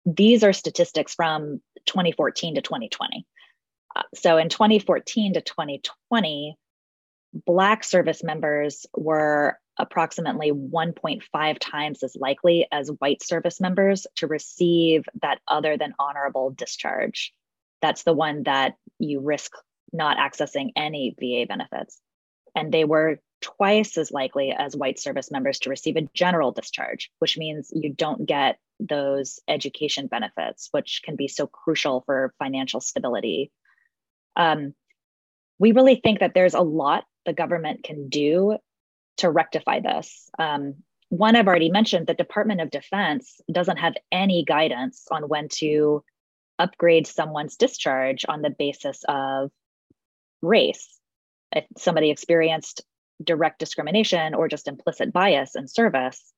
These 0.05 0.43
are 0.43 0.53
statistics 0.53 1.15
from 1.15 1.61
2014 1.85 2.55
to 2.55 2.61
2020. 2.61 3.25
Uh, 3.95 4.01
so 4.13 4.37
in 4.37 4.49
2014 4.49 5.35
to 5.35 5.41
2020, 5.41 6.57
Black 7.45 7.83
service 7.83 8.23
members 8.23 8.85
were 8.95 9.57
approximately 9.79 10.51
1.5 10.51 11.57
times 11.59 12.03
as 12.03 12.15
likely 12.15 12.67
as 12.71 12.91
white 12.99 13.23
service 13.23 13.59
members 13.59 14.05
to 14.15 14.27
receive 14.27 15.05
that 15.21 15.39
other 15.47 15.77
than 15.77 15.95
honorable 15.99 16.51
discharge. 16.51 17.33
That's 17.81 18.03
the 18.03 18.13
one 18.13 18.43
that 18.43 18.75
you 18.99 19.19
risk 19.19 19.53
not 19.91 20.17
accessing 20.17 20.71
any 20.75 21.15
VA 21.19 21.45
benefits. 21.47 21.99
And 22.55 22.71
they 22.71 22.85
were 22.85 23.19
twice 23.41 23.97
as 23.97 24.11
likely 24.11 24.51
as 24.51 24.75
white 24.75 24.99
service 24.99 25.29
members 25.29 25.59
to 25.59 25.69
receive 25.69 25.97
a 25.97 26.07
general 26.13 26.51
discharge, 26.51 27.11
which 27.19 27.37
means 27.37 27.71
you 27.73 27.93
don't 27.93 28.25
get 28.25 28.57
those 28.79 29.39
education 29.47 30.07
benefits, 30.07 30.69
which 30.71 31.01
can 31.03 31.15
be 31.15 31.27
so 31.27 31.45
crucial 31.47 32.03
for 32.05 32.33
financial 32.39 32.79
stability. 32.79 33.51
Um, 34.35 34.73
we 35.59 35.71
really 35.71 35.95
think 35.95 36.19
that 36.19 36.33
there's 36.33 36.53
a 36.53 36.61
lot 36.61 37.05
the 37.25 37.33
government 37.33 37.83
can 37.83 38.09
do 38.09 38.57
to 39.17 39.29
rectify 39.29 39.79
this. 39.79 40.29
Um, 40.39 40.75
one 41.09 41.35
I've 41.35 41.47
already 41.47 41.69
mentioned, 41.69 42.07
the 42.07 42.13
Department 42.13 42.61
of 42.61 42.71
Defense 42.71 43.39
doesn't 43.51 43.77
have 43.77 43.93
any 44.11 44.43
guidance 44.43 45.05
on 45.11 45.23
when 45.23 45.47
to 45.59 46.03
upgrade 46.57 47.05
someone's 47.05 47.55
discharge 47.55 48.25
on 48.27 48.41
the 48.41 48.49
basis 48.49 49.03
of 49.07 49.51
race. 50.41 50.99
If 51.51 51.65
somebody 51.77 52.09
experienced 52.09 52.81
direct 53.23 53.59
discrimination 53.59 54.33
or 54.33 54.47
just 54.47 54.67
implicit 54.67 55.13
bias 55.13 55.55
in 55.55 55.67
service, 55.67 56.33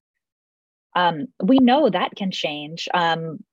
um, 0.96 1.28
we 1.42 1.60
know 1.60 1.90
that 1.90 2.16
can 2.16 2.32
change. 2.32 2.88
Um, 2.94 3.44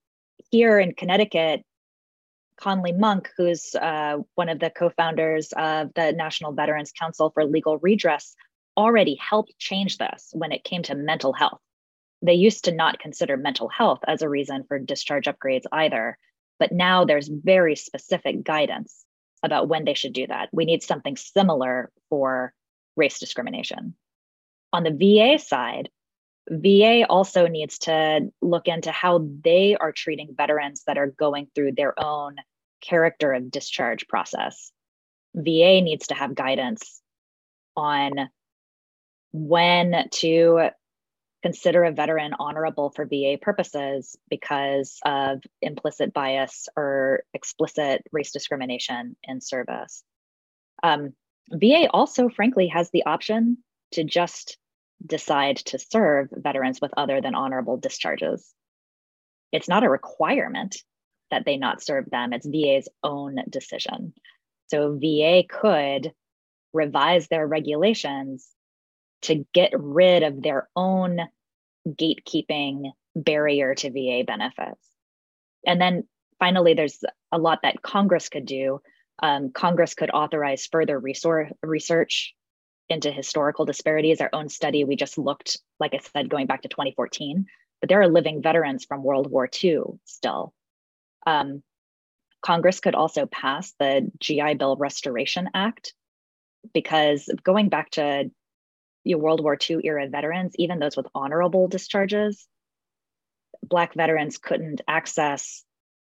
here 0.51 0.79
in 0.79 0.93
Connecticut, 0.95 1.63
Conley 2.57 2.93
Monk, 2.93 3.31
who's 3.37 3.75
uh, 3.75 4.19
one 4.35 4.49
of 4.49 4.61
the 4.61 4.71
co 4.71 4.91
founders 4.91 5.53
of 5.57 5.93
the 5.95 6.13
National 6.13 6.53
Veterans 6.53 6.93
Council 6.93 7.31
for 7.31 7.45
Legal 7.45 7.79
Redress, 7.79 8.37
already 8.77 9.17
helped 9.17 9.59
change 9.59 9.99
this 9.99 10.31
when 10.33 10.53
it 10.53 10.65
came 10.65 10.83
to 10.85 10.95
mental 10.95 11.33
health. 11.33 11.61
They 12.23 12.35
used 12.35 12.65
to 12.65 12.73
not 12.73 12.99
consider 12.99 13.37
mental 13.37 13.69
health 13.69 14.01
as 14.07 14.23
a 14.23 14.29
reason 14.29 14.65
for 14.69 14.79
discharge 14.79 15.27
upgrades 15.27 15.65
either, 15.73 16.17
but 16.59 16.73
now 16.73 17.05
there's 17.05 17.29
very 17.29 17.75
specific 17.75 18.45
guidance 18.45 19.05
about 19.43 19.69
when 19.69 19.85
they 19.85 19.95
should 19.95 20.13
do 20.13 20.27
that. 20.29 20.49
We 20.53 20.65
need 20.65 20.83
something 20.83 21.17
similar 21.17 21.91
for 22.09 22.55
race 22.97 23.19
discrimination. 23.19 23.97
On 24.73 24.85
the 24.85 24.93
VA 24.93 25.39
side, 25.39 25.91
VA 26.49 27.07
also 27.09 27.47
needs 27.47 27.79
to 27.81 28.31
look 28.41 28.69
into 28.69 28.91
how 28.91 29.27
they 29.43 29.77
are 29.77 29.93
treating 29.93 30.35
veterans 30.37 30.85
that 30.87 30.99
are 30.99 31.09
going 31.09 31.49
through 31.55 31.73
their 31.73 31.99
own 32.03 32.37
character 32.81 33.33
of 33.33 33.51
discharge 33.51 34.09
process. 34.09 34.73
VA 35.35 35.81
needs 35.81 36.09
to 36.09 36.15
have 36.15 36.35
guidance 36.35 37.01
on 37.77 38.13
when 39.33 40.09
to 40.11 40.71
consider 41.43 41.85
a 41.85 41.93
veteran 41.93 42.35
honorable 42.39 42.91
for 42.91 43.05
VA 43.05 43.37
purposes 43.41 44.17
because 44.31 44.99
of 45.05 45.43
implicit 45.61 46.13
bias 46.13 46.69
or 46.77 47.25
explicit 47.35 48.03
race 48.13 48.31
discrimination 48.31 49.17
in 49.25 49.41
service. 49.41 50.05
Um, 50.83 51.15
VA 51.51 51.89
also, 51.91 52.29
frankly, 52.29 52.69
has 52.69 52.91
the 52.91 53.05
option 53.05 53.59
to 53.93 54.05
just 54.05 54.57
decide 55.05 55.57
to 55.57 55.79
serve 55.79 56.29
veterans 56.31 56.81
with 56.81 56.93
other 56.97 57.21
than 57.21 57.35
honorable 57.35 57.77
discharges. 57.77 58.49
It's 59.51 59.69
not 59.69 59.85
a 59.85 59.91
requirement 59.91 60.77
that 61.31 61.45
they 61.45 61.57
not 61.57 61.83
serve 61.83 62.09
them, 62.11 62.33
it's 62.33 62.47
VA's 62.47 62.89
own 63.03 63.39
decision. 63.49 64.13
So 64.69 64.99
VA 64.99 65.43
could 65.49 66.13
revise 66.73 67.29
their 67.29 67.47
regulations 67.47 68.49
to 69.23 69.47
get 69.53 69.73
rid 69.75 70.23
of 70.23 70.43
their 70.43 70.69
own 70.77 71.21
gatekeeping 71.89 72.93
barrier 73.15 73.75
to 73.75 73.91
VA 73.91 74.25
benefits. 74.27 74.89
And 75.67 75.81
then 75.81 76.05
finally, 76.39 76.75
there's 76.75 77.03
a 77.31 77.39
lot 77.39 77.61
that 77.63 77.83
Congress 77.83 78.29
could 78.29 78.47
do. 78.47 78.81
Um, 79.23 79.53
Congress 79.53 79.95
could 79.95 80.11
authorize 80.11 80.67
further 80.67 80.99
resource, 80.99 81.51
research 81.63 82.35
into 82.89 83.11
historical 83.11 83.65
disparities. 83.65 84.21
Our 84.21 84.31
own 84.33 84.49
study, 84.49 84.85
we 84.85 84.97
just 84.97 85.19
looked, 85.19 85.59
like 85.79 85.95
I 85.95 85.99
said, 85.99 86.29
going 86.29 86.47
back 86.47 86.63
to 86.63 86.69
2014, 86.69 87.47
but 87.81 87.89
there 87.89 88.01
are 88.01 88.09
living 88.09 88.43
veterans 88.43 88.85
from 88.85 89.03
World 89.03 89.31
War 89.31 89.49
II 89.63 89.83
still. 90.05 90.53
Um, 91.27 91.63
Congress 92.43 92.81
could 92.81 92.97
also 92.97 93.27
pass 93.27 93.73
the 93.79 94.11
GI 94.19 94.55
Bill 94.55 94.77
Restoration 94.77 95.49
Act 95.55 95.95
because 96.75 97.29
going 97.45 97.69
back 97.69 97.91
to 97.93 98.31
you 99.05 99.17
know, 99.17 99.23
World 99.23 99.43
War 99.43 99.57
II 99.57 99.81
era 99.85 100.09
veterans, 100.09 100.55
even 100.57 100.79
those 100.79 100.97
with 100.97 101.07
honorable 101.15 101.69
discharges, 101.69 102.47
Black 103.63 103.95
veterans 103.95 104.39
couldn't 104.39 104.81
access 104.89 105.65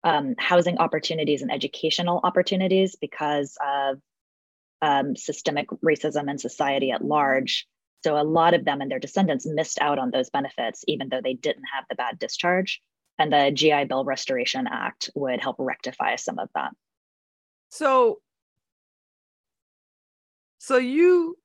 um, 0.04 0.36
housing 0.38 0.78
opportunities 0.78 1.42
and 1.42 1.52
educational 1.52 2.22
opportunities 2.24 2.96
because 2.96 3.58
of 3.66 4.00
um, 4.82 5.16
systemic 5.16 5.70
racism 5.84 6.30
in 6.30 6.38
society 6.38 6.92
at 6.92 7.04
large. 7.04 7.68
So 8.04 8.18
a 8.18 8.24
lot 8.24 8.54
of 8.54 8.64
them 8.64 8.80
and 8.80 8.90
their 8.90 9.00
descendants 9.00 9.46
missed 9.46 9.80
out 9.82 10.00
on 10.00 10.12
those 10.12 10.30
benefits, 10.30 10.86
even 10.88 11.10
though 11.10 11.22
they 11.22 11.34
didn't 11.34 11.66
have 11.74 11.84
the 11.90 11.96
bad 11.96 12.18
discharge. 12.18 12.82
And 13.18 13.34
the 13.34 13.52
GI 13.54 13.86
Bill 13.86 14.06
Restoration 14.06 14.66
Act 14.72 15.10
would 15.16 15.42
help 15.42 15.58
rectify 15.60 16.16
some 16.16 16.40
of 16.40 16.48
that. 16.56 16.72
So, 17.68 18.22
so 20.60 20.78
you 20.78 21.38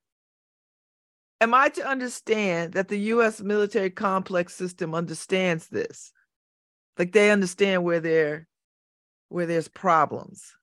am 1.41 1.55
I 1.55 1.69
to 1.71 1.87
understand 1.87 2.75
that 2.75 2.89
the 2.89 2.99
U.S. 2.99 3.41
military 3.41 3.91
complex 3.91 4.55
system 4.55 4.95
understands 4.95 5.69
this? 5.69 6.13
Like 6.99 7.13
they 7.13 7.31
understand 7.31 7.85
where 7.85 8.01
there, 8.01 8.47
where 9.29 9.47
there's 9.47 9.69
problems 9.69 10.55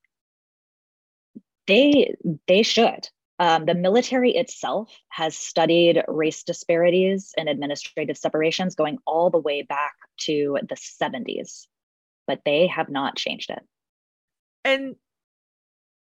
they 1.67 2.15
they 2.47 2.63
should. 2.63 3.07
Um, 3.39 3.65
the 3.65 3.73
military 3.73 4.31
itself 4.31 4.91
has 5.09 5.35
studied 5.35 6.03
race 6.07 6.43
disparities 6.43 7.33
and 7.37 7.49
administrative 7.49 8.17
separations 8.17 8.75
going 8.75 8.99
all 9.07 9.31
the 9.31 9.39
way 9.39 9.63
back 9.63 9.93
to 10.25 10.59
the 10.69 10.75
70s, 10.75 11.65
but 12.27 12.41
they 12.45 12.67
have 12.67 12.89
not 12.89 13.15
changed 13.15 13.49
it. 13.49 13.63
And 14.63 14.95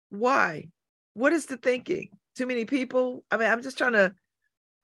why? 0.10 0.70
What 1.14 1.32
is 1.32 1.46
the 1.46 1.58
thinking? 1.58 2.10
Too 2.36 2.48
many 2.48 2.66
people? 2.66 3.24
I 3.30 3.38
mean, 3.38 3.52
I'm 3.52 3.62
just 3.62 3.78
trying 3.78 3.94
to. 3.94 4.16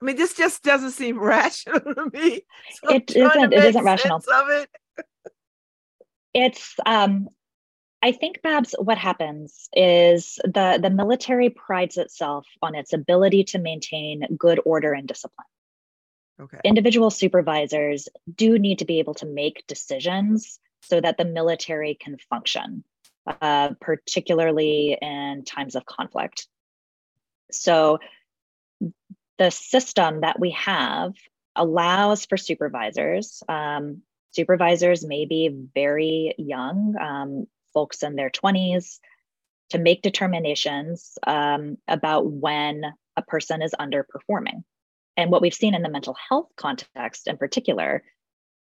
I 0.00 0.04
mean, 0.04 0.16
this 0.16 0.34
just 0.34 0.62
doesn't 0.62 0.92
seem 0.92 1.18
rational 1.18 1.80
to 1.80 2.10
me. 2.12 2.42
So 2.82 2.94
it 2.94 3.16
isn't. 3.16 3.52
It 3.52 3.64
isn't 3.64 3.84
rational. 3.84 4.18
Of 4.18 4.48
it. 4.50 4.70
it's 6.34 6.74
um, 6.86 7.28
I 8.02 8.12
think, 8.12 8.42
Babz, 8.42 8.74
what 8.78 8.96
happens 8.96 9.68
is 9.72 10.38
the, 10.44 10.78
the 10.80 10.90
military 10.90 11.50
prides 11.50 11.96
itself 11.96 12.46
on 12.62 12.74
its 12.74 12.92
ability 12.92 13.44
to 13.44 13.58
maintain 13.58 14.22
good 14.36 14.60
order 14.64 14.92
and 14.92 15.08
discipline. 15.08 15.46
Okay. 16.40 16.58
Individual 16.64 17.10
supervisors 17.10 18.08
do 18.32 18.58
need 18.58 18.78
to 18.78 18.84
be 18.84 19.00
able 19.00 19.14
to 19.14 19.26
make 19.26 19.66
decisions 19.66 20.60
so 20.82 21.00
that 21.00 21.18
the 21.18 21.24
military 21.24 21.96
can 22.00 22.16
function, 22.30 22.84
uh, 23.26 23.70
particularly 23.80 24.96
in 25.02 25.44
times 25.44 25.74
of 25.74 25.84
conflict. 25.84 26.46
So, 27.50 27.98
the 29.38 29.50
system 29.50 30.20
that 30.22 30.38
we 30.38 30.50
have 30.50 31.14
allows 31.56 32.26
for 32.26 32.36
supervisors 32.36 33.42
um, 33.48 34.02
supervisors 34.30 35.04
may 35.04 35.24
be 35.26 35.50
very 35.74 36.34
young, 36.38 36.94
um, 37.00 37.46
folks 37.74 38.02
in 38.02 38.16
their 38.16 38.30
20s, 38.30 38.98
to 39.70 39.78
make 39.78 40.02
determinations 40.02 41.18
um, 41.26 41.76
about 41.86 42.30
when 42.30 42.84
a 43.16 43.22
person 43.22 43.62
is 43.62 43.74
underperforming. 43.78 44.62
And 45.16 45.30
what 45.30 45.42
we've 45.42 45.54
seen 45.54 45.74
in 45.74 45.82
the 45.82 45.90
mental 45.90 46.16
health 46.28 46.48
context 46.56 47.26
in 47.26 47.36
particular 47.36 48.04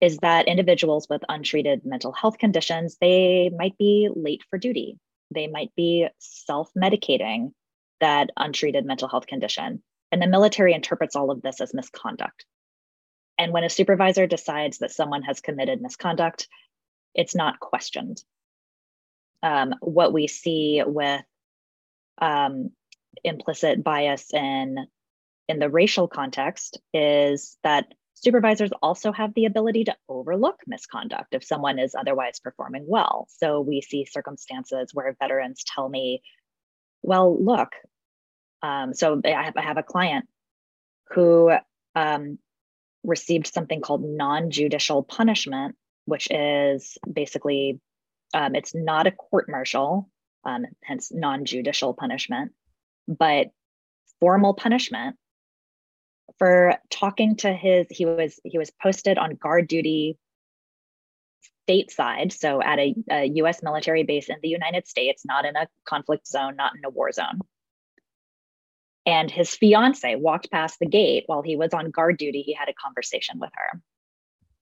is 0.02 0.18
that 0.20 0.48
individuals 0.48 1.08
with 1.10 1.22
untreated 1.28 1.86
mental 1.86 2.14
health 2.14 2.38
conditions, 2.38 2.98
they 3.02 3.52
might 3.56 3.78
be 3.78 4.10
late 4.16 4.44
for 4.50 4.58
duty. 4.58 4.98
They 5.32 5.48
might 5.48 5.76
be 5.76 6.08
self-medicating 6.20 7.52
that 8.00 8.30
untreated 8.38 8.86
mental 8.86 9.10
health 9.10 9.28
condition. 9.28 9.84
And 10.12 10.22
the 10.22 10.28
military 10.28 10.74
interprets 10.74 11.16
all 11.16 11.32
of 11.32 11.42
this 11.42 11.62
as 11.62 11.74
misconduct. 11.74 12.46
And 13.38 13.54
when 13.54 13.64
a 13.64 13.70
supervisor 13.70 14.28
decides 14.28 14.80
that 14.80 14.92
someone 14.92 15.22
has 15.24 15.40
committed 15.40 15.82
misconduct, 15.82 16.48
it's 17.16 17.36
not 17.36 17.60
questioned. 17.60 18.22
Um, 19.42 19.76
what 19.80 20.12
we 20.12 20.28
see 20.28 20.84
with 20.86 21.22
um, 22.22 22.72
implicit 23.24 23.84
bias 23.84 24.34
in 24.34 24.88
in 25.48 25.58
the 25.58 25.70
racial 25.70 26.08
context 26.08 26.80
is 26.94 27.58
that 27.64 27.88
supervisors 28.14 28.72
also 28.84 29.12
have 29.12 29.34
the 29.34 29.46
ability 29.46 29.86
to 29.86 29.96
overlook 30.08 30.60
misconduct 30.68 31.34
if 31.34 31.44
someone 31.44 31.80
is 31.80 31.96
otherwise 31.96 32.40
performing 32.40 32.86
well. 32.88 33.28
So 33.30 33.62
we 33.62 33.82
see 33.82 34.06
circumstances 34.06 34.92
where 34.94 35.16
veterans 35.20 35.64
tell 35.66 35.90
me, 35.90 36.22
well, 37.02 37.44
look, 37.44 37.70
um, 38.62 38.94
so 38.94 39.22
I 39.24 39.44
have, 39.44 39.58
I 39.58 39.62
have, 39.62 39.78
a 39.78 39.84
client 39.84 40.28
who 41.10 41.52
um, 41.96 42.38
received 43.04 43.48
something 43.48 43.82
called 43.82 44.04
non-judicial 44.04 45.04
punishment, 45.04 45.76
which 46.06 46.28
is 46.30 46.98
basically, 47.12 47.80
um, 48.34 48.56
it's 48.56 48.76
not 48.76 49.08
a 49.08 49.12
court 49.12 49.50
martial, 49.50 50.10
um, 50.44 50.66
hence 50.84 51.12
non-judicial 51.12 51.94
punishment, 51.94 52.52
but 53.08 53.48
formal 54.20 54.54
punishment 54.54 55.16
for 56.38 56.76
talking 56.90 57.36
to 57.38 57.52
his 57.52 57.88
he 57.90 58.06
was 58.06 58.40
he 58.44 58.58
was 58.58 58.72
posted 58.82 59.18
on 59.18 59.36
guard 59.36 59.68
duty 59.68 60.18
stateside 61.68 62.32
so 62.32 62.62
at 62.62 62.80
a, 62.80 62.96
a, 63.12 63.26
us 63.28 63.62
military 63.62 64.04
base 64.04 64.30
in 64.30 64.38
the 64.42 64.50
united 64.50 64.88
states 64.88 65.24
not 65.26 65.46
in 65.46 65.56
a 65.56 65.68
conflict 65.86 66.28
zone 66.28 66.56
not 66.56 66.74
in 66.76 66.84
a 66.86 66.90
war 66.90 67.12
zone 67.12 67.40
and 69.06 69.32
his 69.32 69.56
fiance 69.56 70.16
walked 70.16 70.52
past 70.52 70.78
the 70.80 70.86
gate 70.86 71.24
while 71.28 71.42
he 71.42 71.56
was 71.56 71.74
on 71.74 71.92
guard 71.92 72.18
duty. 72.18 72.42
He 72.42 72.54
had 72.54 72.70
a 72.70 72.74
conversation 72.74 73.40
with 73.40 73.52
her. 73.56 73.82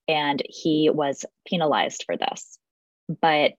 And 0.07 0.41
he 0.47 0.89
was 0.89 1.26
penalized 1.45 2.03
for 2.05 2.15
this. 2.15 2.57
But 3.22 3.53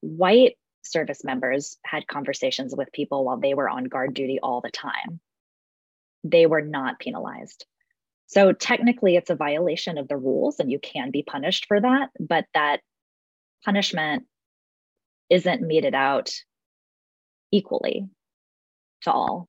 white 0.00 0.56
service 0.82 1.24
members 1.24 1.76
had 1.84 2.06
conversations 2.06 2.74
with 2.76 2.92
people 2.92 3.24
while 3.24 3.38
they 3.38 3.54
were 3.54 3.68
on 3.68 3.84
guard 3.84 4.14
duty 4.14 4.38
all 4.42 4.60
the 4.60 4.70
time. 4.70 5.20
They 6.24 6.46
were 6.46 6.62
not 6.62 6.98
penalized. 6.98 7.66
So 8.26 8.52
technically, 8.52 9.16
it's 9.16 9.30
a 9.30 9.34
violation 9.34 9.98
of 9.98 10.08
the 10.08 10.16
rules 10.16 10.60
and 10.60 10.70
you 10.70 10.78
can 10.78 11.10
be 11.10 11.22
punished 11.22 11.66
for 11.66 11.80
that, 11.80 12.10
but 12.20 12.46
that 12.54 12.80
punishment 13.64 14.24
isn't 15.28 15.62
meted 15.62 15.94
out 15.94 16.32
equally 17.52 18.08
to 19.02 19.12
all. 19.12 19.48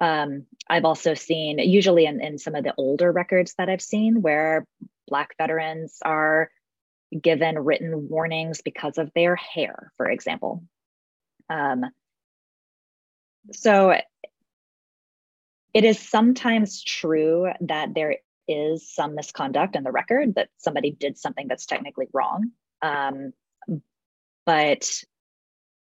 Um, 0.00 0.46
I've 0.68 0.84
also 0.84 1.14
seen, 1.14 1.58
usually 1.58 2.06
in, 2.06 2.20
in 2.20 2.38
some 2.38 2.54
of 2.54 2.64
the 2.64 2.74
older 2.76 3.10
records 3.10 3.54
that 3.58 3.68
I've 3.68 3.82
seen, 3.82 4.20
where 4.22 4.66
Black 5.08 5.34
veterans 5.38 5.98
are 6.02 6.50
given 7.18 7.58
written 7.58 8.08
warnings 8.08 8.60
because 8.62 8.98
of 8.98 9.10
their 9.14 9.36
hair, 9.36 9.92
for 9.96 10.10
example. 10.10 10.64
Um, 11.48 11.84
so 13.52 13.90
it 15.72 15.84
is 15.84 15.98
sometimes 15.98 16.82
true 16.82 17.48
that 17.60 17.94
there 17.94 18.16
is 18.48 18.92
some 18.92 19.14
misconduct 19.14 19.76
in 19.76 19.84
the 19.84 19.92
record 19.92 20.34
that 20.34 20.48
somebody 20.56 20.90
did 20.90 21.16
something 21.16 21.48
that's 21.48 21.66
technically 21.66 22.08
wrong. 22.12 22.50
Um, 22.82 23.32
but 24.44 25.02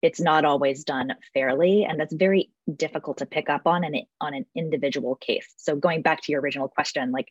it's 0.02 0.20
not 0.20 0.46
always 0.46 0.84
done 0.84 1.14
fairly 1.34 1.86
and 1.86 2.00
that's 2.00 2.14
very 2.14 2.50
difficult 2.76 3.18
to 3.18 3.26
pick 3.26 3.50
up 3.50 3.66
on 3.66 3.84
an 3.84 4.02
on 4.22 4.34
an 4.34 4.46
individual 4.56 5.16
case 5.16 5.54
so 5.58 5.76
going 5.76 6.02
back 6.02 6.22
to 6.22 6.32
your 6.32 6.42
original 6.42 6.68
question 6.68 7.12
like 7.12 7.28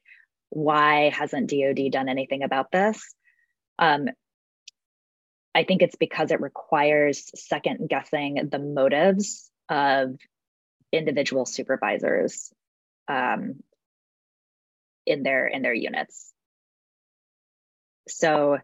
why 0.51 1.11
hasn't 1.11 1.51
dod 1.51 1.81
done 1.91 2.09
anything 2.09 2.43
about 2.43 2.71
this 2.73 3.15
um, 3.79 4.09
i 5.55 5.65
think 5.65 5.83
it's 5.83 5.97
because 5.97 6.31
it 6.31 6.41
requires 6.41 7.31
second 7.35 7.89
guessing 7.89 8.49
the 8.51 8.59
motives 8.59 9.51
of 9.69 10.17
individual 10.93 11.45
supervisors 11.45 12.53
um, 13.09 13.57
in 15.07 15.23
their 15.23 15.47
in 15.47 15.63
their 15.63 15.75
units. 15.75 16.33
So 18.09 18.59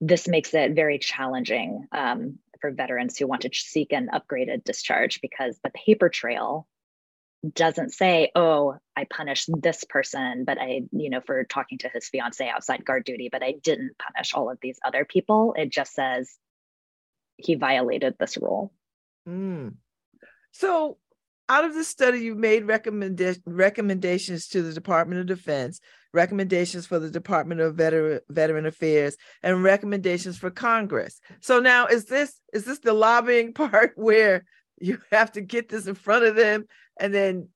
this 0.00 0.26
makes 0.26 0.54
it 0.54 0.74
very 0.74 0.98
challenging 0.98 1.86
um, 1.92 2.38
for 2.60 2.70
veterans 2.70 3.18
who 3.18 3.26
want 3.26 3.42
to 3.42 3.50
seek 3.52 3.92
an 3.92 4.08
upgraded 4.12 4.64
discharge 4.64 5.20
because 5.20 5.58
the 5.62 5.70
paper 5.70 6.08
trail 6.08 6.66
doesn't 7.54 7.92
say, 7.92 8.30
"Oh, 8.34 8.76
I 8.96 9.04
punished 9.04 9.48
this 9.62 9.84
person, 9.84 10.44
but 10.44 10.58
I, 10.58 10.82
you 10.92 11.08
know, 11.10 11.20
for 11.20 11.44
talking 11.44 11.78
to 11.78 11.88
his 11.88 12.08
fiance 12.08 12.46
outside 12.46 12.84
guard 12.84 13.04
duty, 13.04 13.28
but 13.32 13.42
I 13.42 13.54
didn't 13.62 13.96
punish 13.98 14.34
all 14.34 14.50
of 14.50 14.58
these 14.60 14.78
other 14.84 15.04
people." 15.04 15.54
It 15.56 15.70
just 15.70 15.94
says 15.94 16.36
he 17.36 17.54
violated 17.54 18.16
this 18.18 18.36
rule. 18.36 18.72
Mm. 19.26 19.76
So, 20.52 20.98
out 21.48 21.64
of 21.64 21.74
the 21.74 21.84
study, 21.84 22.20
you 22.20 22.34
made 22.34 22.64
recommenda- 22.64 23.40
recommendations 23.46 24.48
to 24.48 24.62
the 24.62 24.74
Department 24.74 25.20
of 25.20 25.26
Defense, 25.26 25.80
recommendations 26.12 26.86
for 26.86 26.98
the 26.98 27.10
Department 27.10 27.60
of 27.60 27.74
Veteran, 27.74 28.20
Veteran 28.28 28.66
Affairs, 28.66 29.16
and 29.42 29.62
recommendations 29.62 30.36
for 30.36 30.50
Congress. 30.50 31.20
So 31.40 31.60
now, 31.60 31.86
is 31.86 32.06
this 32.06 32.40
is 32.52 32.64
this 32.64 32.80
the 32.80 32.92
lobbying 32.92 33.52
part 33.54 33.92
where 33.96 34.44
you 34.80 34.98
have 35.12 35.32
to 35.32 35.40
get 35.40 35.68
this 35.68 35.86
in 35.86 35.94
front 35.94 36.24
of 36.24 36.36
them 36.36 36.66
and 36.98 37.12
then 37.12 37.48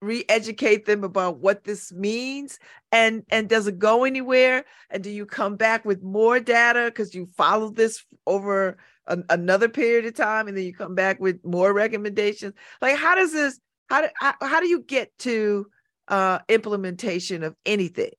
re-educate 0.00 0.86
them 0.86 1.02
about 1.02 1.38
what 1.38 1.64
this 1.64 1.92
means? 1.92 2.58
And 2.92 3.24
and 3.30 3.48
does 3.48 3.66
it 3.66 3.78
go 3.78 4.04
anywhere? 4.04 4.64
And 4.90 5.02
do 5.02 5.10
you 5.10 5.26
come 5.26 5.56
back 5.56 5.84
with 5.84 6.02
more 6.02 6.40
data 6.40 6.84
because 6.86 7.14
you 7.14 7.28
followed 7.36 7.76
this 7.76 8.04
over 8.26 8.76
a, 9.06 9.18
another 9.30 9.68
period 9.68 10.04
of 10.06 10.14
time 10.14 10.48
and 10.48 10.56
then 10.56 10.64
you 10.64 10.74
come 10.74 10.94
back 10.94 11.20
with 11.20 11.44
more 11.44 11.72
recommendations? 11.72 12.54
Like 12.80 12.96
how 12.96 13.14
does 13.14 13.32
this 13.32 13.58
how 13.88 14.02
do 14.02 14.08
how 14.20 14.60
do 14.60 14.68
you 14.68 14.82
get 14.82 15.16
to 15.20 15.66
uh 16.08 16.38
implementation 16.48 17.42
of 17.42 17.54
anything 17.64 18.12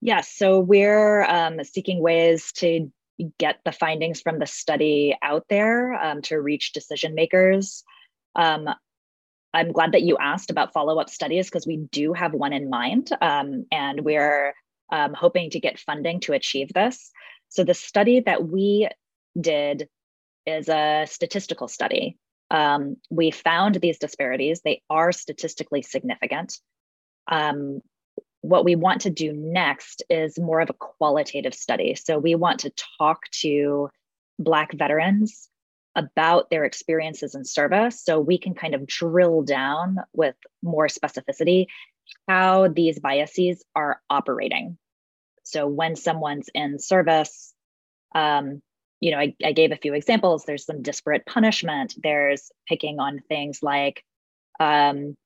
yes 0.00 0.32
so 0.32 0.58
we're 0.58 1.24
um, 1.24 1.62
seeking 1.64 2.00
ways 2.00 2.52
to 2.52 2.90
get 3.38 3.60
the 3.64 3.72
findings 3.72 4.20
from 4.20 4.38
the 4.38 4.46
study 4.46 5.16
out 5.22 5.44
there 5.50 5.94
um, 5.94 6.22
to 6.22 6.40
reach 6.40 6.72
decision 6.72 7.14
makers 7.14 7.84
um, 8.36 8.68
I'm 9.52 9.72
glad 9.72 9.92
that 9.92 10.02
you 10.02 10.16
asked 10.18 10.50
about 10.50 10.72
follow 10.72 10.98
up 10.98 11.10
studies 11.10 11.46
because 11.46 11.66
we 11.66 11.76
do 11.76 12.12
have 12.12 12.32
one 12.32 12.52
in 12.52 12.70
mind, 12.70 13.10
um, 13.20 13.66
and 13.72 14.02
we're 14.02 14.54
um, 14.92 15.14
hoping 15.14 15.50
to 15.50 15.60
get 15.60 15.78
funding 15.78 16.20
to 16.20 16.32
achieve 16.32 16.72
this. 16.72 17.10
So, 17.48 17.64
the 17.64 17.74
study 17.74 18.20
that 18.20 18.46
we 18.48 18.88
did 19.40 19.88
is 20.46 20.68
a 20.68 21.06
statistical 21.08 21.68
study. 21.68 22.16
Um, 22.50 22.96
we 23.10 23.30
found 23.30 23.76
these 23.76 23.98
disparities, 23.98 24.60
they 24.62 24.82
are 24.90 25.12
statistically 25.12 25.82
significant. 25.82 26.58
Um, 27.28 27.80
what 28.42 28.64
we 28.64 28.74
want 28.74 29.02
to 29.02 29.10
do 29.10 29.32
next 29.32 30.02
is 30.08 30.38
more 30.38 30.60
of 30.60 30.70
a 30.70 30.74
qualitative 30.74 31.54
study. 31.54 31.94
So, 31.94 32.18
we 32.18 32.34
want 32.34 32.60
to 32.60 32.72
talk 32.98 33.30
to 33.42 33.90
Black 34.38 34.72
veterans 34.72 35.48
about 35.96 36.50
their 36.50 36.64
experiences 36.64 37.34
in 37.34 37.44
service 37.44 38.02
so 38.02 38.20
we 38.20 38.38
can 38.38 38.54
kind 38.54 38.74
of 38.74 38.86
drill 38.86 39.42
down 39.42 39.98
with 40.12 40.36
more 40.62 40.86
specificity 40.86 41.66
how 42.28 42.68
these 42.68 42.98
biases 42.98 43.64
are 43.74 44.00
operating. 44.08 44.78
So 45.42 45.66
when 45.66 45.96
someone's 45.96 46.48
in 46.54 46.78
service, 46.78 47.52
um, 48.14 48.62
you 49.00 49.12
know, 49.12 49.18
I, 49.18 49.34
I 49.44 49.52
gave 49.52 49.72
a 49.72 49.76
few 49.76 49.94
examples. 49.94 50.44
There's 50.44 50.66
some 50.66 50.82
disparate 50.82 51.26
punishment. 51.26 51.94
There's 52.02 52.50
picking 52.68 53.00
on 53.00 53.20
things 53.28 53.60
like 53.62 54.04
um, 54.58 55.16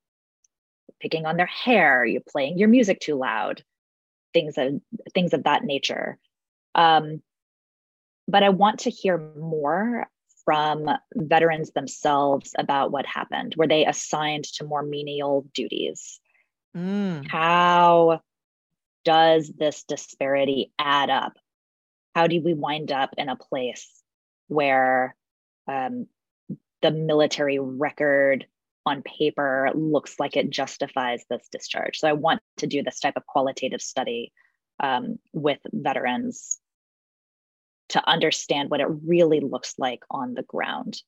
picking 1.00 1.26
on 1.26 1.36
their 1.36 1.46
hair, 1.46 2.04
you 2.04 2.20
playing 2.20 2.58
your 2.58 2.68
music 2.68 3.00
too 3.00 3.14
loud, 3.14 3.62
things 4.32 4.56
of 4.58 4.80
things 5.14 5.32
of 5.32 5.44
that 5.44 5.64
nature. 5.64 6.18
Um, 6.74 7.22
but 8.26 8.42
I 8.42 8.48
want 8.48 8.80
to 8.80 8.90
hear 8.90 9.18
more 9.36 10.06
from 10.44 10.88
veterans 11.14 11.70
themselves 11.70 12.54
about 12.58 12.92
what 12.92 13.06
happened? 13.06 13.54
Were 13.56 13.66
they 13.66 13.86
assigned 13.86 14.44
to 14.44 14.64
more 14.64 14.82
menial 14.82 15.46
duties? 15.54 16.20
Mm. 16.76 17.28
How 17.30 18.20
does 19.04 19.50
this 19.56 19.84
disparity 19.84 20.72
add 20.78 21.10
up? 21.10 21.34
How 22.14 22.26
do 22.26 22.40
we 22.42 22.54
wind 22.54 22.92
up 22.92 23.14
in 23.16 23.28
a 23.28 23.36
place 23.36 23.88
where 24.48 25.16
um, 25.66 26.06
the 26.82 26.90
military 26.90 27.58
record 27.58 28.46
on 28.86 29.02
paper 29.02 29.70
looks 29.74 30.16
like 30.18 30.36
it 30.36 30.50
justifies 30.50 31.24
this 31.28 31.48
discharge? 31.50 31.98
So 31.98 32.08
I 32.08 32.12
want 32.12 32.40
to 32.58 32.66
do 32.66 32.82
this 32.82 33.00
type 33.00 33.14
of 33.16 33.26
qualitative 33.26 33.80
study 33.80 34.32
um, 34.80 35.18
with 35.32 35.58
veterans 35.72 36.58
to 37.90 38.08
understand 38.08 38.70
what 38.70 38.80
it 38.80 38.88
really 39.06 39.40
looks 39.40 39.74
like 39.78 40.00
on 40.10 40.34
the 40.34 40.42
ground 40.42 41.00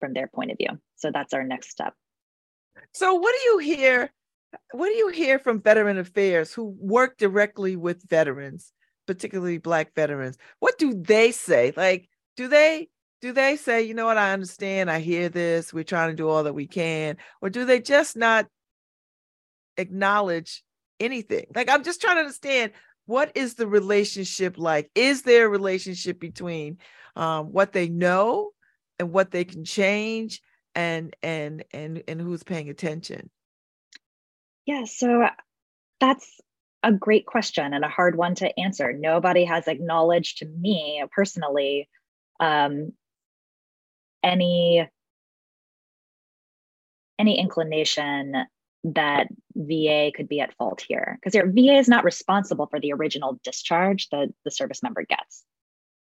from 0.00 0.12
their 0.12 0.28
point 0.28 0.50
of 0.50 0.58
view. 0.58 0.78
So 0.96 1.10
that's 1.10 1.32
our 1.32 1.44
next 1.44 1.70
step. 1.70 1.94
So 2.92 3.14
what 3.14 3.34
do 3.34 3.50
you 3.50 3.58
hear? 3.58 4.12
What 4.72 4.86
do 4.86 4.94
you 4.94 5.08
hear 5.08 5.38
from 5.38 5.62
Veteran 5.62 5.98
Affairs 5.98 6.52
who 6.52 6.76
work 6.78 7.16
directly 7.16 7.76
with 7.76 8.08
veterans, 8.08 8.72
particularly 9.06 9.58
Black 9.58 9.94
veterans? 9.94 10.36
What 10.60 10.78
do 10.78 10.94
they 10.94 11.32
say? 11.32 11.72
Like, 11.76 12.08
do 12.36 12.48
they 12.48 12.88
do 13.22 13.32
they 13.32 13.56
say, 13.56 13.82
you 13.82 13.94
know 13.94 14.06
what, 14.06 14.18
I 14.18 14.32
understand, 14.32 14.90
I 14.90 14.98
hear 14.98 15.28
this, 15.28 15.72
we're 15.72 15.84
trying 15.84 16.10
to 16.10 16.16
do 16.16 16.28
all 16.28 16.42
that 16.42 16.54
we 16.54 16.66
can, 16.66 17.16
or 17.40 17.48
do 17.48 17.64
they 17.64 17.80
just 17.80 18.16
not 18.16 18.48
acknowledge 19.76 20.62
anything? 20.98 21.46
Like, 21.54 21.70
I'm 21.70 21.84
just 21.84 22.00
trying 22.00 22.16
to 22.16 22.22
understand 22.22 22.72
what 23.06 23.32
is 23.36 23.54
the 23.54 23.66
relationship 23.66 24.58
like? 24.58 24.90
Is 24.94 25.22
there 25.22 25.46
a 25.46 25.48
relationship 25.48 26.18
between 26.18 26.78
um, 27.14 27.52
what 27.52 27.72
they 27.72 27.88
know 27.88 28.50
and 28.98 29.12
what 29.12 29.30
they 29.30 29.44
can 29.44 29.64
change 29.64 30.40
and 30.74 31.14
and 31.22 31.64
and 31.72 32.02
and 32.08 32.20
who's 32.20 32.42
paying 32.42 32.70
attention? 32.70 33.28
Yeah 34.64 34.84
so 34.84 35.28
that's 36.00 36.40
a 36.82 36.92
great 36.92 37.26
question 37.26 37.74
and 37.74 37.84
a 37.84 37.88
hard 37.88 38.16
one 38.16 38.34
to 38.36 38.58
answer. 38.58 38.92
Nobody 38.92 39.44
has 39.44 39.68
acknowledged 39.68 40.38
to 40.38 40.46
me 40.46 41.04
personally 41.14 41.88
um, 42.40 42.92
any 44.22 44.88
any 47.18 47.38
inclination 47.38 48.46
that 48.84 49.28
VA 49.54 50.10
could 50.14 50.28
be 50.28 50.40
at 50.40 50.54
fault 50.56 50.84
here 50.86 51.18
because 51.20 51.34
your 51.34 51.46
VA 51.46 51.78
is 51.78 51.88
not 51.88 52.04
responsible 52.04 52.66
for 52.66 52.80
the 52.80 52.92
original 52.92 53.38
discharge 53.44 54.08
that 54.10 54.28
the 54.44 54.50
service 54.50 54.82
member 54.82 55.04
gets. 55.04 55.44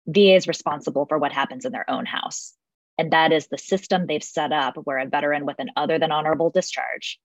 VA 0.08 0.36
is 0.36 0.48
responsible 0.48 1.06
for 1.06 1.18
what 1.18 1.34
happens 1.34 1.66
in 1.66 1.72
their 1.72 1.90
own 1.90 2.06
house. 2.06 2.54
And 2.98 3.12
that 3.12 3.32
is 3.34 3.48
the 3.48 3.58
system 3.58 4.06
they've 4.06 4.24
set 4.24 4.52
up 4.52 4.76
where 4.76 5.00
a 5.00 5.08
veteran 5.08 5.46
with 5.46 5.60
an 5.60 5.72
other 5.76 5.98
than 5.98 6.12
honorable 6.12 6.52
discharge, 6.52 7.20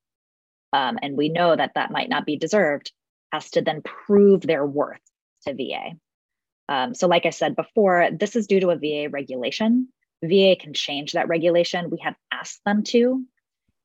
um, 0.73 0.99
and 1.03 1.17
we 1.17 1.29
know 1.29 1.55
that 1.55 1.73
that 1.75 1.91
might 1.91 2.09
not 2.09 2.27
be 2.27 2.37
deserved, 2.37 2.93
has 3.33 3.51
to 3.51 3.63
then 3.63 3.83
prove 3.83 4.43
their 4.43 4.67
worth 4.67 5.01
to 5.47 5.55
VA. 5.55 5.93
Um, 6.69 6.95
so, 6.95 7.07
like 7.07 7.27
I 7.27 7.31
said 7.31 7.57
before, 7.57 8.09
this 8.13 8.37
is 8.37 8.47
due 8.47 8.61
to 8.61 8.71
a 8.71 8.77
VA 8.77 9.09
regulation. 9.11 9.89
VA 10.23 10.57
can 10.59 10.75
change 10.75 11.13
that 11.13 11.29
regulation. 11.29 11.91
We 11.91 11.99
have 11.99 12.17
asked 12.33 12.61
them 12.65 12.83
to. 12.85 13.25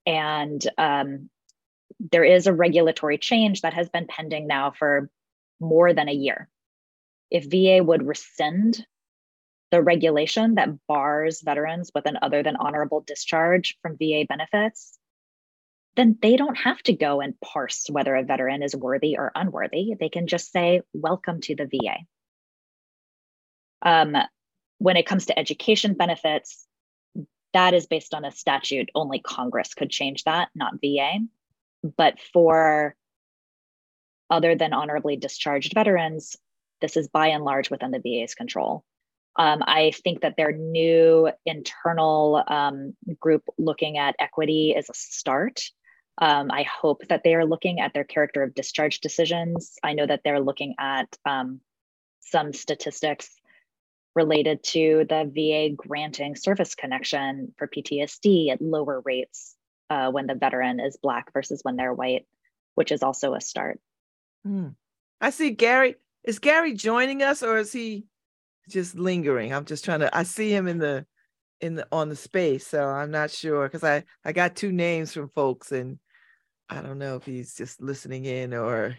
And 0.06 0.66
um, 0.78 1.30
there 2.00 2.24
is 2.24 2.48
a 2.48 2.54
regulatory 2.54 3.18
change 3.18 3.62
that 3.62 3.74
has 3.74 3.90
been 3.90 4.08
pending 4.08 4.48
now 4.48 4.72
for 4.72 5.10
more 5.60 5.94
than 5.94 6.10
a 6.10 6.14
year. 6.14 6.50
If 7.30 7.46
VA 7.46 7.84
would 7.84 8.06
rescind 8.06 8.86
the 9.72 9.82
regulation 9.82 10.56
that 10.56 10.70
bars 10.88 11.42
veterans 11.42 11.92
with 11.96 12.06
an 12.06 12.18
other 12.22 12.44
than 12.44 12.56
honorable 12.56 13.02
discharge 13.02 13.78
from 13.82 13.98
VA 13.98 14.26
benefits, 14.28 15.00
then 15.96 16.18
they 16.22 16.36
don't 16.36 16.58
have 16.58 16.82
to 16.84 16.94
go 16.94 17.22
and 17.22 17.40
parse 17.40 17.88
whether 17.90 18.16
a 18.16 18.24
veteran 18.24 18.64
is 18.64 18.76
worthy 18.76 19.18
or 19.18 19.32
unworthy. 19.36 19.96
They 20.00 20.10
can 20.10 20.28
just 20.28 20.52
say, 20.52 20.82
Welcome 20.94 21.42
to 21.42 21.56
the 21.56 21.66
VA. 21.66 21.98
Um, 23.82 24.16
when 24.84 24.98
it 24.98 25.06
comes 25.06 25.28
to 25.28 25.40
education 25.40 25.94
benefits, 25.94 26.68
that 27.54 27.74
is 27.74 27.88
based 27.88 28.14
on 28.14 28.26
a 28.26 28.32
statute. 28.32 28.90
Only 28.94 29.20
Congress 29.20 29.74
could 29.74 29.90
change 29.90 30.26
that, 30.26 30.50
not 30.56 30.74
VA. 30.82 31.20
But 31.96 32.20
for 32.34 32.94
other 34.30 34.56
than 34.56 34.74
honorably 34.74 35.16
discharged 35.16 35.74
veterans, 35.74 36.36
this 36.82 36.98
is 36.98 37.08
by 37.08 37.28
and 37.28 37.46
large 37.46 37.70
within 37.70 37.92
the 37.92 38.02
VA's 38.02 38.36
control. 38.36 38.84
Um, 39.38 39.64
I 39.66 39.94
think 40.04 40.20
that 40.20 40.36
their 40.36 40.52
new 40.52 41.32
internal 41.46 42.44
um, 42.46 42.94
group 43.22 43.44
looking 43.58 43.98
at 43.98 44.18
equity 44.20 44.76
is 44.78 44.90
a 44.90 44.94
start. 44.94 45.62
Um, 46.18 46.52
I 46.52 46.64
hope 46.64 47.08
that 47.08 47.24
they 47.24 47.36
are 47.36 47.46
looking 47.46 47.80
at 47.80 47.94
their 47.94 48.04
character 48.04 48.44
of 48.44 48.54
discharge 48.54 49.00
decisions. 49.00 49.78
I 49.82 49.94
know 49.94 50.06
that 50.06 50.24
they're 50.26 50.42
looking 50.42 50.76
at 50.78 51.08
um, 51.26 51.62
some 52.20 52.52
statistics 52.52 53.30
related 54.16 54.64
to 54.64 55.06
the 55.10 55.30
VA 55.34 55.76
granting 55.76 56.36
service 56.36 56.76
connection 56.76 57.54
for 57.58 57.68
PTSD 57.68 58.52
at 58.52 58.62
lower 58.62 59.02
rates 59.04 59.56
uh, 59.90 60.12
when 60.12 60.28
the 60.28 60.36
veteran 60.36 60.80
is 60.80 60.98
Black 61.02 61.34
versus 61.34 61.60
when 61.64 61.76
they're 61.76 61.94
white, 61.94 62.26
which 62.76 62.92
is 62.92 63.04
also 63.04 63.34
a 63.34 63.42
start. 63.42 63.80
Hmm. 64.46 64.70
I 65.20 65.30
see 65.30 65.52
Gary. 65.52 65.96
Is 66.24 66.40
Gary 66.40 66.74
joining 66.74 67.22
us 67.22 67.44
or 67.44 67.58
is 67.58 67.74
he 67.74 68.06
just 68.70 68.96
lingering. 68.96 69.54
I'm 69.54 69.66
just 69.66 69.86
trying 69.86 70.00
to. 70.02 70.16
I 70.16 70.24
see 70.24 70.54
him 70.54 70.68
in 70.68 70.78
the 70.78 71.06
in 71.62 71.76
the 71.76 71.88
on 71.92 72.10
the 72.10 72.16
space, 72.16 72.68
so 72.68 72.86
I'm 72.86 73.12
not 73.12 73.32
sure 73.32 73.68
because 73.68 73.84
I 73.84 74.04
I 74.24 74.32
got 74.32 74.56
two 74.56 74.72
names 74.72 75.14
from 75.14 75.30
folks, 75.30 75.72
and 75.72 76.00
I 76.70 76.82
don't 76.82 77.00
know 77.00 77.16
if 77.16 77.26
he's 77.26 77.56
just 77.56 77.82
listening 77.82 78.26
in 78.26 78.54
or. 78.54 78.98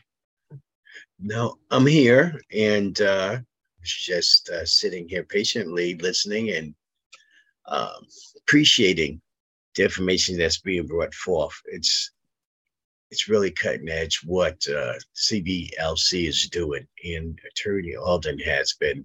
No, 1.19 1.57
I'm 1.73 1.86
here 1.86 2.41
and 2.53 3.01
uh, 3.01 3.39
just 3.93 4.48
uh, 4.51 4.65
sitting 4.65 5.09
here 5.09 5.24
patiently 5.24 5.94
listening 5.97 6.51
and 6.51 6.74
um, 7.66 8.06
appreciating 8.39 9.20
the 9.74 9.85
information 9.85 10.39
that's 10.39 10.61
being 10.61 10.86
brought 10.86 11.15
forth. 11.15 11.55
It's 11.66 12.11
it's 13.11 13.28
really 13.28 13.51
cutting 13.51 13.89
edge 13.89 14.20
what 14.24 14.56
uh, 14.69 14.94
CVLC 15.15 16.27
is 16.27 16.48
doing, 16.48 16.86
and 17.05 17.39
Attorney 17.51 17.94
Alden 17.94 18.39
has 18.40 18.74
been 18.81 19.05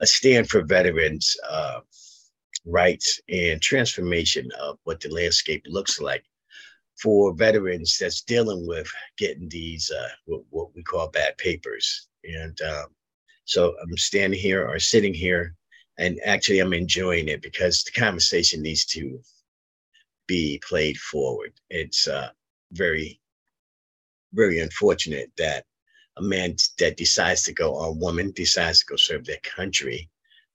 a 0.00 0.06
stand 0.06 0.48
for 0.50 0.62
veterans' 0.62 1.36
uh, 1.48 1.80
rights 2.66 3.20
and 3.28 3.60
transformation 3.62 4.50
of 4.60 4.78
what 4.84 5.00
the 5.00 5.08
landscape 5.08 5.64
looks 5.66 6.00
like 6.00 6.24
for 7.00 7.34
veterans 7.34 7.96
that's 7.98 8.22
dealing 8.22 8.66
with 8.66 8.90
getting 9.16 9.48
these 9.48 9.90
uh, 9.90 10.08
what, 10.50 10.74
we 10.74 10.82
call 10.82 11.08
bad 11.08 11.36
papers. 11.38 12.08
And 12.24 12.60
um, 12.62 12.86
so 13.50 13.74
I'm 13.82 13.96
standing 13.96 14.38
here 14.38 14.64
or 14.64 14.78
sitting 14.78 15.12
here, 15.12 15.56
and 15.98 16.20
actually 16.24 16.60
I'm 16.60 16.72
enjoying 16.72 17.26
it 17.26 17.42
because 17.42 17.82
the 17.82 17.90
conversation 17.90 18.62
needs 18.62 18.84
to 18.86 19.20
be 20.28 20.62
played 20.62 20.96
forward. 20.96 21.52
It's 21.68 22.06
uh, 22.06 22.30
very, 22.70 23.20
very 24.32 24.60
unfortunate 24.60 25.32
that 25.36 25.64
a 26.16 26.22
man 26.22 26.54
that 26.78 26.96
decides 26.96 27.42
to 27.42 27.52
go, 27.52 27.74
or 27.74 27.88
a 27.88 27.92
woman 27.92 28.30
decides 28.30 28.78
to 28.78 28.86
go 28.86 28.94
serve 28.94 29.24
their 29.24 29.42
country, 29.42 30.08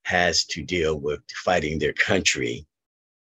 has 0.04 0.46
to 0.46 0.64
deal 0.64 0.98
with 0.98 1.20
fighting 1.44 1.78
their 1.78 1.92
country 1.92 2.66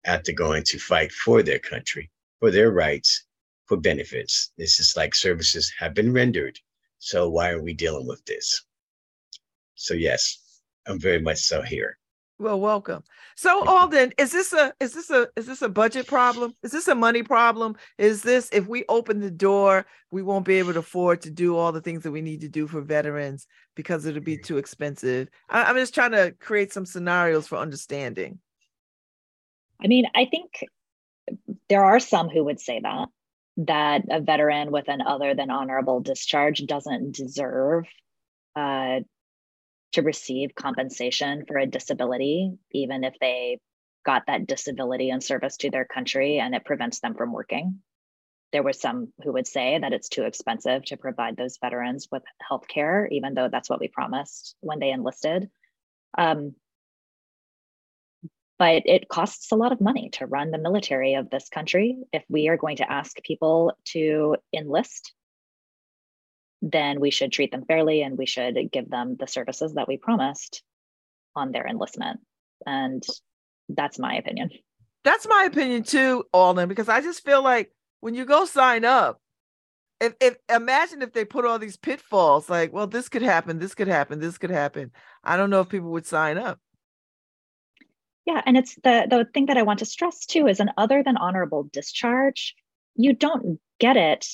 after 0.04 0.34
going 0.34 0.64
to 0.66 0.80
fight 0.80 1.14
for 1.14 1.44
their 1.44 1.60
country, 1.60 2.12
for 2.42 2.52
their 2.52 2.72
rights, 2.72 3.24
for 3.68 3.78
benefits. 3.78 4.52
This 4.58 4.82
is 4.82 4.98
like 4.98 5.16
services 5.16 5.72
have 5.80 5.94
been 5.94 6.12
rendered. 6.12 6.60
So 7.00 7.30
why 7.30 7.52
are 7.52 7.64
we 7.64 7.74
dealing 7.74 8.06
with 8.06 8.26
this? 8.26 8.66
So 9.82 9.96
yes, 9.96 10.62
I'm 10.88 11.00
very 11.00 11.20
much 11.20 11.40
so 11.40 11.62
here. 11.62 11.98
Well, 12.38 12.60
welcome. 12.60 13.04
So 13.36 13.64
Alden, 13.66 14.14
is 14.18 14.32
this 14.32 14.54
a 14.54 14.74
is 14.80 14.94
this 14.94 15.10
a 15.10 15.28
is 15.36 15.46
this 15.46 15.62
a 15.62 15.70
budget 15.70 16.08
problem? 16.08 16.54
Is 16.64 16.72
this 16.72 16.88
a 16.88 16.96
money 16.96 17.24
problem? 17.24 17.76
Is 17.98 18.22
this 18.22 18.50
if 18.52 18.68
we 18.68 18.84
open 18.90 19.20
the 19.20 19.32
door, 19.32 19.86
we 20.12 20.22
won't 20.22 20.46
be 20.46 20.56
able 20.56 20.74
to 20.74 20.80
afford 20.80 21.22
to 21.22 21.32
do 21.32 21.56
all 21.56 21.72
the 21.72 21.82
things 21.82 22.04
that 22.04 22.12
we 22.12 22.22
need 22.22 22.42
to 22.42 22.48
do 22.48 22.68
for 22.68 22.82
veterans 22.82 23.48
because 23.76 24.06
it'll 24.06 24.22
be 24.22 24.38
too 24.38 24.58
expensive? 24.58 25.30
I, 25.50 25.64
I'm 25.64 25.76
just 25.76 25.94
trying 25.94 26.12
to 26.12 26.34
create 26.40 26.74
some 26.74 26.86
scenarios 26.86 27.48
for 27.48 27.58
understanding. 27.58 28.40
I 29.84 29.88
mean, 29.88 30.06
I 30.16 30.26
think 30.26 30.64
there 31.70 31.86
are 31.86 32.00
some 32.00 32.30
who 32.30 32.44
would 32.44 32.60
say 32.60 32.80
that 32.80 33.10
that 33.58 34.04
a 34.10 34.20
veteran 34.20 34.72
with 34.72 34.90
an 34.90 35.02
other 35.02 35.36
than 35.36 35.50
honorable 35.52 36.00
discharge 36.00 36.66
doesn't 36.66 37.16
deserve 37.16 37.86
uh, 38.56 39.02
to 39.94 40.02
receive 40.02 40.56
compensation 40.56 41.46
for 41.48 41.58
a 41.58 41.66
disability, 41.66 42.52
even 42.72 43.04
if 43.04 43.14
they 43.20 43.60
got 44.06 44.24
that 44.28 44.48
disability 44.48 45.10
in 45.10 45.22
service 45.22 45.58
to 45.58 45.70
their 45.70 45.86
country 45.86 46.40
and 46.40 46.56
it 46.56 46.66
prevents 46.66 47.00
them 47.00 47.16
from 47.16 47.32
working. 47.32 47.82
There 48.52 48.64
was 48.64 48.82
some 48.82 49.14
who 49.24 49.34
would 49.34 49.48
say 49.48 49.78
that 49.80 49.94
it's 49.94 50.10
too 50.10 50.24
expensive 50.24 50.84
to 50.86 50.98
provide 50.98 51.38
those 51.38 51.58
veterans 51.62 52.08
with 52.12 52.24
health 52.42 52.68
care, 52.68 53.08
even 53.08 53.34
though 53.34 53.48
that's 53.50 53.70
what 53.70 53.80
we 53.80 53.88
promised 53.88 54.56
when 54.60 54.80
they 54.80 54.92
enlisted. 54.92 55.50
Um, 56.18 56.56
but 58.60 58.84
it 58.86 59.10
costs 59.10 59.52
a 59.52 59.56
lot 59.56 59.72
of 59.72 59.82
money 59.82 60.10
to 60.14 60.28
run 60.28 60.52
the 60.52 60.58
military 60.58 61.16
of 61.16 61.30
this 61.30 61.50
country. 61.50 61.98
If 62.14 62.24
we 62.30 62.48
are 62.48 62.58
going 62.58 62.78
to 62.78 62.92
ask 62.92 63.16
people 63.24 63.74
to 63.86 64.36
enlist 64.54 65.14
then 66.62 67.00
we 67.00 67.12
should 67.12 67.32
treat 67.32 67.52
them 67.52 67.66
fairly 67.66 68.02
and 68.02 68.18
we 68.18 68.26
should 68.26 68.58
give 68.72 68.90
them 68.90 69.16
the 69.20 69.28
services 69.28 69.74
that 69.74 69.88
we 69.88 69.98
promised 69.98 70.64
on 71.36 71.52
their 71.52 71.66
enlistment. 71.66 72.20
And 72.66 73.04
that's 73.70 73.98
my 73.98 74.16
opinion. 74.16 74.52
That's 75.04 75.28
my 75.28 75.44
opinion 75.44 75.84
too, 75.84 76.26
Alden, 76.34 76.70
because 76.70 76.90
I 76.90 77.02
just 77.02 77.26
feel 77.26 77.44
like 77.44 77.72
when 78.02 78.14
you 78.14 78.26
go 78.26 78.46
sign 78.46 78.86
up, 78.86 79.20
if, 80.00 80.14
if 80.20 80.36
imagine 80.50 81.02
if 81.02 81.14
they 81.14 81.26
put 81.26 81.46
all 81.46 81.60
these 81.60 81.78
pitfalls, 81.78 82.50
like, 82.50 82.74
well, 82.74 82.88
this 82.88 83.10
could 83.10 83.22
happen, 83.22 83.60
this 83.60 83.76
could 83.76 83.88
happen, 83.88 84.20
this 84.20 84.38
could 84.38 84.50
happen. 84.50 84.92
I 85.24 85.38
don't 85.38 85.50
know 85.50 85.62
if 85.62 85.70
people 85.70 85.92
would 85.92 86.06
sign 86.06 86.38
up. 86.38 86.60
Yeah, 88.26 88.42
and 88.46 88.58
it's 88.58 88.76
the 88.84 89.08
the 89.10 89.28
thing 89.34 89.48
that 89.48 89.58
I 89.58 89.64
want 89.64 89.80
to 89.80 89.86
stress 89.86 90.26
too 90.26 90.48
is 90.48 90.60
an 90.60 90.72
other 90.78 91.04
than 91.04 91.18
honorable 91.18 91.70
discharge, 91.72 92.56
you 92.96 93.14
don't 93.14 93.60
get 93.80 93.98
it 93.98 94.28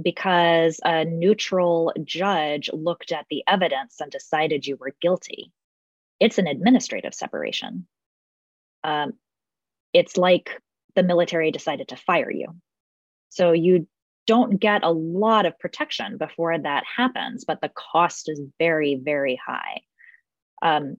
because 0.00 0.80
a 0.84 1.04
neutral 1.04 1.92
judge 2.02 2.70
looked 2.72 3.12
at 3.12 3.26
the 3.30 3.44
evidence 3.46 4.00
and 4.00 4.10
decided 4.10 4.66
you 4.66 4.76
were 4.76 4.94
guilty. 5.00 5.52
It's 6.20 6.38
an 6.38 6.46
administrative 6.46 7.14
separation. 7.14 7.86
Um, 8.82 9.14
it's 9.92 10.16
like 10.16 10.60
the 10.94 11.02
military 11.02 11.50
decided 11.50 11.88
to 11.88 11.96
fire 11.96 12.30
you. 12.30 12.54
So 13.28 13.52
you 13.52 13.86
don't 14.26 14.58
get 14.58 14.82
a 14.84 14.90
lot 14.90 15.46
of 15.46 15.58
protection 15.58 16.16
before 16.18 16.56
that 16.58 16.84
happens, 16.96 17.44
but 17.44 17.60
the 17.60 17.70
cost 17.70 18.28
is 18.28 18.40
very, 18.58 18.94
very 18.96 19.38
high. 19.44 19.82
Um, 20.62 20.96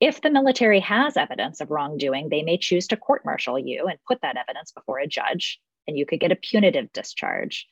if 0.00 0.22
the 0.22 0.30
military 0.30 0.80
has 0.80 1.16
evidence 1.16 1.60
of 1.60 1.70
wrongdoing, 1.70 2.28
they 2.28 2.42
may 2.42 2.56
choose 2.56 2.86
to 2.88 2.96
court 2.96 3.22
martial 3.24 3.58
you 3.58 3.86
and 3.86 3.98
put 4.06 4.22
that 4.22 4.36
evidence 4.36 4.72
before 4.72 4.98
a 4.98 5.06
judge, 5.06 5.60
and 5.86 5.98
you 5.98 6.06
could 6.06 6.20
get 6.20 6.32
a 6.32 6.36
punitive 6.36 6.92
discharge. 6.92 7.66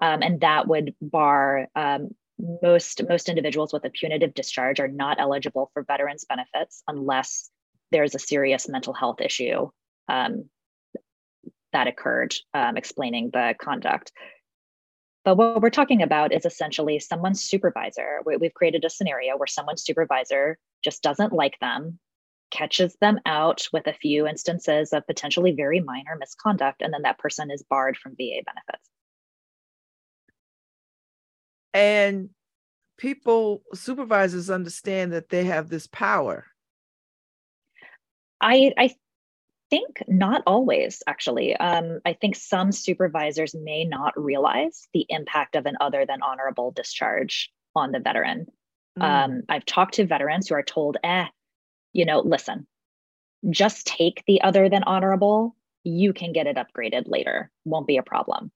Um, 0.00 0.22
and 0.22 0.40
that 0.40 0.66
would 0.66 0.94
bar 1.00 1.68
um, 1.76 2.10
most 2.38 3.00
most 3.08 3.28
individuals 3.28 3.72
with 3.72 3.84
a 3.84 3.90
punitive 3.90 4.34
discharge 4.34 4.80
are 4.80 4.88
not 4.88 5.20
eligible 5.20 5.70
for 5.72 5.84
veterans 5.84 6.24
benefits 6.28 6.82
unless 6.88 7.50
there's 7.92 8.14
a 8.14 8.18
serious 8.18 8.68
mental 8.68 8.92
health 8.92 9.20
issue 9.20 9.70
um, 10.08 10.48
that 11.72 11.86
occurred, 11.86 12.34
um, 12.54 12.76
explaining 12.76 13.30
the 13.32 13.54
conduct. 13.60 14.10
But 15.24 15.36
what 15.36 15.62
we're 15.62 15.70
talking 15.70 16.02
about 16.02 16.32
is 16.34 16.44
essentially 16.44 16.98
someone's 16.98 17.42
supervisor. 17.42 18.20
We've 18.24 18.52
created 18.52 18.84
a 18.84 18.90
scenario 18.90 19.36
where 19.36 19.46
someone's 19.46 19.84
supervisor 19.84 20.58
just 20.82 21.02
doesn't 21.02 21.32
like 21.32 21.58
them, 21.60 21.98
catches 22.50 22.94
them 23.00 23.20
out 23.24 23.66
with 23.72 23.86
a 23.86 23.94
few 23.94 24.26
instances 24.26 24.92
of 24.92 25.06
potentially 25.06 25.52
very 25.52 25.80
minor 25.80 26.16
misconduct, 26.18 26.82
and 26.82 26.92
then 26.92 27.02
that 27.02 27.18
person 27.18 27.50
is 27.50 27.64
barred 27.68 27.96
from 27.96 28.12
VA 28.12 28.42
benefits. 28.44 28.90
And 31.74 32.30
people, 32.96 33.62
supervisors 33.74 34.48
understand 34.48 35.12
that 35.12 35.28
they 35.28 35.44
have 35.44 35.68
this 35.68 35.86
power. 35.86 36.46
I, 38.40 38.72
I 38.78 38.94
think 39.70 40.02
not 40.06 40.42
always, 40.46 41.02
actually. 41.06 41.56
Um, 41.56 42.00
I 42.04 42.12
think 42.12 42.36
some 42.36 42.70
supervisors 42.70 43.54
may 43.54 43.84
not 43.84 44.12
realize 44.16 44.86
the 44.92 45.04
impact 45.08 45.56
of 45.56 45.66
an 45.66 45.76
other 45.80 46.06
than 46.06 46.22
honorable 46.22 46.70
discharge 46.70 47.50
on 47.74 47.90
the 47.90 48.00
veteran. 48.00 48.46
Mm. 48.98 49.02
Um, 49.02 49.42
I've 49.48 49.66
talked 49.66 49.94
to 49.94 50.06
veterans 50.06 50.48
who 50.48 50.54
are 50.54 50.62
told, 50.62 50.98
eh, 51.02 51.26
you 51.92 52.04
know, 52.04 52.20
listen, 52.20 52.66
just 53.50 53.86
take 53.86 54.22
the 54.26 54.42
other 54.42 54.68
than 54.68 54.84
honorable. 54.84 55.56
You 55.82 56.12
can 56.12 56.32
get 56.32 56.46
it 56.46 56.56
upgraded 56.56 57.04
later, 57.06 57.50
won't 57.64 57.86
be 57.86 57.96
a 57.96 58.02
problem. 58.02 58.52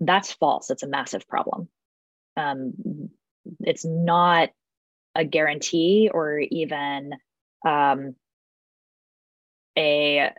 That's 0.00 0.32
false. 0.32 0.70
It's 0.70 0.82
a 0.82 0.88
massive 0.88 1.28
problem. 1.28 1.68
Um, 2.36 3.10
it's 3.60 3.84
not 3.84 4.50
a 5.14 5.24
guarantee 5.24 6.10
or 6.12 6.38
even 6.38 7.12
um, 7.66 8.14
a 9.76 10.30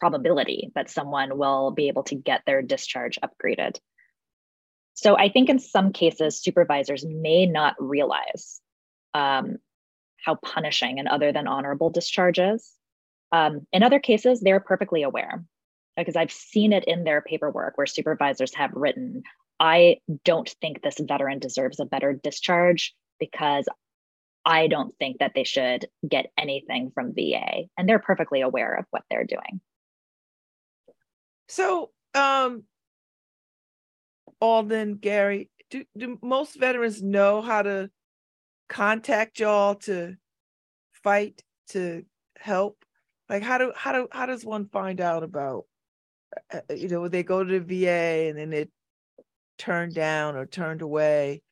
probability 0.00 0.70
that 0.74 0.90
someone 0.90 1.38
will 1.38 1.70
be 1.70 1.88
able 1.88 2.02
to 2.04 2.14
get 2.14 2.42
their 2.46 2.62
discharge 2.62 3.18
upgraded. 3.24 3.78
So 4.94 5.16
I 5.16 5.28
think 5.28 5.48
in 5.48 5.58
some 5.58 5.92
cases, 5.92 6.40
supervisors 6.40 7.04
may 7.06 7.46
not 7.46 7.74
realize 7.78 8.60
um, 9.14 9.56
how 10.24 10.36
punishing 10.36 10.98
and 10.98 11.08
other 11.08 11.32
than 11.32 11.46
honorable 11.46 11.90
discharge 11.90 12.38
is. 12.38 12.72
Um, 13.32 13.66
in 13.72 13.82
other 13.82 14.00
cases, 14.00 14.40
they're 14.40 14.60
perfectly 14.60 15.02
aware 15.02 15.44
because 15.96 16.16
I've 16.16 16.32
seen 16.32 16.72
it 16.72 16.84
in 16.84 17.04
their 17.04 17.20
paperwork 17.20 17.76
where 17.76 17.86
supervisors 17.86 18.54
have 18.54 18.70
written, 18.72 19.22
I 19.58 19.98
don't 20.24 20.48
think 20.60 20.82
this 20.82 21.00
veteran 21.00 21.38
deserves 21.38 21.80
a 21.80 21.84
better 21.86 22.12
discharge 22.12 22.94
because 23.18 23.66
I 24.44 24.68
don't 24.68 24.96
think 24.98 25.18
that 25.18 25.32
they 25.34 25.44
should 25.44 25.86
get 26.08 26.30
anything 26.38 26.92
from 26.94 27.14
VA. 27.14 27.64
And 27.76 27.88
they're 27.88 27.98
perfectly 27.98 28.42
aware 28.42 28.74
of 28.74 28.84
what 28.90 29.02
they're 29.10 29.24
doing. 29.24 29.60
So, 31.48 31.90
um, 32.14 32.64
Alden, 34.40 34.96
Gary, 34.96 35.50
do, 35.70 35.84
do 35.96 36.18
most 36.22 36.58
veterans 36.58 37.02
know 37.02 37.40
how 37.40 37.62
to 37.62 37.90
contact 38.68 39.40
y'all 39.40 39.76
to 39.76 40.16
fight 41.02 41.42
to 41.70 42.04
help? 42.38 42.84
Like 43.28 43.42
how 43.42 43.58
do 43.58 43.72
how 43.74 43.92
do 43.92 44.08
how 44.12 44.26
does 44.26 44.44
one 44.44 44.68
find 44.68 45.00
out 45.00 45.24
about 45.24 45.64
uh, 46.52 46.60
uh 46.70 46.74
you 46.74 46.88
know 46.88 47.08
they 47.08 47.24
go 47.24 47.42
to 47.42 47.58
the 47.58 47.84
VA 47.84 48.28
and 48.28 48.38
then 48.38 48.52
it 48.52 48.70
turned 49.58 49.94
down 49.94 50.36
or 50.36 50.46
turned 50.46 50.82
away 50.82 51.42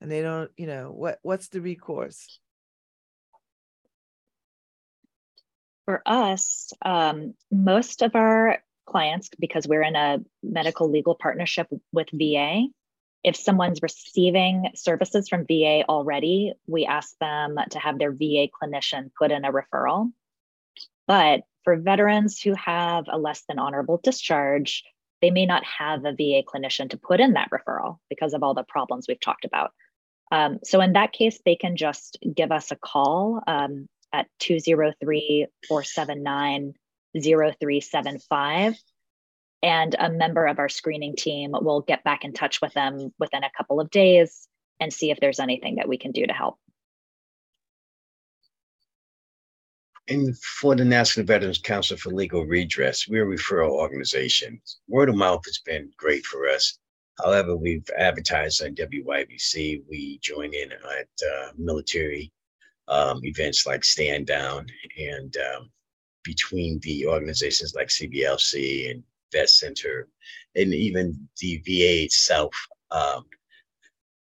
and 0.00 0.10
they 0.10 0.20
don't 0.22 0.50
you 0.56 0.66
know 0.66 0.92
what 0.94 1.18
what's 1.22 1.48
the 1.48 1.60
recourse? 1.60 2.38
For 5.86 6.02
us, 6.06 6.72
um, 6.84 7.34
most 7.50 8.02
of 8.02 8.14
our 8.14 8.58
clients, 8.86 9.30
because 9.38 9.66
we're 9.66 9.82
in 9.82 9.96
a 9.96 10.18
medical 10.42 10.90
legal 10.90 11.14
partnership 11.14 11.68
with 11.92 12.08
VA, 12.12 12.66
if 13.22 13.36
someone's 13.36 13.82
receiving 13.82 14.70
services 14.74 15.28
from 15.28 15.46
VA 15.46 15.84
already, 15.88 16.52
we 16.66 16.84
ask 16.84 17.16
them 17.18 17.56
to 17.70 17.78
have 17.78 17.98
their 17.98 18.12
VA 18.12 18.48
clinician 18.48 19.10
put 19.18 19.30
in 19.30 19.44
a 19.44 19.52
referral. 19.52 20.10
But 21.06 21.42
for 21.64 21.76
veterans 21.76 22.40
who 22.40 22.54
have 22.54 23.04
a 23.08 23.18
less 23.18 23.42
than 23.48 23.58
honorable 23.58 24.00
discharge, 24.02 24.84
they 25.22 25.30
may 25.30 25.46
not 25.46 25.64
have 25.64 26.04
a 26.04 26.12
VA 26.12 26.42
clinician 26.42 26.90
to 26.90 26.96
put 26.96 27.20
in 27.20 27.34
that 27.34 27.50
referral 27.50 27.98
because 28.10 28.34
of 28.34 28.42
all 28.42 28.54
the 28.54 28.64
problems 28.64 29.06
we've 29.08 29.20
talked 29.20 29.44
about. 29.44 29.72
Um, 30.32 30.58
so 30.64 30.80
in 30.80 30.94
that 30.94 31.12
case, 31.12 31.40
they 31.44 31.56
can 31.56 31.76
just 31.76 32.18
give 32.34 32.52
us 32.52 32.70
a 32.70 32.76
call. 32.76 33.42
Um, 33.46 33.88
at 34.14 34.28
203 34.38 35.48
479 35.68 36.74
0375. 37.20 38.82
And 39.62 39.96
a 39.98 40.10
member 40.10 40.46
of 40.46 40.58
our 40.58 40.68
screening 40.68 41.16
team 41.16 41.52
will 41.52 41.80
get 41.80 42.04
back 42.04 42.24
in 42.24 42.32
touch 42.32 42.60
with 42.60 42.72
them 42.74 43.12
within 43.18 43.44
a 43.44 43.50
couple 43.56 43.80
of 43.80 43.90
days 43.90 44.46
and 44.78 44.92
see 44.92 45.10
if 45.10 45.18
there's 45.20 45.40
anything 45.40 45.76
that 45.76 45.88
we 45.88 45.98
can 45.98 46.12
do 46.12 46.26
to 46.26 46.32
help. 46.32 46.58
And 50.08 50.36
for 50.38 50.76
the 50.76 50.84
National 50.84 51.24
Veterans 51.24 51.58
Council 51.58 51.96
for 51.96 52.10
Legal 52.10 52.44
Redress, 52.44 53.08
we're 53.08 53.30
a 53.30 53.36
referral 53.36 53.70
organization. 53.70 54.60
Word 54.86 55.08
of 55.08 55.14
mouth 55.14 55.42
has 55.46 55.58
been 55.64 55.90
great 55.96 56.26
for 56.26 56.46
us. 56.46 56.78
However, 57.22 57.56
we've 57.56 57.88
advertised 57.96 58.62
on 58.62 58.74
WYBC. 58.74 59.82
We 59.88 60.18
join 60.18 60.52
in 60.52 60.72
at 60.72 61.08
uh, 61.26 61.52
military 61.56 62.30
um, 62.88 63.24
events 63.24 63.66
like 63.66 63.84
Stand 63.84 64.26
Down 64.26 64.66
and 64.98 65.34
um, 65.36 65.70
between 66.22 66.80
the 66.80 67.06
organizations 67.06 67.74
like 67.74 67.88
CVLC 67.88 68.90
and 68.90 69.02
Vet 69.32 69.48
Center 69.48 70.08
and 70.54 70.74
even 70.74 71.28
the 71.40 71.58
VA 71.64 72.04
itself, 72.04 72.54
um, 72.90 73.24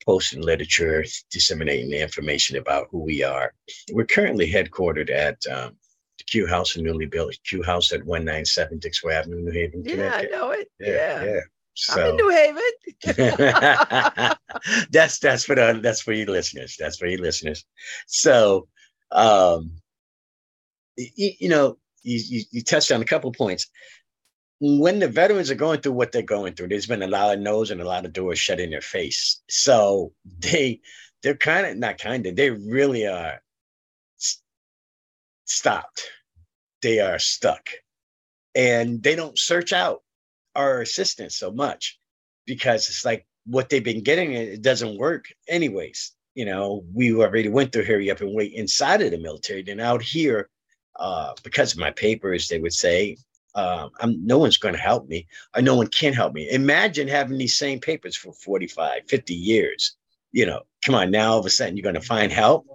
posting 0.08 0.40
literature, 0.40 1.04
disseminating 1.30 1.90
the 1.90 2.00
information 2.00 2.56
about 2.56 2.86
who 2.90 2.98
we 2.98 3.22
are. 3.22 3.52
We're 3.92 4.06
currently 4.06 4.50
headquartered 4.50 5.10
at 5.10 5.36
um, 5.54 5.76
the 6.16 6.24
Q 6.24 6.46
House, 6.46 6.76
a 6.76 6.80
newly 6.80 7.04
built 7.04 7.36
Q 7.44 7.62
House 7.62 7.92
at 7.92 8.06
197 8.06 8.78
Dixwell 8.78 9.14
Avenue, 9.18 9.42
New 9.42 9.52
Haven, 9.52 9.82
Yeah, 9.84 10.14
I 10.14 10.22
know 10.22 10.50
it. 10.52 10.70
Yeah, 10.80 10.88
Yeah. 10.88 11.24
yeah. 11.24 11.40
I'm 11.90 12.06
in 12.08 12.16
New 12.16 12.30
Haven. 12.30 12.62
that's 14.90 15.18
that's 15.18 15.44
for 15.44 15.54
the 15.54 15.78
that's 15.82 16.00
for 16.00 16.12
you 16.12 16.24
listeners. 16.24 16.76
That's 16.78 16.96
for 16.96 17.06
you 17.06 17.18
listeners. 17.18 17.66
So, 18.06 18.66
um, 19.12 19.72
you, 20.96 21.32
you 21.38 21.48
know, 21.50 21.76
you, 22.02 22.18
you 22.26 22.44
you 22.50 22.62
touched 22.64 22.90
on 22.90 23.02
a 23.02 23.04
couple 23.04 23.30
points. 23.30 23.68
When 24.60 24.98
the 24.98 25.08
veterans 25.08 25.50
are 25.50 25.54
going 25.56 25.80
through 25.80 25.92
what 25.92 26.10
they're 26.12 26.22
going 26.22 26.54
through, 26.54 26.68
there's 26.68 26.86
been 26.86 27.02
a 27.02 27.06
lot 27.06 27.34
of 27.34 27.40
no's 27.40 27.70
and 27.70 27.80
a 27.80 27.84
lot 27.86 28.04
of 28.04 28.12
doors 28.12 28.38
shut 28.38 28.60
in 28.60 28.70
their 28.70 28.80
face. 28.80 29.40
So 29.48 30.12
they 30.40 30.80
they're 31.22 31.36
kind 31.36 31.66
of 31.66 31.76
not 31.76 31.98
kind 31.98 32.26
of 32.26 32.36
they 32.36 32.50
really 32.50 33.06
are 33.06 33.40
s- 34.20 34.40
stopped. 35.44 36.10
They 36.82 37.00
are 37.00 37.18
stuck, 37.18 37.68
and 38.54 39.02
they 39.02 39.16
don't 39.16 39.38
search 39.38 39.72
out 39.72 40.02
our 40.54 40.80
assistance 40.80 41.36
so 41.36 41.50
much 41.50 41.98
because 42.46 42.88
it's 42.88 43.04
like 43.04 43.26
what 43.46 43.68
they've 43.68 43.84
been 43.84 44.02
getting, 44.02 44.32
it 44.32 44.62
doesn't 44.62 44.98
work 44.98 45.26
anyways. 45.48 46.12
You 46.34 46.44
know, 46.44 46.84
we 46.94 47.14
already 47.14 47.48
went 47.48 47.72
through 47.72 47.84
hurry 47.84 48.10
up 48.10 48.20
and 48.20 48.34
wait 48.34 48.52
inside 48.52 49.02
of 49.02 49.10
the 49.10 49.18
military. 49.18 49.62
Then 49.62 49.80
out 49.80 50.02
here, 50.02 50.48
uh, 50.98 51.34
because 51.42 51.72
of 51.72 51.78
my 51.78 51.90
papers, 51.90 52.48
they 52.48 52.58
would 52.58 52.72
say, 52.72 53.16
uh, 53.54 53.88
I'm, 54.00 54.24
no 54.24 54.38
one's 54.38 54.58
going 54.58 54.74
to 54.74 54.80
help 54.80 55.08
me 55.08 55.26
no 55.60 55.74
one 55.74 55.88
can 55.88 56.12
help 56.12 56.34
me. 56.34 56.50
Imagine 56.50 57.08
having 57.08 57.38
these 57.38 57.56
same 57.56 57.80
papers 57.80 58.16
for 58.16 58.32
45, 58.32 59.02
50 59.08 59.34
years. 59.34 59.96
You 60.32 60.46
know, 60.46 60.62
come 60.84 60.94
on, 60.94 61.10
now 61.10 61.32
all 61.32 61.38
of 61.38 61.46
a 61.46 61.50
sudden 61.50 61.76
you're 61.76 61.82
going 61.82 61.94
to 61.94 62.00
find 62.00 62.30
help. 62.30 62.66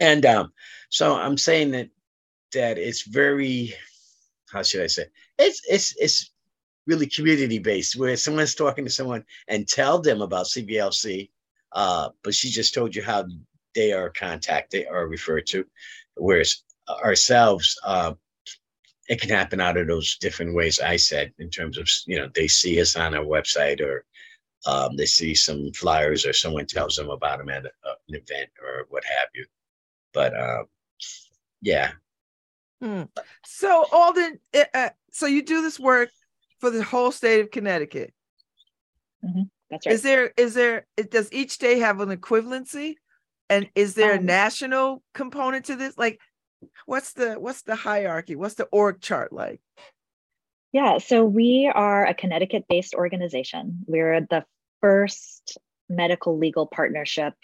And 0.00 0.24
um, 0.26 0.52
so 0.90 1.16
I'm 1.16 1.38
saying 1.38 1.72
that 1.72 1.88
that 2.52 2.78
it's 2.78 3.02
very, 3.02 3.74
how 4.50 4.62
should 4.62 4.82
I 4.82 4.86
say? 4.86 5.06
It's 5.38 5.62
it's 5.68 5.94
it's 5.98 6.30
really 6.86 7.06
community 7.06 7.58
based 7.58 7.96
where 7.96 8.16
someone's 8.16 8.54
talking 8.54 8.84
to 8.84 8.90
someone 8.90 9.24
and 9.48 9.68
tell 9.68 10.00
them 10.00 10.22
about 10.22 10.46
CVLC, 10.46 11.30
uh, 11.72 12.08
but 12.22 12.34
she 12.34 12.48
just 12.48 12.74
told 12.74 12.94
you 12.94 13.02
how 13.02 13.24
they 13.74 13.92
are 13.92 14.10
contacted 14.10 14.86
or 14.90 15.06
referred 15.06 15.46
to. 15.48 15.66
Whereas 16.16 16.62
ourselves, 17.04 17.78
uh, 17.84 18.14
it 19.08 19.20
can 19.20 19.30
happen 19.30 19.60
out 19.60 19.76
of 19.76 19.86
those 19.86 20.16
different 20.18 20.54
ways 20.54 20.80
I 20.80 20.96
said 20.96 21.32
in 21.38 21.50
terms 21.50 21.78
of 21.78 21.88
you 22.06 22.18
know 22.18 22.28
they 22.34 22.48
see 22.48 22.80
us 22.80 22.96
on 22.96 23.14
our 23.14 23.24
website 23.24 23.80
or 23.80 24.04
um, 24.66 24.96
they 24.96 25.06
see 25.06 25.34
some 25.34 25.72
flyers 25.72 26.26
or 26.26 26.32
someone 26.32 26.66
tells 26.66 26.96
them 26.96 27.10
about 27.10 27.38
them 27.38 27.48
at 27.48 27.64
a, 27.64 27.70
an 28.08 28.14
event 28.14 28.50
or 28.62 28.86
what 28.90 29.04
have 29.04 29.28
you. 29.34 29.46
But 30.12 30.34
uh, 30.34 30.64
yeah. 31.62 31.92
Hmm. 32.82 33.04
So 33.44 33.86
Alden, 33.92 34.38
uh, 34.54 34.64
uh, 34.74 34.90
so 35.12 35.26
you 35.26 35.42
do 35.42 35.62
this 35.62 35.80
work 35.80 36.10
for 36.58 36.70
the 36.70 36.82
whole 36.82 37.12
state 37.12 37.40
of 37.40 37.50
Connecticut. 37.50 38.12
Mm-hmm. 39.24 39.42
That's 39.70 39.86
right. 39.86 39.94
Is 39.94 40.02
there 40.02 40.32
is 40.36 40.54
there 40.54 40.86
does 41.10 41.32
each 41.32 41.52
state 41.52 41.80
have 41.80 42.00
an 42.00 42.16
equivalency, 42.16 42.94
and 43.48 43.68
is 43.74 43.94
there 43.94 44.14
um, 44.14 44.20
a 44.20 44.22
national 44.22 45.02
component 45.14 45.66
to 45.66 45.76
this? 45.76 45.96
Like, 45.98 46.20
what's 46.86 47.12
the 47.12 47.34
what's 47.34 47.62
the 47.62 47.76
hierarchy? 47.76 48.36
What's 48.36 48.54
the 48.54 48.68
org 48.72 49.00
chart 49.00 49.32
like? 49.32 49.60
Yeah, 50.72 50.98
so 50.98 51.24
we 51.24 51.70
are 51.72 52.06
a 52.06 52.14
Connecticut 52.14 52.66
based 52.68 52.94
organization. 52.94 53.84
We're 53.86 54.20
the 54.20 54.44
first 54.80 55.58
medical 55.88 56.38
legal 56.38 56.66
partnership 56.66 57.34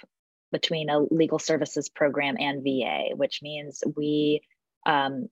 between 0.52 0.90
a 0.90 1.00
legal 1.00 1.38
services 1.38 1.88
program 1.88 2.36
and 2.38 2.62
VA, 2.62 3.16
which 3.16 3.40
means 3.42 3.82
we 3.96 4.42
um, 4.86 5.28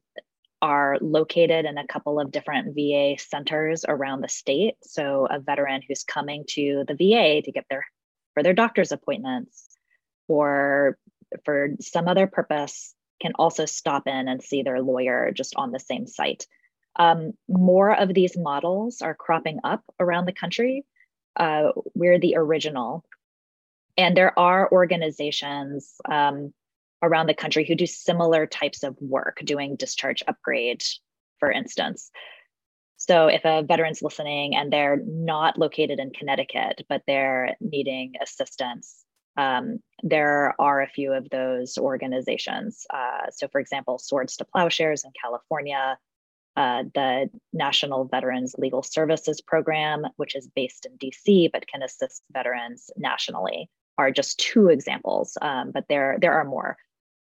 are 0.62 0.96
located 1.00 1.64
in 1.64 1.76
a 1.76 1.86
couple 1.86 2.18
of 2.18 2.30
different 2.30 2.74
VA 2.74 3.16
centers 3.18 3.84
around 3.86 4.20
the 4.22 4.28
state. 4.28 4.76
So 4.82 5.26
a 5.30 5.38
veteran 5.38 5.82
who's 5.86 6.04
coming 6.04 6.44
to 6.50 6.84
the 6.88 6.94
VA 6.94 7.42
to 7.42 7.52
get 7.52 7.66
their 7.68 7.86
for 8.34 8.42
their 8.42 8.54
doctor's 8.54 8.92
appointments 8.92 9.76
or 10.28 10.96
for 11.44 11.70
some 11.80 12.08
other 12.08 12.26
purpose 12.26 12.94
can 13.22 13.32
also 13.36 13.64
stop 13.64 14.06
in 14.06 14.28
and 14.28 14.42
see 14.42 14.62
their 14.62 14.82
lawyer 14.82 15.30
just 15.32 15.54
on 15.56 15.70
the 15.70 15.80
same 15.80 16.06
site. 16.06 16.46
Um, 16.96 17.32
more 17.48 17.94
of 17.94 18.12
these 18.12 18.36
models 18.36 19.00
are 19.00 19.14
cropping 19.14 19.60
up 19.64 19.82
around 19.98 20.26
the 20.26 20.32
country. 20.32 20.84
Uh, 21.36 21.70
we're 21.94 22.18
the 22.18 22.34
original. 22.36 23.04
And 23.96 24.16
there 24.16 24.38
are 24.38 24.70
organizations 24.70 25.94
um, 26.10 26.52
around 27.02 27.26
the 27.26 27.34
country 27.34 27.64
who 27.64 27.74
do 27.74 27.86
similar 27.86 28.46
types 28.46 28.82
of 28.82 28.96
work, 29.00 29.40
doing 29.44 29.76
discharge 29.76 30.22
upgrade, 30.26 30.82
for 31.38 31.50
instance. 31.50 32.10
So 32.96 33.26
if 33.26 33.44
a 33.44 33.62
veteran's 33.62 34.02
listening 34.02 34.54
and 34.54 34.72
they're 34.72 35.02
not 35.04 35.58
located 35.58 35.98
in 35.98 36.10
Connecticut, 36.10 36.82
but 36.88 37.02
they're 37.06 37.56
needing 37.60 38.14
assistance 38.22 39.01
um, 39.36 39.78
there 40.02 40.54
are 40.60 40.82
a 40.82 40.88
few 40.88 41.12
of 41.12 41.30
those 41.30 41.78
organizations. 41.78 42.86
Uh, 42.92 43.30
so, 43.30 43.48
for 43.48 43.60
example, 43.60 43.98
Swords 43.98 44.36
to 44.36 44.44
Plowshares 44.44 45.04
in 45.04 45.12
California, 45.20 45.96
uh, 46.56 46.84
the 46.94 47.30
National 47.52 48.04
Veterans 48.04 48.54
Legal 48.58 48.82
Services 48.82 49.40
Program, 49.40 50.04
which 50.16 50.34
is 50.34 50.48
based 50.54 50.86
in 50.86 50.98
DC 50.98 51.50
but 51.52 51.66
can 51.66 51.82
assist 51.82 52.22
veterans 52.32 52.90
nationally, 52.96 53.70
are 53.96 54.10
just 54.10 54.38
two 54.38 54.68
examples. 54.68 55.38
Um, 55.40 55.70
but 55.72 55.84
there, 55.88 56.18
there 56.20 56.34
are 56.34 56.44
more. 56.44 56.76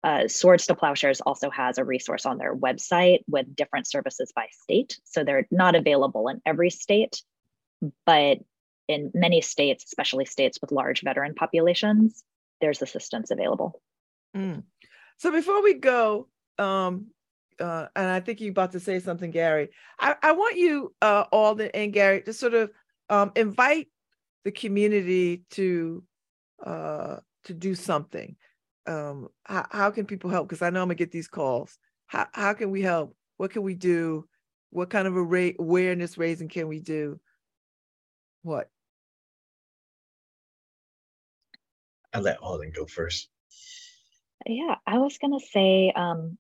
Uh, 0.05 0.29
Swords 0.29 0.67
to 0.67 0.77
Plowshares 0.77 1.21
also 1.23 1.51
has 1.51 1.79
a 1.79 1.85
resource 1.85 2.25
on 2.25 2.39
their 2.39 2.55
website 2.55 3.25
with 3.27 3.57
different 3.57 3.89
services 3.89 4.33
by 4.35 4.47
state. 4.53 5.01
So 5.03 5.25
they're 5.25 5.49
not 5.51 5.75
available 5.75 6.29
in 6.29 6.41
every 6.47 6.71
state, 6.71 7.21
but 8.07 8.39
in 8.89 9.11
many 9.15 9.41
states, 9.41 9.85
especially 9.85 10.25
states 10.25 10.59
with 10.61 10.73
large 10.73 11.03
veteran 11.03 11.35
populations, 11.35 12.25
there's 12.61 12.83
assistance 12.83 13.31
available. 13.31 13.81
Mm. 14.37 14.65
So 15.19 15.31
before 15.31 15.63
we 15.63 15.75
go, 15.75 16.29
um, 16.59 17.09
uh, 17.61 17.87
and 17.95 18.09
I 18.09 18.21
think 18.21 18.41
you're 18.41 18.51
about 18.51 18.73
to 18.73 18.81
say 18.81 19.01
something, 19.01 19.31
Gary. 19.31 19.71
I, 19.99 20.17
I 20.23 20.33
want 20.33 20.57
you, 20.57 20.95
uh, 21.03 21.25
Alden 21.33 21.71
and 21.75 21.93
Gary, 21.93 22.23
to 22.23 22.33
sort 22.33 22.55
of 22.55 22.71
um, 23.11 23.33
invite 23.37 23.89
the 24.45 24.53
community 24.53 25.45
to 25.51 26.03
uh, 26.65 27.17
to 27.45 27.55
do 27.55 27.75
something. 27.75 28.37
Um, 28.87 29.29
how, 29.45 29.67
how 29.71 29.91
can 29.91 30.07
people 30.07 30.31
help? 30.31 30.49
Because 30.49 30.63
I 30.63 30.71
know 30.71 30.83
I'm 30.83 30.89
gonna 30.89 30.95
get 30.95 31.11
these 31.11 31.29
calls. 31.29 31.79
How 32.07 32.27
how 32.33 32.55
can 32.55 32.71
we 32.71 32.81
help? 32.81 33.17
What 33.37 33.51
can 33.51 33.63
we 33.63 33.75
do? 33.75 34.27
What 34.71 34.91
kind 34.91 35.09
of 35.09 35.17
a 35.17 35.23
rate 35.23 35.57
awareness 35.59 36.19
raising 36.19 36.49
can 36.49 36.69
we 36.69 36.81
do? 36.81 37.19
What? 38.43 38.71
I'll 42.13 42.23
let 42.23 42.39
Alden 42.43 42.73
go 42.75 42.87
first. 42.87 43.29
Yeah, 44.47 44.77
I 44.87 44.99
was 44.99 45.19
going 45.19 45.39
to 45.39 45.45
say 45.45 45.93
um, 45.95 46.39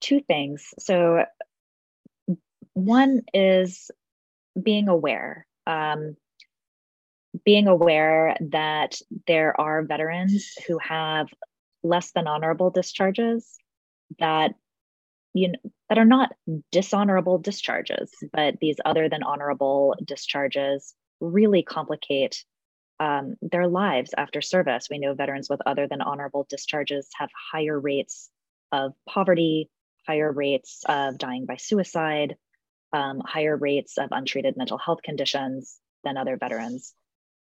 two 0.00 0.20
things. 0.20 0.74
So, 0.78 1.24
one 2.74 3.22
is 3.32 3.90
being 4.60 4.88
aware. 4.88 5.46
Um, 5.66 6.16
being 7.44 7.66
aware 7.66 8.36
that 8.40 9.00
there 9.26 9.58
are 9.60 9.82
veterans 9.82 10.54
who 10.66 10.78
have 10.78 11.28
less 11.82 12.12
than 12.12 12.26
honorable 12.26 12.70
discharges 12.70 13.58
that 14.18 14.54
you 15.34 15.48
know 15.48 15.58
that 15.88 15.98
are 15.98 16.04
not 16.04 16.32
dishonorable 16.72 17.38
discharges 17.38 18.10
but 18.32 18.54
these 18.60 18.76
other 18.84 19.08
than 19.08 19.22
honorable 19.22 19.94
discharges 20.04 20.94
really 21.20 21.62
complicate 21.62 22.44
um, 22.98 23.36
their 23.42 23.66
lives 23.66 24.14
after 24.16 24.40
service. 24.40 24.88
We 24.90 24.98
know 24.98 25.14
veterans 25.14 25.48
with 25.50 25.60
other 25.66 25.86
than 25.86 26.00
honorable 26.00 26.46
discharges 26.48 27.08
have 27.18 27.30
higher 27.52 27.78
rates 27.78 28.30
of 28.72 28.94
poverty, 29.08 29.70
higher 30.06 30.32
rates 30.32 30.82
of 30.88 31.18
dying 31.18 31.46
by 31.46 31.56
suicide, 31.56 32.36
um, 32.92 33.20
higher 33.20 33.56
rates 33.56 33.98
of 33.98 34.08
untreated 34.12 34.56
mental 34.56 34.78
health 34.78 35.02
conditions 35.02 35.78
than 36.04 36.16
other 36.16 36.36
veterans. 36.36 36.94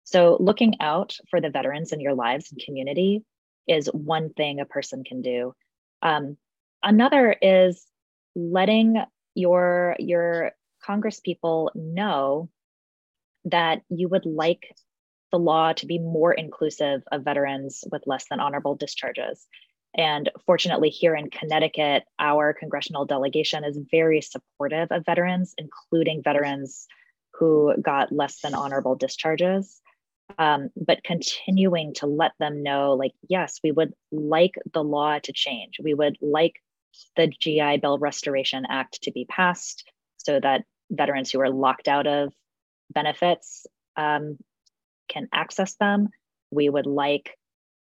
So, 0.03 0.37
looking 0.39 0.75
out 0.79 1.17
for 1.29 1.41
the 1.41 1.49
veterans 1.49 1.91
in 1.91 1.99
your 1.99 2.13
lives 2.13 2.51
and 2.51 2.61
community 2.63 3.23
is 3.67 3.87
one 3.87 4.31
thing 4.33 4.59
a 4.59 4.65
person 4.65 5.03
can 5.03 5.21
do. 5.21 5.53
Um, 6.01 6.37
another 6.83 7.35
is 7.41 7.85
letting 8.35 9.03
your 9.33 9.95
your 9.99 10.51
Congress 10.83 11.19
people 11.19 11.71
know 11.73 12.49
that 13.45 13.81
you 13.89 14.07
would 14.07 14.25
like 14.25 14.75
the 15.35 15.39
law 15.39 15.73
to 15.73 15.85
be 15.85 15.99
more 15.99 16.31
inclusive 16.31 17.03
of 17.11 17.25
veterans 17.25 17.83
with 17.91 18.07
less 18.07 18.25
than 18.29 18.39
honorable 18.39 18.73
discharges. 18.73 19.45
And 19.97 20.31
fortunately, 20.45 20.87
here 20.89 21.13
in 21.13 21.29
Connecticut, 21.29 22.03
our 22.19 22.53
congressional 22.53 23.03
delegation 23.03 23.65
is 23.65 23.77
very 23.91 24.21
supportive 24.21 24.87
of 24.91 25.05
veterans, 25.05 25.53
including 25.57 26.23
veterans 26.23 26.87
who 27.33 27.73
got 27.81 28.13
less 28.13 28.39
than 28.39 28.53
honorable 28.53 28.95
discharges. 28.95 29.81
Um, 30.37 30.69
but 30.77 31.03
continuing 31.03 31.93
to 31.95 32.05
let 32.05 32.31
them 32.39 32.63
know, 32.63 32.93
like, 32.93 33.11
yes, 33.27 33.59
we 33.61 33.73
would 33.73 33.93
like 34.13 34.55
the 34.73 34.85
law 34.85 35.19
to 35.19 35.33
change. 35.33 35.81
We 35.83 35.93
would 35.93 36.17
like 36.21 36.53
the 37.17 37.27
GI 37.27 37.79
Bill 37.81 37.97
Restoration 37.97 38.65
Act 38.69 39.01
to 39.03 39.11
be 39.11 39.25
passed 39.25 39.83
so 40.15 40.39
that 40.39 40.63
veterans 40.89 41.29
who 41.29 41.41
are 41.41 41.49
locked 41.49 41.89
out 41.89 42.07
of 42.07 42.33
benefits 42.89 43.67
um, 43.97 44.37
can 45.07 45.27
access 45.33 45.75
them. 45.75 46.09
We 46.51 46.69
would 46.69 46.85
like 46.85 47.37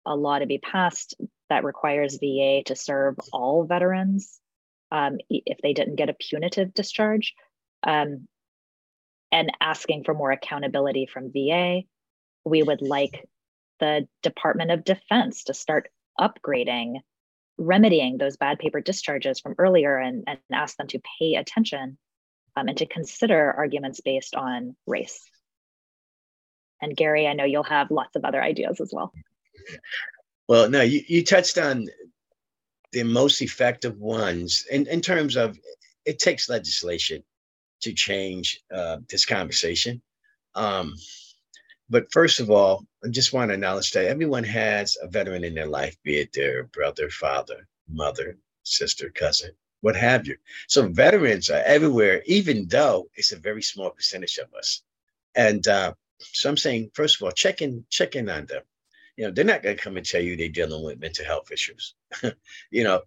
a 0.06 0.16
law 0.16 0.40
to 0.40 0.46
be 0.46 0.58
passed 0.58 1.16
that 1.50 1.64
requires 1.64 2.18
VA 2.18 2.64
to 2.66 2.76
serve 2.76 3.16
all 3.32 3.66
veterans 3.66 4.40
um, 4.92 5.18
if 5.30 5.58
they 5.62 5.74
didn't 5.74 5.96
get 5.96 6.10
a 6.10 6.14
punitive 6.14 6.74
discharge, 6.74 7.34
um, 7.84 8.28
and 9.32 9.52
asking 9.62 10.04
for 10.04 10.14
more 10.14 10.32
accountability 10.32 11.06
from 11.06 11.32
VA. 11.32 11.82
We 12.44 12.64
would 12.64 12.82
like 12.82 13.28
the 13.80 14.08
Department 14.22 14.72
of 14.72 14.84
Defense 14.84 15.46
to 15.46 15.54
start 15.54 15.90
upgrading, 16.20 17.00
remedying 17.58 18.18
those 18.18 18.38
bad 18.38 18.60
paper 18.60 18.82
discharges 18.82 19.40
from 19.40 19.56
earlier 19.58 19.98
and, 19.98 20.24
and 20.28 20.40
ask 20.52 20.76
them 20.78 20.88
to 20.88 21.02
pay 21.20 21.36
attention 21.36 21.98
um, 22.56 22.68
and 22.68 22.78
to 22.78 22.86
consider 22.86 23.52
arguments 23.52 24.02
based 24.02 24.36
on 24.36 24.76
race. 24.86 25.22
And 26.82 26.96
Gary, 26.96 27.28
I 27.28 27.34
know 27.34 27.46
you'll 27.46 27.64
have 27.64 27.92
lots 27.92 28.16
of 28.16 28.26
other 28.26 28.42
ideas 28.42 28.82
as 28.82 28.92
well. 28.94 29.14
Well, 30.48 30.70
no, 30.70 30.82
you, 30.82 31.02
you 31.08 31.24
touched 31.24 31.58
on 31.58 31.88
the 32.92 33.04
most 33.04 33.42
effective 33.42 33.98
ones 34.00 34.66
in, 34.70 34.88
in 34.88 35.02
terms 35.02 35.36
of 35.38 35.58
it 36.06 36.20
takes 36.20 36.50
legislation 36.50 37.24
to 37.82 37.94
change 37.94 38.62
uh, 38.74 38.98
this 39.10 39.26
conversation. 39.26 40.02
Um, 40.56 40.96
but 41.90 42.12
first 42.12 42.40
of 42.40 42.50
all, 42.50 42.86
I 43.04 43.10
just 43.10 43.34
want 43.34 43.50
to 43.50 43.56
acknowledge 43.56 43.92
that 43.92 44.06
everyone 44.06 44.44
has 44.46 44.98
a 45.02 45.08
veteran 45.08 45.44
in 45.44 45.54
their 45.54 45.68
life, 45.68 45.96
be 46.04 46.18
it 46.18 46.34
their 46.34 46.66
brother, 46.66 47.10
father, 47.10 47.68
mother, 47.90 48.38
sister, 48.64 49.10
cousin, 49.10 49.52
what 49.82 49.96
have 49.96 50.28
you. 50.28 50.38
So 50.68 50.88
veterans 50.88 51.50
are 51.50 51.64
everywhere, 51.66 52.24
even 52.26 52.68
though 52.68 53.10
it's 53.16 53.32
a 53.32 53.38
very 53.38 53.62
small 53.62 53.90
percentage 53.90 54.38
of 54.38 54.54
us. 54.54 54.84
And 55.36 55.68
uh, 55.68 55.94
so 56.22 56.50
I'm 56.50 56.58
saying, 56.58 56.92
first 56.94 57.18
of 57.18 57.26
all, 57.26 57.32
check 57.32 57.62
in, 57.62 57.86
check 57.90 58.16
in 58.16 58.30
on 58.30 58.46
them. 58.46 58.64
You 59.18 59.26
know, 59.26 59.32
they're 59.32 59.46
not 59.46 59.64
going 59.64 59.76
to 59.76 59.84
come 59.84 59.98
and 59.98 60.06
tell 60.06 60.22
you 60.22 60.36
they're 60.36 60.50
dealing 60.50 60.84
with 60.84 61.00
mental 61.00 61.26
health 61.26 61.52
issues. 61.52 61.96
you 62.72 62.84
know, 62.84 63.02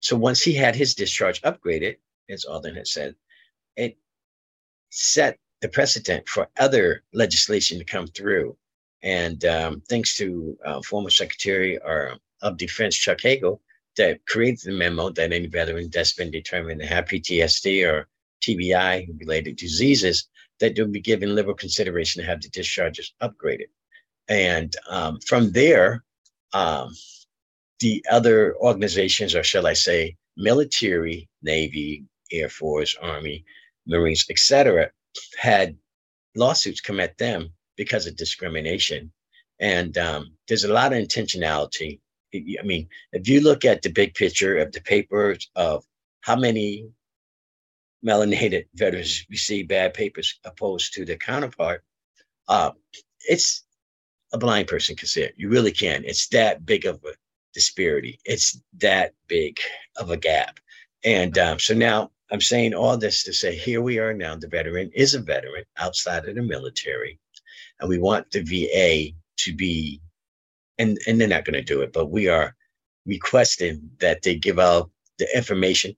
so 0.00 0.16
once 0.16 0.42
he 0.42 0.54
had 0.54 0.74
his 0.74 0.94
discharge 0.94 1.40
upgraded, 1.42 1.96
as 2.28 2.44
Alden 2.44 2.74
had 2.74 2.88
said, 2.88 3.14
it 3.76 3.96
set 4.90 5.38
the 5.60 5.68
precedent 5.68 6.28
for 6.28 6.48
other 6.58 7.02
legislation 7.12 7.78
to 7.78 7.84
come 7.84 8.06
through. 8.06 8.56
And 9.02 9.44
um, 9.44 9.82
thanks 9.88 10.16
to 10.16 10.58
uh, 10.64 10.82
former 10.82 11.10
Secretary 11.10 11.78
of 11.78 12.56
Defense 12.56 12.96
Chuck 12.96 13.20
Hagel, 13.20 13.60
that 13.96 14.26
created 14.26 14.60
the 14.64 14.72
memo 14.72 15.10
that 15.10 15.32
any 15.32 15.46
veteran 15.46 15.88
that's 15.92 16.14
been 16.14 16.30
determined 16.30 16.80
to 16.80 16.86
have 16.86 17.04
PTSD 17.04 17.86
or 17.88 18.08
TBI 18.42 19.08
related 19.20 19.56
diseases, 19.56 20.28
that 20.60 20.74
they'll 20.74 20.86
be 20.86 21.00
given 21.00 21.34
liberal 21.34 21.54
consideration 21.54 22.20
to 22.20 22.28
have 22.28 22.42
the 22.42 22.48
discharges 22.48 23.12
upgraded. 23.22 23.68
And 24.28 24.74
um, 24.88 25.20
from 25.20 25.52
there, 25.52 26.04
um, 26.52 26.94
the 27.80 28.04
other 28.10 28.56
organizations, 28.56 29.34
or 29.34 29.42
shall 29.42 29.66
I 29.66 29.74
say, 29.74 30.16
military, 30.36 31.28
Navy, 31.42 32.04
Air 32.32 32.48
Force, 32.48 32.96
Army, 33.00 33.44
Marines, 33.86 34.26
etc., 34.30 34.90
had 35.38 35.76
lawsuits 36.34 36.80
come 36.80 37.00
at 37.00 37.18
them 37.18 37.52
because 37.76 38.06
of 38.06 38.16
discrimination. 38.16 39.12
And 39.60 39.96
um, 39.98 40.32
there's 40.48 40.64
a 40.64 40.72
lot 40.72 40.92
of 40.92 40.98
intentionality 40.98 42.00
I 42.34 42.62
mean, 42.64 42.88
if 43.12 43.28
you 43.28 43.40
look 43.40 43.64
at 43.64 43.82
the 43.82 43.90
big 43.90 44.14
picture 44.14 44.58
of 44.58 44.72
the 44.72 44.80
papers 44.80 45.50
of 45.54 45.84
how 46.22 46.36
many 46.36 46.88
melanated 48.04 48.66
veterans 48.74 49.24
receive 49.30 49.68
bad 49.68 49.94
papers 49.94 50.38
opposed 50.44 50.94
to 50.94 51.04
their 51.04 51.16
counterpart, 51.16 51.84
uh, 52.48 52.72
it's 53.20 53.64
a 54.32 54.38
blind 54.38 54.68
person 54.68 54.96
can 54.96 55.08
see 55.08 55.22
it. 55.22 55.34
You 55.36 55.48
really 55.48 55.70
can. 55.70 56.04
It's 56.04 56.28
that 56.28 56.66
big 56.66 56.86
of 56.86 56.96
a 57.04 57.12
disparity. 57.54 58.20
It's 58.24 58.60
that 58.78 59.14
big 59.28 59.58
of 59.96 60.10
a 60.10 60.16
gap. 60.16 60.60
And 61.04 61.38
um, 61.38 61.58
so 61.58 61.74
now 61.74 62.10
I'm 62.32 62.40
saying 62.40 62.74
all 62.74 62.96
this 62.96 63.24
to 63.24 63.32
say 63.32 63.56
here 63.56 63.82
we 63.82 63.98
are 63.98 64.14
now. 64.14 64.36
The 64.36 64.48
veteran 64.48 64.90
is 64.94 65.14
a 65.14 65.20
veteran 65.20 65.64
outside 65.78 66.26
of 66.28 66.34
the 66.34 66.42
military, 66.42 67.18
and 67.80 67.88
we 67.88 67.98
want 67.98 68.30
the 68.30 68.42
VA 68.42 69.14
to 69.38 69.54
be 69.54 70.00
and 70.78 70.98
and 71.06 71.20
they're 71.20 71.28
not 71.28 71.44
going 71.44 71.54
to 71.54 71.62
do 71.62 71.82
it, 71.82 71.92
but 71.92 72.10
we 72.10 72.28
are 72.28 72.54
requesting 73.06 73.90
that 74.00 74.22
they 74.22 74.34
give 74.36 74.58
out 74.58 74.90
the 75.18 75.36
information 75.36 75.96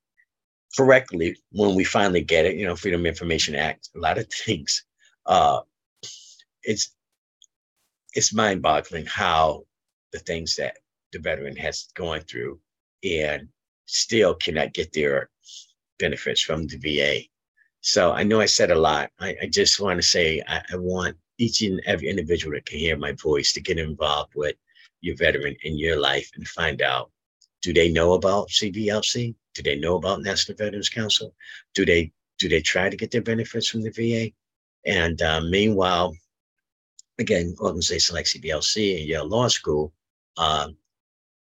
correctly 0.77 1.37
when 1.53 1.75
we 1.75 1.85
finally 1.85 2.23
get 2.23 2.47
it. 2.47 2.57
You 2.57 2.67
know, 2.67 2.77
Freedom 2.77 3.07
Information 3.07 3.55
Act, 3.55 3.91
a 3.97 3.99
lot 3.99 4.19
of 4.19 4.29
things. 4.33 4.85
Uh, 5.27 5.61
it's 6.63 6.91
it's 8.15 8.35
mind-boggling 8.35 9.07
how 9.07 9.65
the 10.13 10.19
things 10.21 10.57
that 10.57 10.79
the 11.17 11.23
veteran 11.23 11.57
has 11.57 11.89
gone 11.95 12.21
through 12.21 12.61
and 13.03 13.49
still 13.87 14.35
cannot 14.35 14.75
get 14.75 14.93
their 14.93 15.31
benefits 15.99 16.43
from 16.43 16.67
the 16.67 16.77
VA. 16.77 17.23
So 17.81 18.13
I 18.13 18.23
know 18.23 18.41
I 18.41 18.47
said 18.47 18.71
a 18.71 18.79
lot. 18.79 19.11
I, 19.19 19.37
I 19.43 19.47
just 19.47 19.81
want 19.81 20.01
to 20.01 20.07
say 20.07 20.43
I, 20.47 20.63
I 20.73 20.77
want 20.77 21.17
each 21.39 21.63
and 21.63 21.81
every 21.87 22.09
individual 22.09 22.55
that 22.55 22.67
can 22.67 22.79
hear 22.79 22.97
my 22.97 23.13
voice 23.13 23.53
to 23.53 23.61
get 23.61 23.79
involved 23.79 24.35
with 24.35 24.57
your 25.01 25.17
veteran 25.17 25.57
in 25.63 25.79
your 25.79 25.99
life 25.99 26.31
and 26.37 26.47
find 26.49 26.83
out 26.83 27.11
do 27.63 27.73
they 27.73 27.91
know 27.91 28.13
about 28.13 28.49
CVLC? 28.49 29.35
Do 29.55 29.63
they 29.63 29.77
know 29.77 29.97
about 29.97 30.23
National 30.23 30.57
Veterans 30.57 30.89
Council? 30.89 31.35
Do 31.75 31.85
they 31.85 32.13
do 32.39 32.49
they 32.49 32.61
try 32.61 32.91
to 32.91 32.97
get 32.97 33.11
their 33.11 33.23
benefits 33.23 33.69
from 33.69 33.83
the 33.83 33.91
VA? 33.91 34.31
And 34.85 35.21
uh, 35.23 35.41
meanwhile, 35.41 36.15
again, 37.19 37.57
organizations 37.61 38.15
like 38.15 38.27
CVLC 38.27 38.99
and 38.99 39.09
Yale 39.09 39.27
Law 39.27 39.49
School, 39.49 39.93
uh, 40.37 40.69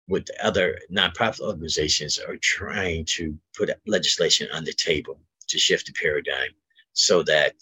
with 0.08 0.26
other 0.42 0.78
nonprofit 0.92 1.40
organizations, 1.40 2.18
are 2.18 2.36
trying 2.36 3.04
to 3.06 3.36
put 3.56 3.70
legislation 3.86 4.48
on 4.52 4.64
the 4.64 4.72
table 4.72 5.18
to 5.48 5.58
shift 5.58 5.86
the 5.86 5.92
paradigm 5.92 6.50
so 6.92 7.22
that 7.22 7.54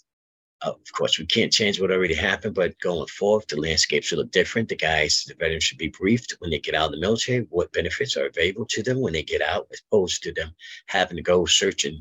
of 0.63 0.93
course, 0.93 1.19
we 1.19 1.25
can't 1.25 1.51
change 1.51 1.79
what 1.79 1.91
already 1.91 2.13
happened, 2.13 2.55
but 2.55 2.79
going 2.79 3.07
forward, 3.07 3.45
the 3.49 3.59
landscape 3.59 4.03
should 4.03 4.17
look 4.17 4.31
different. 4.31 4.69
The 4.69 4.75
guys, 4.75 5.25
the 5.27 5.35
veterans 5.35 5.63
should 5.63 5.77
be 5.77 5.89
briefed 5.89 6.35
when 6.39 6.51
they 6.51 6.59
get 6.59 6.75
out 6.75 6.85
of 6.85 6.91
the 6.93 6.99
military, 6.99 7.45
what 7.49 7.73
benefits 7.73 8.15
are 8.15 8.27
available 8.27 8.65
to 8.67 8.83
them 8.83 9.01
when 9.01 9.13
they 9.13 9.23
get 9.23 9.41
out, 9.41 9.67
as 9.71 9.81
opposed 9.87 10.23
to 10.23 10.33
them 10.33 10.51
having 10.87 11.17
to 11.17 11.23
go 11.23 11.45
search 11.45 11.85
and 11.85 11.97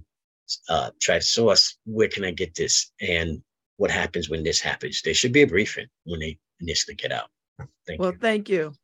uh, 0.69 0.91
try 1.01 1.19
to 1.19 1.25
source 1.25 1.77
where 1.85 2.09
can 2.09 2.25
I 2.25 2.31
get 2.31 2.55
this 2.55 2.93
and 3.01 3.43
what 3.79 3.91
happens 3.91 4.29
when 4.29 4.45
this 4.45 4.61
happens. 4.61 5.03
There 5.03 5.15
should 5.15 5.33
be 5.33 5.43
a 5.43 5.47
briefing 5.47 5.87
when 6.05 6.21
they 6.21 6.39
initially 6.61 6.95
get 6.95 7.13
out. 7.13 7.31
Thank 7.87 8.01
well, 8.01 8.13
you. 8.13 8.19
thank 8.19 8.49
you. 8.49 8.75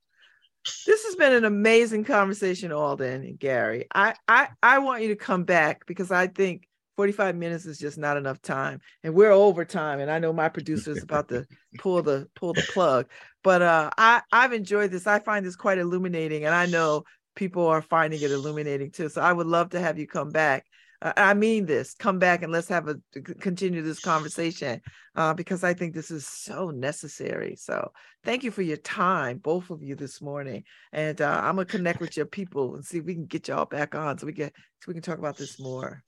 This 0.87 1.05
has 1.05 1.17
been 1.17 1.33
an 1.33 1.45
amazing 1.45 2.05
conversation, 2.05 2.73
Alden 2.73 3.23
and 3.23 3.39
Gary. 3.39 3.87
I, 3.95 4.15
I 4.27 4.49
I 4.63 4.79
want 4.79 5.03
you 5.03 5.09
to 5.09 5.17
come 5.17 5.45
back 5.45 5.87
because 5.87 6.11
I 6.11 6.27
think 6.27 6.69
45 6.97 7.37
minutes 7.37 7.67
is 7.67 7.79
just 7.79 7.99
not 7.99 8.17
enough 8.17 8.43
time. 8.43 8.81
And 9.05 9.15
we're 9.15 9.31
over 9.31 9.65
time. 9.65 10.01
And 10.01 10.11
I 10.11 10.19
know 10.19 10.33
my 10.33 10.49
producer 10.49 10.91
is 10.91 11.03
about 11.03 11.29
to 11.29 11.47
pull 11.79 12.03
the 12.03 12.29
pull 12.35 12.55
the 12.55 12.67
plug. 12.73 13.07
But 13.45 13.63
uh 13.63 13.91
I, 13.97 14.23
I've 14.33 14.53
enjoyed 14.53 14.91
this. 14.91 15.07
I 15.07 15.21
find 15.21 15.47
this 15.47 15.57
quite 15.57 15.79
illuminating. 15.79 16.45
And 16.45 16.55
I 16.55 16.67
know 16.67 17.05
people 17.37 17.67
are 17.67 17.83
finding 17.83 18.21
it 18.21 18.33
illuminating 18.33 18.91
too. 18.91 19.09
So 19.09 19.21
I 19.21 19.33
would 19.33 19.47
love 19.47 19.71
to 19.71 19.81
have 19.81 19.99
you 19.99 20.07
come 20.09 20.31
back. 20.31 20.67
I 21.01 21.35
mean 21.35 21.67
this. 21.67 21.95
Come 21.95 22.19
back 22.19 22.43
and 22.43 22.53
let's 22.53 22.69
have 22.69 22.89
a 22.89 22.97
continue 23.41 23.83
this 23.83 24.01
conversation 24.01 24.81
uh, 25.15 25.33
because 25.33 25.63
I 25.63 25.73
think 25.73 25.95
this 25.95 26.11
is 26.11 26.27
so 26.27 26.71
necessary. 26.71 27.55
So 27.57 27.93
thank 28.25 28.43
you 28.43 28.51
for 28.51 28.63
your 28.63 28.79
time, 28.79 29.39
both 29.39 29.71
of 29.71 29.83
you 29.83 29.95
this 29.95 30.21
morning. 30.21 30.65
And 30.93 31.21
uh, 31.21 31.41
I'm 31.45 31.55
gonna 31.55 31.67
connect 31.67 32.01
with 32.01 32.17
your 32.17 32.27
people 32.27 32.75
and 32.75 32.85
see 32.85 32.99
if 32.99 33.05
we 33.05 33.15
can 33.15 33.27
get 33.27 33.47
y'all 33.47 33.65
back 33.65 33.95
on 33.95 34.19
so 34.19 34.27
we 34.27 34.33
get 34.33 34.53
so 34.57 34.89
we 34.89 34.95
can 34.95 35.03
talk 35.03 35.19
about 35.19 35.37
this 35.37 35.61
more. 35.61 36.03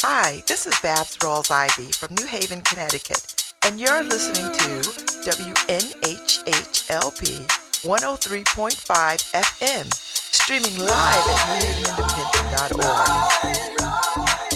Hi, 0.00 0.42
this 0.46 0.66
is 0.66 0.74
Babz 0.80 1.16
Rawls-Ivy 1.18 1.92
from 1.92 2.14
New 2.16 2.26
Haven, 2.26 2.60
Connecticut, 2.62 3.52
and 3.64 3.78
you're 3.80 4.02
listening 4.02 4.50
to 4.52 4.80
WNHHLP 5.28 7.46
103.5 7.82 9.32
FM, 9.32 9.92
streaming 9.94 10.78
live 10.78 11.28
at 11.28 11.62
newhavenindependent.org. 11.62 14.47